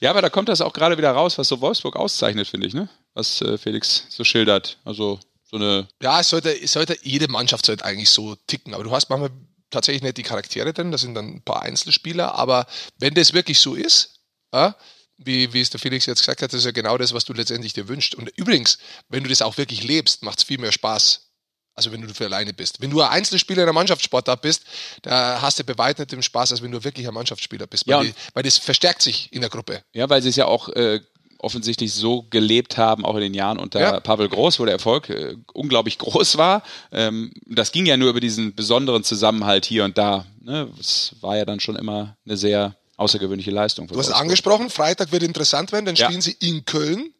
Ja, 0.00 0.10
aber 0.10 0.22
da 0.22 0.30
kommt 0.30 0.48
das 0.48 0.60
auch 0.60 0.72
gerade 0.72 0.96
wieder 0.96 1.10
raus, 1.12 1.36
was 1.36 1.48
so 1.48 1.60
Wolfsburg 1.60 1.96
auszeichnet, 1.96 2.46
finde 2.48 2.66
ich, 2.66 2.74
ne? 2.74 2.88
Was 3.12 3.42
äh, 3.42 3.58
Felix 3.58 4.04
so 4.08 4.24
schildert. 4.24 4.78
Also 4.84 5.18
so 5.50 5.56
eine. 5.56 5.88
Ja, 6.00 6.20
es 6.20 6.28
sollte, 6.30 6.58
es 6.62 6.72
sollte, 6.72 6.96
jede 7.02 7.28
Mannschaft 7.28 7.66
sollte 7.66 7.84
eigentlich 7.84 8.08
so 8.08 8.36
ticken. 8.46 8.72
Aber 8.72 8.84
du 8.84 8.92
hast 8.92 9.10
manchmal 9.10 9.30
tatsächlich 9.70 10.02
nicht 10.02 10.16
die 10.16 10.22
Charaktere 10.22 10.72
drin, 10.72 10.92
das 10.92 11.02
sind 11.02 11.14
dann 11.14 11.36
ein 11.36 11.42
paar 11.42 11.62
Einzelspieler. 11.62 12.34
Aber 12.34 12.66
wenn 12.98 13.14
das 13.14 13.32
wirklich 13.32 13.60
so 13.60 13.74
ist, 13.74 14.20
ja, 14.52 14.76
wie, 15.16 15.52
wie 15.52 15.60
es 15.60 15.70
der 15.70 15.80
Felix 15.80 16.06
jetzt 16.06 16.20
gesagt 16.20 16.42
hat, 16.42 16.52
das 16.52 16.60
ist 16.60 16.64
ja 16.64 16.70
genau 16.70 16.96
das, 16.96 17.12
was 17.12 17.24
du 17.24 17.32
letztendlich 17.32 17.72
dir 17.72 17.88
wünschst. 17.88 18.14
Und 18.14 18.30
übrigens, 18.36 18.78
wenn 19.08 19.22
du 19.22 19.28
das 19.28 19.42
auch 19.42 19.58
wirklich 19.58 19.84
lebst, 19.84 20.22
macht 20.22 20.38
es 20.38 20.44
viel 20.44 20.58
mehr 20.58 20.72
Spaß. 20.72 21.26
Also 21.74 21.92
wenn 21.92 22.02
du 22.02 22.12
für 22.12 22.24
alleine 22.24 22.52
bist. 22.52 22.80
Wenn 22.80 22.90
du 22.90 23.00
ein 23.00 23.10
Einzelspieler 23.10 23.62
in 23.62 23.68
einer 23.68 23.72
Mannschaftssportart 23.72 24.42
bist, 24.42 24.64
da 25.02 25.40
hast 25.40 25.58
du 25.58 25.64
bei 25.64 25.78
weitem 25.78 26.02
nicht 26.02 26.12
den 26.12 26.22
Spaß, 26.22 26.52
als 26.52 26.62
wenn 26.62 26.72
du 26.72 26.82
wirklich 26.82 27.06
ein 27.06 27.14
Mannschaftsspieler 27.14 27.66
bist. 27.66 27.86
Weil, 27.86 27.94
Ja, 27.94 28.02
die, 28.02 28.14
weil 28.34 28.42
das 28.42 28.58
verstärkt 28.58 29.02
sich 29.02 29.32
in 29.32 29.40
der 29.40 29.50
Gruppe. 29.50 29.82
Ja, 29.92 30.08
weil 30.10 30.26
es 30.26 30.36
ja 30.36 30.46
auch 30.46 30.68
äh, 30.70 31.00
offensichtlich 31.42 31.92
so 31.92 32.26
gelebt 32.30 32.76
haben, 32.76 33.04
auch 33.04 33.14
in 33.14 33.22
den 33.22 33.34
Jahren 33.34 33.58
unter 33.58 33.80
Ja. 33.80 34.00
Pavel 34.00 34.28
Groß, 34.28 34.60
wo 34.60 34.64
der 34.64 34.74
Erfolg 34.74 35.08
äh, 35.10 35.36
unglaublich 35.52 35.98
groß 35.98 36.36
war. 36.38 36.62
Ähm, 36.92 37.32
das 37.46 37.72
ging 37.72 37.86
ja 37.86 37.96
nur 37.96 38.10
über 38.10 38.20
diesen 38.20 38.54
besonderen 38.54 39.04
Zusammenhalt 39.04 39.64
hier 39.64 39.84
und 39.84 39.96
da. 39.98 40.26
Ne? 40.40 40.68
Das 40.76 41.14
war 41.20 41.36
ja 41.36 41.44
dann 41.44 41.60
schon 41.60 41.76
immer 41.76 42.16
eine 42.26 42.36
sehr 42.36 42.76
außergewöhnliche 42.96 43.50
Leistung. 43.50 43.86
Du 43.88 43.98
hast 43.98 44.08
es 44.08 44.12
angesprochen, 44.12 44.68
Freitag 44.70 45.10
wird 45.12 45.22
interessant 45.22 45.72
werden, 45.72 45.86
dann 45.86 45.94
Ja. 45.96 46.06
spielen 46.06 46.20
sie 46.20 46.36
in 46.40 46.64
Köln. 46.64 47.12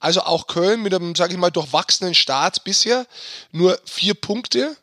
Also 0.00 0.20
auch 0.22 0.46
Köln 0.46 0.82
mit 0.82 0.94
einem, 0.94 1.14
sage 1.16 1.32
ich 1.32 1.38
mal, 1.38 1.50
durchwachsenen 1.50 2.14
Start 2.14 2.62
bisher. 2.64 3.06
Nur 3.52 3.78
vier 3.84 4.14
Punkte 4.14 4.76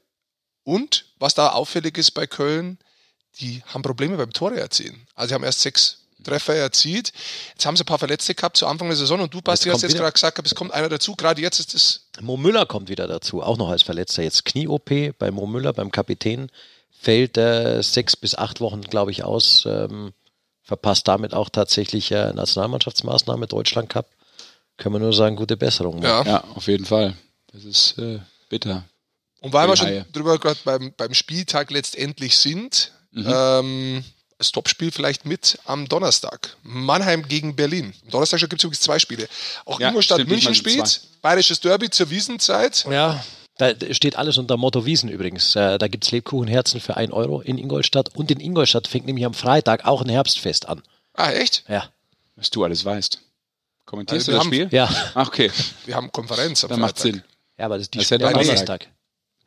Und 0.63 1.05
was 1.19 1.35
da 1.35 1.49
auffällig 1.49 1.95
ist 1.97 2.11
bei 2.11 2.25
Köln, 2.25 2.79
die 3.39 3.61
haben 3.67 3.83
Probleme 3.83 4.17
beim 4.17 4.33
Tore 4.33 4.59
erzielen. 4.59 5.05
Also 5.13 5.29
sie 5.29 5.33
haben 5.35 5.43
erst 5.43 5.61
sechs 5.61 6.04
Treffer 6.23 6.55
erzielt. 6.55 7.11
Jetzt 7.51 7.65
haben 7.65 7.75
sie 7.77 7.83
ein 7.83 7.85
paar 7.87 7.99
Verletzte 7.99 8.33
gehabt 8.33 8.57
zu 8.57 8.65
Anfang 8.67 8.87
der 8.87 8.97
Saison 8.97 9.19
und 9.19 9.33
du, 9.33 9.41
Basti, 9.41 9.67
Jetzt 9.69 9.75
hast 9.75 9.81
jetzt 9.83 9.97
gerade 9.97 10.11
gesagt, 10.11 10.41
es 10.45 10.55
kommt 10.55 10.71
einer 10.73 10.89
dazu. 10.89 11.15
Gerade 11.15 11.41
jetzt 11.41 11.59
ist 11.59 11.75
es 11.75 12.07
Mo 12.21 12.37
Müller 12.37 12.65
kommt 12.65 12.89
wieder 12.89 13.07
dazu, 13.07 13.41
auch 13.43 13.57
noch 13.57 13.69
als 13.69 13.83
Verletzter. 13.83 14.23
Jetzt 14.23 14.45
Knie-OP 14.45 15.17
bei 15.19 15.31
Mo 15.31 15.45
Müller, 15.45 15.73
beim 15.73 15.91
Kapitän. 15.91 16.49
Fällt 16.99 17.37
äh, 17.37 17.81
sechs 17.83 18.15
bis 18.15 18.33
acht 18.35 18.61
Wochen, 18.61 18.81
glaube 18.81 19.11
ich, 19.11 19.23
aus. 19.23 19.65
Ähm, 19.67 20.13
verpasst 20.63 21.07
damit 21.07 21.33
auch 21.35 21.49
tatsächlich 21.49 22.11
äh, 22.11 22.33
Nationalmannschaftsmaßnahme, 22.33 23.45
Deutschland 23.47 23.89
Cup. 23.89 24.07
Können 24.77 24.95
wir 24.95 24.99
nur 24.99 25.13
sagen, 25.13 25.35
gute 25.35 25.57
Besserung. 25.57 25.99
ne? 25.99 26.07
ja. 26.07 26.23
Ja, 26.25 26.43
auf 26.55 26.67
jeden 26.67 26.85
Fall. 26.85 27.13
Das 27.53 27.63
ist 27.63 27.97
äh, 27.99 28.19
bitter. 28.49 28.83
Und 29.41 29.53
weil 29.53 29.67
wir 29.67 29.75
schon 29.77 29.87
Haie. 29.87 30.05
drüber 30.11 30.39
gerade 30.39 30.59
beim, 30.65 30.91
beim 30.97 31.13
Spieltag 31.13 31.69
letztendlich 31.71 32.37
sind, 32.39 32.91
Mhm. 33.11 33.31
ähm, 33.33 34.03
das 34.37 34.51
Topspiel 34.51 34.91
vielleicht 34.91 35.25
mit 35.25 35.57
am 35.65 35.87
Donnerstag. 35.87 36.55
Mannheim 36.63 37.27
gegen 37.27 37.55
Berlin. 37.55 37.93
Am 38.03 38.09
Donnerstag 38.11 38.39
gibt 38.41 38.55
es 38.55 38.63
übrigens 38.63 38.81
zwei 38.81 38.99
Spiele. 38.99 39.27
Auch 39.65 39.79
Ja, 39.79 39.89
Ingolstadt 39.89 40.17
stimmt, 40.17 40.29
München 40.31 40.55
spielt. 40.55 41.01
Bayerisches 41.21 41.59
Derby 41.61 41.89
zur 41.89 42.09
Wiesenzeit. 42.09 42.85
Ja, 42.89 43.23
da 43.57 43.71
steht 43.91 44.17
alles 44.17 44.37
unter 44.37 44.57
Motto 44.57 44.85
Wiesen 44.85 45.09
übrigens. 45.09 45.55
Äh, 45.55 45.77
da 45.77 45.87
gibt 45.87 46.03
es 46.03 46.11
Lebkuchenherzen 46.11 46.81
für 46.81 46.97
1 46.97 47.13
Euro 47.13 47.39
in 47.41 47.57
Ingolstadt. 47.57 48.13
Und 48.15 48.29
in 48.29 48.41
Ingolstadt 48.41 48.87
fängt 48.87 49.05
nämlich 49.05 49.25
am 49.25 49.33
Freitag 49.33 49.85
auch 49.85 50.01
ein 50.01 50.09
Herbstfest 50.09 50.67
an. 50.67 50.83
Ah, 51.13 51.31
echt? 51.31 51.63
Ja. 51.69 51.89
Was 52.35 52.49
du 52.49 52.65
alles 52.65 52.83
weißt. 52.83 53.21
Kommentierst 53.85 54.27
Also 54.27 54.31
du 54.31 54.37
das 54.37 54.45
haben- 54.45 54.53
Spiel? 54.53 54.67
Ja, 54.71 54.89
Ach, 55.13 55.27
okay, 55.27 55.49
Wir 55.85 55.95
haben 55.95 56.11
Konferenz 56.11 56.63
am 56.65 56.69
dann 56.71 56.79
macht 56.81 56.97
Freitag. 56.99 57.13
Sinn. 57.13 57.23
ja 57.57 57.65
aber 57.65 57.75
das 57.77 57.83
ist 57.83 57.93
die 57.93 57.99
Das 57.99 58.11
am 58.11 58.23
auch 58.23 58.31
Donnerstag. 58.33 58.87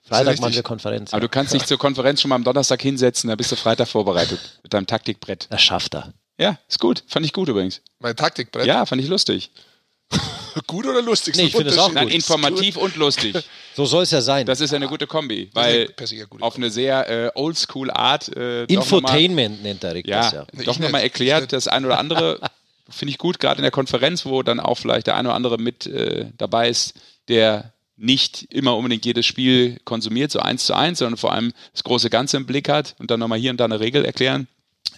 Freitag 0.08 0.40
machen 0.40 0.54
wir 0.54 0.62
Konferenz. 0.62 1.12
Aber 1.12 1.20
du 1.20 1.28
kannst 1.28 1.52
dich 1.54 1.64
zur 1.64 1.78
Konferenz 1.78 2.20
schon 2.20 2.28
mal 2.30 2.34
am 2.36 2.44
Donnerstag 2.44 2.80
hinsetzen, 2.82 3.28
da 3.28 3.36
bist 3.36 3.52
du 3.52 3.56
Freitag 3.56 3.88
vorbereitet 3.88 4.40
mit 4.62 4.72
deinem 4.72 4.86
Taktikbrett. 4.86 5.46
das 5.50 5.62
schafft 5.62 5.94
er. 5.94 6.12
Ja, 6.38 6.58
ist 6.68 6.78
gut. 6.78 7.02
Fand 7.08 7.26
ich 7.26 7.32
gut 7.32 7.48
übrigens. 7.48 7.82
Mein 7.98 8.14
Taktikbrett. 8.16 8.66
Ja, 8.66 8.86
fand 8.86 9.02
ich 9.02 9.08
lustig. 9.08 9.50
Gut 10.66 10.86
oder 10.86 11.02
lustig? 11.02 11.36
Nee, 11.36 11.44
ich 11.44 11.52
finde 11.52 11.70
es 11.70 11.78
auch 11.78 11.92
Nein, 11.92 12.06
gut. 12.06 12.14
informativ 12.14 12.76
und 12.76 12.96
lustig. 12.96 13.36
So 13.76 13.84
soll 13.84 14.02
es 14.02 14.10
ja 14.10 14.20
sein. 14.20 14.44
Das 14.44 14.60
ist 14.60 14.72
ja 14.72 14.76
eine 14.76 14.88
gute 14.88 15.06
Kombi, 15.06 15.50
weil 15.54 15.94
eine 15.96 16.26
gute 16.26 16.42
auf 16.42 16.56
eine 16.56 16.68
sehr 16.68 17.08
äh, 17.08 17.30
oldschool 17.36 17.92
Art 17.92 18.26
äh, 18.28 18.66
doch 18.66 18.74
noch 18.74 18.90
mal- 18.90 18.96
Infotainment 18.96 19.62
nennt 19.62 19.84
der 19.84 19.94
Rick 19.94 20.08
ja, 20.08 20.22
das 20.22 20.32
ja. 20.32 20.46
Nee, 20.50 20.64
doch 20.64 20.80
nochmal 20.80 21.02
erklärt, 21.02 21.52
das 21.52 21.68
ein 21.68 21.84
oder 21.84 21.96
andere 21.98 22.40
finde 22.88 23.12
ich 23.12 23.18
gut, 23.18 23.38
gerade 23.38 23.58
in 23.58 23.62
der 23.62 23.70
Konferenz, 23.70 24.26
wo 24.26 24.42
dann 24.42 24.58
auch 24.58 24.76
vielleicht 24.76 25.06
der 25.06 25.14
eine 25.14 25.28
oder 25.28 25.36
andere 25.36 25.58
mit 25.58 25.86
äh, 25.86 26.32
dabei 26.36 26.70
ist, 26.70 26.94
der 27.28 27.72
nicht 27.98 28.44
immer 28.52 28.76
unbedingt 28.76 29.04
jedes 29.04 29.26
Spiel 29.26 29.78
konsumiert, 29.84 30.30
so 30.30 30.38
eins 30.40 30.64
zu 30.64 30.74
eins, 30.74 31.00
sondern 31.00 31.16
vor 31.18 31.32
allem 31.32 31.52
das 31.72 31.82
große 31.84 32.10
Ganze 32.10 32.36
im 32.36 32.46
Blick 32.46 32.68
hat 32.68 32.94
und 32.98 33.10
dann 33.10 33.20
nochmal 33.20 33.38
hier 33.38 33.50
und 33.50 33.58
da 33.58 33.64
eine 33.64 33.80
Regel 33.80 34.04
erklären. 34.04 34.46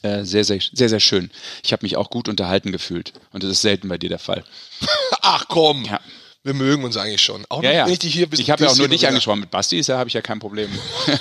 Äh, 0.02 0.24
sehr, 0.24 0.44
sehr, 0.44 0.60
sehr, 0.72 0.88
sehr 0.88 1.00
schön. 1.00 1.30
Ich 1.64 1.72
habe 1.72 1.84
mich 1.84 1.96
auch 1.96 2.10
gut 2.10 2.28
unterhalten 2.28 2.72
gefühlt. 2.72 3.12
Und 3.32 3.42
das 3.42 3.50
ist 3.50 3.62
selten 3.62 3.88
bei 3.88 3.98
dir 3.98 4.08
der 4.08 4.18
Fall. 4.18 4.44
Ach 5.22 5.46
komm, 5.48 5.84
Ja. 5.84 6.00
wir 6.42 6.54
mögen 6.54 6.84
uns 6.84 6.96
eigentlich 6.96 7.22
schon. 7.22 7.44
Auch 7.48 7.62
Ja, 7.62 7.72
ja. 7.72 7.86
wenn 7.86 7.92
ich 7.92 7.98
dich 7.98 8.12
hier 8.14 8.26
bisschen 8.28 8.44
Ich 8.44 8.50
habe 8.50 8.64
ja 8.64 8.70
auch 8.70 8.76
nur 8.76 8.88
dich 8.88 9.06
angesprochen. 9.08 9.40
Mit 9.40 9.50
Basti 9.50 9.78
ist 9.78 9.88
ja, 9.88 9.98
habe 9.98 10.08
ich 10.08 10.14
ja 10.14 10.22
kein 10.22 10.38
Problem. 10.38 10.70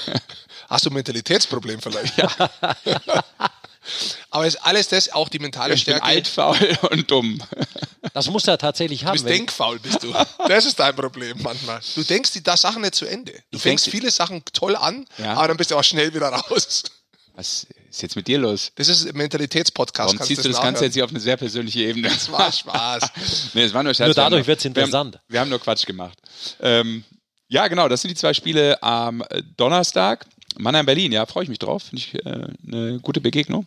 Hast 0.70 0.86
du 0.86 0.90
ein 0.92 0.94
Mentalitätsproblem 0.94 1.80
vielleicht? 1.82 2.14
Aber 4.30 4.46
ist 4.48 4.56
alles 4.58 4.88
das 4.90 5.12
auch 5.12 5.30
die 5.30 5.40
mentale 5.40 5.74
Ich 5.74 5.86
bin 5.86 5.96
Stärke? 5.96 6.06
alt, 6.06 6.28
faul 6.28 6.58
und 6.92 7.10
dumm. 7.10 7.42
Das 8.14 8.28
muss 8.30 8.48
er 8.48 8.58
tatsächlich 8.58 9.02
Du 9.02 9.06
haben. 9.08 9.14
bist 9.14 9.26
wenn- 9.26 9.34
denkfaul, 9.34 9.80
bist 9.80 10.04
du. 10.04 10.14
Das 10.48 10.66
ist 10.66 10.80
dein 10.80 10.96
Problem 10.96 11.38
manchmal. 11.42 11.80
Du 11.96 12.04
denkst 12.04 12.32
die 12.34 12.44
da 12.44 12.58
Sachen 12.58 12.82
nicht 12.82 12.96
zu 12.96 13.06
Ende. 13.06 13.32
Du 13.52 13.58
Ich 13.58 13.62
fängst 13.62 13.90
viele 13.90 14.10
Sachen 14.12 14.44
toll 14.54 14.76
an, 14.76 15.06
Ja. 15.18 15.34
aber 15.36 15.48
dann 15.50 15.58
bist 15.58 15.72
du 15.72 15.76
auch 15.78 15.84
schnell 15.84 16.14
wieder 16.14 16.30
raus. 16.30 16.84
Was 17.36 17.68
ist 17.90 18.02
jetzt 18.02 18.16
mit 18.18 18.28
dir 18.28 18.38
los? 18.40 18.72
Das 18.76 18.90
ist 18.90 19.08
ein 19.08 19.16
Mentalitätspodcast. 19.16 20.14
Warum 20.14 20.28
ziehst 20.28 20.44
du 20.44 20.50
das 20.50 20.58
nachhören. 20.58 20.74
Ganze 20.74 20.86
jetzt 20.86 20.94
hier 20.96 21.06
auf 21.06 21.12
eine 21.12 21.22
sehr 21.22 21.38
persönliche 21.38 21.80
Ebene? 21.84 22.10
Das 22.10 22.30
war 22.32 22.52
Spaß. 22.52 23.04
nee, 23.54 23.64
es 23.64 23.74
war 23.74 23.82
nur 23.84 23.94
Scherz. 23.94 24.08
Nur 24.08 24.16
Wir 24.18 24.24
dadurch 24.24 24.48
wird's 24.48 24.64
wir 24.66 24.70
interessant. 24.70 25.16
Haben, 25.16 25.24
wir 25.30 25.40
haben 25.40 25.50
nur 25.50 25.60
Quatsch 25.60 25.86
gemacht. 25.86 26.18
Ähm, 26.60 27.06
ja, 27.48 27.68
genau, 27.70 27.88
das 27.88 28.02
sind 28.02 28.10
die 28.10 28.16
zwei 28.16 28.34
Spiele 28.34 28.82
am 28.84 29.24
Donnerstag. 29.56 30.26
Mannheim-Berlin, 30.58 31.14
ja, 31.14 31.26
freue 31.26 31.44
ich 31.44 31.50
mich 31.50 31.60
drauf. 31.60 31.84
Finde 31.84 31.98
ich 32.04 32.14
äh, 32.16 32.48
eine 32.68 33.00
gute 33.00 33.22
Begegnung. 33.22 33.66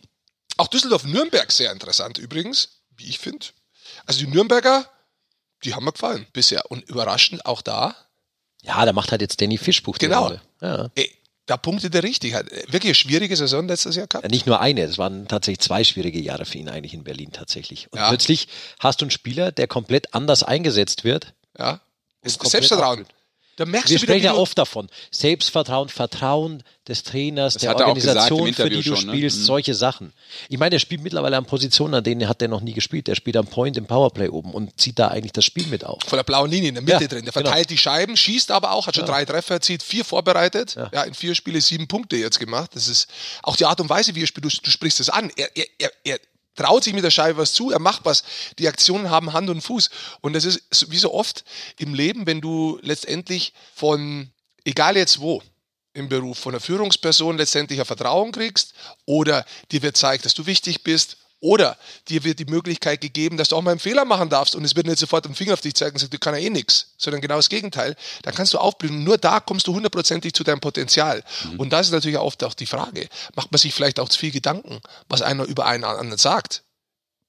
Auch 0.57 0.67
Düsseldorf-Nürnberg 0.67 1.51
sehr 1.51 1.71
interessant 1.71 2.17
übrigens, 2.17 2.81
wie 2.95 3.07
ich 3.09 3.19
finde. 3.19 3.47
Also 4.05 4.19
die 4.19 4.27
Nürnberger, 4.27 4.89
die 5.63 5.73
haben 5.73 5.85
mir 5.85 5.91
gefallen 5.93 6.27
bisher. 6.33 6.69
Und 6.71 6.87
überraschend 6.89 7.45
auch 7.45 7.61
da, 7.61 7.95
Ja, 8.61 8.85
da 8.85 8.93
macht 8.93 9.11
halt 9.11 9.21
jetzt 9.21 9.41
Danny 9.41 9.57
Fischbuch 9.57 9.97
die 9.97 10.05
Genau. 10.05 10.31
Ja. 10.61 10.89
da 11.45 11.57
punktet 11.57 11.93
er 11.95 12.03
richtig. 12.03 12.33
Hat 12.33 12.49
wirklich 12.51 12.85
eine 12.85 12.95
schwierige 12.95 13.35
Saison 13.35 13.67
letztes 13.67 13.95
Jahr 13.97 14.07
gehabt. 14.07 14.23
Ja, 14.23 14.29
Nicht 14.29 14.45
nur 14.47 14.59
eine, 14.61 14.83
es 14.83 14.97
waren 14.97 15.27
tatsächlich 15.27 15.59
zwei 15.59 15.83
schwierige 15.83 16.19
Jahre 16.19 16.45
für 16.45 16.57
ihn 16.57 16.69
eigentlich 16.69 16.93
in 16.93 17.03
Berlin 17.03 17.31
tatsächlich. 17.33 17.91
Und 17.91 17.99
Ja. 17.99 18.07
plötzlich 18.07 18.47
hast 18.79 19.01
du 19.01 19.05
einen 19.05 19.11
Spieler, 19.11 19.51
der 19.51 19.67
komplett 19.67 20.13
anders 20.13 20.43
eingesetzt 20.43 21.03
wird. 21.03 21.33
Ja. 21.57 21.81
Ist 22.21 22.41
Selbstvertrauen. 22.47 23.05
Da 23.55 23.65
merkst 23.65 23.89
Wir 23.91 23.99
du 23.99 24.03
sprechen 24.05 24.25
ja 24.25 24.33
oft 24.33 24.57
davon. 24.57 24.87
Selbstvertrauen, 25.11 25.87
Vertrauen 25.89 26.63
des 26.87 27.03
Trainers, 27.03 27.53
der 27.55 27.69
er 27.69 27.75
gesagt 27.75 27.89
Organisation, 27.89 28.47
im 28.47 28.53
für 28.55 28.69
die 28.69 28.75
du 28.81 28.95
schon, 28.95 29.05
ne? 29.05 29.13
spielst, 29.13 29.39
Mhm. 29.39 29.43
solche 29.43 29.75
Sachen. 29.75 30.11
Ich 30.49 30.57
meine, 30.57 30.75
er 30.75 30.79
spielt 30.79 31.01
mittlerweile 31.01 31.37
an 31.37 31.45
Positionen, 31.45 31.93
an 31.93 32.03
denen 32.03 32.27
hat 32.27 32.41
er 32.41 32.47
noch 32.47 32.61
nie 32.61 32.73
gespielt. 32.73 33.07
Er 33.07 33.15
spielt 33.15 33.37
am 33.37 33.45
Point 33.47 33.77
im 33.77 33.85
Powerplay 33.85 34.27
oben 34.27 34.53
und 34.53 34.79
zieht 34.79 34.97
da 34.99 35.09
eigentlich 35.09 35.31
das 35.33 35.45
Spiel 35.45 35.67
mit 35.67 35.85
auf. 35.85 36.01
von 36.07 36.17
der 36.17 36.23
blauen 36.23 36.49
Linie 36.49 36.69
in 36.69 36.75
der 36.75 36.81
Mitte 36.83 36.93
Ja, 37.03 37.07
drin. 37.07 37.23
Der 37.25 37.31
genau. 37.31 37.45
verteilt 37.45 37.69
die 37.69 37.77
Scheiben, 37.77 38.17
schießt 38.17 38.51
aber 38.51 38.71
auch, 38.71 38.87
hat 38.87 38.95
schon 38.95 39.05
drei 39.05 39.23
Treffer 39.23 39.53
erzielt, 39.55 39.83
vier 39.83 40.03
vorbereitet. 40.03 40.75
Ja. 40.91 41.03
in 41.03 41.13
vier 41.13 41.35
Spiele 41.35 41.61
sieben 41.61 41.87
Punkte 41.87 42.15
jetzt 42.17 42.39
gemacht. 42.39 42.71
Das 42.73 42.87
ist 42.87 43.07
auch 43.43 43.55
die 43.55 43.65
Art 43.65 43.79
und 43.79 43.89
Weise, 43.89 44.15
wie 44.15 44.23
er 44.23 44.27
spielt. 44.27 44.45
Du, 44.45 44.49
du 44.49 44.69
sprichst 44.71 44.99
es 44.99 45.09
an. 45.09 45.31
Er, 45.37 45.55
er, 45.55 45.65
er, 45.77 45.91
er 46.03 46.19
traut 46.55 46.83
sich 46.83 46.93
mit 46.93 47.03
der 47.03 47.11
Scheibe 47.11 47.39
was 47.39 47.53
zu, 47.53 47.71
er 47.71 47.79
macht 47.79 48.05
was. 48.05 48.23
Die 48.59 48.67
Aktionen 48.67 49.09
haben 49.09 49.33
Hand 49.33 49.49
und 49.49 49.61
Fuß. 49.61 49.89
Und 50.21 50.33
das 50.33 50.45
ist 50.45 50.91
wie 50.91 50.97
so 50.97 51.13
oft 51.13 51.43
im 51.77 51.93
Leben, 51.93 52.25
wenn 52.25 52.41
du 52.41 52.79
letztendlich 52.81 53.53
von, 53.73 54.31
egal 54.63 54.97
jetzt 54.97 55.19
wo, 55.19 55.41
im 55.93 56.09
Beruf, 56.09 56.39
von 56.39 56.53
der 56.53 56.61
Führungsperson 56.61 57.37
letztendlich 57.37 57.79
ein 57.79 57.85
Vertrauen 57.85 58.31
kriegst 58.31 58.73
oder 59.05 59.45
dir 59.71 59.83
wird 59.83 59.95
zeigt, 59.95 60.25
dass 60.25 60.33
du 60.33 60.45
wichtig 60.45 60.83
bist 60.83 61.17
oder 61.43 61.77
dir 62.07 62.23
wird 62.23 62.39
die 62.39 62.45
Möglichkeit 62.45 63.01
gegeben, 63.01 63.35
dass 63.35 63.49
du 63.49 63.57
auch 63.57 63.61
mal 63.61 63.71
einen 63.71 63.79
Fehler 63.81 64.05
machen 64.05 64.29
darfst 64.29 64.55
und 64.55 64.63
es 64.63 64.77
wird 64.77 64.87
nicht 64.87 64.97
sofort 64.97 65.25
den 65.25 65.35
Finger 65.35 65.53
auf 65.53 65.61
dich 65.61 65.75
zeigen 65.75 65.93
und 65.95 65.99
sagt, 65.99 66.13
du 66.13 66.17
kannst 66.17 66.39
ja 66.39 66.47
eh 66.47 66.49
nichts, 66.49 66.93
sondern 66.97 67.21
genau 67.21 67.35
das 67.35 67.49
Gegenteil. 67.49 67.97
Dann 68.21 68.33
kannst 68.33 68.53
du 68.53 68.59
aufblühen. 68.59 68.95
Und 68.95 69.03
nur 69.03 69.17
da 69.17 69.41
kommst 69.41 69.67
du 69.67 69.73
hundertprozentig 69.73 70.33
zu 70.33 70.45
deinem 70.45 70.61
Potenzial. 70.61 71.21
Und 71.57 71.71
das 71.71 71.87
ist 71.87 71.91
natürlich 71.91 72.17
oft 72.17 72.41
auch 72.45 72.53
die 72.53 72.65
Frage, 72.65 73.09
macht 73.35 73.51
man 73.51 73.59
sich 73.59 73.73
vielleicht 73.73 73.99
auch 73.99 74.07
zu 74.07 74.17
viel 74.17 74.31
Gedanken, 74.31 74.79
was 75.09 75.21
einer 75.21 75.43
über 75.43 75.65
einen 75.65 75.83
anderen 75.83 76.17
sagt? 76.17 76.63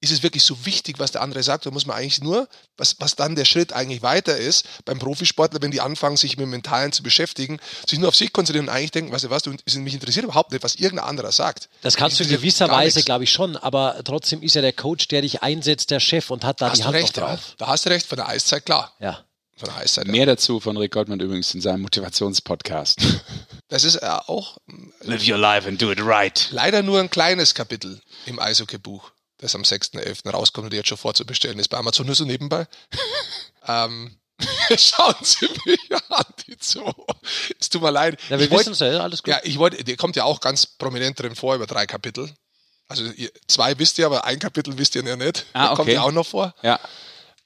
Ist 0.05 0.11
es 0.11 0.22
wirklich 0.22 0.44
so 0.44 0.66
wichtig, 0.66 0.98
was 0.98 1.12
der 1.12 1.22
andere 1.22 1.42
sagt? 1.42 1.64
Da 1.64 1.70
muss 1.70 1.86
man 1.86 1.96
eigentlich 1.96 2.20
nur, 2.20 2.46
was, 2.76 2.96
was 2.98 3.16
dann 3.16 3.36
der 3.36 3.46
Schritt 3.46 3.72
eigentlich 3.72 4.02
weiter 4.02 4.36
ist, 4.36 4.66
beim 4.84 4.98
Profisportler, 4.98 5.62
wenn 5.62 5.70
die 5.70 5.80
anfangen, 5.80 6.18
sich 6.18 6.36
mit 6.36 6.44
dem 6.44 6.50
Mentalen 6.50 6.92
zu 6.92 7.02
beschäftigen, 7.02 7.59
sich 7.88 7.98
nur 7.98 8.09
auf 8.09 8.14
sich 8.14 8.30
konzentrieren 8.34 8.68
und 8.68 8.74
eigentlich 8.74 8.90
denken, 8.90 9.12
weißt 9.12 9.24
du 9.24 9.30
was, 9.30 9.42
du, 9.44 9.52
mich 9.78 9.94
interessiert 9.94 10.24
überhaupt 10.24 10.52
nicht, 10.52 10.62
was 10.62 10.74
irgendein 10.74 11.09
anderer 11.09 11.32
sagt. 11.32 11.70
Das 11.80 11.96
kannst 11.96 12.20
du 12.20 12.24
in 12.24 12.30
gewisser 12.30 12.68
Weise, 12.68 13.02
glaube 13.02 13.24
ich, 13.24 13.32
schon, 13.32 13.57
aber 13.57 14.02
trotzdem 14.05 14.42
ist 14.42 14.55
ja 14.55 14.61
der 14.61 14.74
Coach, 14.74 15.09
der 15.09 15.22
dich 15.22 15.42
einsetzt, 15.42 15.90
der 15.90 16.00
Chef 16.00 16.30
und 16.30 16.44
hat 16.44 16.61
da 16.61 16.68
hast 16.68 16.76
die 16.76 16.82
du 16.82 16.88
Hand 16.88 16.96
recht, 16.96 17.16
ja. 17.16 17.26
drauf. 17.26 17.55
Da 17.57 17.68
hast 17.68 17.86
du 17.86 17.88
recht, 17.88 18.07
von 18.07 18.16
der 18.16 18.28
Eiszeit 18.28 18.66
klar. 18.66 18.92
Ja. 19.00 19.24
Von 19.57 19.68
der 19.68 19.76
Eiszeit. 19.78 20.07
Ja. 20.07 20.12
Mehr 20.12 20.26
dazu 20.26 20.61
von 20.61 20.76
Rick 20.76 20.92
Gottman 20.92 21.20
übrigens 21.20 21.55
in 21.55 21.62
seinem 21.62 21.80
Motivationspodcast. 21.80 23.00
Das 23.68 23.82
ist 23.82 23.96
äh, 23.96 24.07
auch 24.26 24.59
Live 25.00 25.26
your 25.26 25.38
life 25.38 25.66
and 25.66 25.80
do 25.80 25.90
it 25.90 25.98
right. 26.00 26.48
leider 26.52 26.82
nur 26.82 27.00
ein 27.00 27.11
kleines 27.11 27.55
Kapitel 27.55 28.00
im 28.26 28.38
Eishockey-Buch, 28.38 29.11
das 29.45 29.55
am 29.55 29.62
6.11. 29.62 30.30
rauskommt 30.30 30.66
und 30.66 30.74
jetzt 30.74 30.88
schon 30.88 30.99
vorzubestellen 30.99 31.59
ist 31.59 31.68
bei 31.68 31.76
Amazon 31.76 32.07
nur 32.07 32.14
so 32.14 32.24
nebenbei. 32.24 32.66
ähm, 33.68 34.16
schauen 34.76 35.14
Sie 35.22 35.49
mich 35.66 35.78
an, 36.09 36.24
die 36.47 36.57
zwei. 36.59 36.92
Es 37.61 37.68
tut 37.68 37.82
mir 37.82 37.90
leid. 37.90 38.18
Ja, 38.30 38.38
wir 38.38 38.51
wissen 38.51 38.72
es 38.72 38.80
ja, 38.80 38.99
alles 39.01 39.22
gut. 39.22 39.32
Ja, 39.32 39.40
ich 39.45 39.59
wollte, 39.59 39.84
der 39.84 39.97
kommt 39.97 40.16
ja 40.16 40.24
auch 40.24 40.40
ganz 40.40 40.66
prominent 40.66 41.20
drin 41.20 41.36
vor 41.36 41.55
über 41.55 41.66
drei 41.66 41.86
Kapitel. 41.86 42.34
Also 42.88 43.05
ihr, 43.05 43.30
zwei 43.47 43.78
wisst 43.78 43.99
ihr, 43.99 44.07
aber 44.07 44.24
ein 44.24 44.38
Kapitel 44.38 44.76
wisst 44.76 44.95
ihr 44.95 45.05
ja 45.05 45.16
nicht. 45.16 45.47
Ah, 45.53 45.68
Kommt 45.68 45.80
okay. 45.80 45.95
ja 45.95 46.03
auch 46.03 46.12
noch 46.12 46.26
vor. 46.26 46.55
Ja, 46.62 46.80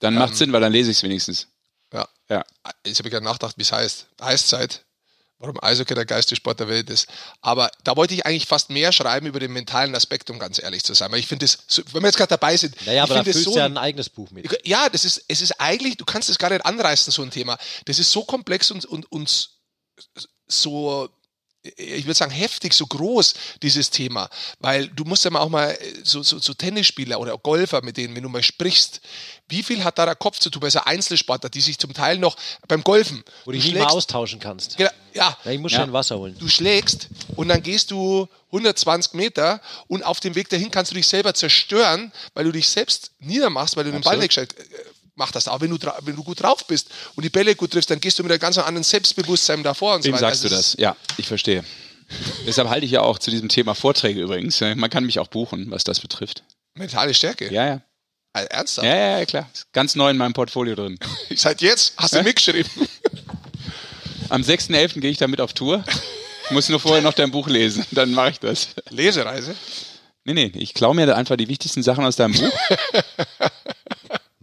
dann 0.00 0.14
macht 0.14 0.30
Ähm, 0.30 0.36
Sinn, 0.36 0.52
weil 0.52 0.60
dann 0.60 0.72
lese 0.72 0.90
ich 0.90 0.96
es 0.98 1.02
wenigstens. 1.02 1.48
Ja. 1.92 2.08
Ja. 2.28 2.44
Jetzt 2.86 2.98
habe 2.98 3.08
ich 3.08 3.12
gerade 3.12 3.24
nachgedacht, 3.24 3.56
wie 3.58 3.62
es 3.62 3.72
heißt. 3.72 4.06
Eiszeit. 4.20 4.84
Warum 5.40 5.56
Eishockey 5.62 5.94
der 5.94 6.04
geilste 6.04 6.34
Sport 6.34 6.58
der 6.58 6.68
Welt 6.68 6.90
ist. 6.90 7.06
Aber 7.42 7.70
da 7.84 7.96
wollte 7.96 8.12
ich 8.12 8.26
eigentlich 8.26 8.46
fast 8.46 8.70
mehr 8.70 8.90
schreiben 8.90 9.26
über 9.26 9.38
den 9.38 9.52
mentalen 9.52 9.94
Aspekt, 9.94 10.30
um 10.30 10.38
ganz 10.40 10.60
ehrlich 10.60 10.82
zu 10.82 10.94
sein. 10.94 11.12
Weil 11.12 11.20
ich 11.20 11.28
finde 11.28 11.44
es, 11.46 11.58
wenn 11.92 12.02
wir 12.02 12.08
jetzt 12.08 12.16
gerade 12.16 12.30
dabei 12.30 12.56
sind, 12.56 12.74
Naja, 12.86 13.04
ich 13.04 13.10
aber 13.10 13.14
da 13.20 13.24
füllst 13.24 13.44
so 13.44 13.52
du 13.52 13.58
ja 13.58 13.64
ein- 13.66 13.74
ein 13.74 13.78
eigenes 13.78 14.08
Buch 14.08 14.30
mit. 14.32 14.48
ja, 14.66 14.88
das 14.88 15.04
ist, 15.04 15.24
es 15.28 15.40
ist 15.40 15.60
eigentlich, 15.60 15.96
du 15.96 16.04
kannst 16.04 16.28
es 16.28 16.38
gar 16.38 16.50
nicht 16.50 16.66
anreißen, 16.66 17.12
so 17.12 17.22
ein 17.22 17.30
Thema. 17.30 17.56
Das 17.84 18.00
ist 18.00 18.10
so 18.10 18.24
komplex 18.24 18.72
und, 18.72 18.84
und, 18.84 19.10
und 19.12 19.50
so 20.48 21.08
ich 21.62 22.04
würde 22.04 22.14
sagen, 22.14 22.30
heftig, 22.30 22.72
so 22.72 22.86
groß, 22.86 23.34
dieses 23.62 23.90
Thema. 23.90 24.30
Weil 24.60 24.88
du 24.88 25.04
musst 25.04 25.24
ja 25.24 25.30
mal 25.30 25.40
auch 25.40 25.48
mal 25.48 25.70
äh, 25.72 25.76
so, 26.04 26.22
so, 26.22 26.38
so 26.38 26.54
Tennisspieler 26.54 27.18
oder 27.20 27.36
Golfer, 27.36 27.82
mit 27.82 27.96
denen, 27.96 28.14
wenn 28.14 28.22
du 28.22 28.28
mal 28.28 28.42
sprichst, 28.42 29.00
wie 29.48 29.62
viel 29.62 29.82
hat 29.82 29.98
da 29.98 30.04
der 30.06 30.14
Kopf 30.14 30.38
zu 30.38 30.50
tun 30.50 30.60
bei 30.60 30.70
so 30.70 30.80
Einzelsportler, 30.80 31.50
die 31.50 31.60
sich 31.60 31.78
zum 31.78 31.92
Teil 31.92 32.18
noch 32.18 32.36
beim 32.68 32.84
Golfen. 32.84 33.24
Wo 33.44 33.50
du 33.50 33.56
dich 33.56 33.64
nicht 33.66 33.74
mal 33.74 33.80
schlägst- 33.80 33.96
austauschen 33.96 34.38
kannst. 34.40 34.76
Genau, 34.76 34.90
ja, 35.14 35.36
Ja, 35.44 35.50
ich 35.50 35.58
muss 35.58 35.72
Ja. 35.72 35.78
schnell 35.80 35.92
Wasser 35.92 36.16
holen. 36.18 36.36
du 36.38 36.48
schlägst 36.48 37.08
und 37.36 37.48
dann 37.48 37.62
gehst 37.62 37.90
du 37.90 38.28
120 38.52 39.14
Meter 39.14 39.60
und 39.88 40.04
auf 40.04 40.20
dem 40.20 40.34
Weg 40.36 40.48
dahin 40.50 40.70
kannst 40.70 40.92
du 40.92 40.94
dich 40.94 41.08
selber 41.08 41.34
zerstören, 41.34 42.12
weil 42.34 42.44
du 42.44 42.52
dich 42.52 42.68
selbst 42.68 43.10
niedermachst, 43.18 43.76
weil 43.76 43.84
du 43.84 43.92
den 43.92 44.02
Ball 44.02 44.16
nicht 44.18 44.28
gescheit 44.28 44.54
gemacht 45.18 45.34
hast. 45.34 45.48
Aber 45.48 45.60
wenn 45.60 45.70
du, 45.70 45.78
wenn 46.02 46.16
du 46.16 46.22
gut 46.22 46.42
drauf 46.42 46.66
bist 46.66 46.88
und 47.16 47.24
die 47.24 47.28
Bälle 47.30 47.54
gut 47.54 47.72
triffst, 47.72 47.90
dann 47.90 48.00
gehst 48.00 48.18
du 48.18 48.22
mit 48.22 48.32
einem 48.32 48.40
ganz 48.40 48.56
anderen 48.58 48.84
Selbstbewusstsein 48.84 49.62
davor 49.62 49.96
und 49.96 50.02
so 50.02 50.06
Wem 50.06 50.14
weiter. 50.14 50.28
sagst 50.28 50.44
du 50.44 50.46
Also 50.48 50.56
es 50.56 50.72
das? 50.72 50.80
Ja, 50.80 50.96
ich 51.16 51.26
verstehe. 51.26 51.64
Deshalb 52.46 52.68
halte 52.68 52.86
ich 52.86 52.92
ja 52.92 53.02
auch 53.02 53.18
zu 53.18 53.30
diesem 53.30 53.48
Thema 53.48 53.74
Vorträge 53.74 54.20
übrigens. 54.20 54.60
Man 54.60 54.88
kann 54.88 55.04
mich 55.04 55.18
auch 55.18 55.28
buchen, 55.28 55.70
was 55.70 55.84
das 55.84 56.00
betrifft. 56.00 56.42
Mentale 56.74 57.12
Stärke. 57.12 57.52
Ja, 57.52 57.66
ja. 57.66 57.80
Äh, 58.34 58.44
Ernsthaft? 58.44 58.86
Ja, 58.86 58.94
ja, 58.96 59.18
ja, 59.18 59.26
klar. 59.26 59.50
Ist 59.52 59.72
ganz 59.72 59.94
neu 59.94 60.10
in 60.10 60.16
meinem 60.16 60.32
Portfolio 60.32 60.74
drin. 60.74 60.98
Seit 61.34 61.60
jetzt 61.60 61.94
hast 61.96 62.14
du 62.14 62.22
mitgeschrieben. 62.22 62.70
Am 64.30 64.42
6.11. 64.42 65.00
gehe 65.00 65.10
ich 65.10 65.18
damit 65.18 65.40
auf 65.40 65.52
Tour. 65.54 65.84
Ich 66.44 66.50
muss 66.50 66.68
nur 66.68 66.80
vorher 66.80 67.02
noch 67.02 67.14
dein 67.14 67.30
Buch 67.30 67.48
lesen, 67.48 67.84
dann 67.90 68.12
mache 68.12 68.30
ich 68.30 68.40
das. 68.40 68.68
Lesereise. 68.90 69.54
Nee, 70.24 70.34
nee, 70.34 70.52
ich 70.54 70.74
klaue 70.74 70.94
mir 70.94 71.06
da 71.06 71.14
einfach 71.14 71.36
die 71.36 71.48
wichtigsten 71.48 71.82
Sachen 71.82 72.04
aus 72.04 72.16
deinem 72.16 72.34
Buch. 72.34 72.52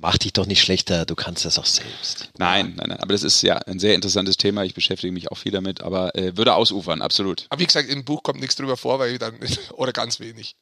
Mach 0.05 0.19
dich 0.19 0.33
doch 0.33 0.45
nicht 0.45 0.61
schlechter, 0.61 1.03
du 1.03 1.15
kannst 1.15 1.45
das 1.45 1.57
auch 1.57 1.65
selbst. 1.65 2.29
Nein, 2.37 2.75
nein, 2.77 2.89
nein. 2.89 2.99
Aber 2.99 3.13
das 3.13 3.23
ist 3.23 3.41
ja 3.41 3.57
ein 3.57 3.79
sehr 3.79 3.95
interessantes 3.95 4.37
Thema. 4.37 4.63
Ich 4.63 4.75
beschäftige 4.75 5.11
mich 5.11 5.31
auch 5.31 5.37
viel 5.39 5.51
damit, 5.51 5.81
aber 5.81 6.13
äh, 6.13 6.37
würde 6.37 6.53
ausufern, 6.53 7.01
absolut. 7.01 7.47
Aber 7.49 7.59
wie 7.59 7.65
gesagt, 7.65 7.89
im 7.89 8.05
Buch 8.05 8.21
kommt 8.21 8.39
nichts 8.39 8.55
drüber 8.55 8.77
vor, 8.77 8.99
weil 8.99 9.13
ich 9.13 9.17
dann, 9.17 9.39
oder 9.73 9.93
ganz 9.93 10.19
wenig. 10.19 10.57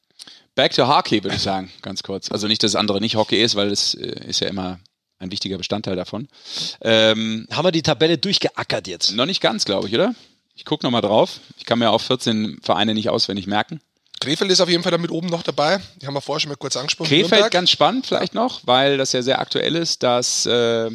Back 0.54 0.72
to 0.72 0.88
Hockey, 0.88 1.22
würde 1.22 1.36
ich 1.36 1.42
sagen, 1.42 1.70
ganz 1.82 2.02
kurz. 2.02 2.32
Also 2.32 2.46
nicht, 2.46 2.62
dass 2.62 2.72
das 2.72 2.80
andere 2.80 3.02
nicht 3.02 3.16
Hockey 3.16 3.42
ist, 3.42 3.54
weil 3.54 3.68
das 3.68 3.92
äh, 3.92 4.18
ist 4.26 4.40
ja 4.40 4.48
immer 4.48 4.80
ein 5.18 5.30
wichtiger 5.30 5.58
Bestandteil 5.58 5.96
davon. 5.96 6.26
Ähm, 6.80 7.46
Haben 7.50 7.66
wir 7.66 7.72
die 7.72 7.82
Tabelle 7.82 8.16
durchgeackert 8.16 8.88
jetzt? 8.88 9.14
noch 9.14 9.26
nicht 9.26 9.42
ganz, 9.42 9.66
glaube 9.66 9.88
ich, 9.88 9.94
oder? 9.94 10.14
Ich 10.54 10.64
gucke 10.64 10.86
nochmal 10.86 11.02
drauf. 11.02 11.40
Ich 11.58 11.66
kann 11.66 11.80
mir 11.80 11.90
auch 11.90 12.00
14 12.00 12.60
Vereine 12.62 12.94
nicht 12.94 13.10
auswendig 13.10 13.46
merken. 13.46 13.82
Krefeld 14.24 14.50
ist 14.50 14.60
auf 14.60 14.68
jeden 14.68 14.82
Fall 14.82 14.92
damit 14.92 15.10
oben 15.10 15.28
noch 15.28 15.42
dabei. 15.42 15.80
Die 16.00 16.06
haben 16.06 16.14
wir 16.14 16.20
vorher 16.20 16.40
schon 16.40 16.48
mal 16.48 16.56
kurz 16.56 16.76
angesprochen. 16.76 17.08
Krefeld 17.08 17.30
Nürnberg. 17.30 17.52
ganz 17.52 17.70
spannend 17.70 18.06
vielleicht 18.06 18.34
noch, 18.34 18.60
weil 18.64 18.96
das 18.96 19.12
ja 19.12 19.22
sehr 19.22 19.38
aktuell 19.38 19.76
ist, 19.76 20.02
dass 20.02 20.46
äh, 20.46 20.90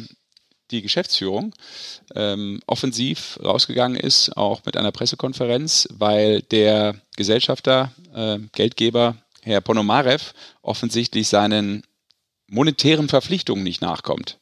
die 0.70 0.82
Geschäftsführung 0.82 1.54
ähm, 2.14 2.60
offensiv 2.66 3.38
rausgegangen 3.42 3.98
ist, 3.98 4.36
auch 4.36 4.62
mit 4.64 4.76
einer 4.76 4.92
Pressekonferenz, 4.92 5.88
weil 5.92 6.42
der 6.42 6.96
Gesellschafter, 7.16 7.92
äh, 8.14 8.38
Geldgeber, 8.52 9.16
Herr 9.42 9.60
Ponomarev, 9.60 10.32
offensichtlich 10.62 11.28
seinen 11.28 11.84
monetären 12.48 13.08
Verpflichtungen 13.08 13.62
nicht 13.62 13.80
nachkommt. 13.80 14.38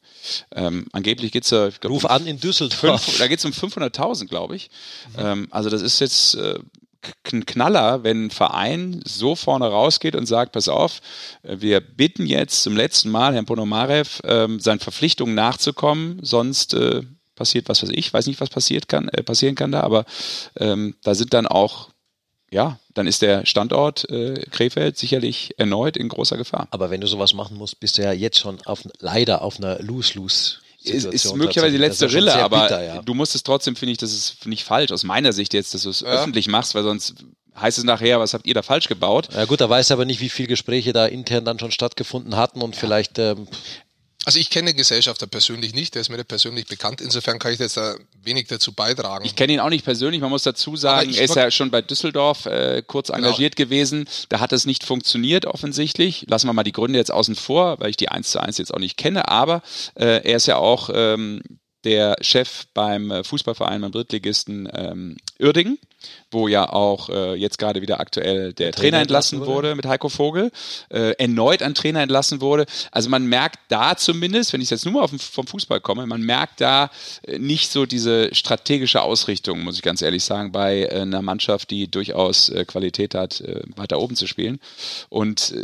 Ähm, 0.54 0.86
angeblich 0.92 1.32
geht 1.32 1.44
es 1.44 1.50
ja, 1.50 1.68
Ruf 1.84 2.04
um 2.04 2.10
an 2.10 2.26
in 2.26 2.40
Düsseldorf. 2.40 3.02
Fünf, 3.04 3.18
da 3.18 3.28
geht 3.28 3.38
es 3.38 3.44
um 3.44 3.52
500.000, 3.52 4.26
glaube 4.26 4.56
ich. 4.56 4.70
Ähm, 5.16 5.46
also 5.50 5.70
das 5.70 5.82
ist 5.82 6.00
jetzt 6.00 6.34
äh, 6.34 6.58
ein 7.32 7.46
Knaller, 7.46 8.02
wenn 8.04 8.26
ein 8.26 8.30
Verein 8.30 9.00
so 9.04 9.34
vorne 9.34 9.68
rausgeht 9.68 10.16
und 10.16 10.26
sagt, 10.26 10.52
pass 10.52 10.68
auf, 10.68 11.00
äh, 11.42 11.56
wir 11.60 11.80
bitten 11.80 12.26
jetzt 12.26 12.62
zum 12.62 12.76
letzten 12.76 13.10
Mal 13.10 13.34
Herrn 13.34 13.46
Ponomarev, 13.46 14.20
ähm, 14.24 14.60
seinen 14.60 14.80
Verpflichtungen 14.80 15.34
nachzukommen, 15.34 16.18
sonst 16.22 16.74
äh, 16.74 17.02
passiert 17.34 17.68
was 17.68 17.82
weiß 17.82 17.90
ich, 17.92 18.12
weiß 18.12 18.26
nicht, 18.26 18.40
was 18.40 18.50
passiert 18.50 18.88
kann, 18.88 19.08
äh, 19.08 19.22
passieren 19.22 19.54
kann 19.54 19.72
da, 19.72 19.80
aber 19.80 20.04
ähm, 20.56 20.96
da 21.02 21.14
sind 21.14 21.32
dann 21.34 21.46
auch, 21.46 21.90
ja, 22.50 22.78
dann 22.94 23.06
ist 23.06 23.22
der 23.22 23.46
Standort 23.46 24.08
äh, 24.10 24.46
Krefeld 24.50 24.98
sicherlich 24.98 25.54
erneut 25.58 25.96
in 25.96 26.08
großer 26.08 26.36
Gefahr. 26.36 26.66
Aber 26.70 26.90
wenn 26.90 27.00
du 27.00 27.06
sowas 27.06 27.34
machen 27.34 27.56
musst, 27.56 27.78
bist 27.78 27.98
du 27.98 28.02
ja 28.02 28.12
jetzt 28.12 28.38
schon 28.38 28.60
auf, 28.64 28.82
leider 28.98 29.42
auf 29.42 29.58
einer 29.58 29.80
Lose-Lose. 29.80 30.58
Ist, 30.82 31.04
ist 31.06 31.34
möglicherweise 31.34 31.72
die 31.72 31.78
letzte 31.78 32.06
Rille, 32.06 32.32
Rille, 32.32 32.42
aber 32.44 32.62
bitter, 32.62 32.82
ja. 32.82 33.02
du 33.02 33.14
musst 33.14 33.34
es 33.34 33.42
trotzdem, 33.42 33.76
finde 33.76 33.92
ich, 33.92 33.98
das 33.98 34.12
ist 34.12 34.46
nicht 34.46 34.64
falsch 34.64 34.92
aus 34.92 35.04
meiner 35.04 35.32
Sicht 35.32 35.54
jetzt, 35.54 35.74
dass 35.74 35.82
du 35.82 35.90
es 35.90 36.00
Ja. 36.00 36.08
öffentlich 36.08 36.48
machst, 36.48 36.74
weil 36.74 36.82
sonst 36.84 37.14
heißt 37.60 37.78
es 37.78 37.84
nachher, 37.84 38.20
was 38.20 38.34
habt 38.34 38.46
ihr 38.46 38.54
da 38.54 38.62
falsch 38.62 38.88
gebaut? 38.88 39.28
Ja 39.34 39.44
gut, 39.44 39.60
da 39.60 39.68
weiß 39.68 39.90
aber 39.90 40.04
nicht, 40.04 40.20
wie 40.20 40.28
viele 40.28 40.48
Gespräche 40.48 40.92
da 40.92 41.06
intern 41.06 41.44
dann 41.44 41.58
schon 41.58 41.72
stattgefunden 41.72 42.36
hatten 42.36 42.62
und 42.62 42.76
vielleicht 42.76 43.18
ähm, 43.18 43.48
Also 44.24 44.38
ich 44.40 44.50
kenne 44.50 44.72
den 44.72 44.76
Gesellschafter 44.76 45.26
persönlich 45.26 45.74
nicht, 45.74 45.94
der 45.94 46.02
ist 46.02 46.08
mir 46.08 46.16
nicht 46.16 46.28
persönlich 46.28 46.66
bekannt. 46.66 47.00
Insofern 47.00 47.38
kann 47.38 47.52
ich 47.52 47.58
jetzt 47.60 47.76
da 47.76 47.96
wenig 48.22 48.48
dazu 48.48 48.72
beitragen. 48.72 49.24
Ich 49.24 49.36
kenne 49.36 49.52
ihn 49.54 49.60
auch 49.60 49.70
nicht 49.70 49.84
persönlich, 49.84 50.20
man 50.20 50.30
muss 50.30 50.42
dazu 50.42 50.76
sagen, 50.76 51.14
er 51.14 51.24
ist 51.24 51.36
ja 51.36 51.50
schon 51.50 51.70
bei 51.70 51.82
Düsseldorf 51.82 52.46
äh, 52.46 52.82
kurz 52.86 53.10
engagiert 53.10 53.56
gewesen. 53.56 54.08
Da 54.28 54.40
hat 54.40 54.52
es 54.52 54.66
nicht 54.66 54.84
funktioniert 54.84 55.46
offensichtlich. 55.46 56.26
Lassen 56.28 56.46
wir 56.48 56.52
mal 56.52 56.64
die 56.64 56.72
Gründe 56.72 56.98
jetzt 56.98 57.12
außen 57.12 57.36
vor, 57.36 57.78
weil 57.80 57.90
ich 57.90 57.96
die 57.96 58.08
eins 58.08 58.30
zu 58.30 58.40
eins 58.40 58.58
jetzt 58.58 58.74
auch 58.74 58.80
nicht 58.80 58.96
kenne, 58.96 59.28
aber 59.28 59.62
äh, 59.94 60.22
er 60.24 60.36
ist 60.36 60.46
ja 60.46 60.56
auch 60.56 60.90
ähm, 60.92 61.40
der 61.84 62.16
Chef 62.20 62.66
beim 62.74 63.10
äh, 63.10 63.24
Fußballverein, 63.24 63.80
beim 63.80 63.92
Drittligisten 63.92 64.68
ähm, 64.72 65.16
Uerdingen, 65.40 65.78
wo 66.30 66.48
ja 66.48 66.68
auch 66.72 67.08
äh, 67.08 67.34
jetzt 67.34 67.58
gerade 67.58 67.80
wieder 67.82 68.00
aktuell 68.00 68.52
der, 68.52 68.72
Trainer, 68.72 68.76
Trainer 68.90 69.00
entlassen 69.02 69.46
wurde. 69.46 69.74
mit 69.74 69.86
Heiko 69.86 70.08
Vogel, 70.08 70.50
äh, 70.90 71.12
erneut 71.18 71.62
ein 71.62 71.74
Trainer 71.74 72.00
entlassen 72.00 72.40
wurde. 72.40 72.66
Also 72.90 73.08
man 73.10 73.26
merkt 73.26 73.58
da 73.68 73.96
zumindest, 73.96 74.52
wenn 74.52 74.60
ich 74.60 74.70
jetzt 74.70 74.84
nur 74.84 74.94
mal 74.94 75.06
den- 75.06 75.18
vom 75.18 75.46
Fußball 75.46 75.80
komme, 75.80 76.06
man 76.06 76.22
merkt 76.22 76.60
da 76.60 76.90
äh, 77.22 77.38
nicht 77.38 77.70
so 77.70 77.86
diese 77.86 78.34
strategische 78.34 79.02
Ausrichtung, 79.02 79.60
muss 79.62 79.76
ich 79.76 79.82
ganz 79.82 80.02
ehrlich 80.02 80.24
sagen, 80.24 80.50
bei 80.52 80.82
äh, 80.84 81.00
einer 81.00 81.22
Mannschaft, 81.22 81.70
die 81.70 81.90
durchaus 81.90 82.48
äh, 82.48 82.64
Qualität 82.64 83.14
hat, 83.14 83.40
äh, 83.40 83.62
weiter 83.76 84.00
oben 84.00 84.16
zu 84.16 84.26
spielen. 84.26 84.58
Und 85.10 85.54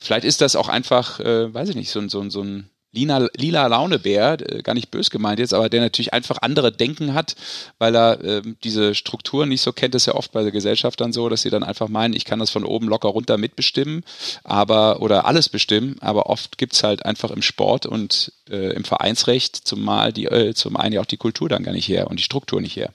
vielleicht 0.00 0.24
ist 0.24 0.40
das 0.40 0.56
auch 0.56 0.68
einfach, 0.68 1.20
äh, 1.20 1.52
weiß 1.52 1.68
ich 1.68 1.76
nicht, 1.76 1.90
so, 1.90 2.00
ein- 2.00 2.08
so, 2.08 2.20
ein- 2.20 2.30
so 2.30 2.42
ein 2.42 2.69
lila, 2.92 3.28
lila 3.36 3.66
Launebär, 3.66 4.38
äh, 4.40 4.62
gar 4.62 4.74
nicht 4.74 4.90
bös 4.90 5.10
gemeint 5.10 5.38
jetzt, 5.38 5.54
aber 5.54 5.68
der 5.68 5.80
natürlich 5.80 6.12
einfach 6.12 6.38
andere 6.42 6.72
Denken 6.72 7.14
hat, 7.14 7.36
weil 7.78 7.94
er 7.94 8.22
ähm, 8.24 8.56
diese 8.64 8.94
Strukturen 8.94 9.48
nicht 9.48 9.60
so 9.62 9.72
kennt. 9.72 9.94
Das 9.94 10.02
ist 10.02 10.06
ja 10.06 10.14
oft 10.14 10.32
bei 10.32 10.42
der 10.42 10.52
Gesellschaft 10.52 11.00
dann 11.00 11.12
so, 11.12 11.28
dass 11.28 11.42
sie 11.42 11.50
dann 11.50 11.62
einfach 11.64 11.88
meinen, 11.88 12.14
ich 12.14 12.24
kann 12.24 12.38
das 12.38 12.50
von 12.50 12.64
oben 12.64 12.88
locker 12.88 13.08
runter 13.08 13.38
mitbestimmen, 13.38 14.04
aber 14.44 15.00
oder 15.00 15.24
alles 15.26 15.48
bestimmen, 15.48 15.96
aber 16.00 16.26
oft 16.26 16.58
gibt's 16.58 16.82
halt 16.82 17.04
einfach 17.04 17.30
im 17.30 17.42
Sport 17.42 17.86
und 17.86 18.32
äh, 18.48 18.72
im 18.74 18.84
Vereinsrecht 18.84 19.56
zumal 19.56 20.12
die, 20.12 20.26
äh, 20.26 20.54
zum 20.54 20.76
einen 20.76 20.94
ja 20.94 21.00
auch 21.00 21.06
die 21.06 21.16
Kultur 21.16 21.48
dann 21.48 21.62
gar 21.62 21.72
nicht 21.72 21.88
her 21.88 22.08
und 22.08 22.18
die 22.18 22.24
Struktur 22.24 22.60
nicht 22.60 22.76
her. 22.76 22.90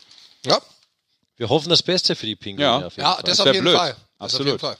ja, 0.46 0.60
wir 1.38 1.50
hoffen 1.50 1.70
das 1.70 1.84
Beste 1.84 2.16
für 2.16 2.26
die 2.26 2.36
Pinguine. 2.36 2.64
Ja. 2.66 2.88
auf 2.88 2.96
jeden 2.96 3.02
ja 3.08 3.14
Fall. 3.14 3.24
das 3.24 3.38
Das 3.38 3.48
auf 3.48 3.54
jeden 3.54 3.64
blöd. 3.66 3.76
Fall. 3.76 3.90
Das 3.90 3.98
auf 3.98 4.22
Absolut. 4.22 4.48
jeden 4.48 4.60
Fall. 4.60 4.78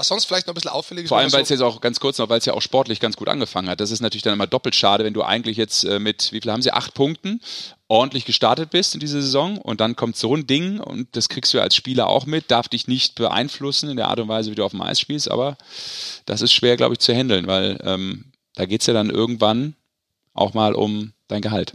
Was 0.00 0.08
sonst 0.08 0.24
vielleicht 0.24 0.46
noch 0.46 0.52
ein 0.52 0.54
bisschen 0.54 0.70
auffällig 0.70 1.04
ist, 1.04 1.08
Vor 1.10 1.18
allem, 1.18 1.30
weil 1.30 1.42
es 1.42 1.48
so, 1.48 1.54
jetzt 1.54 1.60
auch 1.60 1.82
ganz 1.82 2.00
kurz 2.00 2.16
noch, 2.16 2.30
weil 2.30 2.38
es 2.38 2.46
ja 2.46 2.54
auch 2.54 2.62
sportlich 2.62 3.00
ganz 3.00 3.18
gut 3.18 3.28
angefangen 3.28 3.68
hat. 3.68 3.80
Das 3.80 3.90
ist 3.90 4.00
natürlich 4.00 4.22
dann 4.22 4.32
immer 4.32 4.46
doppelt 4.46 4.74
schade, 4.74 5.04
wenn 5.04 5.12
du 5.12 5.22
eigentlich 5.22 5.58
jetzt 5.58 5.84
äh, 5.84 5.98
mit, 5.98 6.32
wie 6.32 6.40
viel 6.40 6.50
haben 6.50 6.62
sie, 6.62 6.72
acht 6.72 6.94
Punkten 6.94 7.42
ordentlich 7.86 8.24
gestartet 8.24 8.70
bist 8.70 8.94
in 8.94 9.00
dieser 9.00 9.20
Saison 9.20 9.58
und 9.58 9.82
dann 9.82 9.96
kommt 9.96 10.16
so 10.16 10.34
ein 10.34 10.46
Ding 10.46 10.80
und 10.80 11.14
das 11.16 11.28
kriegst 11.28 11.52
du 11.52 11.60
als 11.60 11.76
Spieler 11.76 12.06
auch 12.06 12.24
mit, 12.24 12.50
darf 12.50 12.66
dich 12.66 12.88
nicht 12.88 13.14
beeinflussen 13.16 13.90
in 13.90 13.98
der 13.98 14.08
Art 14.08 14.20
und 14.20 14.28
Weise, 14.28 14.50
wie 14.50 14.54
du 14.54 14.64
auf 14.64 14.70
dem 14.70 14.80
Eis 14.80 14.98
spielst, 14.98 15.30
aber 15.30 15.58
das 16.24 16.40
ist 16.40 16.54
schwer, 16.54 16.78
glaube 16.78 16.94
ich, 16.94 17.00
zu 17.00 17.12
handeln, 17.12 17.46
weil 17.46 17.78
ähm, 17.84 18.32
da 18.54 18.64
geht's 18.64 18.86
ja 18.86 18.94
dann 18.94 19.10
irgendwann 19.10 19.74
auch 20.32 20.54
mal 20.54 20.74
um 20.74 21.12
dein 21.28 21.42
Gehalt. 21.42 21.74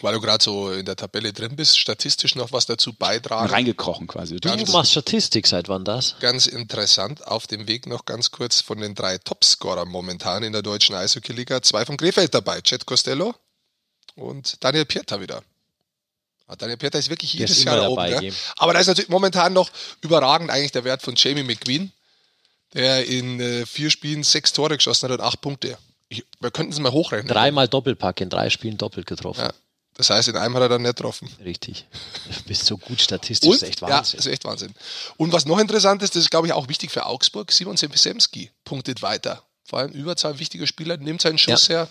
Weil 0.00 0.14
du 0.14 0.20
gerade 0.20 0.42
so 0.42 0.70
in 0.70 0.86
der 0.86 0.96
Tabelle 0.96 1.32
drin 1.32 1.56
bist, 1.56 1.78
statistisch 1.78 2.34
noch 2.34 2.52
was 2.52 2.66
dazu 2.66 2.92
beitragen. 2.92 3.50
Reingekrochen 3.50 4.06
quasi. 4.06 4.36
Du 4.36 4.48
machst 4.72 4.92
Statistik, 4.92 5.46
seit 5.46 5.68
wann 5.68 5.84
das? 5.84 6.16
Ganz 6.20 6.46
interessant, 6.46 7.26
auf 7.26 7.46
dem 7.46 7.66
Weg 7.66 7.86
noch 7.86 8.04
ganz 8.04 8.30
kurz 8.30 8.60
von 8.60 8.78
den 8.78 8.94
drei 8.94 9.18
Topscorern 9.18 9.88
momentan 9.88 10.42
in 10.42 10.52
der 10.52 10.62
deutschen 10.62 10.94
Eishockey-Liga. 10.94 11.62
Zwei 11.62 11.84
von 11.84 11.96
Krefeld 11.96 12.34
dabei, 12.34 12.60
Chet 12.60 12.86
Costello 12.86 13.34
und 14.14 14.62
Daniel 14.62 14.84
Pieter 14.84 15.20
wieder. 15.20 15.42
Ah, 16.46 16.56
Daniel 16.56 16.78
Pieter 16.78 16.98
ist 16.98 17.10
wirklich 17.10 17.34
jedes 17.34 17.58
ist 17.58 17.64
Jahr 17.64 17.76
da 17.76 17.88
oben. 17.88 18.20
Game. 18.20 18.34
Aber 18.56 18.72
da 18.72 18.80
ist 18.80 18.86
natürlich 18.86 19.10
momentan 19.10 19.52
noch 19.52 19.70
überragend 20.00 20.50
eigentlich 20.50 20.72
der 20.72 20.84
Wert 20.84 21.02
von 21.02 21.14
Jamie 21.16 21.42
McQueen, 21.42 21.92
der 22.72 23.06
in 23.06 23.38
äh, 23.40 23.66
vier 23.66 23.90
Spielen 23.90 24.22
sechs 24.22 24.52
Tore 24.52 24.76
geschossen 24.76 25.10
hat 25.10 25.18
und 25.18 25.24
acht 25.24 25.40
Punkte. 25.40 25.76
Ich, 26.08 26.24
wir 26.40 26.50
könnten 26.50 26.72
es 26.72 26.78
mal 26.78 26.92
hochrechnen. 26.92 27.28
Dreimal 27.28 27.68
Doppelpack, 27.68 28.22
in 28.22 28.30
drei 28.30 28.48
Spielen 28.48 28.78
doppelt 28.78 29.06
getroffen. 29.06 29.42
Ja. 29.42 29.52
Das 29.98 30.10
heißt, 30.10 30.28
in 30.28 30.36
einem 30.36 30.54
hat 30.54 30.62
er 30.62 30.68
dann 30.68 30.82
nicht 30.82 30.96
getroffen. 30.96 31.28
Richtig. 31.44 31.84
Du 32.36 32.42
bist 32.46 32.64
so 32.64 32.78
gut 32.78 33.00
statistisch, 33.00 33.48
Und, 33.48 33.54
das 33.56 33.62
ist 33.62 33.68
echt 33.68 33.80
ja, 33.80 33.88
Wahnsinn. 33.88 34.18
ist 34.20 34.26
echt 34.26 34.44
Wahnsinn. 34.44 34.72
Und 35.16 35.32
was 35.32 35.44
noch 35.44 35.58
interessant 35.58 36.02
ist, 36.02 36.14
das 36.14 36.22
ist, 36.22 36.30
glaube 36.30 36.46
ich, 36.46 36.52
auch 36.52 36.68
wichtig 36.68 36.90
für 36.92 37.04
Augsburg, 37.04 37.50
Simon 37.52 37.76
Semsemski 37.76 38.50
punktet 38.64 39.02
weiter. 39.02 39.42
Vor 39.64 39.80
allem 39.80 39.90
Überzahl, 39.90 40.38
wichtiger 40.38 40.66
Spieler, 40.66 40.96
nimmt 40.96 41.20
seinen 41.20 41.36
Schuss 41.36 41.68
her, 41.68 41.88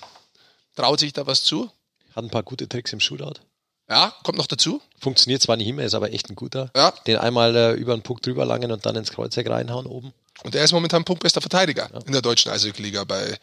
traut 0.76 1.00
sich 1.00 1.14
da 1.14 1.28
was 1.28 1.44
zu. 1.44 1.70
Hat 2.16 2.24
ein 2.24 2.32
paar 2.32 2.44
gute 2.44 2.68
Tricks 2.68 2.94
im 2.94 3.00
Shootout. 3.00 3.42
Ja, 3.90 4.14
kommt 4.24 4.38
noch 4.38 4.48
dazu. 4.48 4.82
Funktioniert 5.00 5.42
zwar 5.42 5.58
nicht 5.58 5.68
immer, 5.68 5.84
ist 5.84 5.94
aber 5.94 6.12
echt 6.12 6.30
ein 6.30 6.36
guter. 6.36 6.72
Ja. 6.76 6.92
Den 7.06 7.18
einmal 7.18 7.56
äh, 7.56 7.72
über 7.74 7.96
den 7.96 8.02
Puck 8.02 8.22
drüber 8.22 8.46
langen 8.46 8.72
und 8.72 8.86
dann 8.86 8.96
ins 8.96 9.12
Kreuzeck 9.12 9.50
reinhauen 9.50 9.86
oben. 9.86 10.14
Und 10.44 10.56
er 10.56 10.64
ist 10.64 10.72
momentan 10.72 11.04
punktbester 11.06 11.42
Verteidiger 11.42 11.90
in 12.06 12.14
der 12.14 12.22
deutschen 12.22 12.52
Eishockey-Liga 12.52 13.04
bei, 13.06 13.38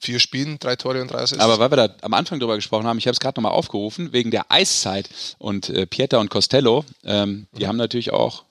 vier 0.00 0.18
Spielen, 0.18 0.58
drei 0.58 0.76
Tore 0.76 1.00
und 1.00 1.10
drei 1.10 1.18
Assists. 1.18 1.42
Aber 1.42 1.58
weil 1.58 1.70
wir 1.70 1.88
da 1.88 1.94
am 2.02 2.14
Anfang 2.14 2.40
drüber 2.40 2.56
gesprochen 2.56 2.86
haben, 2.86 2.98
ich 2.98 3.06
habe 3.06 3.12
es 3.12 3.20
gerade 3.20 3.40
nochmal 3.40 3.52
aufgerufen, 3.52 4.12
wegen 4.12 4.30
der 4.30 4.50
Eiszeit 4.50 5.08
und 5.38 5.68
äh, 5.68 5.86
Pieter 5.86 6.20
und 6.20 6.30
Costello, 6.30 6.84
ähm, 7.04 7.46
die 7.52 7.64
mhm. 7.64 7.68
haben 7.68 7.76
natürlich 7.76 8.12
auch 8.12 8.44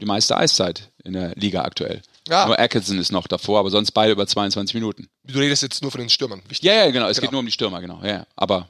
die 0.00 0.06
meiste 0.06 0.36
Eiszeit 0.36 0.90
in 1.04 1.12
der 1.12 1.34
Liga 1.36 1.62
aktuell. 1.62 2.02
Ja. 2.28 2.46
Nur 2.46 2.58
Atkinson 2.58 2.98
ist 2.98 3.12
noch 3.12 3.26
davor, 3.26 3.60
aber 3.60 3.70
sonst 3.70 3.92
beide 3.92 4.12
über 4.12 4.26
22 4.26 4.74
Minuten. 4.74 5.08
Du 5.24 5.38
redest 5.38 5.62
jetzt 5.62 5.82
nur 5.82 5.90
von 5.90 6.00
den 6.00 6.08
Stürmern. 6.08 6.42
Wichtig. 6.48 6.62
Ja, 6.62 6.74
ja, 6.74 6.90
genau. 6.90 7.08
Es 7.08 7.16
genau. 7.16 7.26
geht 7.26 7.32
nur 7.32 7.40
um 7.40 7.46
die 7.46 7.52
Stürmer, 7.52 7.80
genau. 7.80 8.00
Ja, 8.02 8.26
aber 8.34 8.68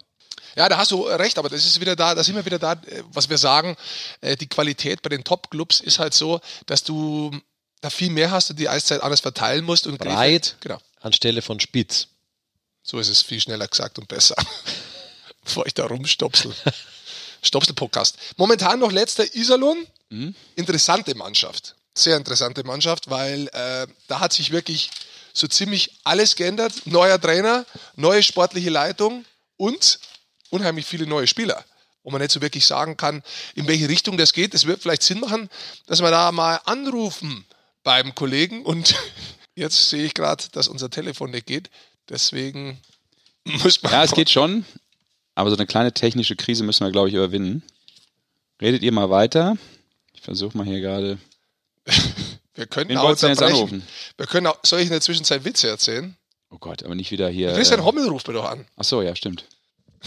ja, 0.57 0.68
da 0.68 0.79
hast 0.79 0.93
du 0.93 1.03
recht, 1.03 1.39
aber 1.39 1.49
das 1.49 1.64
ist 1.64 1.81
wieder 1.81 1.97
da, 1.97 2.14
da 2.14 2.22
sind 2.22 2.37
wir 2.37 2.45
wieder 2.45 2.59
da, 2.59 2.72
äh, 2.72 3.03
was 3.12 3.29
wir 3.29 3.39
sagen, 3.39 3.77
äh, 4.20 4.37
die 4.37 4.47
Qualität 4.47 5.03
bei 5.03 5.09
den 5.09 5.25
Top-Clubs 5.25 5.81
ist 5.81 5.99
halt 5.99 6.14
so, 6.14 6.41
dass 6.66 6.85
du 6.85 7.31
da 7.81 7.91
viel 7.91 8.11
mehr 8.11 8.31
hast 8.31 8.51
und 8.51 8.59
die 8.59 8.68
Eiszeit 8.68 9.03
anders 9.03 9.20
verteilen 9.20 9.64
musst. 9.64 9.87
Und 9.87 9.99
Breit 9.99 10.57
genau. 10.61 10.79
anstelle 11.01 11.43
von 11.43 11.61
Spitz. 11.61 12.09
So 12.87 12.99
ist 12.99 13.09
es 13.09 13.22
viel 13.22 13.41
schneller 13.41 13.66
gesagt 13.66 13.99
und 13.99 14.09
besser. 14.09 14.37
Bevor 15.45 15.66
ich 15.66 15.72
da 15.72 15.87
rumstopsel. 15.87 16.55
Stopsel-Podcast. 17.43 18.16
Momentan 18.37 18.78
noch 18.78 18.93
letzter 18.93 19.35
Iserlohn. 19.35 19.87
Mhm. 20.11 20.35
Interessante 20.55 21.14
Mannschaft. 21.14 21.74
Sehr 21.95 22.16
interessante 22.16 22.62
Mannschaft, 22.62 23.09
weil 23.09 23.49
äh, 23.49 23.87
da 24.07 24.20
hat 24.20 24.35
sich 24.35 24.51
wirklich 24.51 24.91
so 25.32 25.47
ziemlich 25.47 25.93
alles 26.05 26.37
geändert. 26.37 26.87
Neuer 26.87 27.18
Trainer, 27.20 27.64
neue 27.97 28.22
sportliche 28.22 28.70
Leitung 28.70 29.24
und 29.57 29.99
unheimlich 30.51 30.85
viele 30.85 31.07
neue 31.07 31.26
Spieler, 31.26 31.64
wo 32.03 32.11
man 32.11 32.20
nicht 32.20 32.32
so 32.32 32.43
wirklich 32.43 32.66
sagen 32.66 32.97
kann, 32.97 33.22
in 33.55 33.66
welche 33.66 33.89
Richtung 33.89 34.18
das 34.18 34.32
geht. 34.35 34.53
Es 34.53 34.66
wird 34.66 34.82
vielleicht 34.82 35.03
Sinn 35.03 35.20
machen, 35.20 35.49
dass 35.87 36.03
wir 36.03 36.11
da 36.11 36.32
mal 36.32 36.61
anrufen 36.64 37.47
beim 37.82 38.14
Kollegen 38.14 38.62
und 38.62 38.95
jetzt 39.55 39.89
sehe 39.89 40.05
ich 40.05 40.14
gerade, 40.14 40.45
dass 40.53 40.68
unser 40.68 40.91
Telefon 40.91 41.30
nicht 41.30 41.47
geht. 41.47 41.70
Deswegen 42.09 42.78
muss 43.44 43.82
man. 43.82 43.92
Ja, 43.92 44.05
es 44.05 44.12
geht 44.12 44.30
schon, 44.30 44.64
aber 45.34 45.50
so 45.50 45.57
eine 45.57 45.66
kleine 45.66 45.92
technische 45.92 46.36
Krise 46.36 46.64
müssen 46.64 46.84
wir, 46.84 46.92
glaube 46.92 47.09
ich, 47.09 47.14
überwinden. 47.14 47.62
Redet 48.61 48.82
ihr 48.82 48.92
mal 48.92 49.11
weiter? 49.11 49.57
Ich 50.12 50.20
versuche 50.20 50.57
mal 50.57 50.66
hier 50.66 50.80
gerade. 50.80 51.18
wir 52.55 52.66
können 52.66 52.90
Wen 52.90 52.98
auch 52.98 53.11
jetzt 53.11 53.24
anrufen? 53.24 53.82
Wir 54.16 54.26
können 54.26 54.46
auch, 54.46 54.59
soll 54.62 54.80
ich 54.80 54.86
in 54.86 54.92
der 54.92 55.00
Zwischenzeit 55.00 55.44
Witze 55.44 55.68
erzählen? 55.68 56.16
Oh 56.50 56.59
Gott, 56.59 56.82
aber 56.84 56.94
nicht 56.94 57.11
wieder 57.11 57.28
hier. 57.28 57.52
Christian 57.52 57.80
äh, 57.80 57.82
Hommel 57.82 58.09
ruft 58.09 58.28
mir 58.28 58.34
doch 58.34 58.48
an. 58.48 58.64
Ach 58.76 58.84
so, 58.84 59.02
ja, 59.02 59.16
stimmt. 59.16 59.44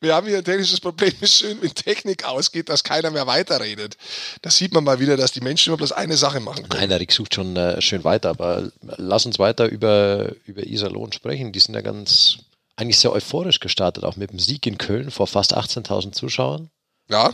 Wir 0.00 0.14
haben 0.14 0.26
hier 0.26 0.38
ein 0.38 0.44
technisches 0.44 0.80
Problem, 0.80 1.12
wie 1.20 1.26
schön 1.26 1.60
mit 1.60 1.76
Technik 1.76 2.24
ausgeht, 2.24 2.68
dass 2.68 2.84
keiner 2.84 3.10
mehr 3.10 3.26
weiterredet. 3.26 3.96
Da 4.42 4.50
sieht 4.50 4.72
man 4.72 4.84
mal 4.84 5.00
wieder, 5.00 5.16
dass 5.16 5.32
die 5.32 5.40
Menschen 5.40 5.70
immer 5.70 5.78
bloß 5.78 5.92
eine 5.92 6.16
Sache 6.16 6.40
machen 6.40 6.68
können. 6.68 6.80
Nein, 6.80 6.88
der 6.88 7.00
Rick 7.00 7.12
sucht 7.12 7.34
schon 7.34 7.56
äh, 7.56 7.80
schön 7.80 8.04
weiter, 8.04 8.30
aber 8.30 8.70
lass 8.96 9.26
uns 9.26 9.38
weiter 9.38 9.66
über, 9.66 10.32
über 10.46 10.66
Iserlohn 10.66 11.12
sprechen. 11.12 11.52
Die 11.52 11.60
sind 11.60 11.74
ja 11.74 11.80
ganz, 11.80 12.38
eigentlich 12.76 12.98
sehr 12.98 13.12
euphorisch 13.12 13.60
gestartet, 13.60 14.04
auch 14.04 14.16
mit 14.16 14.30
dem 14.30 14.38
Sieg 14.38 14.66
in 14.66 14.78
Köln 14.78 15.10
vor 15.10 15.26
fast 15.26 15.56
18.000 15.56 16.12
Zuschauern. 16.12 16.70
Ja, 17.08 17.32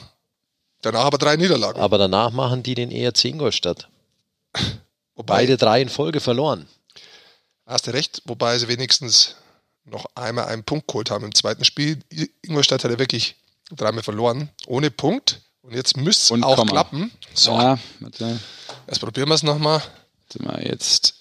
danach 0.82 1.04
aber 1.04 1.18
drei 1.18 1.36
Niederlagen. 1.36 1.80
Aber 1.80 1.98
danach 1.98 2.30
machen 2.32 2.62
die 2.62 2.74
den 2.74 2.90
ERC 2.90 3.24
Ingolstadt. 3.26 3.88
Wobei, 5.14 5.34
Beide 5.34 5.56
drei 5.56 5.82
in 5.82 5.88
Folge 5.88 6.20
verloren. 6.20 6.68
Hast 7.66 7.86
du 7.86 7.90
recht, 7.90 8.22
wobei 8.24 8.56
sie 8.58 8.68
wenigstens 8.68 9.36
noch 9.90 10.06
einmal 10.14 10.46
einen 10.46 10.64
Punkt 10.64 10.88
geholt 10.88 11.10
haben 11.10 11.24
im 11.24 11.34
zweiten 11.34 11.64
Spiel. 11.64 11.98
Ingolstadt 12.42 12.84
hat 12.84 12.90
ja 12.90 12.98
wirklich 12.98 13.36
dreimal 13.70 14.02
verloren, 14.02 14.50
ohne 14.66 14.90
Punkt. 14.90 15.40
Und 15.62 15.74
jetzt 15.74 15.96
müsste 15.96 16.34
es 16.34 16.42
auch 16.42 16.56
Komma. 16.56 16.70
klappen. 16.70 17.10
So. 17.34 17.52
Ja, 17.52 17.78
warte. 18.00 18.40
Jetzt 18.86 19.00
probieren 19.00 19.28
wir 19.28 19.34
es 19.34 19.42
nochmal. 19.42 19.82
Warte 20.28 20.42
mal, 20.42 20.66
jetzt. 20.66 21.14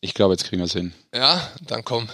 Ich 0.00 0.14
glaube, 0.14 0.34
jetzt 0.34 0.44
kriegen 0.44 0.60
wir 0.60 0.66
es 0.66 0.72
hin. 0.72 0.92
Ja, 1.14 1.48
dann 1.60 1.84
komm. 1.84 2.08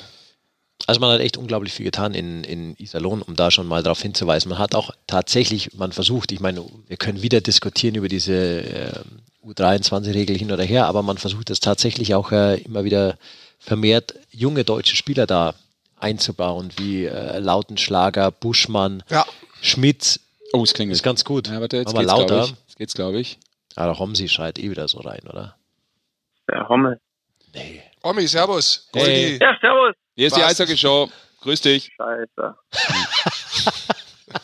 Also 0.87 1.01
man 1.01 1.13
hat 1.13 1.21
echt 1.21 1.37
unglaublich 1.37 1.73
viel 1.73 1.85
getan 1.85 2.13
in, 2.13 2.45
in 2.45 2.77
Iserlohn, 2.77 3.23
um 3.23 3.37
da 3.37 3.51
schon 3.51 3.67
mal 3.67 3.83
darauf 3.83 4.03
hinzuweisen. 4.03 4.51
Man 4.51 4.59
hat 4.59 4.75
auch 4.75 4.91
tatsächlich, 5.07 5.75
man 5.75 5.93
versucht, 5.93 6.31
ich 6.33 6.41
meine, 6.41 6.65
wir 6.89 6.97
können 6.97 7.23
wieder 7.23 7.41
diskutieren 7.41 7.95
über 7.95 8.09
diese 8.09 8.35
äh, 8.35 9.01
U23-Regel 9.47 10.37
hin 10.37 10.53
oder 10.53 10.65
her, 10.65 10.87
aber 10.87 11.03
man 11.03 11.17
versucht 11.17 11.49
es 11.49 11.61
tatsächlich 11.61 12.15
auch 12.15 12.33
äh, 12.33 12.57
immer 12.63 12.85
wieder 12.85 13.17
vermehrt 13.65 14.15
junge 14.31 14.65
deutsche 14.65 14.97
Spieler 14.97 15.27
da 15.27 15.55
einzubauen, 15.99 16.71
wie 16.77 17.07
äh, 17.07 17.39
Lautenschlager, 17.39 18.31
Buschmann, 18.31 19.03
ja. 19.11 19.25
Schmidt. 19.63 20.21
Oh, 20.53 20.63
es 20.63 20.75
klingt. 20.75 20.93
Ist 20.93 21.03
ganz 21.03 21.25
gut. 21.25 21.49
Ja, 21.49 21.61
warte, 21.61 21.79
jetzt 21.79 21.89
Aber 21.89 22.01
geht's, 22.01 22.13
lauter. 22.13 22.49
Jetzt 22.67 22.79
geht's, 22.79 22.95
glaube 22.95 23.19
ich. 23.19 23.39
Ja, 23.77 23.87
der 23.87 23.99
Homsi 23.99 24.29
schreit 24.29 24.59
eh 24.59 24.71
wieder 24.71 24.87
so 24.87 25.01
rein, 25.01 25.23
oder? 25.29 25.57
Der 26.51 26.69
Hommel. 26.69 27.01
Nee. 27.55 27.83
Hommi, 28.03 28.27
servus. 28.27 28.89
Hey. 28.95 29.39
Ja, 29.41 29.57
servus. 29.61 29.95
Hier 30.15 30.27
ist 30.27 30.33
Was? 30.35 30.39
die 30.39 30.45
Eishockey-Show. 30.45 31.09
Grüß 31.41 31.61
dich. 31.63 31.91
Scheiße. 31.97 32.55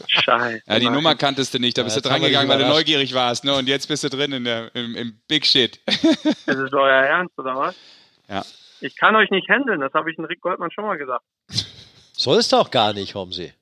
Scheiße. 0.06 0.62
Ja, 0.66 0.78
die 0.78 0.84
Mann. 0.86 0.94
Nummer 0.94 1.14
kanntest 1.14 1.54
du 1.54 1.58
nicht, 1.58 1.76
da 1.76 1.82
bist 1.82 1.96
ja, 1.96 2.02
du 2.02 2.08
dran 2.08 2.22
gegangen, 2.22 2.48
weil 2.48 2.58
du 2.58 2.68
neugierig 2.68 3.14
warst, 3.14 3.44
ne? 3.44 3.54
Und 3.54 3.68
jetzt 3.68 3.88
bist 3.88 4.04
du 4.04 4.08
drin 4.08 4.32
in 4.32 4.44
der, 4.44 4.74
im, 4.74 4.94
im 4.96 5.20
Big 5.28 5.46
Shit. 5.46 5.80
Das 5.86 6.56
ist 6.56 6.72
euer 6.74 7.04
Ernst, 7.04 7.38
oder 7.38 7.56
was? 7.56 7.74
Ja. 8.28 8.44
Ich 8.80 8.96
kann 8.96 9.16
euch 9.16 9.30
nicht 9.30 9.48
handeln, 9.48 9.80
das 9.80 9.92
habe 9.92 10.10
ich 10.10 10.16
den 10.16 10.24
Rick 10.24 10.40
Goldmann 10.40 10.70
schon 10.70 10.84
mal 10.84 10.96
gesagt. 10.96 11.24
Sollst 12.12 12.52
du 12.52 12.56
auch 12.56 12.70
gar 12.70 12.92
nicht, 12.92 13.14
Homsi. 13.14 13.52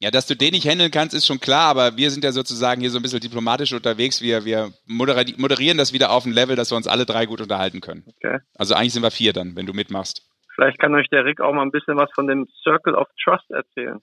Ja, 0.00 0.12
dass 0.12 0.26
du 0.26 0.36
den 0.36 0.52
nicht 0.52 0.66
handeln 0.66 0.92
kannst, 0.92 1.14
ist 1.14 1.26
schon 1.26 1.40
klar, 1.40 1.70
aber 1.70 1.96
wir 1.96 2.10
sind 2.12 2.22
ja 2.22 2.30
sozusagen 2.30 2.80
hier 2.80 2.90
so 2.90 2.98
ein 2.98 3.02
bisschen 3.02 3.18
diplomatisch 3.18 3.72
unterwegs. 3.72 4.22
Wir, 4.22 4.44
wir 4.44 4.72
moderieren 4.86 5.76
das 5.76 5.92
wieder 5.92 6.12
auf 6.12 6.24
ein 6.24 6.32
Level, 6.32 6.54
dass 6.54 6.70
wir 6.70 6.76
uns 6.76 6.86
alle 6.86 7.04
drei 7.04 7.26
gut 7.26 7.40
unterhalten 7.40 7.80
können. 7.80 8.04
Okay. 8.16 8.38
Also 8.56 8.74
eigentlich 8.74 8.92
sind 8.92 9.02
wir 9.02 9.10
vier 9.10 9.32
dann, 9.32 9.56
wenn 9.56 9.66
du 9.66 9.72
mitmachst. 9.72 10.22
Vielleicht 10.54 10.78
kann 10.78 10.94
euch 10.94 11.08
der 11.08 11.24
Rick 11.24 11.40
auch 11.40 11.52
mal 11.52 11.62
ein 11.62 11.72
bisschen 11.72 11.96
was 11.96 12.10
von 12.14 12.28
dem 12.28 12.46
Circle 12.62 12.94
of 12.94 13.08
Trust 13.22 13.50
erzählen. 13.50 14.00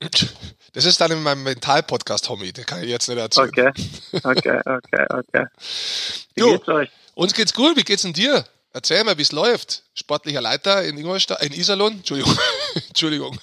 Das 0.72 0.84
ist 0.84 1.00
dann 1.00 1.10
in 1.10 1.22
meinem 1.22 1.42
Mental-Podcast, 1.42 2.28
Homie. 2.28 2.52
Den 2.52 2.66
kann 2.66 2.82
ich 2.82 2.90
jetzt 2.90 3.08
nicht 3.08 3.16
erzählen. 3.16 3.48
Okay, 3.48 3.72
okay, 4.22 4.60
okay, 4.66 5.06
okay. 5.08 5.46
Wie 6.34 6.40
jo, 6.42 6.50
geht's 6.50 6.68
euch? 6.68 6.90
Uns 7.14 7.32
geht's 7.32 7.54
gut. 7.54 7.78
Wie 7.78 7.82
geht's 7.82 8.02
denn 8.02 8.12
dir? 8.12 8.44
Erzähl 8.76 9.04
mal, 9.04 9.16
wie 9.16 9.22
es 9.22 9.32
läuft. 9.32 9.84
Sportlicher 9.94 10.42
Leiter 10.42 10.84
in 10.84 10.98
Ingolstadt, 10.98 11.42
in 11.42 11.50
Iserlohn. 11.52 11.94
Entschuldigung. 11.94 12.34
Entschuldigung. 12.88 13.38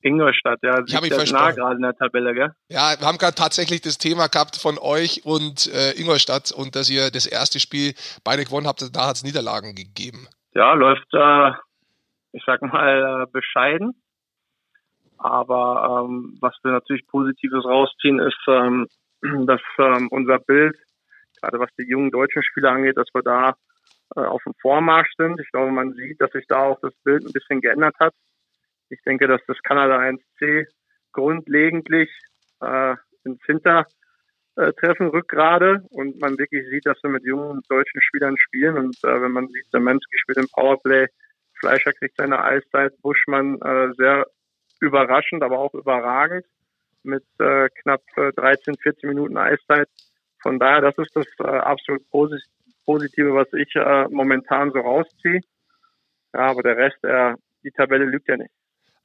Ingolstadt, 0.00 0.60
ja. 0.62 0.80
Ich 0.86 0.94
habe 0.94 1.08
mich 1.08 1.32
nah 1.32 1.50
gerade 1.50 1.74
in 1.74 1.82
der 1.82 1.96
Tabelle, 1.96 2.32
gell? 2.34 2.52
Ja, 2.68 2.94
wir 2.96 3.04
haben 3.04 3.18
gerade 3.18 3.34
tatsächlich 3.34 3.80
das 3.80 3.98
Thema 3.98 4.28
gehabt 4.28 4.54
von 4.54 4.78
euch 4.78 5.22
und 5.24 5.66
äh, 5.74 6.00
Ingolstadt 6.00 6.52
und 6.52 6.76
dass 6.76 6.88
ihr 6.88 7.10
das 7.10 7.26
erste 7.26 7.58
Spiel 7.58 7.94
beide 8.22 8.44
gewonnen 8.44 8.68
habt, 8.68 8.80
da 8.94 9.08
hat 9.08 9.16
es 9.16 9.24
Niederlagen 9.24 9.74
gegeben. 9.74 10.28
Ja, 10.54 10.74
läuft, 10.74 11.12
äh, 11.12 11.50
ich 12.30 12.44
sag 12.46 12.62
mal, 12.62 13.24
äh, 13.24 13.32
bescheiden. 13.32 14.00
Aber 15.18 16.06
ähm, 16.06 16.38
was 16.40 16.54
wir 16.62 16.70
natürlich 16.70 17.08
Positives 17.08 17.64
rausziehen, 17.64 18.20
ist, 18.20 18.38
ähm, 18.46 18.86
dass 19.48 19.60
ähm, 19.78 20.06
unser 20.12 20.38
Bild, 20.38 20.76
gerade 21.40 21.58
was 21.58 21.70
die 21.76 21.90
jungen 21.90 22.12
deutschen 22.12 22.44
Spieler 22.44 22.70
angeht, 22.70 22.96
dass 22.96 23.08
wir 23.12 23.22
da 23.22 23.56
auf 24.16 24.42
dem 24.44 24.54
Vormarsch 24.60 25.12
sind. 25.16 25.40
Ich 25.40 25.50
glaube, 25.50 25.70
man 25.70 25.92
sieht, 25.92 26.20
dass 26.20 26.30
sich 26.32 26.46
da 26.46 26.62
auch 26.62 26.80
das 26.80 26.94
Bild 27.04 27.24
ein 27.24 27.32
bisschen 27.32 27.60
geändert 27.60 27.94
hat. 28.00 28.14
Ich 28.90 29.00
denke, 29.02 29.26
dass 29.26 29.40
das 29.46 29.58
Kanada 29.62 29.98
1C 29.98 30.66
grundlegentlich 31.12 32.10
äh, 32.60 32.94
ins 33.24 33.40
Hintertreffen 33.44 35.08
rückt 35.08 35.28
gerade 35.28 35.82
und 35.90 36.20
man 36.20 36.38
wirklich 36.38 36.68
sieht, 36.68 36.86
dass 36.86 37.02
wir 37.02 37.10
mit 37.10 37.24
jungen 37.24 37.62
deutschen 37.68 38.00
Spielern 38.02 38.36
spielen. 38.36 38.76
Und 38.76 38.96
äh, 39.04 39.20
wenn 39.20 39.32
man 39.32 39.48
sieht, 39.48 39.66
Zemanski 39.70 40.18
spielt 40.18 40.38
im 40.38 40.48
Powerplay, 40.52 41.06
Fleischer 41.58 41.92
kriegt 41.92 42.16
seine 42.16 42.42
Eiszeit, 42.42 42.92
Buschmann 43.00 43.60
äh, 43.62 43.92
sehr 43.96 44.26
überraschend, 44.80 45.42
aber 45.42 45.58
auch 45.58 45.72
überragend 45.74 46.44
mit 47.02 47.24
äh, 47.38 47.68
knapp 47.82 48.02
äh, 48.16 48.32
13, 48.32 48.76
14 48.76 49.08
Minuten 49.08 49.36
Eiszeit. 49.36 49.88
Von 50.42 50.58
daher, 50.58 50.80
das 50.80 50.98
ist 50.98 51.14
das 51.16 51.26
äh, 51.38 51.44
absolut 51.44 52.08
positiv 52.10 52.50
Positive, 52.84 53.34
was 53.34 53.52
ich 53.52 53.74
äh, 53.74 54.08
momentan 54.08 54.70
so 54.72 54.80
rausziehe. 54.80 55.40
Ja, 56.32 56.40
aber 56.50 56.62
der 56.62 56.76
Rest, 56.76 57.02
äh, 57.04 57.34
die 57.62 57.70
Tabelle 57.70 58.04
lügt 58.04 58.28
ja 58.28 58.36
nicht. 58.36 58.50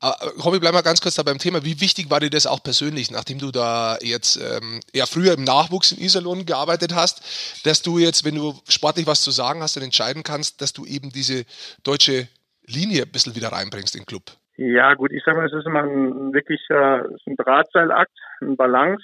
Hobby, 0.01 0.57
äh, 0.57 0.59
bleib 0.61 0.73
mal 0.73 0.81
ganz 0.81 1.01
kurz 1.01 1.15
da 1.15 1.23
beim 1.23 1.39
Thema. 1.39 1.65
Wie 1.65 1.81
wichtig 1.81 2.09
war 2.09 2.19
dir 2.19 2.29
das 2.29 2.47
auch 2.47 2.63
persönlich, 2.63 3.11
nachdem 3.11 3.39
du 3.39 3.51
da 3.51 3.97
jetzt 4.01 4.37
ähm, 4.37 4.79
eher 4.93 5.07
früher 5.07 5.33
im 5.33 5.43
Nachwuchs 5.43 5.91
in 5.91 5.99
Iserlohn 5.99 6.45
gearbeitet 6.45 6.95
hast, 6.95 7.65
dass 7.65 7.81
du 7.81 7.99
jetzt, 7.99 8.23
wenn 8.25 8.35
du 8.35 8.53
sportlich 8.67 9.07
was 9.07 9.21
zu 9.21 9.31
sagen 9.31 9.61
hast 9.61 9.75
und 9.75 9.83
entscheiden 9.83 10.23
kannst, 10.23 10.61
dass 10.61 10.71
du 10.71 10.85
eben 10.85 11.09
diese 11.09 11.43
deutsche 11.83 12.29
Linie 12.65 13.03
ein 13.03 13.11
bisschen 13.11 13.35
wieder 13.35 13.51
reinbringst 13.51 13.95
in 13.95 14.01
den 14.01 14.05
Club? 14.05 14.23
Ja, 14.55 14.93
gut, 14.93 15.11
ich 15.11 15.23
sag 15.25 15.35
mal, 15.35 15.47
es 15.47 15.53
ist 15.53 15.65
immer 15.65 15.83
ein 15.83 16.33
wirklich 16.33 16.61
äh, 16.69 17.03
ein 17.25 17.35
Drahtseilakt, 17.35 18.17
ein 18.41 18.55
Balance. 18.55 19.03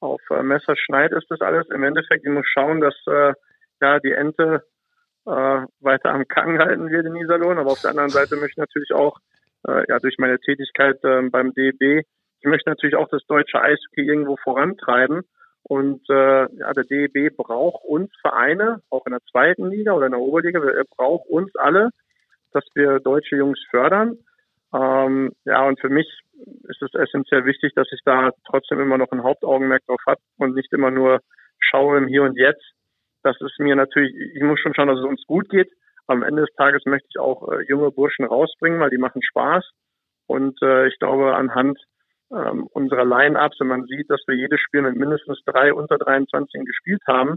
Auf 0.00 0.20
äh, 0.30 0.42
Messerschneid 0.42 1.12
ist 1.12 1.30
das 1.30 1.40
alles. 1.40 1.66
Im 1.70 1.84
Endeffekt, 1.84 2.24
ich 2.24 2.32
muss 2.32 2.46
schauen, 2.46 2.80
dass 2.80 2.94
äh, 3.06 3.34
ja, 3.84 4.00
die 4.00 4.12
Ente 4.12 4.64
äh, 5.26 5.60
weiter 5.80 6.10
am 6.10 6.26
Kang 6.26 6.58
halten 6.58 6.90
wird 6.90 7.06
in 7.06 7.16
Iserlohn. 7.16 7.58
Aber 7.58 7.72
auf 7.72 7.80
der 7.80 7.90
anderen 7.90 8.10
Seite 8.10 8.36
möchte 8.36 8.52
ich 8.52 8.56
natürlich 8.56 8.92
auch, 8.94 9.18
äh, 9.66 9.84
ja, 9.88 9.98
durch 9.98 10.16
meine 10.18 10.38
Tätigkeit 10.40 11.02
äh, 11.04 11.28
beim 11.28 11.52
DEB, 11.52 12.04
ich 12.40 12.50
möchte 12.50 12.68
natürlich 12.68 12.96
auch 12.96 13.08
das 13.08 13.24
deutsche 13.26 13.60
Eishockey 13.60 14.02
irgendwo 14.02 14.36
vorantreiben. 14.36 15.22
Und 15.62 16.02
äh, 16.10 16.42
ja, 16.58 16.72
der 16.74 16.84
DEB 16.84 17.34
braucht 17.36 17.84
uns 17.84 18.10
Vereine, 18.20 18.82
auch 18.90 19.06
in 19.06 19.12
der 19.12 19.22
zweiten 19.30 19.70
Liga 19.70 19.92
oder 19.92 20.06
in 20.06 20.12
der 20.12 20.20
Oberliga, 20.20 20.62
er 20.62 20.84
braucht 20.84 21.26
uns 21.28 21.54
alle, 21.56 21.88
dass 22.52 22.64
wir 22.74 23.00
deutsche 23.00 23.36
Jungs 23.36 23.58
fördern. 23.70 24.18
Ähm, 24.74 25.32
ja, 25.46 25.66
und 25.66 25.80
für 25.80 25.88
mich 25.88 26.06
ist 26.68 26.82
es 26.82 26.92
essentiell 26.92 27.46
wichtig, 27.46 27.72
dass 27.74 27.88
ich 27.92 28.00
da 28.04 28.32
trotzdem 28.46 28.80
immer 28.80 28.98
noch 28.98 29.10
ein 29.12 29.22
Hauptaugenmerk 29.22 29.86
drauf 29.86 30.02
habe 30.06 30.20
und 30.36 30.54
nicht 30.54 30.72
immer 30.72 30.90
nur 30.90 31.20
schaue 31.58 31.96
im 31.96 32.08
Hier 32.08 32.24
und 32.24 32.36
Jetzt. 32.36 32.74
Das 33.24 33.40
ist 33.40 33.58
mir 33.58 33.74
natürlich, 33.74 34.14
ich 34.14 34.42
muss 34.42 34.60
schon 34.60 34.74
schauen, 34.74 34.88
dass 34.88 34.98
es 34.98 35.04
uns 35.04 35.24
gut 35.26 35.48
geht. 35.48 35.70
Am 36.06 36.22
Ende 36.22 36.42
des 36.42 36.54
Tages 36.56 36.84
möchte 36.84 37.08
ich 37.10 37.18
auch 37.18 37.50
äh, 37.50 37.64
junge 37.66 37.90
Burschen 37.90 38.26
rausbringen, 38.26 38.78
weil 38.78 38.90
die 38.90 38.98
machen 38.98 39.22
Spaß. 39.22 39.64
Und 40.26 40.60
äh, 40.62 40.86
ich 40.88 40.98
glaube, 40.98 41.34
anhand 41.34 41.78
ähm, 42.30 42.66
unserer 42.72 43.04
Line-Ups, 43.04 43.58
wenn 43.60 43.68
man 43.68 43.84
sieht, 43.86 44.10
dass 44.10 44.22
wir 44.26 44.36
jedes 44.36 44.60
Spiel 44.60 44.82
mit 44.82 44.96
mindestens 44.96 45.40
drei 45.46 45.72
unter 45.72 45.96
23 45.96 46.64
gespielt 46.64 47.02
haben, 47.06 47.36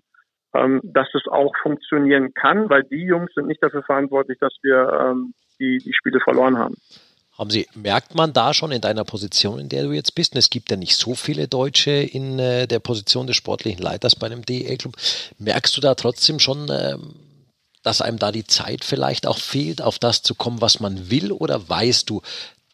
ähm, 0.53 0.81
dass 0.83 1.07
es 1.13 1.27
auch 1.27 1.53
funktionieren 1.61 2.33
kann, 2.33 2.69
weil 2.69 2.83
die 2.83 3.05
Jungs 3.05 3.31
sind 3.33 3.47
nicht 3.47 3.63
dafür 3.63 3.83
verantwortlich, 3.83 4.37
dass 4.39 4.55
wir 4.63 4.91
ähm, 4.91 5.33
die, 5.59 5.77
die 5.77 5.93
Spiele 5.93 6.19
verloren 6.19 6.57
haben. 6.57 6.75
Haben 7.37 7.51
Sie, 7.51 7.67
merkt 7.75 8.15
man 8.15 8.33
da 8.33 8.53
schon 8.53 8.71
in 8.71 8.81
deiner 8.81 9.03
Position, 9.03 9.59
in 9.59 9.69
der 9.69 9.83
du 9.83 9.91
jetzt 9.91 10.15
bist, 10.15 10.33
und 10.33 10.39
es 10.39 10.49
gibt 10.49 10.71
ja 10.71 10.77
nicht 10.77 10.95
so 10.95 11.13
viele 11.13 11.47
Deutsche 11.47 11.91
in 11.91 12.39
äh, 12.39 12.67
der 12.67 12.79
Position 12.79 13.27
des 13.27 13.35
sportlichen 13.35 13.81
Leiters 13.81 14.15
bei 14.15 14.25
einem 14.25 14.43
DEL-Club, 14.43 14.95
merkst 15.37 15.77
du 15.77 15.81
da 15.81 15.93
trotzdem 15.93 16.39
schon, 16.39 16.67
äh, 16.69 16.97
dass 17.83 18.01
einem 18.01 18.17
da 18.17 18.31
die 18.31 18.47
Zeit 18.47 18.83
vielleicht 18.83 19.27
auch 19.27 19.37
fehlt, 19.37 19.81
auf 19.83 19.99
das 19.99 20.23
zu 20.23 20.33
kommen, 20.33 20.61
was 20.61 20.79
man 20.79 21.11
will, 21.11 21.31
oder 21.31 21.69
weißt 21.69 22.09
du, 22.09 22.21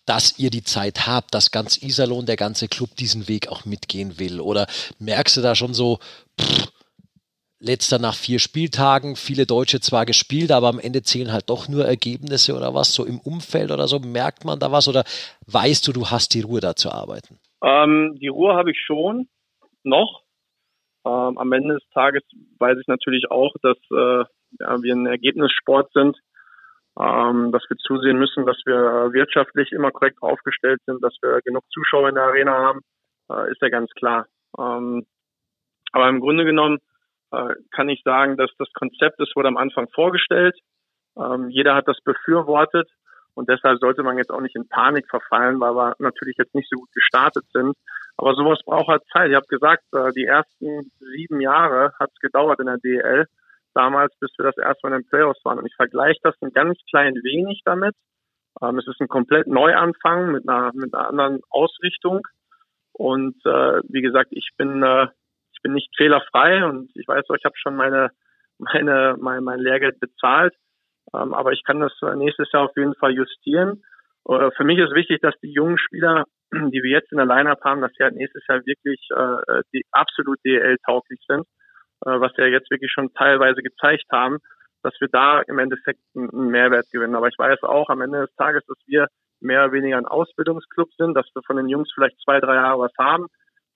dass 0.06 0.38
ihr 0.38 0.50
die 0.50 0.64
Zeit 0.64 1.08
habt, 1.08 1.34
dass 1.34 1.52
ganz 1.52 1.82
Iserlohn, 1.82 2.26
der 2.26 2.38
ganze 2.38 2.68
Club 2.68 2.96
diesen 2.96 3.28
Weg 3.28 3.50
auch 3.50 3.66
mitgehen 3.66 4.18
will? 4.20 4.40
Oder 4.40 4.68
merkst 5.00 5.38
du 5.38 5.42
da 5.42 5.56
schon 5.56 5.74
so, 5.74 6.00
pff, 6.40 6.68
letzter 7.64 7.98
nach 7.98 8.14
vier 8.14 8.40
Spieltagen, 8.40 9.16
viele 9.16 9.46
Deutsche 9.46 9.80
zwar 9.80 10.06
gespielt, 10.06 10.52
aber 10.52 10.68
am 10.68 10.80
Ende 10.80 11.02
zählen 11.02 11.32
halt 11.32 11.50
doch 11.50 11.70
nur 11.70 11.86
Ergebnisse 11.86 12.56
oder 12.56 12.74
was, 12.74 12.94
so 12.94 13.06
im 13.06 13.20
Umfeld 13.20 13.72
oder 13.72 13.88
so, 13.88 14.00
merkt 14.00 14.44
man 14.44 14.60
da 14.60 14.72
was 14.72 14.88
oder 14.88 15.04
weißt 15.48 15.88
du, 15.88 15.94
du 15.94 16.08
hast 16.12 16.34
die 16.34 16.42
Ruhe 16.42 16.60
da 16.60 16.76
zu 16.76 16.92
arbeiten? 16.92 17.40
Ähm, 17.64 18.18
die 18.20 18.28
Ruhe 18.28 18.54
habe 18.56 18.72
ich 18.72 18.80
schon 18.86 19.30
noch. 19.84 20.22
Ähm, 21.06 21.38
am 21.38 21.52
Ende 21.54 21.76
des 21.76 21.84
Tages 21.94 22.24
weiß 22.60 22.78
ich 22.80 22.88
natürlich 22.88 23.32
auch, 23.32 23.54
dass 23.62 23.78
äh, 23.92 24.26
ja, 24.60 24.82
wir 24.82 24.94
ein 24.94 25.06
Ergebnissport 25.06 25.92
sind, 25.94 26.18
ähm, 27.00 27.52
dass 27.52 27.64
wir 27.70 27.78
zusehen 27.78 28.20
müssen, 28.20 28.46
dass 28.46 28.58
wir 28.66 29.14
wirtschaftlich 29.14 29.72
immer 29.72 29.92
korrekt 29.92 30.22
aufgestellt 30.22 30.82
sind, 30.86 31.04
dass 31.04 31.16
wir 31.22 31.42
genug 31.42 31.64
Zuschauer 31.72 32.10
in 32.10 32.16
der 32.16 32.26
Arena 32.26 32.52
haben, 32.52 32.82
äh, 33.32 33.52
ist 33.52 33.62
ja 33.62 33.70
ganz 33.70 33.90
klar. 33.92 34.28
Ähm, 34.58 35.06
aber 35.92 36.10
im 36.10 36.20
Grunde 36.20 36.46
genommen 36.46 36.80
äh, 37.34 37.56
kann 37.72 37.90
ich 37.90 38.02
sagen, 38.04 38.38
dass 38.38 38.52
das 38.60 38.72
Konzept, 38.74 39.20
das 39.20 39.30
wurde 39.36 39.48
am 39.48 39.58
Anfang 39.58 39.88
vorgestellt. 39.90 40.56
Ähm, 41.18 41.50
jeder 41.50 41.76
hat 41.76 41.88
das 41.88 41.98
befürwortet 42.04 42.90
und 43.34 43.50
deshalb 43.50 43.80
sollte 43.80 44.04
man 44.04 44.18
jetzt 44.18 44.32
auch 44.32 44.42
nicht 44.42 44.56
in 44.56 44.70
Panik 44.70 45.10
verfallen, 45.10 45.60
weil 45.60 45.76
wir 45.76 45.96
natürlich 46.00 46.38
jetzt 46.38 46.54
nicht 46.54 46.70
so 46.70 46.80
gut 46.80 46.92
gestartet 46.94 47.46
sind. 47.52 47.76
Aber 48.18 48.36
sowas 48.36 48.60
braucht 48.64 48.88
halt 48.88 49.04
Zeit. 49.12 49.32
Ich 49.32 49.36
habe 49.36 49.48
gesagt, 49.48 49.84
äh, 49.94 50.12
die 50.16 50.26
ersten 50.26 50.92
sieben 51.00 51.42
Jahre 51.42 51.94
hat 52.00 52.12
es 52.14 52.20
gedauert 52.20 52.60
in 52.60 52.68
der 52.68 52.78
DL, 52.78 53.26
damals, 53.74 54.14
bis 54.20 54.32
wir 54.38 54.46
das 54.46 54.58
erste 54.58 54.88
Mal 54.88 54.96
in 54.96 55.02
den 55.02 55.10
Playoffs 55.10 55.44
waren. 55.44 55.58
Und 55.58 55.66
ich 55.66 55.76
vergleiche 55.76 56.20
das 56.22 56.36
ein 56.42 56.52
ganz 56.52 56.78
klein 56.90 57.16
wenig 57.16 57.62
damit. 57.66 57.96
Ähm, 58.62 58.78
es 58.78 58.88
ist 58.88 59.02
ein 59.02 59.08
komplett 59.08 59.48
Neuanfang 59.48 60.32
mit 60.32 60.48
einer, 60.48 60.72
mit 60.76 60.94
einer 60.94 61.10
anderen 61.10 61.42
Ausrichtung. 61.50 62.22
Und 62.92 63.36
äh, 63.46 63.82
wie 63.90 64.02
gesagt, 64.02 64.30
ich 64.32 64.50
bin 64.58 64.84
äh, 64.84 65.08
bin 65.64 65.74
nicht 65.74 65.90
fehlerfrei 65.98 66.66
und 66.66 66.92
ich 66.96 67.08
weiß 67.08 67.26
ich 67.36 67.46
habe 67.46 67.56
schon 67.58 67.76
meine, 67.76 68.12
meine, 68.60 69.16
mein, 69.20 69.44
mein 69.44 69.60
Lehrgeld 69.60 70.00
bezahlt. 70.00 70.54
Ähm, 71.14 71.34
aber 71.34 71.52
ich 71.52 71.64
kann 71.64 71.80
das 71.80 71.94
nächstes 72.16 72.52
Jahr 72.52 72.64
auf 72.64 72.78
jeden 72.78 72.96
Fall 72.96 73.12
justieren. 73.14 73.82
Äh, 74.28 74.52
für 74.56 74.64
mich 74.64 74.80
ist 74.80 74.94
wichtig, 74.94 75.22
dass 75.22 75.36
die 75.42 75.52
jungen 75.52 75.78
Spieler, 75.78 76.26
die 76.54 76.84
wir 76.84 76.92
jetzt 76.92 77.12
in 77.12 77.18
der 77.18 77.26
Line-Up 77.26 77.64
haben, 77.64 77.82
dass 77.82 77.92
sie 77.98 78.04
halt 78.04 78.16
nächstes 78.16 78.44
Jahr 78.48 78.66
wirklich 78.66 79.08
äh, 79.16 79.62
die 79.74 79.84
absolut 79.92 80.40
DL-tauglich 80.46 81.20
sind, 81.28 81.46
äh, 82.06 82.20
was 82.20 82.36
wir 82.38 82.50
jetzt 82.50 82.72
wirklich 82.72 82.92
schon 82.92 83.14
teilweise 83.14 83.62
gezeigt 83.62 84.06
haben, 84.12 84.38
dass 84.84 84.94
wir 85.00 85.08
da 85.12 85.42
im 85.42 85.60
Endeffekt 85.60 86.02
einen 86.16 86.50
Mehrwert 86.50 86.90
gewinnen. 86.92 87.16
Aber 87.16 87.28
ich 87.28 87.38
weiß 87.38 87.64
auch 87.64 87.90
am 87.90 88.02
Ende 88.02 88.22
des 88.22 88.36
Tages, 88.36 88.64
dass 88.68 88.78
wir 88.86 89.08
mehr 89.40 89.64
oder 89.66 89.74
weniger 89.74 89.98
ein 89.98 90.06
Ausbildungsclub 90.06 90.90
sind, 90.98 91.16
dass 91.16 91.28
wir 91.34 91.42
von 91.46 91.58
den 91.58 91.70
Jungs 91.70 91.92
vielleicht 91.94 92.20
zwei, 92.24 92.40
drei 92.40 92.56
Jahre 92.56 92.80
was 92.80 92.94
haben, 92.98 93.28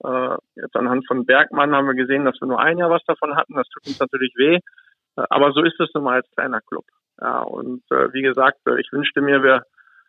äh, 0.04 0.36
jetzt 0.56 0.76
anhand 0.76 1.06
von 1.06 1.26
Bergmann 1.26 1.74
haben 1.74 1.86
wir 1.86 1.94
gesehen, 1.94 2.24
dass 2.24 2.40
wir 2.40 2.48
nur 2.48 2.60
ein 2.60 2.78
Jahr 2.78 2.90
was 2.90 3.04
davon 3.06 3.36
hatten. 3.36 3.54
Das 3.54 3.68
tut 3.68 3.86
uns 3.86 3.98
natürlich 3.98 4.32
weh. 4.36 4.56
Äh, 4.56 5.24
aber 5.30 5.52
so 5.52 5.62
ist 5.62 5.78
es 5.80 5.90
nun 5.94 6.04
mal 6.04 6.16
als 6.16 6.30
kleiner 6.32 6.60
Club. 6.60 6.84
Ja, 7.20 7.40
und 7.40 7.82
äh, 7.90 8.12
wie 8.12 8.22
gesagt, 8.22 8.58
äh, 8.66 8.80
ich 8.80 8.92
wünschte 8.92 9.20
mir, 9.20 9.42
wir, 9.42 9.62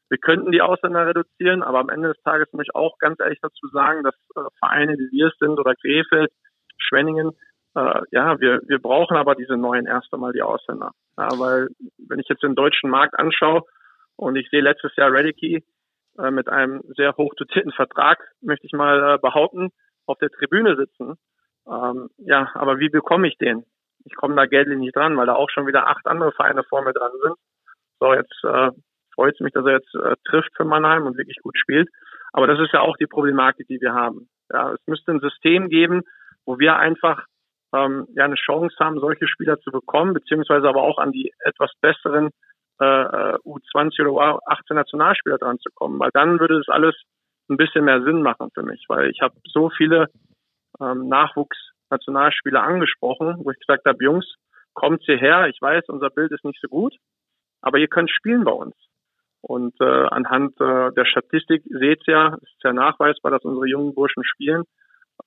wir 0.10 0.18
könnten 0.20 0.52
die 0.52 0.62
Ausländer 0.62 1.08
reduzieren, 1.08 1.64
aber 1.64 1.80
am 1.80 1.90
Ende 1.90 2.10
des 2.10 2.22
Tages 2.24 2.52
muss 2.54 2.66
ich 2.66 2.76
auch 2.76 2.98
ganz 3.00 3.20
ehrlich 3.20 3.40
dazu 3.42 3.68
sagen, 3.68 4.04
dass 4.04 4.16
äh, 4.36 4.48
Vereine 4.60 4.94
wie 4.94 5.12
wir 5.12 5.28
es 5.28 5.38
sind 5.40 5.60
oder 5.60 5.74
Krefeld, 5.76 6.32
Schwenningen, 6.78 7.32
äh, 7.76 8.02
ja, 8.12 8.40
wir, 8.40 8.62
wir 8.68 8.80
brauchen 8.80 9.18
aber 9.18 9.36
diese 9.36 9.58
neuen 9.58 9.86
erst 9.86 10.14
einmal 10.14 10.34
die 10.34 10.42
Ausländer. 10.42 10.92
Ja, 11.18 11.30
weil 11.38 11.70
wenn 12.08 12.20
ich 12.20 12.28
jetzt 12.30 12.44
den 12.44 12.56
deutschen 12.56 12.90
Markt 12.90 13.18
anschaue 13.18 13.64
und 14.16 14.36
ich 14.36 14.50
sehe 14.50 14.62
letztes 14.62 14.96
Jahr 14.96 15.12
Redicky, 15.12 15.64
äh, 16.20 16.32
mit 16.32 16.50
einem 16.50 16.82
sehr 16.96 17.16
hoch 17.18 17.34
dotierten 17.36 17.72
Vertrag, 17.72 18.20
möchte 18.42 18.68
ich 18.68 18.74
mal 18.74 19.16
äh, 19.16 19.18
behaupten, 19.18 19.70
auf 20.06 20.18
der 20.20 20.30
Tribüne 20.30 20.76
sitzen. 20.76 21.16
Ähm, 21.68 22.10
ja, 22.18 22.52
aber 22.54 22.80
wie 22.80 22.90
bekomme 22.90 23.28
ich 23.28 23.38
den? 23.38 23.66
Ich 24.06 24.16
komme 24.16 24.36
da 24.36 24.46
geldlich 24.46 24.80
nicht 24.80 24.96
dran, 24.96 25.18
weil 25.18 25.28
da 25.28 25.36
auch 25.36 25.50
schon 25.50 25.68
wieder 25.68 25.88
acht 25.88 26.06
andere 26.08 26.32
Vereine 26.32 26.64
vor 26.64 26.84
mir 26.84 26.94
dran 26.94 27.12
sind. 27.22 27.36
So, 28.00 28.14
jetzt 28.14 28.44
äh, 28.44 28.72
freut 29.14 29.34
es 29.36 29.40
mich, 29.42 29.54
dass 29.54 29.66
er 29.66 29.74
jetzt 29.74 29.94
äh, 29.96 30.16
trifft 30.26 30.56
für 30.56 30.66
Mannheim 30.66 31.06
und 31.06 31.18
wirklich 31.18 31.38
gut 31.44 31.58
spielt. 31.58 31.90
Aber 32.32 32.48
das 32.48 32.60
ist 32.60 32.74
ja 32.74 32.82
auch 32.82 32.98
die 32.98 33.08
Problematik, 33.08 33.68
die 33.68 33.82
wir 33.82 33.94
haben. 33.94 34.30
Ja, 34.52 34.72
es 34.74 34.80
müsste 34.88 35.12
ein 35.12 35.20
System 35.20 35.70
geben, 35.70 36.04
wo 36.46 36.58
wir 36.60 36.78
einfach 36.78 37.26
ähm, 37.74 38.08
ja 38.16 38.26
eine 38.26 38.36
Chance 38.36 38.76
haben, 38.80 39.00
solche 39.00 39.28
Spieler 39.28 39.60
zu 39.60 39.72
bekommen, 39.72 40.14
beziehungsweise 40.14 40.68
aber 40.68 40.82
auch 40.82 40.98
an 40.98 41.12
die 41.12 41.34
etwas 41.40 41.72
besseren 41.82 42.30
äh, 42.86 43.38
U20 43.46 44.02
oder 44.02 44.40
U18 44.40 44.74
Nationalspieler 44.74 45.38
dran 45.38 45.60
zu 45.60 45.70
kommen, 45.74 46.00
weil 46.00 46.12
dann 46.14 46.40
würde 46.40 46.58
das 46.58 46.70
alles 46.70 46.96
ein 47.50 47.58
bisschen 47.58 47.86
mehr 47.86 48.04
Sinn 48.04 48.22
machen 48.22 48.50
für 48.54 48.64
mich, 48.64 48.86
weil 48.88 49.10
ich 49.10 49.22
habe 49.22 49.36
so 49.46 49.70
viele 49.70 50.08
ähm, 50.80 51.08
Nachwuchsnationalspieler 51.10 52.62
angesprochen, 52.62 53.36
wo 53.44 53.52
ich 53.52 53.60
gesagt 53.60 53.86
habe, 53.86 54.04
Jungs, 54.04 54.26
kommt 54.74 55.04
hierher, 55.04 55.48
ich 55.48 55.62
weiß, 55.62 55.86
unser 55.88 56.10
Bild 56.10 56.32
ist 56.32 56.46
nicht 56.46 56.60
so 56.62 56.68
gut, 56.68 56.96
aber 57.62 57.80
ihr 57.80 57.88
könnt 57.88 58.12
spielen 58.12 58.44
bei 58.44 58.52
uns. 58.52 58.76
Und 59.42 59.74
äh, 59.80 60.06
anhand 60.08 60.60
äh, 60.60 60.92
der 60.92 61.06
Statistik 61.06 61.64
seht 61.66 62.08
ihr 62.08 62.14
ja, 62.14 62.36
ist 62.36 62.64
ja 62.64 62.74
nachweisbar, 62.74 63.32
dass 63.32 63.44
unsere 63.44 63.68
jungen 63.68 63.94
Burschen 63.94 64.24
spielen, 64.24 64.64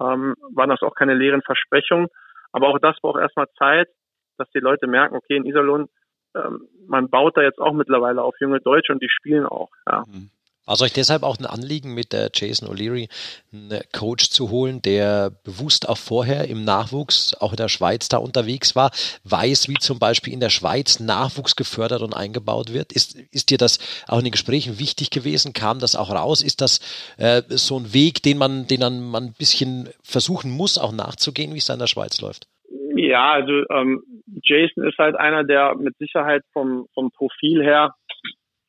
ähm, 0.00 0.34
waren 0.55 0.70
das 0.70 0.82
auch 0.82 0.94
keine 0.94 1.14
leeren 1.14 1.42
Versprechungen. 1.42 2.09
Aber 2.53 2.68
auch 2.68 2.78
das 2.78 3.00
braucht 3.00 3.20
erstmal 3.20 3.48
Zeit, 3.59 3.88
dass 4.36 4.48
die 4.50 4.61
Leute 4.61 4.86
merken, 4.86 5.16
okay, 5.16 5.36
in 5.36 5.46
Iserlohn 5.46 5.88
ähm, 6.35 6.68
man 6.87 7.09
baut 7.09 7.37
da 7.37 7.43
jetzt 7.43 7.61
auch 7.61 7.72
mittlerweile 7.72 8.22
auf 8.22 8.35
junge 8.41 8.61
Deutsche 8.61 8.93
und 8.93 9.03
die 9.03 9.09
spielen 9.09 9.47
auch. 9.47 9.70
Ja. 9.87 10.05
Mhm. 10.07 10.30
War 10.64 10.74
es 10.74 10.83
euch 10.83 10.93
deshalb 10.93 11.24
auch 11.24 11.39
ein 11.39 11.47
Anliegen, 11.47 11.93
mit 11.93 12.12
der 12.12 12.30
Jason 12.33 12.68
O'Leary 12.68 13.09
einen 13.53 13.80
Coach 13.93 14.30
zu 14.30 14.51
holen, 14.51 14.80
der 14.80 15.30
bewusst 15.30 15.89
auch 15.89 15.99
vorher 15.99 16.47
im 16.47 16.64
Nachwuchs, 16.64 17.35
auch 17.41 17.51
in 17.51 17.57
der 17.57 17.68
Schweiz 17.68 18.09
da 18.09 18.18
unterwegs 18.18 18.76
war, 18.76 18.93
weiß, 19.24 19.68
wie 19.68 19.74
zum 19.74 19.99
Beispiel 19.99 20.33
in 20.33 20.39
der 20.39 20.51
Schweiz 20.51 21.01
Nachwuchs 21.01 21.57
gefördert 21.57 22.03
und 22.03 22.14
eingebaut 22.14 22.72
wird? 22.72 22.93
Ist, 22.93 23.16
ist 23.33 23.51
dir 23.51 23.59
das 23.59 23.80
auch 24.07 24.18
in 24.18 24.24
den 24.24 24.30
Gesprächen 24.30 24.78
wichtig 24.78 25.11
gewesen? 25.11 25.53
Kam 25.53 25.80
das 25.80 25.97
auch 25.97 26.11
raus? 26.11 26.43
Ist 26.43 26.61
das 26.61 26.78
äh, 27.16 27.43
so 27.49 27.80
ein 27.80 27.93
Weg, 27.93 28.22
den 28.22 28.39
man, 28.39 28.68
den 28.68 28.80
man 29.11 29.24
ein 29.24 29.33
bisschen 29.33 29.89
versuchen 30.05 30.53
muss, 30.53 30.78
auch 30.78 30.93
nachzugehen, 30.93 31.55
wie 31.55 31.59
es 31.59 31.66
da 31.66 31.72
in 31.72 31.80
der 31.80 31.89
Schweiz 31.89 32.20
läuft? 32.20 32.47
Ja, 32.95 33.32
also 33.32 33.64
ähm, 33.70 34.03
Jason 34.43 34.86
ist 34.86 34.99
halt 34.99 35.16
einer, 35.16 35.45
der 35.45 35.74
mit 35.76 35.97
Sicherheit 35.99 36.43
vom, 36.53 36.86
vom 36.95 37.11
Profil 37.12 37.62
her 37.62 37.95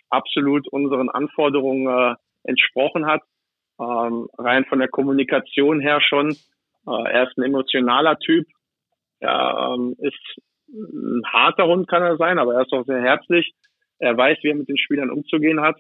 absolut 0.10 0.68
unseren 0.72 1.10
Anforderungen 1.10 1.88
äh, 1.88 2.16
entsprochen 2.44 3.06
hat. 3.06 3.22
Ähm, 3.80 4.28
rein 4.38 4.66
von 4.66 4.80
der 4.80 4.88
Kommunikation 4.88 5.82
her 5.82 6.00
schon. 6.02 6.32
Äh, 6.88 7.12
er 7.12 7.28
ist 7.28 7.38
ein 7.38 7.44
emotionaler 7.44 8.18
Typ. 8.20 8.46
Er 9.20 9.74
ähm, 9.76 9.96
ist 10.00 10.38
ein 10.70 11.24
harter 11.26 11.68
Hund 11.68 11.88
kann 11.88 12.04
er 12.04 12.18
sein, 12.18 12.40
aber 12.40 12.56
er 12.56 12.62
ist 12.62 12.74
auch 12.74 12.86
sehr 12.86 13.02
herzlich. 13.02 13.54
Er 14.00 14.18
weiß, 14.18 14.40
wie 14.42 14.50
er 14.50 14.56
mit 14.56 14.70
den 14.70 14.78
Spielern 14.78 15.10
umzugehen 15.10 15.62
hat. 15.62 15.80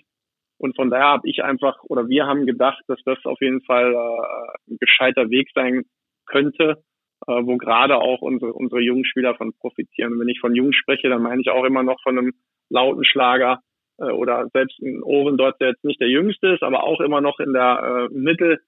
Und 0.57 0.75
von 0.75 0.89
daher 0.89 1.07
habe 1.07 1.29
ich 1.29 1.43
einfach 1.43 1.77
oder 1.83 2.07
wir 2.07 2.25
haben 2.25 2.45
gedacht, 2.45 2.83
dass 2.87 2.99
das 3.05 3.17
auf 3.25 3.41
jeden 3.41 3.61
Fall 3.61 3.93
äh, 3.93 4.71
ein 4.71 4.77
gescheiter 4.79 5.29
Weg 5.29 5.49
sein 5.53 5.83
könnte, 6.25 6.83
äh, 7.27 7.45
wo 7.45 7.57
gerade 7.57 7.97
auch 7.97 8.21
unsere, 8.21 8.53
unsere 8.53 8.81
jungen 8.81 9.05
Spieler 9.05 9.35
von 9.35 9.53
profitieren. 9.53 10.13
Und 10.13 10.19
wenn 10.19 10.29
ich 10.29 10.39
von 10.39 10.55
jungen 10.55 10.73
spreche, 10.73 11.09
dann 11.09 11.21
meine 11.21 11.41
ich 11.41 11.49
auch 11.49 11.63
immer 11.63 11.83
noch 11.83 12.01
von 12.01 12.17
einem 12.17 12.33
lauten 12.69 13.05
Schlager 13.05 13.59
äh, 13.97 14.11
oder 14.11 14.47
selbst 14.53 14.79
ein 14.79 15.03
Ohren 15.03 15.37
dort, 15.37 15.59
der 15.61 15.69
jetzt 15.69 15.83
nicht 15.83 16.01
der 16.01 16.09
jüngste 16.09 16.49
ist, 16.49 16.63
aber 16.63 16.83
auch 16.83 16.99
immer 17.01 17.21
noch 17.21 17.39
in 17.39 17.53
der 17.53 18.09
äh, 18.11 18.13
Mittel, 18.13 18.59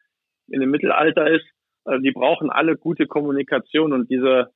in 0.47 0.62
dem 0.62 0.72
Mittelalter 0.72 1.30
ist. 1.30 1.45
Äh, 1.86 1.99
die 1.99 2.12
brauchen 2.12 2.49
alle 2.49 2.78
gute 2.78 3.08
Kommunikation 3.08 3.93
und 3.93 4.10
diese, 4.10 4.51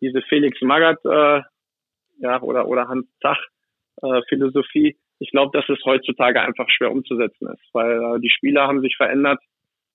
diese 0.00 0.22
Felix 0.22 0.60
Magath, 0.62 1.04
äh, 1.04 1.42
ja, 2.18 2.40
oder, 2.42 2.68
oder 2.68 2.88
Hans 2.88 3.06
Zach, 3.20 3.40
äh, 4.02 4.22
Philosophie, 4.28 4.96
ich 5.18 5.30
glaube, 5.30 5.56
dass 5.56 5.68
es 5.68 5.84
heutzutage 5.84 6.40
einfach 6.40 6.68
schwer 6.68 6.90
umzusetzen 6.90 7.48
ist, 7.48 7.62
weil 7.72 7.92
äh, 7.92 8.20
die 8.20 8.30
Spieler 8.30 8.66
haben 8.66 8.80
sich 8.80 8.96
verändert, 8.96 9.40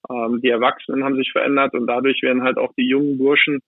ähm, 0.10 0.40
die 0.42 0.50
Erwachsenen 0.50 1.04
haben 1.04 1.16
sich 1.16 1.32
verändert 1.32 1.74
und 1.74 1.88
dadurch 1.88 2.22
werden 2.22 2.44
halt 2.44 2.58
auch 2.58 2.74
die 2.78 2.88
jungen 2.88 3.18
Burschen 3.18 3.60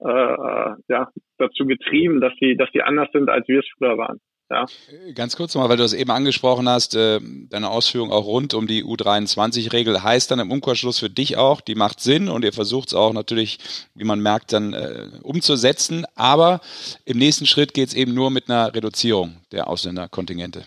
äh, 0.00 0.08
äh 0.08 0.74
ja, 0.88 1.10
dazu 1.38 1.66
getrieben, 1.66 2.20
dass 2.20 2.32
sie, 2.40 2.56
dass 2.56 2.70
sie 2.72 2.82
anders 2.82 3.08
sind, 3.12 3.28
als 3.28 3.46
wir 3.48 3.60
es 3.60 3.68
früher 3.76 3.96
waren. 3.96 4.20
Ja. 4.50 4.66
Ganz 5.14 5.36
kurz 5.36 5.54
mal, 5.54 5.68
weil 5.70 5.78
du 5.78 5.84
es 5.84 5.94
eben 5.94 6.10
angesprochen 6.10 6.68
hast, 6.68 6.94
äh, 6.94 7.18
deine 7.48 7.70
Ausführung 7.70 8.12
auch 8.12 8.26
rund 8.26 8.52
um 8.52 8.66
die 8.66 8.84
U23-Regel 8.84 10.02
heißt 10.02 10.30
dann 10.30 10.38
im 10.38 10.50
Umkehrschluss 10.50 11.00
für 11.00 11.08
dich 11.08 11.38
auch, 11.38 11.62
die 11.62 11.74
macht 11.74 12.00
Sinn 12.00 12.28
und 12.28 12.44
ihr 12.44 12.52
versucht 12.52 12.88
es 12.88 12.94
auch 12.94 13.14
natürlich, 13.14 13.58
wie 13.94 14.04
man 14.04 14.20
merkt, 14.20 14.52
dann 14.52 14.74
äh, 14.74 15.06
umzusetzen. 15.22 16.04
Aber 16.14 16.60
im 17.06 17.18
nächsten 17.18 17.46
Schritt 17.46 17.72
geht 17.72 17.88
es 17.88 17.94
eben 17.94 18.12
nur 18.12 18.30
mit 18.30 18.50
einer 18.50 18.74
Reduzierung 18.74 19.40
der 19.50 19.68
Ausländerkontingente. 19.68 20.64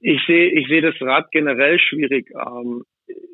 Ich 0.00 0.20
sehe 0.26 0.50
ich 0.50 0.68
sehe 0.68 0.82
das 0.82 0.94
Rad 1.00 1.30
generell 1.32 1.78
schwierig. 1.78 2.30
Ähm, 2.30 2.84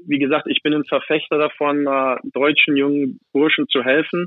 wie 0.08 0.18
gesagt, 0.18 0.46
ich 0.48 0.62
bin 0.62 0.72
ein 0.72 0.84
Verfechter 0.84 1.38
davon, 1.38 1.86
äh, 1.86 2.16
deutschen 2.32 2.76
jungen 2.76 3.20
Burschen 3.32 3.68
zu 3.68 3.84
helfen. 3.84 4.26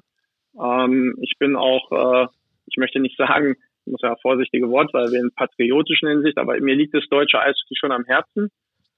Ähm, 0.61 1.17
ich 1.21 1.33
bin 1.39 1.55
auch, 1.55 1.91
äh, 1.91 2.27
ich 2.67 2.77
möchte 2.77 2.99
nicht 2.99 3.17
sagen, 3.17 3.55
muss 3.85 4.01
ja 4.03 4.15
vorsichtige 4.21 4.69
Wortwahl 4.69 5.11
wählen, 5.11 5.31
patriotischen 5.35 6.07
Hinsicht, 6.07 6.37
aber 6.37 6.59
mir 6.59 6.75
liegt 6.75 6.93
das 6.93 7.07
deutsche 7.09 7.39
Eishockey 7.39 7.75
schon 7.75 7.91
am 7.91 8.05
Herzen. 8.05 8.49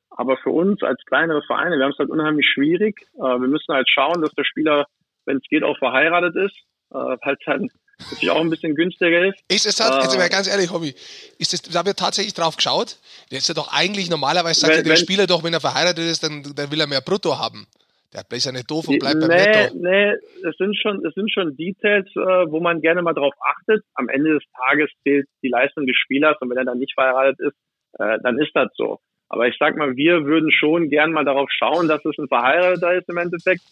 Aber 0.09 0.37
für 0.37 0.51
uns 0.51 0.83
als 0.83 1.03
kleinere 1.05 1.41
Vereine, 1.41 1.77
wir 1.77 1.85
haben 1.85 1.93
es 1.93 1.97
halt 1.97 2.09
unheimlich 2.09 2.47
schwierig. 2.47 3.01
Äh, 3.15 3.39
wir 3.39 3.47
müssen 3.47 3.73
halt 3.73 3.89
schauen, 3.89 4.21
dass 4.21 4.31
der 4.31 4.43
Spieler, 4.43 4.85
wenn 5.25 5.37
es 5.37 5.47
geht, 5.49 5.63
auch 5.63 5.77
verheiratet 5.77 6.35
ist, 6.35 6.57
äh, 6.91 7.17
halt 7.21 7.39
dann 7.45 7.69
natürlich 7.99 8.29
auch 8.31 8.41
ein 8.41 8.49
bisschen 8.49 8.75
günstiger 8.75 9.27
ist. 9.27 9.39
Ist 9.47 9.65
es 9.65 9.79
halt, 9.79 10.03
jetzt 10.03 10.17
mal 10.17 10.29
ganz 10.29 10.47
ehrlich, 10.47 10.71
Hobby, 10.71 10.93
ist 11.37 11.53
das, 11.53 11.61
da 11.61 11.79
haben 11.79 11.87
wir 11.87 11.95
tatsächlich 11.95 12.33
drauf 12.33 12.55
geschaut? 12.55 12.97
Der 13.31 13.39
ist 13.39 13.47
ja 13.47 13.53
doch 13.53 13.71
eigentlich, 13.71 14.09
normalerweise 14.09 14.59
sagt 14.59 14.77
wenn, 14.77 14.83
der 14.85 14.95
Spieler 14.95 15.27
doch, 15.27 15.43
wenn 15.43 15.53
er 15.53 15.61
verheiratet 15.61 16.05
ist, 16.05 16.23
dann, 16.23 16.43
dann 16.55 16.71
will 16.71 16.79
er 16.79 16.87
mehr 16.87 17.01
Brutto 17.01 17.37
haben. 17.37 17.67
Der 18.13 18.23
ist 18.37 18.45
ja 18.45 18.51
nicht 18.51 18.69
doof 18.69 18.87
und 18.87 18.99
bleibt 18.99 19.15
nee, 19.15 19.27
beim 19.27 19.37
Netto. 19.37 19.75
Nee, 19.75 20.11
es 20.47 20.55
sind 20.57 20.77
schon, 20.77 21.03
es 21.03 21.15
sind 21.15 21.31
schon 21.31 21.57
Details, 21.57 22.05
äh, 22.15 22.51
wo 22.51 22.59
man 22.59 22.79
gerne 22.81 23.01
mal 23.01 23.13
drauf 23.13 23.33
achtet. 23.41 23.83
Am 23.95 24.07
Ende 24.07 24.33
des 24.35 24.43
Tages 24.67 24.91
zählt 25.03 25.27
die 25.41 25.49
Leistung 25.49 25.87
des 25.87 25.95
Spielers 25.97 26.37
und 26.39 26.49
wenn 26.51 26.57
er 26.57 26.65
dann 26.65 26.77
nicht 26.77 26.93
verheiratet 26.93 27.39
ist, 27.39 27.55
äh, 27.99 28.19
dann 28.21 28.37
ist 28.37 28.51
das 28.53 28.69
so. 28.75 28.99
Aber 29.29 29.47
ich 29.47 29.55
sag 29.59 29.77
mal, 29.77 29.95
wir 29.95 30.25
würden 30.25 30.51
schon 30.51 30.89
gern 30.89 31.11
mal 31.11 31.25
darauf 31.25 31.49
schauen, 31.49 31.87
dass 31.87 32.05
es 32.05 32.15
ein 32.19 32.27
Verheirateter 32.27 32.93
ist 32.93 33.09
im 33.09 33.17
Endeffekt, 33.17 33.63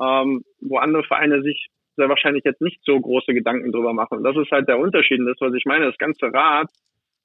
ähm, 0.00 0.44
wo 0.60 0.78
andere 0.78 1.04
Vereine 1.04 1.42
sich 1.42 1.68
sehr 2.00 2.08
wahrscheinlich 2.08 2.44
jetzt 2.44 2.62
nicht 2.62 2.80
so 2.84 2.98
große 2.98 3.34
Gedanken 3.34 3.72
drüber 3.72 3.92
machen. 3.92 4.18
Und 4.18 4.24
das 4.24 4.36
ist 4.36 4.50
halt 4.50 4.68
der 4.68 4.78
Unterschied. 4.78 5.20
Das, 5.20 5.36
was 5.40 5.52
ich 5.54 5.66
meine, 5.66 5.84
das 5.84 5.98
ganze 5.98 6.32
Rad, 6.32 6.68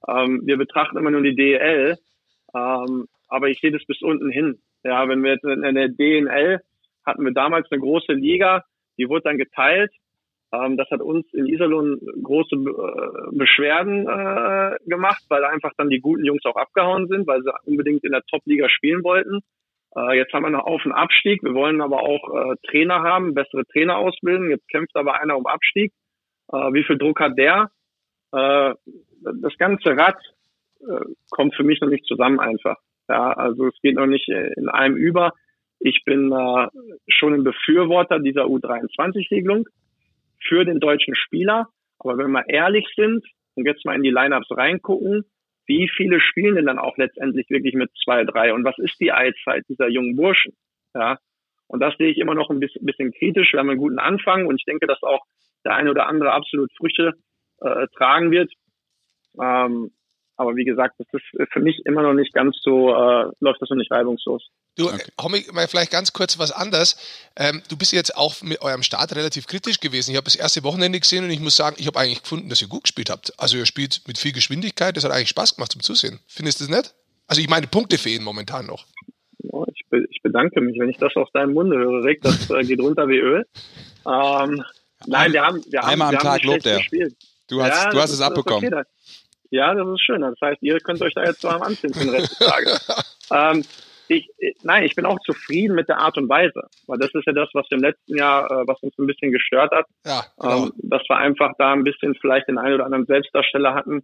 ähm, 0.08 0.42
wir 0.44 0.58
betrachten 0.58 0.98
immer 0.98 1.12
nur 1.12 1.24
die 1.24 1.36
DEL, 1.36 1.98
ähm, 2.54 3.08
aber 3.30 3.48
ich 3.48 3.60
sehe 3.62 3.72
das 3.72 3.86
bis 3.86 4.02
unten 4.02 4.30
hin. 4.30 4.60
Ja, 4.84 5.08
wenn 5.08 5.24
wir 5.24 5.32
jetzt 5.32 5.46
in 5.46 5.62
der 5.62 5.90
DNL 5.90 6.60
hatten 7.06 7.24
wir 7.24 7.32
damals 7.32 7.72
eine 7.72 7.80
große 7.80 8.14
Liga, 8.14 8.64
die 8.98 9.08
wurde 9.08 9.24
dann 9.24 9.38
geteilt. 9.38 9.92
Ähm, 10.52 10.78
das 10.78 10.90
hat 10.92 11.02
uns 11.02 11.26
in 11.34 11.48
Iserlohn 11.48 12.00
große 12.22 12.56
äh, 12.56 13.38
Beschwerden 13.38 14.08
äh, 14.08 14.78
gemacht, 14.88 15.24
weil 15.30 15.46
einfach 15.46 15.72
dann 15.78 15.90
die 15.90 16.02
guten 16.02 16.26
Jungs 16.26 16.46
auch 16.46 16.56
abgehauen 16.56 17.08
sind, 17.08 17.28
weil 17.28 17.42
sie 17.42 17.52
unbedingt 17.66 18.04
in 18.04 18.12
der 18.12 18.24
Top-Liga 18.30 18.70
spielen 18.70 19.04
wollten. 19.04 19.42
Äh, 19.96 20.18
jetzt 20.18 20.34
haben 20.34 20.44
wir 20.44 20.50
noch 20.50 20.66
Auf- 20.66 20.86
und 20.86 20.92
Abstieg. 20.92 21.44
Wir 21.44 21.54
wollen 21.54 21.82
aber 21.82 22.04
auch 22.04 22.34
äh, 22.34 22.56
Trainer 22.70 23.02
haben, 23.02 23.34
bessere 23.34 23.66
Trainer 23.66 23.98
ausbilden. 23.98 24.50
Jetzt 24.50 24.68
kämpft 24.70 24.96
aber 24.96 25.22
einer 25.22 25.38
um 25.38 25.46
Abstieg. 25.46 25.94
Äh, 26.52 26.74
wie 26.74 26.84
viel 26.84 26.98
Druck 26.98 27.20
hat 27.20 27.38
der? 27.38 27.72
Äh, 28.32 28.74
das 29.22 29.58
ganze 29.58 29.98
Rad 29.98 30.18
äh, 30.82 31.06
kommt 31.32 31.56
für 31.56 31.64
mich 31.64 31.80
noch 31.82 31.90
nicht 31.90 32.06
zusammen 32.06 32.40
einfach. 32.40 32.78
Ja, 33.08 33.32
also 33.32 33.68
es 33.68 33.80
geht 33.82 33.96
noch 33.96 34.08
nicht 34.08 34.28
äh, 34.30 34.52
in 34.58 34.70
einem 34.70 34.96
über. 34.98 35.34
Ich 35.80 36.04
bin 36.06 36.32
äh, 36.32 36.68
schon 37.08 37.34
ein 37.34 37.44
Befürworter 37.44 38.20
dieser 38.20 38.46
U23-Regelung 38.46 39.68
für 40.48 40.66
den 40.66 40.80
deutschen 40.80 41.16
Spieler. 41.16 41.70
Aber 42.00 42.18
wenn 42.18 42.32
wir 42.32 42.48
ehrlich 42.50 42.88
sind 42.96 43.26
und 43.56 43.66
jetzt 43.66 43.86
mal 43.86 43.96
in 43.96 44.04
die 44.04 44.12
Lineups 44.12 44.50
reingucken, 44.52 45.26
wie 45.68 45.90
viele 45.96 46.20
spielen 46.22 46.56
denn 46.56 46.66
dann 46.66 46.80
auch 46.80 46.98
letztendlich 46.98 47.50
wirklich 47.50 47.74
mit 47.74 47.92
zwei, 48.04 48.24
drei? 48.24 48.54
Und 48.54 48.64
was 48.64 48.78
ist 48.78 49.00
die 49.00 49.12
Eiszeit 49.12 49.64
dieser 49.70 49.88
jungen 49.88 50.16
Burschen? 50.16 50.54
Ja. 50.94 51.18
Und 51.68 51.80
das 51.80 51.96
sehe 51.98 52.12
ich 52.12 52.18
immer 52.18 52.36
noch 52.36 52.50
ein 52.50 52.60
bisschen, 52.60 52.86
bisschen 52.86 53.12
kritisch. 53.12 53.54
Wir 53.54 53.60
haben 53.60 53.70
einen 53.70 53.80
guten 53.80 54.00
Anfang 54.00 54.46
und 54.46 54.56
ich 54.60 54.66
denke, 54.66 54.88
dass 54.88 55.02
auch 55.02 55.26
der 55.64 55.76
eine 55.76 55.92
oder 55.92 56.08
andere 56.08 56.32
absolut 56.32 56.72
Früchte 56.78 57.14
äh, 57.62 57.88
tragen 57.98 58.32
wird. 58.32 58.52
Ähm, 59.42 59.92
aber 60.38 60.56
wie 60.56 60.66
gesagt, 60.66 60.96
das 60.98 61.08
ist 61.12 61.52
für 61.52 61.60
mich 61.60 61.82
immer 61.86 62.02
noch 62.02 62.14
nicht 62.14 62.34
ganz 62.34 62.58
so, 62.62 62.90
äh, 62.90 63.32
läuft 63.40 63.62
das 63.62 63.70
noch 63.70 63.78
nicht 63.78 63.92
reibungslos. 63.92 64.44
Du, 64.78 64.88
okay. 64.88 65.04
Hommi, 65.22 65.46
mal 65.54 65.68
vielleicht 65.68 65.92
ganz 65.92 66.12
kurz 66.12 66.38
was 66.38 66.52
anderes. 66.52 66.98
Ähm, 67.38 67.62
du 67.70 67.78
bist 67.78 67.94
jetzt 67.94 68.18
auch 68.18 68.42
mit 68.42 68.62
eurem 68.62 68.84
Start 68.84 69.16
relativ 69.16 69.48
kritisch 69.48 69.80
gewesen. 69.80 70.12
Ich 70.12 70.18
habe 70.18 70.26
das 70.26 70.36
erste 70.36 70.64
Wochenende 70.64 71.00
gesehen 71.00 71.24
und 71.24 71.32
ich 71.32 71.40
muss 71.40 71.56
sagen, 71.56 71.78
ich 71.80 71.88
habe 71.88 71.98
eigentlich 71.98 72.24
gefunden, 72.24 72.50
dass 72.50 72.62
ihr 72.62 72.68
gut 72.68 72.84
gespielt 72.84 73.10
habt. 73.10 73.34
Also 73.40 73.58
ihr 73.58 73.66
spielt 73.66 74.02
mit 74.08 74.18
viel 74.18 74.34
Geschwindigkeit, 74.34 74.98
das 74.98 75.06
hat 75.06 75.12
eigentlich 75.12 75.30
Spaß 75.30 75.56
gemacht 75.56 75.72
zum 75.72 75.82
Zusehen. 75.82 76.20
Findest 76.28 76.60
du 76.60 76.66
das 76.66 76.76
nicht? 76.76 76.96
Also 77.28 77.42
ich 77.42 77.50
meine 77.50 77.68
Punkte 77.68 77.98
fehlen 77.98 78.24
momentan 78.24 78.66
noch. 78.66 78.86
Ja, 79.40 79.64
ich, 79.74 79.86
be 79.90 80.06
ich, 80.10 80.22
bedanke 80.22 80.60
mich, 80.60 80.78
wenn 80.78 80.90
ich 80.90 80.98
das 80.98 81.16
aus 81.16 81.32
deinem 81.32 81.54
Munde 81.54 81.78
höre, 81.78 82.04
Rick, 82.04 82.22
das 82.22 82.50
äh, 82.50 82.64
geht 82.64 82.82
runter 82.82 83.08
wie 83.08 83.18
Öl. 83.18 83.46
Ähm, 84.06 84.64
nein, 85.08 85.32
wir 85.32 85.42
haben, 85.42 85.64
wir 85.70 85.82
haben, 85.82 85.90
Einmal 85.90 86.16
am 86.16 86.22
Tag 86.22 86.44
lobt 86.44 86.66
er. 86.66 86.82
Du 87.48 87.62
hast, 87.62 87.84
ja, 87.86 87.90
du 87.92 88.00
hast 88.00 88.12
es 88.12 88.22
abbekommen. 88.22 88.74
Okay, 88.74 88.84
ja, 89.56 89.74
das 89.74 89.88
ist 89.88 90.02
schön. 90.02 90.22
Das 90.22 90.40
heißt, 90.42 90.62
ihr 90.62 90.80
könnt 90.80 91.02
euch 91.02 91.14
da 91.14 91.24
jetzt 91.24 91.44
warm 91.44 91.62
anziehen 91.62 91.94
für 91.94 92.06
den 92.06 92.10
Rest 92.10 92.40
des 92.40 92.48
Tages. 92.48 93.18
ähm, 93.34 93.64
ich, 94.08 94.30
nein, 94.64 94.84
ich 94.84 94.96
bin 94.96 95.06
auch 95.06 95.20
zufrieden 95.22 95.76
mit 95.76 95.90
der 95.90 95.98
Art 95.98 96.18
und 96.18 96.30
Weise, 96.30 96.62
weil 96.88 97.00
das 97.00 97.14
ist 97.14 97.26
ja 97.26 97.34
das, 97.34 97.50
was 97.54 97.66
im 97.72 97.80
letzten 97.80 98.18
Jahr, 98.18 98.46
äh, 98.52 98.68
was 98.68 98.82
uns 98.84 98.98
ein 99.00 99.08
bisschen 99.08 99.32
gestört 99.32 99.72
hat, 99.72 99.88
ja, 100.06 100.24
genau. 100.40 100.66
ähm, 100.66 100.74
dass 100.78 101.02
wir 101.10 101.18
einfach 101.18 101.54
da 101.58 101.74
ein 101.74 101.84
bisschen 101.84 102.14
vielleicht 102.16 102.48
den 102.48 102.60
einen 102.60 102.76
oder 102.76 102.86
anderen 102.86 103.08
Selbstdarsteller 103.08 103.74
hatten. 103.74 104.04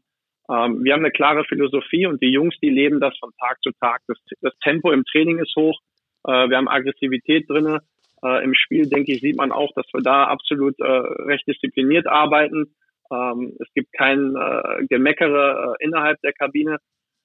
Ähm, 0.49 0.83
wir 0.83 0.93
haben 0.93 1.01
eine 1.01 1.11
klare 1.11 1.43
Philosophie 1.45 2.07
und 2.07 2.21
die 2.21 2.31
Jungs, 2.31 2.55
die 2.63 2.69
leben 2.69 2.99
das 2.99 3.15
von 3.19 3.31
Tag 3.39 3.57
zu 3.61 3.71
Tag. 3.79 4.01
Das, 4.07 4.17
das 4.41 4.53
Tempo 4.63 4.91
im 4.91 5.05
Training 5.05 5.37
ist 5.37 5.55
hoch, 5.55 5.79
äh, 6.25 6.49
wir 6.49 6.57
haben 6.57 6.67
Aggressivität 6.67 7.49
drinne. 7.49 7.81
Äh, 8.23 8.43
Im 8.43 8.53
Spiel, 8.53 8.87
denke 8.87 9.13
ich, 9.13 9.21
sieht 9.21 9.37
man 9.37 9.51
auch, 9.51 9.71
dass 9.75 9.85
wir 9.93 10.01
da 10.01 10.25
absolut 10.25 10.79
äh, 10.79 10.83
recht 10.83 11.47
diszipliniert 11.47 12.07
arbeiten. 12.07 12.75
Ähm, 13.11 13.53
es 13.59 13.67
gibt 13.73 13.91
kein 13.93 14.35
äh, 14.35 14.85
Gemeckere 14.87 15.75
äh, 15.79 15.83
innerhalb 15.85 16.19
der 16.21 16.33
Kabine. 16.33 16.77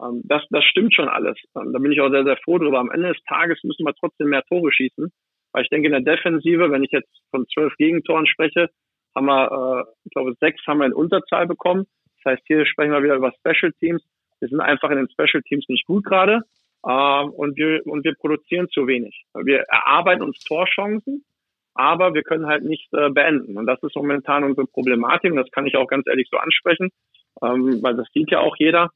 Ähm, 0.03 0.22
das, 0.24 0.43
das 0.51 0.64
stimmt 0.64 0.95
schon 0.95 1.09
alles. 1.09 1.39
Ähm, 1.57 1.72
da 1.72 1.78
bin 1.78 1.93
ich 1.93 2.01
auch 2.01 2.11
sehr, 2.11 2.24
sehr 2.24 2.37
froh 2.39 2.59
drüber. 2.59 2.78
Am 2.78 2.91
Ende 2.91 3.09
des 3.09 3.22
Tages 3.24 3.62
müssen 3.62 3.84
wir 3.84 3.95
trotzdem 3.95 4.28
mehr 4.28 4.43
Tore 4.45 4.72
schießen. 4.72 5.11
Weil 5.53 5.62
ich 5.62 5.70
denke, 5.70 5.87
in 5.87 6.05
der 6.05 6.16
Defensive, 6.16 6.70
wenn 6.70 6.84
ich 6.84 6.91
jetzt 6.93 7.11
von 7.30 7.47
zwölf 7.49 7.74
Gegentoren 7.76 8.26
spreche, 8.26 8.68
haben 9.14 9.26
wir, 9.26 9.87
äh, 9.87 9.91
ich 10.05 10.11
glaube, 10.11 10.34
sechs 10.41 10.61
haben 10.66 10.78
wir 10.78 10.87
in 10.87 10.93
Unterzahl 10.93 11.47
bekommen. 11.47 11.87
Das 12.22 12.32
heißt, 12.32 12.43
hier 12.47 12.66
sprechen 12.66 12.93
wir 12.93 13.03
wieder 13.03 13.16
über 13.16 13.32
Special 13.32 13.72
Teams. 13.80 14.03
Wir 14.41 14.49
sind 14.49 14.61
einfach 14.61 14.91
in 14.91 14.99
den 14.99 15.09
Special 15.11 15.43
Teams 15.43 15.64
nicht 15.68 15.87
gut 15.87 16.05
gerade. 16.05 16.43
Äh, 16.84 17.22
und 17.24 17.57
wir, 17.57 17.87
und 17.87 18.05
wir 18.05 18.14
produzieren 18.14 18.68
zu 18.68 18.87
wenig. 18.87 19.24
Wir 19.34 19.61
erarbeiten 19.61 20.22
uns 20.22 20.41
Torchancen, 20.45 21.24
aber 21.77 22.14
wir 22.14 22.22
können 22.22 22.47
halt 22.47 22.64
nicht 22.64 22.93
äh, 22.93 23.11
beenden. 23.11 23.57
Und 23.57 23.66
das 23.66 23.83
ist 23.83 23.97
momentan 23.97 24.45
unsere 24.45 24.66
Problematik 24.66 25.33
und 25.33 25.39
das 25.39 25.51
kann 25.51 25.66
ich 25.66 25.77
auch 25.77 25.87
ganz 25.87 26.07
ehrlich 26.07 26.29
so 26.31 26.39
ansprechen, 26.39 26.91
ähm, 27.43 27.83
weil 27.83 27.97
das 27.97 28.09
sieht 28.12 28.31
ja 28.31 28.41
auch 28.41 28.57
jeder. 28.59 28.91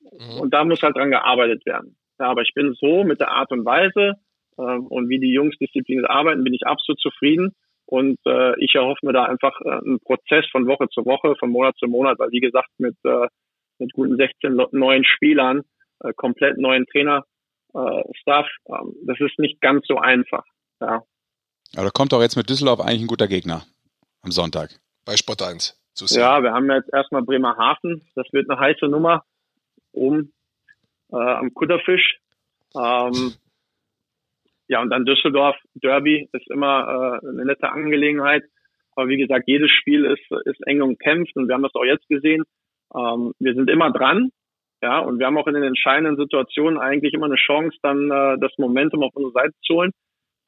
Mhm. 0.00 0.40
Und 0.40 0.54
da 0.54 0.64
muss 0.64 0.82
halt 0.82 0.96
dran 0.96 1.10
gearbeitet 1.10 1.64
werden. 1.66 1.96
Ja, 2.18 2.26
aber 2.26 2.42
ich 2.42 2.52
bin 2.54 2.74
so 2.74 3.04
mit 3.04 3.20
der 3.20 3.30
Art 3.30 3.50
und 3.52 3.64
Weise 3.64 4.14
ähm, 4.58 4.86
und 4.86 5.08
wie 5.08 5.18
die 5.18 5.32
Jungs 5.32 5.56
diszipliniert 5.58 6.08
arbeiten, 6.08 6.44
bin 6.44 6.54
ich 6.54 6.66
absolut 6.66 7.00
zufrieden. 7.00 7.54
Und 7.86 8.18
äh, 8.26 8.58
ich 8.62 8.74
erhoffe 8.74 9.04
mir 9.04 9.12
da 9.12 9.24
einfach 9.24 9.60
äh, 9.64 9.70
einen 9.70 10.00
Prozess 10.00 10.46
von 10.50 10.66
Woche 10.66 10.88
zu 10.88 11.04
Woche, 11.04 11.34
von 11.38 11.50
Monat 11.50 11.76
zu 11.78 11.86
Monat, 11.86 12.18
weil 12.18 12.30
wie 12.30 12.40
gesagt, 12.40 12.68
mit, 12.78 12.96
äh, 13.04 13.26
mit 13.78 13.92
guten 13.92 14.16
16 14.16 14.60
neuen 14.72 15.04
Spielern, 15.04 15.62
äh, 16.00 16.12
komplett 16.14 16.58
neuen 16.58 16.86
Trainer, 16.86 17.24
äh, 17.74 18.02
Staff, 18.14 18.46
ähm, 18.68 18.94
das 19.06 19.20
ist 19.20 19.38
nicht 19.38 19.60
ganz 19.60 19.86
so 19.86 19.98
einfach. 19.98 20.44
Ja. 20.80 21.02
Aber 21.76 21.86
da 21.86 21.90
kommt 21.90 22.12
doch 22.12 22.20
jetzt 22.20 22.36
mit 22.36 22.48
Düsseldorf 22.48 22.80
eigentlich 22.80 23.02
ein 23.02 23.06
guter 23.06 23.28
Gegner 23.28 23.62
am 24.22 24.30
Sonntag. 24.30 24.70
Bei 25.04 25.16
Sport 25.16 25.42
1. 25.42 25.78
Ja, 26.10 26.42
wir 26.42 26.52
haben 26.52 26.70
jetzt 26.70 26.92
erstmal 26.92 27.22
Bremerhaven. 27.22 28.02
Das 28.14 28.26
wird 28.32 28.48
eine 28.48 28.58
heiße 28.58 28.86
Nummer 28.86 29.24
oben 29.92 30.32
äh, 31.12 31.16
am 31.16 31.52
Kutterfisch. 31.54 32.18
Ähm, 32.74 33.34
ja, 34.68 34.80
und 34.80 34.90
dann 34.90 35.04
Düsseldorf, 35.04 35.56
Derby 35.74 36.28
ist 36.32 36.50
immer 36.50 37.20
äh, 37.22 37.28
eine 37.28 37.44
nette 37.44 37.70
Angelegenheit. 37.70 38.44
Aber 38.94 39.08
wie 39.08 39.18
gesagt, 39.18 39.44
jedes 39.46 39.70
Spiel 39.70 40.04
ist, 40.04 40.46
ist 40.46 40.66
eng 40.66 40.82
umkämpft 40.82 41.36
und 41.36 41.48
wir 41.48 41.54
haben 41.54 41.62
das 41.62 41.74
auch 41.74 41.84
jetzt 41.84 42.08
gesehen. 42.08 42.44
Ähm, 42.94 43.32
wir 43.38 43.54
sind 43.54 43.70
immer 43.70 43.90
dran. 43.90 44.30
Ja, 44.82 44.98
und 44.98 45.18
wir 45.18 45.26
haben 45.26 45.38
auch 45.38 45.46
in 45.46 45.54
den 45.54 45.62
entscheidenden 45.62 46.16
Situationen 46.16 46.78
eigentlich 46.78 47.14
immer 47.14 47.26
eine 47.26 47.36
Chance, 47.36 47.76
dann 47.82 48.10
äh, 48.10 48.38
das 48.40 48.50
Momentum 48.58 49.04
auf 49.04 49.14
unsere 49.14 49.32
Seite 49.32 49.54
zu 49.64 49.74
holen. 49.74 49.92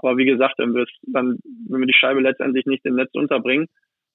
Aber 0.04 0.18
wie 0.18 0.26
gesagt, 0.26 0.58
wenn 0.58 0.74
wir, 0.74 0.86
dann, 1.02 1.38
wenn 1.68 1.80
wir 1.80 1.86
die 1.86 1.98
Scheibe 1.98 2.20
letztendlich 2.20 2.66
nicht 2.66 2.84
im 2.84 2.96
Netz 2.96 3.10
unterbringen, 3.14 3.66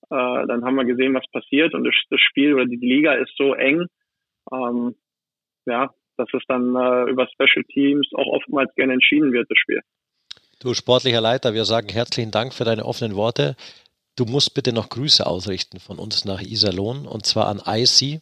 äh, 0.10 0.48
dann 0.48 0.64
haben 0.64 0.76
wir 0.76 0.86
gesehen, 0.86 1.14
was 1.14 1.26
passiert. 1.32 1.74
Und 1.74 1.84
das, 1.84 1.96
das 2.10 2.20
Spiel 2.22 2.54
oder 2.54 2.66
die 2.66 2.78
Liga 2.78 3.14
ist 3.14 3.32
so 3.38 3.54
eng. 3.54 3.88
Ähm, 4.52 4.96
ja, 5.66 5.94
dass 6.18 6.28
es 6.34 6.44
dann 6.48 6.76
äh, 6.76 7.10
über 7.10 7.28
Special 7.28 7.64
Teams 7.66 8.08
auch 8.14 8.28
oftmals 8.28 8.74
gerne 8.76 8.94
entschieden 8.94 9.32
wird, 9.32 9.50
das 9.50 9.58
Spiel. 9.58 9.82
Du 10.62 10.74
sportlicher 10.74 11.22
Leiter, 11.22 11.54
wir 11.54 11.66
sagen 11.66 11.90
herzlichen 11.90 12.32
Dank 12.32 12.54
für 12.54 12.66
deine 12.66 12.86
offenen 12.86 13.16
Worte. 13.16 13.56
Du 14.18 14.26
musst 14.26 14.54
bitte 14.54 14.74
noch 14.74 14.90
Grüße 14.90 15.26
ausrichten 15.26 15.80
von 15.80 15.98
uns 15.98 16.26
nach 16.26 16.42
Iserlohn 16.42 17.08
und 17.08 17.26
zwar 17.26 17.48
an 17.48 17.62
IC. 17.66 18.22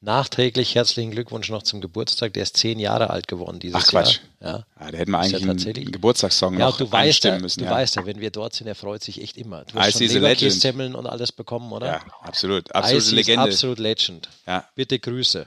Nachträglich 0.00 0.76
herzlichen 0.76 1.10
Glückwunsch 1.10 1.50
noch 1.50 1.64
zum 1.64 1.80
Geburtstag. 1.80 2.32
Der 2.34 2.44
ist 2.44 2.56
zehn 2.56 2.78
Jahre 2.78 3.10
alt 3.10 3.26
geworden 3.26 3.58
dieses 3.58 3.82
Ach 3.82 3.86
Quatsch. 3.88 4.20
Jahr. 4.40 4.58
Ja. 4.78 4.84
Ja, 4.84 4.90
da 4.92 4.96
hätten 4.98 5.10
wir 5.10 5.20
Ist 5.24 5.32
ja 5.32 5.38
eigentlich 5.38 5.76
einen, 5.76 5.90
Geburtstagssong 5.92 6.54
Ja, 6.56 6.66
noch 6.66 6.76
du 6.76 6.90
weißt 6.90 7.24
ja, 7.24 7.38
müssen. 7.40 7.60
du 7.60 7.64
ja. 7.64 7.72
weißt 7.72 7.96
ja, 7.96 8.06
wenn 8.06 8.20
wir 8.20 8.30
dort 8.30 8.54
sind, 8.54 8.68
er 8.68 8.76
freut 8.76 9.02
sich 9.02 9.20
echt 9.20 9.36
immer. 9.36 9.64
Du 9.64 9.76
IC 9.76 9.82
hast 9.82 9.92
schon 9.94 10.02
a 10.02 10.04
legend. 10.04 10.22
Leberkässemmeln 10.22 10.94
und 10.94 11.06
alles 11.08 11.32
bekommen, 11.32 11.72
oder? 11.72 11.86
ja, 11.86 12.00
absolut. 12.22 12.72
Absolute 12.72 13.14
Legende. 13.16 13.42
absolut 13.42 13.80
Legend. 13.80 14.28
Ja. 14.46 14.68
Bitte 14.76 15.00
Grüße. 15.00 15.46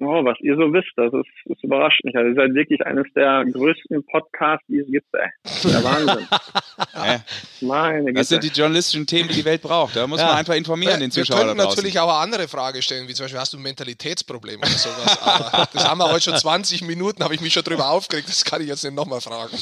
Oh, 0.00 0.24
was 0.24 0.36
ihr 0.40 0.56
so 0.56 0.72
wisst, 0.72 0.90
das 0.96 1.12
ist, 1.12 1.30
das 1.46 1.56
überrascht 1.62 2.02
mich. 2.02 2.16
Also 2.16 2.28
ihr 2.30 2.34
seid 2.34 2.52
wirklich 2.52 2.84
eines 2.84 3.06
der 3.14 3.44
größten 3.44 4.04
Podcasts, 4.06 4.66
die 4.66 4.78
es 4.80 4.86
gibt, 4.88 5.06
ey. 5.14 5.28
Der 5.70 5.84
Wahnsinn. 5.84 6.26
Meine 7.60 8.12
Das 8.12 8.28
sind 8.28 8.42
die 8.42 8.48
journalistischen 8.48 9.06
Themen, 9.06 9.28
die 9.28 9.36
die 9.36 9.44
Welt 9.44 9.62
braucht. 9.62 9.94
Da 9.94 10.06
muss 10.08 10.18
Ja. 10.20 10.26
man 10.26 10.36
einfach 10.38 10.54
informieren, 10.56 10.98
den 10.98 11.14
wir 11.14 11.24
Zuschauer 11.24 11.42
könnten 11.44 11.58
draußen. 11.58 11.76
natürlich 11.76 11.98
auch 12.00 12.08
eine 12.08 12.18
andere 12.18 12.48
Frage 12.48 12.82
stellen, 12.82 13.06
wie 13.06 13.14
zum 13.14 13.24
Beispiel, 13.24 13.38
hast 13.40 13.52
du 13.52 13.56
ein 13.58 13.62
Mentalitätsproblem 13.62 14.58
oder 14.58 14.66
sowas? 14.68 15.22
Aber 15.22 15.68
das 15.72 15.88
haben 15.88 15.98
wir 15.98 16.10
heute 16.10 16.22
schon 16.24 16.36
20 16.36 16.82
Minuten, 16.82 17.22
habe 17.22 17.34
ich 17.36 17.40
mich 17.40 17.52
schon 17.52 17.62
drüber 17.62 17.88
aufgeregt, 17.90 18.28
das 18.28 18.44
kann 18.44 18.60
ich 18.62 18.66
jetzt 18.68 18.82
nicht 18.82 18.94
nochmal 18.94 19.20
fragen. 19.20 19.56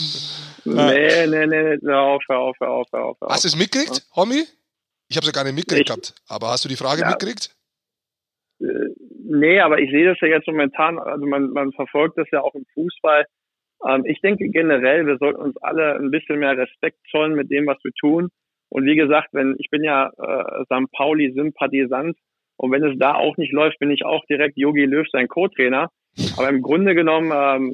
Nee, 0.65 1.27
nee, 1.27 1.47
nee, 1.47 1.47
nee, 1.47 1.79
hör 1.83 2.01
auf, 2.01 2.23
hör 2.29 2.39
auf, 2.39 2.57
hör 2.59 2.71
auf, 2.71 2.87
hör 2.93 3.05
auf. 3.05 3.17
Hast 3.29 3.45
du 3.45 3.49
es 3.49 3.57
mitgekriegt, 3.57 4.03
Homie? 4.17 4.45
Ich 5.09 5.17
habe 5.17 5.27
es 5.27 5.27
ja 5.27 5.33
gar 5.33 5.45
nicht 5.45 5.55
mitgekriegt 5.57 5.89
gehabt, 5.89 6.15
aber 6.27 6.49
hast 6.49 6.65
du 6.65 6.71
die 6.71 6.77
Frage 6.77 7.03
Ja. 7.03 7.11
mitgekriegt? 7.11 7.55
Nee, 9.35 9.61
aber 9.61 9.79
ich 9.79 9.91
sehe 9.91 10.05
das 10.05 10.21
ja 10.21 10.29
jetzt 10.29 10.47
momentan, 10.47 10.99
also 10.99 11.25
man, 11.25 11.53
man 11.53 11.73
verfolgt 11.73 12.19
das 12.19 12.29
ja 12.31 12.43
auch 12.43 12.55
im 12.55 12.67
Fußball. 12.75 13.25
Ähm, 13.89 14.05
ich 14.05 14.21
denke 14.21 14.47
generell, 14.51 15.07
wir 15.07 15.17
sollten 15.17 15.41
uns 15.41 15.57
alle 15.63 15.95
ein 15.95 16.11
bisschen 16.11 16.39
mehr 16.39 16.59
Respekt 16.59 16.99
zollen 17.11 17.35
mit 17.35 17.51
dem, 17.51 17.67
was 17.67 17.79
wir 17.83 17.93
tun. 17.99 18.29
Und 18.69 18.85
wie 18.85 18.95
gesagt, 18.95 19.31
wenn 19.33 19.57
ich 19.59 19.71
bin 19.71 19.85
ja 19.85 20.11
äh, 20.19 20.65
St. 20.65 20.93
Pauli-Sympathisant 20.93 22.15
und 22.59 22.73
wenn 22.73 22.85
es 22.85 22.99
da 22.99 23.15
auch 23.15 23.39
nicht 23.39 23.53
läuft, 23.53 23.79
bin 23.79 23.91
ich 23.91 24.05
auch 24.05 24.23
direkt 24.27 24.59
Yogi 24.59 24.85
Löw 24.85 25.09
sein 25.11 25.29
Co-Trainer. 25.29 25.89
Aber 26.37 26.49
im 26.51 26.61
Grunde 26.61 26.95
genommen, 26.95 27.33
ähm, 27.35 27.73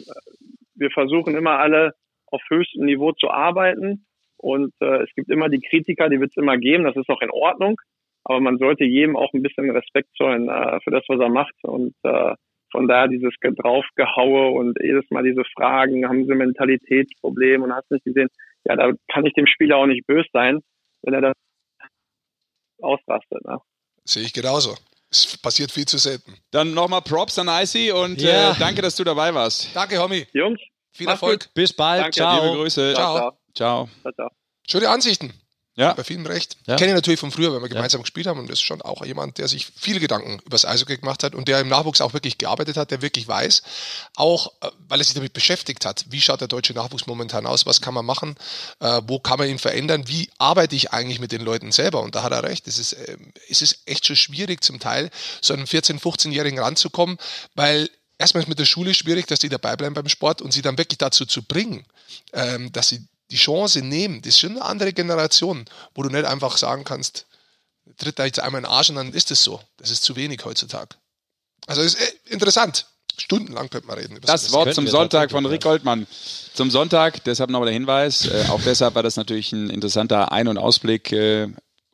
wir 0.76 0.90
versuchen 0.90 1.34
immer 1.34 1.58
alle 1.58 1.90
auf 2.26 2.42
höchstem 2.50 2.84
Niveau 2.84 3.10
zu 3.10 3.30
arbeiten 3.30 4.06
und 4.36 4.72
äh, 4.80 5.02
es 5.02 5.10
gibt 5.16 5.28
immer 5.28 5.48
die 5.48 5.60
Kritiker, 5.68 6.08
die 6.08 6.20
wird 6.20 6.30
es 6.30 6.40
immer 6.40 6.56
geben, 6.56 6.84
das 6.84 6.94
ist 6.94 7.08
auch 7.08 7.20
in 7.20 7.32
Ordnung 7.32 7.80
aber 8.24 8.40
man 8.40 8.58
sollte 8.58 8.84
jedem 8.84 9.16
auch 9.16 9.32
ein 9.32 9.42
bisschen 9.42 9.70
Respekt 9.70 10.08
zollen 10.16 10.48
äh, 10.48 10.78
für 10.84 10.90
das, 10.90 11.02
was 11.08 11.20
er 11.20 11.28
macht. 11.28 11.54
Und 11.62 11.94
äh, 12.02 12.34
von 12.70 12.86
daher 12.88 13.08
dieses 13.08 13.32
Ge- 13.40 13.54
Draufgehaue 13.56 14.50
und 14.50 14.76
jedes 14.82 15.04
Mal 15.10 15.22
diese 15.22 15.42
Fragen, 15.56 16.06
haben 16.08 16.24
sie 16.26 16.32
ein 16.32 16.38
Mentalitätsproblem 16.38 17.62
und 17.62 17.72
hast 17.72 17.90
nicht 17.90 18.04
gesehen, 18.04 18.28
ja, 18.64 18.76
da 18.76 18.92
kann 19.12 19.24
ich 19.24 19.32
dem 19.34 19.46
Spieler 19.46 19.76
auch 19.78 19.86
nicht 19.86 20.06
böse 20.06 20.28
sein, 20.32 20.60
wenn 21.02 21.14
er 21.14 21.20
das 21.22 21.34
ausrastet. 22.82 23.44
Ne? 23.44 23.58
Sehe 24.04 24.24
ich 24.24 24.32
genauso. 24.32 24.74
Es 25.10 25.38
passiert 25.40 25.70
viel 25.72 25.86
zu 25.86 25.96
selten. 25.96 26.34
Dann 26.50 26.74
nochmal 26.74 27.00
Props 27.00 27.38
an 27.38 27.48
Icy 27.48 27.92
und 27.92 28.20
Ja. 28.20 28.50
äh, 28.50 28.54
danke, 28.58 28.82
dass 28.82 28.94
du 28.96 29.04
dabei 29.04 29.32
warst. 29.34 29.74
Danke, 29.74 29.98
Homie. 29.98 30.26
Jungs, 30.34 30.60
Viel 30.92 31.08
Erfolg. 31.08 31.48
Bis 31.54 31.72
bald. 31.72 32.02
Danke, 32.02 32.16
Ciao. 32.16 32.44
Liebe 32.44 32.56
Grüße. 32.58 32.92
Ciao. 32.94 33.16
ciao, 33.16 33.38
Ciao. 33.54 33.88
ciao, 34.02 34.12
ciao. 34.12 34.28
Schöne 34.68 34.88
Ansichten. 34.90 35.32
Ja. 35.78 35.92
Bei 35.92 36.02
vielen 36.02 36.26
recht. 36.26 36.56
Ja. 36.66 36.74
Kenne 36.74 36.90
ich 36.90 36.96
natürlich 36.96 37.20
von 37.20 37.30
früher, 37.30 37.54
wenn 37.54 37.62
wir 37.62 37.68
gemeinsam 37.68 38.00
gespielt 38.00 38.26
haben 38.26 38.40
und 38.40 38.50
das 38.50 38.58
ist 38.58 38.64
schon 38.64 38.82
auch 38.82 39.06
jemand, 39.06 39.38
der 39.38 39.46
sich 39.46 39.68
viele 39.76 40.00
Gedanken 40.00 40.40
über 40.40 40.50
das 40.50 40.64
Eishockey 40.64 40.96
gemacht 40.96 41.22
hat 41.22 41.36
und 41.36 41.46
der 41.46 41.60
im 41.60 41.68
Nachwuchs 41.68 42.00
auch 42.00 42.14
wirklich 42.14 42.36
gearbeitet 42.36 42.76
hat, 42.76 42.90
der 42.90 43.00
wirklich 43.00 43.28
weiß, 43.28 43.62
auch 44.16 44.48
äh, 44.60 44.70
weil 44.88 45.00
er 45.00 45.04
sich 45.04 45.14
damit 45.14 45.34
beschäftigt 45.34 45.86
hat, 45.86 46.04
wie 46.08 46.20
schaut 46.20 46.40
der 46.40 46.48
deutsche 46.48 46.72
Nachwuchs 46.72 47.06
momentan 47.06 47.46
aus, 47.46 47.64
was 47.64 47.80
kann 47.80 47.94
man 47.94 48.04
machen, 48.04 48.34
äh, 48.80 49.02
wo 49.06 49.20
kann 49.20 49.38
man 49.38 49.48
ihn 49.48 49.60
verändern, 49.60 50.08
wie 50.08 50.28
arbeite 50.38 50.74
ich 50.74 50.90
eigentlich 50.90 51.20
mit 51.20 51.30
den 51.30 51.42
Leuten 51.42 51.70
selber 51.70 52.02
und 52.02 52.16
da 52.16 52.24
hat 52.24 52.32
er 52.32 52.42
recht, 52.42 52.66
es 52.66 52.78
ist, 52.78 52.94
äh, 52.94 53.16
es 53.48 53.62
ist 53.62 53.82
echt 53.86 54.04
schon 54.04 54.16
schwierig 54.16 54.64
zum 54.64 54.80
Teil, 54.80 55.10
so 55.40 55.54
einen 55.54 55.66
14-, 55.66 56.00
15-Jährigen 56.00 56.58
ranzukommen, 56.58 57.18
weil 57.54 57.88
erstmal 58.18 58.42
ist 58.42 58.48
mit 58.48 58.58
der 58.58 58.64
Schule 58.64 58.94
schwierig, 58.94 59.28
dass 59.28 59.38
die 59.38 59.48
dabei 59.48 59.76
bleiben 59.76 59.94
beim 59.94 60.08
Sport 60.08 60.42
und 60.42 60.52
sie 60.52 60.62
dann 60.62 60.76
wirklich 60.76 60.98
dazu 60.98 61.24
zu 61.24 61.44
bringen, 61.44 61.84
ähm, 62.32 62.72
dass 62.72 62.88
sie 62.88 63.06
die 63.30 63.36
Chance 63.36 63.82
nehmen. 63.82 64.22
Das 64.22 64.34
ist 64.34 64.40
schon 64.40 64.52
eine 64.52 64.64
andere 64.64 64.92
Generation, 64.92 65.64
wo 65.94 66.02
du 66.02 66.08
nicht 66.08 66.24
einfach 66.24 66.56
sagen 66.56 66.84
kannst, 66.84 67.26
tritt 67.96 68.18
da 68.18 68.24
jetzt 68.24 68.40
einmal 68.40 68.60
in 68.60 68.64
den 68.64 68.72
Arsch 68.72 68.90
und 68.90 68.96
dann 68.96 69.12
ist 69.12 69.30
es 69.30 69.42
so. 69.42 69.60
Das 69.76 69.90
ist 69.90 70.02
zu 70.02 70.16
wenig 70.16 70.44
heutzutage. 70.44 70.96
Also 71.66 71.82
ist 71.82 72.00
äh, 72.00 72.12
interessant. 72.26 72.86
Stundenlang 73.16 73.68
könnte 73.68 73.88
man 73.88 73.98
reden. 73.98 74.16
Über 74.16 74.26
Das. 74.26 74.52
Wort 74.52 74.74
zum 74.74 74.86
Sonntag 74.86 75.30
von. 75.30 75.44
Rick 75.44 75.62
Goldmann. 75.62 76.06
Zum 76.54 76.70
Sonntag, 76.70 77.22
deshalb 77.24 77.50
nochmal 77.50 77.66
der 77.66 77.74
Hinweis, 77.74 78.26
äh, 78.26 78.44
auch 78.48 78.60
deshalb 78.62 78.94
war 78.94 79.02
das 79.02 79.16
natürlich 79.16 79.52
ein 79.52 79.70
interessanter 79.70 80.32
Ein- 80.32 80.48
und 80.48 80.58
Ausblick 80.58 81.12
äh, 81.12 81.48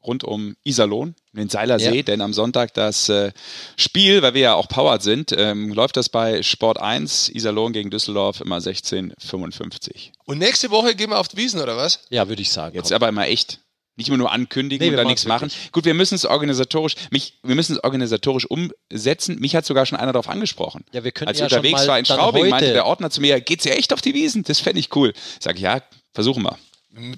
rund 0.04 0.24
um 0.24 0.56
Iserlohn, 0.64 1.14
den 1.32 1.48
Seilersee, 1.48 1.96
Ja. 1.98 2.02
denn 2.02 2.20
am 2.20 2.32
Sonntag 2.32 2.74
das 2.74 3.08
äh, 3.08 3.32
Spiel, 3.76 4.22
weil 4.22 4.34
wir 4.34 4.40
ja 4.42 4.54
auch 4.54 4.68
powered 4.68 5.02
sind, 5.02 5.32
ähm, 5.36 5.72
läuft 5.72 5.96
das 5.96 6.08
bei 6.08 6.42
Sport 6.42 6.78
1, 6.80 7.28
Iserlohn 7.30 7.72
gegen 7.72 7.90
Düsseldorf 7.90 8.40
immer 8.40 8.58
16:55. 8.60 10.12
Und 10.26 10.38
nächste 10.38 10.70
Woche 10.70 10.94
gehen 10.94 11.10
wir 11.10 11.18
auf 11.18 11.28
die 11.28 11.36
Wiesen, 11.36 11.60
oder 11.60 11.76
was? 11.76 12.00
Ja, 12.10 12.28
würde 12.28 12.42
ich 12.42 12.50
sagen. 12.50 12.74
Jetzt 12.76 12.88
komm. 12.88 12.96
aber 12.96 13.08
immer 13.08 13.26
echt. 13.26 13.60
Nicht 13.96 14.08
immer 14.08 14.18
nur 14.18 14.32
ankündigen 14.32 14.84
Nee, 14.84 14.90
und 14.90 14.96
dann 14.96 15.06
nichts 15.06 15.24
machen. 15.24 15.42
wirklich. 15.52 15.70
Gut, 15.70 15.84
wir 15.84 15.94
müssen 15.94 16.16
es 16.16 16.24
organisatorisch, 16.24 16.96
mich, 17.12 17.38
wir 17.44 17.54
müssen 17.54 17.76
es 17.76 17.84
organisatorisch 17.84 18.44
umsetzen. 18.44 19.38
Mich 19.38 19.54
hat 19.54 19.64
sogar 19.64 19.86
schon 19.86 19.96
einer 19.98 20.12
darauf 20.12 20.28
angesprochen. 20.28 20.84
Ja, 20.92 21.04
wir 21.04 21.12
können 21.12 21.28
Als 21.28 21.38
ja 21.38 21.46
ich 21.46 21.52
unterwegs 21.52 21.78
schon 21.78 21.86
mal 21.86 21.92
war 21.92 21.98
in 22.00 22.04
Straubing, 22.04 22.42
heute- 22.42 22.50
meinte 22.50 22.72
der 22.72 22.86
Ordner 22.86 23.10
zu 23.10 23.20
mir, 23.20 23.40
geht's 23.40 23.64
ja 23.64 23.74
echt 23.74 23.92
auf 23.92 24.00
die 24.00 24.12
Wiesen? 24.14 24.42
Das 24.42 24.58
fände 24.58 24.80
ich 24.80 24.94
cool. 24.96 25.12
Sag 25.38 25.54
ich, 25.56 25.62
ja, 25.62 25.80
versuchen 26.12 26.42
wir. 26.42 26.58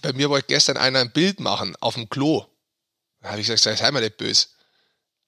Bei 0.03 0.12
mir 0.12 0.28
wollte 0.28 0.49
gestern 0.49 0.76
einer 0.76 0.99
ein 1.01 1.12
Bild 1.12 1.41
machen 1.41 1.76
auf 1.80 1.95
dem 1.95 2.11
Klo. 2.11 2.45
Da 3.27 3.33
habe 3.33 3.41
ich 3.41 3.49
gesagt, 3.49 3.79
sei 3.79 3.91
mal 3.91 4.01
nicht 4.01 4.16
böse. 4.18 4.47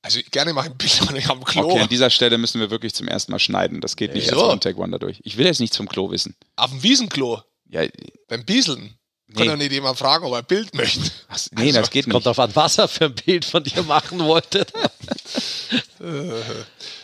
Also 0.02 0.20
gerne 0.30 0.52
mache 0.52 0.66
ich 0.68 0.72
ein 0.72 0.78
Bild, 0.78 1.10
nicht 1.12 1.28
am 1.28 1.42
Klo. 1.42 1.68
Okay, 1.70 1.80
an 1.80 1.88
dieser 1.88 2.10
Stelle 2.10 2.38
müssen 2.38 2.60
wir 2.60 2.70
wirklich 2.70 2.94
zum 2.94 3.08
ersten 3.08 3.32
Mal 3.32 3.40
schneiden. 3.40 3.80
Das 3.80 3.96
geht 3.96 4.14
nicht 4.14 4.26
Wieso? 4.28 4.42
als 4.44 4.52
One-Take 4.52 4.78
One 4.78 4.92
dadurch. 4.92 5.20
Ich 5.24 5.36
will 5.36 5.46
jetzt 5.46 5.58
nichts 5.58 5.76
vom 5.76 5.88
Klo 5.88 6.10
wissen. 6.12 6.36
Auf 6.54 6.70
dem 6.70 6.82
Wiesenklo, 6.84 7.42
Ja, 7.68 7.82
beim 8.28 8.44
Bieseln. 8.44 8.94
Nee. 9.26 9.34
Kann 9.34 9.48
doch 9.48 9.56
nicht 9.56 9.72
jemand 9.72 9.98
fragen, 9.98 10.24
ob 10.24 10.32
er 10.32 10.38
ein 10.38 10.44
Bild 10.46 10.72
möchte. 10.74 11.00
was, 11.28 11.50
nee, 11.52 11.72
das 11.72 11.90
geht 11.90 12.04
Kommt 12.04 12.14
nicht. 12.14 12.26
drauf 12.26 12.38
an, 12.38 12.54
was 12.54 12.78
er 12.78 12.86
für 12.88 13.06
ein 13.06 13.14
Bild 13.16 13.44
von 13.44 13.64
dir 13.64 13.82
machen 13.82 14.20
wollte. 14.20 14.64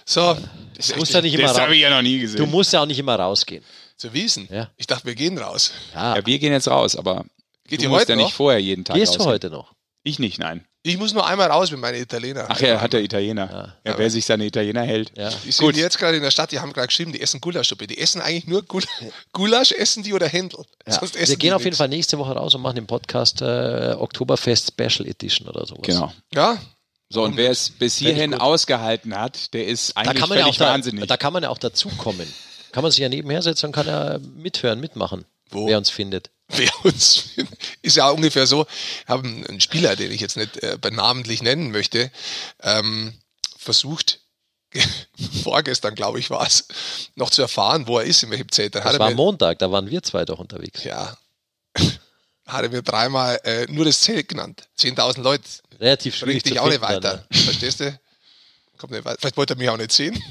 So, 0.07 0.34
Du 0.34 0.97
musst 0.97 1.12
ja 1.14 1.20
nicht 1.20 1.34
immer 1.34 1.45
Das 1.45 1.57
habe 1.59 1.68
raus. 1.68 1.74
ich 1.74 1.80
ja 1.80 1.90
noch 1.90 2.03
nie 2.03 2.18
gesehen. 2.20 2.38
Du 2.38 2.47
musst 2.47 2.72
ja 2.72 2.80
auch 2.82 2.86
nicht 2.86 2.99
immer 2.99 3.16
rausgehen. 3.16 3.64
zu 3.97 4.12
Wiesen. 4.12 4.49
Ja. 4.51 4.70
Ich 4.76 4.86
dachte, 4.86 5.07
wir 5.07 5.14
gehen 5.14 5.36
raus. 5.38 5.72
Ja, 5.95 6.16
ja, 6.16 6.26
wir 6.26 6.38
gehen 6.38 6.53
jetzt 6.53 6.68
raus, 6.68 6.95
aber 6.97 7.24
Geht 7.66 7.80
du 7.80 7.84
ihr 7.84 7.88
musst 7.88 8.03
heute 8.03 8.12
ja 8.12 8.16
nicht 8.16 8.24
noch? 8.26 8.32
vorher 8.32 8.61
jeden 8.61 8.84
Tag 8.84 8.97
gehst 8.97 9.14
du 9.14 9.18
rausgehen. 9.18 9.32
heute 9.32 9.51
noch? 9.51 9.74
Ich 10.03 10.18
nicht, 10.18 10.38
nein. 10.38 10.66
Ich 10.87 10.99
muss 10.99 11.14
nur 11.14 11.26
einmal 11.26 11.51
raus 11.51 11.70
mit 11.70 11.80
meinen 11.80 12.03
Italiener. 12.03 12.45
Ach 12.47 12.61
ja, 12.61 12.78
hat 12.78 12.93
der 12.93 13.03
Italiener. 13.03 13.74
Ja, 13.87 13.97
wer 13.97 14.11
sich 14.11 14.26
seine 14.26 14.45
Italiener 14.45 14.82
hält. 14.82 15.12
Ja. 15.16 15.30
Die 15.43 15.51
sind 15.51 15.76
jetzt 15.78 15.99
gerade 15.99 16.18
in 16.18 16.22
der 16.22 16.30
Stadt, 16.30 16.53
die 16.53 16.61
haben 16.61 16.74
gerade 16.74 16.89
geschrieben, 16.89 17.11
die 17.11 17.22
essen 17.22 17.41
Gulaschsuppe. 17.41 17.87
Die 17.87 17.97
essen 17.97 18.20
eigentlich 18.20 18.47
nur 18.47 18.62
Gul 18.62 18.82
Gulasch, 19.32 19.72
essen 19.72 20.03
die 20.03 20.12
oder 20.12 20.28
Händel. 20.28 20.62
Ja. 20.87 20.93
Sonst 20.93 21.16
essen 21.16 21.30
Wir 21.30 21.37
gehen 21.39 21.49
die 21.49 21.53
auf 21.55 21.62
jeden 21.62 21.70
nix. 21.70 21.78
Fall 21.78 21.89
nächste 21.89 22.18
Woche 22.18 22.32
raus 22.32 22.55
und 22.55 22.61
machen 22.61 22.74
den 22.76 22.87
Podcast 22.87 23.41
äh, 23.41 23.95
Oktoberfest 23.99 24.72
Special 24.78 25.09
Edition 25.09 25.49
oder 25.49 25.64
sowas. 25.64 25.82
Genau. 25.87 26.12
Ja, 26.35 26.59
So, 27.09 27.22
und 27.22 27.39
wer 27.39 27.51
es 27.51 27.70
bis 27.70 27.99
ich 28.03 28.07
hierhin 28.09 28.35
ausgehalten 28.35 29.18
hat, 29.18 29.55
der 29.55 29.66
ist 29.66 29.97
Da 29.97 30.03
eigentlich 30.03 30.20
kann 30.20 30.28
man 30.28 30.37
ja 30.39 30.45
auch 30.45 30.49
völlig 30.49 30.59
da, 30.59 30.66
wahnsinnig. 30.66 31.07
da 31.07 31.16
kann 31.16 31.32
man 31.32 31.43
ja 31.45 31.49
auch 31.49 31.57
dazukommen. 31.59 32.30
Kann 32.72 32.82
man 32.82 32.91
sich 32.91 33.01
ja 33.01 33.09
nebenher 33.09 33.41
setzen 33.41 33.66
und 33.66 33.72
kann 33.72 33.87
ja 33.87 34.18
mithören, 34.37 34.80
mitmachen, 34.80 35.24
Wo? 35.55 35.66
wer 35.68 35.78
uns 35.78 35.90
findet. 35.90 36.30
wer 36.48 36.70
uns 36.84 37.30
ist 37.82 37.96
ja 37.96 38.11
ungefähr 38.11 38.46
so. 38.46 38.66
Ich 39.02 39.09
habe 39.09 39.26
einen 39.26 39.61
Spieler, 39.61 39.96
den 39.96 40.12
ich 40.12 40.20
jetzt 40.20 40.36
nicht 40.36 40.59
äh, 40.62 40.78
namentlich 40.90 41.42
nennen 41.42 41.70
möchte, 41.70 42.11
ähm, 42.62 43.14
versucht, 43.57 44.20
vorgestern, 45.42 45.94
glaube 45.94 46.18
ich, 46.18 46.30
war 46.30 46.46
es, 46.46 46.66
noch 47.14 47.30
zu 47.30 47.42
erfahren, 47.42 47.86
wo 47.86 47.98
er 47.98 48.05
ist, 48.05 48.22
in 48.22 48.30
welchem 48.30 48.50
Zelt. 48.50 48.74
Dann 48.74 48.82
Das 48.82 48.98
war 48.98 49.11
mir, 49.11 49.16
Montag, 49.16 49.59
da 49.59 49.70
waren 49.70 49.88
wir 49.88 50.02
zwei 50.02 50.24
doch 50.24 50.38
unterwegs. 50.38 50.84
ja, 50.84 51.16
hat 52.46 52.62
er 52.62 52.68
mir 52.68 52.82
dreimal 52.82 53.40
äh, 53.44 53.66
nur 53.70 53.84
das 53.84 54.00
Zelt 54.00 54.28
genannt. 54.28 54.68
10.000 54.78 55.22
Leute. 55.22 55.44
Relativ 55.80 56.16
schwierig 56.16 56.42
Bringt 56.42 56.55
dich 56.55 56.61
auch 56.61 56.66
nicht 56.66 56.84
finden 56.84 57.00
dann, 57.00 57.20
weiter. 57.20 57.26
Verstehst 57.44 57.80
du? 57.80 57.98
Kommt 58.76 58.92
nicht 58.92 59.05
weiter. 59.05 59.16
Vielleicht 59.18 59.36
wollte 59.36 59.55
er 59.55 59.57
mich 59.57 59.68
auch 59.70 59.76
nicht 59.76 59.92
sehen. 59.92 60.22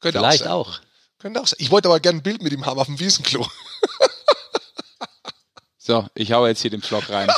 Könnte 0.00 0.18
Vielleicht 0.18 0.46
auch. 0.46 0.68
auch. 0.68 0.74
Sein. 0.74 0.82
Könnte 1.18 1.40
auch 1.40 1.46
sein. 1.46 1.56
Ich 1.60 1.70
wollte 1.70 1.88
aber 1.88 1.98
gerne 2.00 2.20
ein 2.20 2.22
Bild 2.22 2.42
mit 2.42 2.52
ihm 2.52 2.64
haben 2.64 2.78
auf 2.78 2.86
dem 2.86 3.00
Wiesenklo. 3.00 3.46
So, 5.88 6.06
ich 6.14 6.32
hau 6.32 6.46
jetzt 6.46 6.60
hier 6.60 6.70
den 6.70 6.82
Vlog 6.82 7.08
rein. 7.08 7.30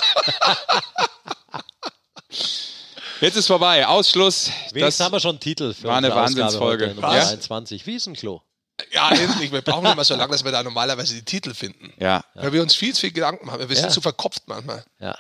Jetzt 3.20 3.36
ist 3.36 3.46
vorbei. 3.46 3.86
Ausschluss. 3.86 4.50
Wenigstens 4.72 5.04
haben 5.06 5.12
wir 5.12 5.20
schon 5.20 5.30
einen 5.36 5.38
Titel 5.40 5.72
für 5.72 5.84
war 5.86 5.98
eine 5.98 6.08
unsere 6.08 6.24
Ausgabe 6.24 6.40
Wahnsinnsfolge. 6.42 6.84
heute, 6.86 6.94
Nummer 6.96 7.08
Was? 7.14 7.28
23. 7.28 7.86
Wiesenklo. 7.86 8.42
Ja, 8.90 9.10
endlich. 9.12 9.52
Wir 9.52 9.60
brauchen 9.62 9.84
mal 9.84 10.02
so 10.02 10.16
lange, 10.16 10.32
dass 10.32 10.42
wir 10.42 10.50
da 10.50 10.64
normalerweise 10.64 11.14
die 11.14 11.24
Titel 11.24 11.54
finden. 11.54 11.92
ja, 12.00 12.24
Weil 12.34 12.52
wir 12.52 12.60
uns 12.62 12.74
viel 12.74 12.92
zu 12.92 13.02
viel 13.02 13.12
Gedanken 13.12 13.46
machen. 13.46 13.60
Wir 13.68 13.76
sind 13.76 13.84
Ja. 13.84 13.90
zu 13.90 14.00
verkopft 14.00 14.42
manchmal. 14.46 14.84
Ja. 14.98 15.16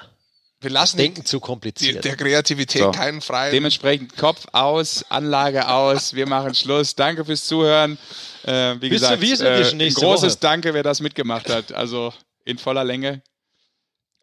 Wir 0.60 0.70
lassen 0.70 0.96
Denken 0.96 1.24
zu 1.24 1.36
die, 1.36 1.40
kompliziert. 1.40 2.04
der 2.04 2.16
Kreativität 2.16 2.82
So. 2.82 2.90
keinen 2.90 3.20
freien. 3.20 3.52
Dementsprechend 3.52 4.16
Kopf 4.16 4.44
aus, 4.50 5.04
Anlage 5.08 5.68
aus. 5.68 6.14
Wir 6.14 6.26
machen 6.26 6.52
Schluss. 6.56 6.96
Danke 6.96 7.24
fürs 7.24 7.44
Zuhören. 7.46 7.96
Äh, 8.42 8.74
wie 8.80 8.88
Bis 8.88 9.02
gesagt, 9.02 9.22
äh, 9.22 9.70
ein 9.70 9.94
großes 9.94 10.32
Woche. 10.32 10.40
Danke, 10.40 10.74
wer 10.74 10.82
das 10.82 10.98
mitgemacht 11.00 11.48
hat. 11.48 11.72
Also 11.72 12.12
in 12.44 12.58
voller 12.58 12.84
Länge. 12.84 13.22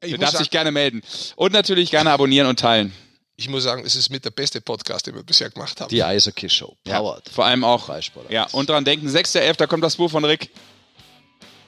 ich, 0.02 0.12
Wer 0.12 0.18
muss 0.18 0.20
darf 0.20 0.30
sich 0.32 0.38
sagen, 0.40 0.50
gerne 0.52 0.72
melden. 0.72 1.02
Und 1.36 1.54
natürlich 1.54 1.92
gerne 1.92 2.12
abonnieren 2.12 2.48
und 2.48 2.60
teilen. 2.60 2.94
ich 3.36 3.50
muss 3.50 3.64
sagen, 3.64 3.84
es 3.86 3.96
ist 3.96 4.10
mit 4.10 4.26
der 4.26 4.32
beste 4.32 4.62
Podcast, 4.62 5.08
den 5.08 5.16
wir 5.16 5.24
bisher 5.24 5.50
gemacht 5.50 5.80
haben. 5.82 5.90
Die 5.90 6.04
Eishockey 6.04 6.50
Show. 6.50 6.76
Powered. 6.84 7.30
Vor 7.30 7.46
allem 7.46 7.64
auch. 7.64 7.90
Ja, 8.30 8.48
und 8.52 8.70
dran 8.70 8.84
denken, 8.86 9.08
6.11. 9.08 9.68
kommt 9.68 9.84
das 9.84 9.96
Buch 9.96 10.10
von 10.12 10.26
Rick. 10.26 10.50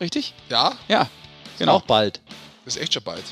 Richtig? 0.01 0.33
Ja, 0.49 0.77
Ja, 0.87 1.09
genau. 1.57 1.75
Auch 1.75 1.81
bald. 1.81 2.21
das 2.65 2.75
ist 2.75 2.81
echt 2.81 2.93
schon 2.93 3.03
bald. 3.03 3.23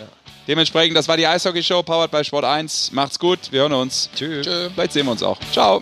Dementsprechend, 0.47 0.95
das 0.95 1.07
war 1.07 1.17
die 1.17 1.27
Eishockey 1.27 1.61
Show, 1.63 1.83
powered 1.83 2.11
by 2.11 2.23
Sport 2.23 2.45
1. 2.45 2.91
Macht's 2.93 3.19
gut, 3.19 3.51
wir 3.51 3.61
hören 3.61 3.73
uns. 3.73 4.09
Tschüss. 4.15 4.45
Tschö. 4.45 4.69
Vielleicht 4.73 4.93
sehen 4.93 5.05
wir 5.05 5.11
uns 5.11 5.23
auch. 5.23 5.37
Ciao. 5.51 5.81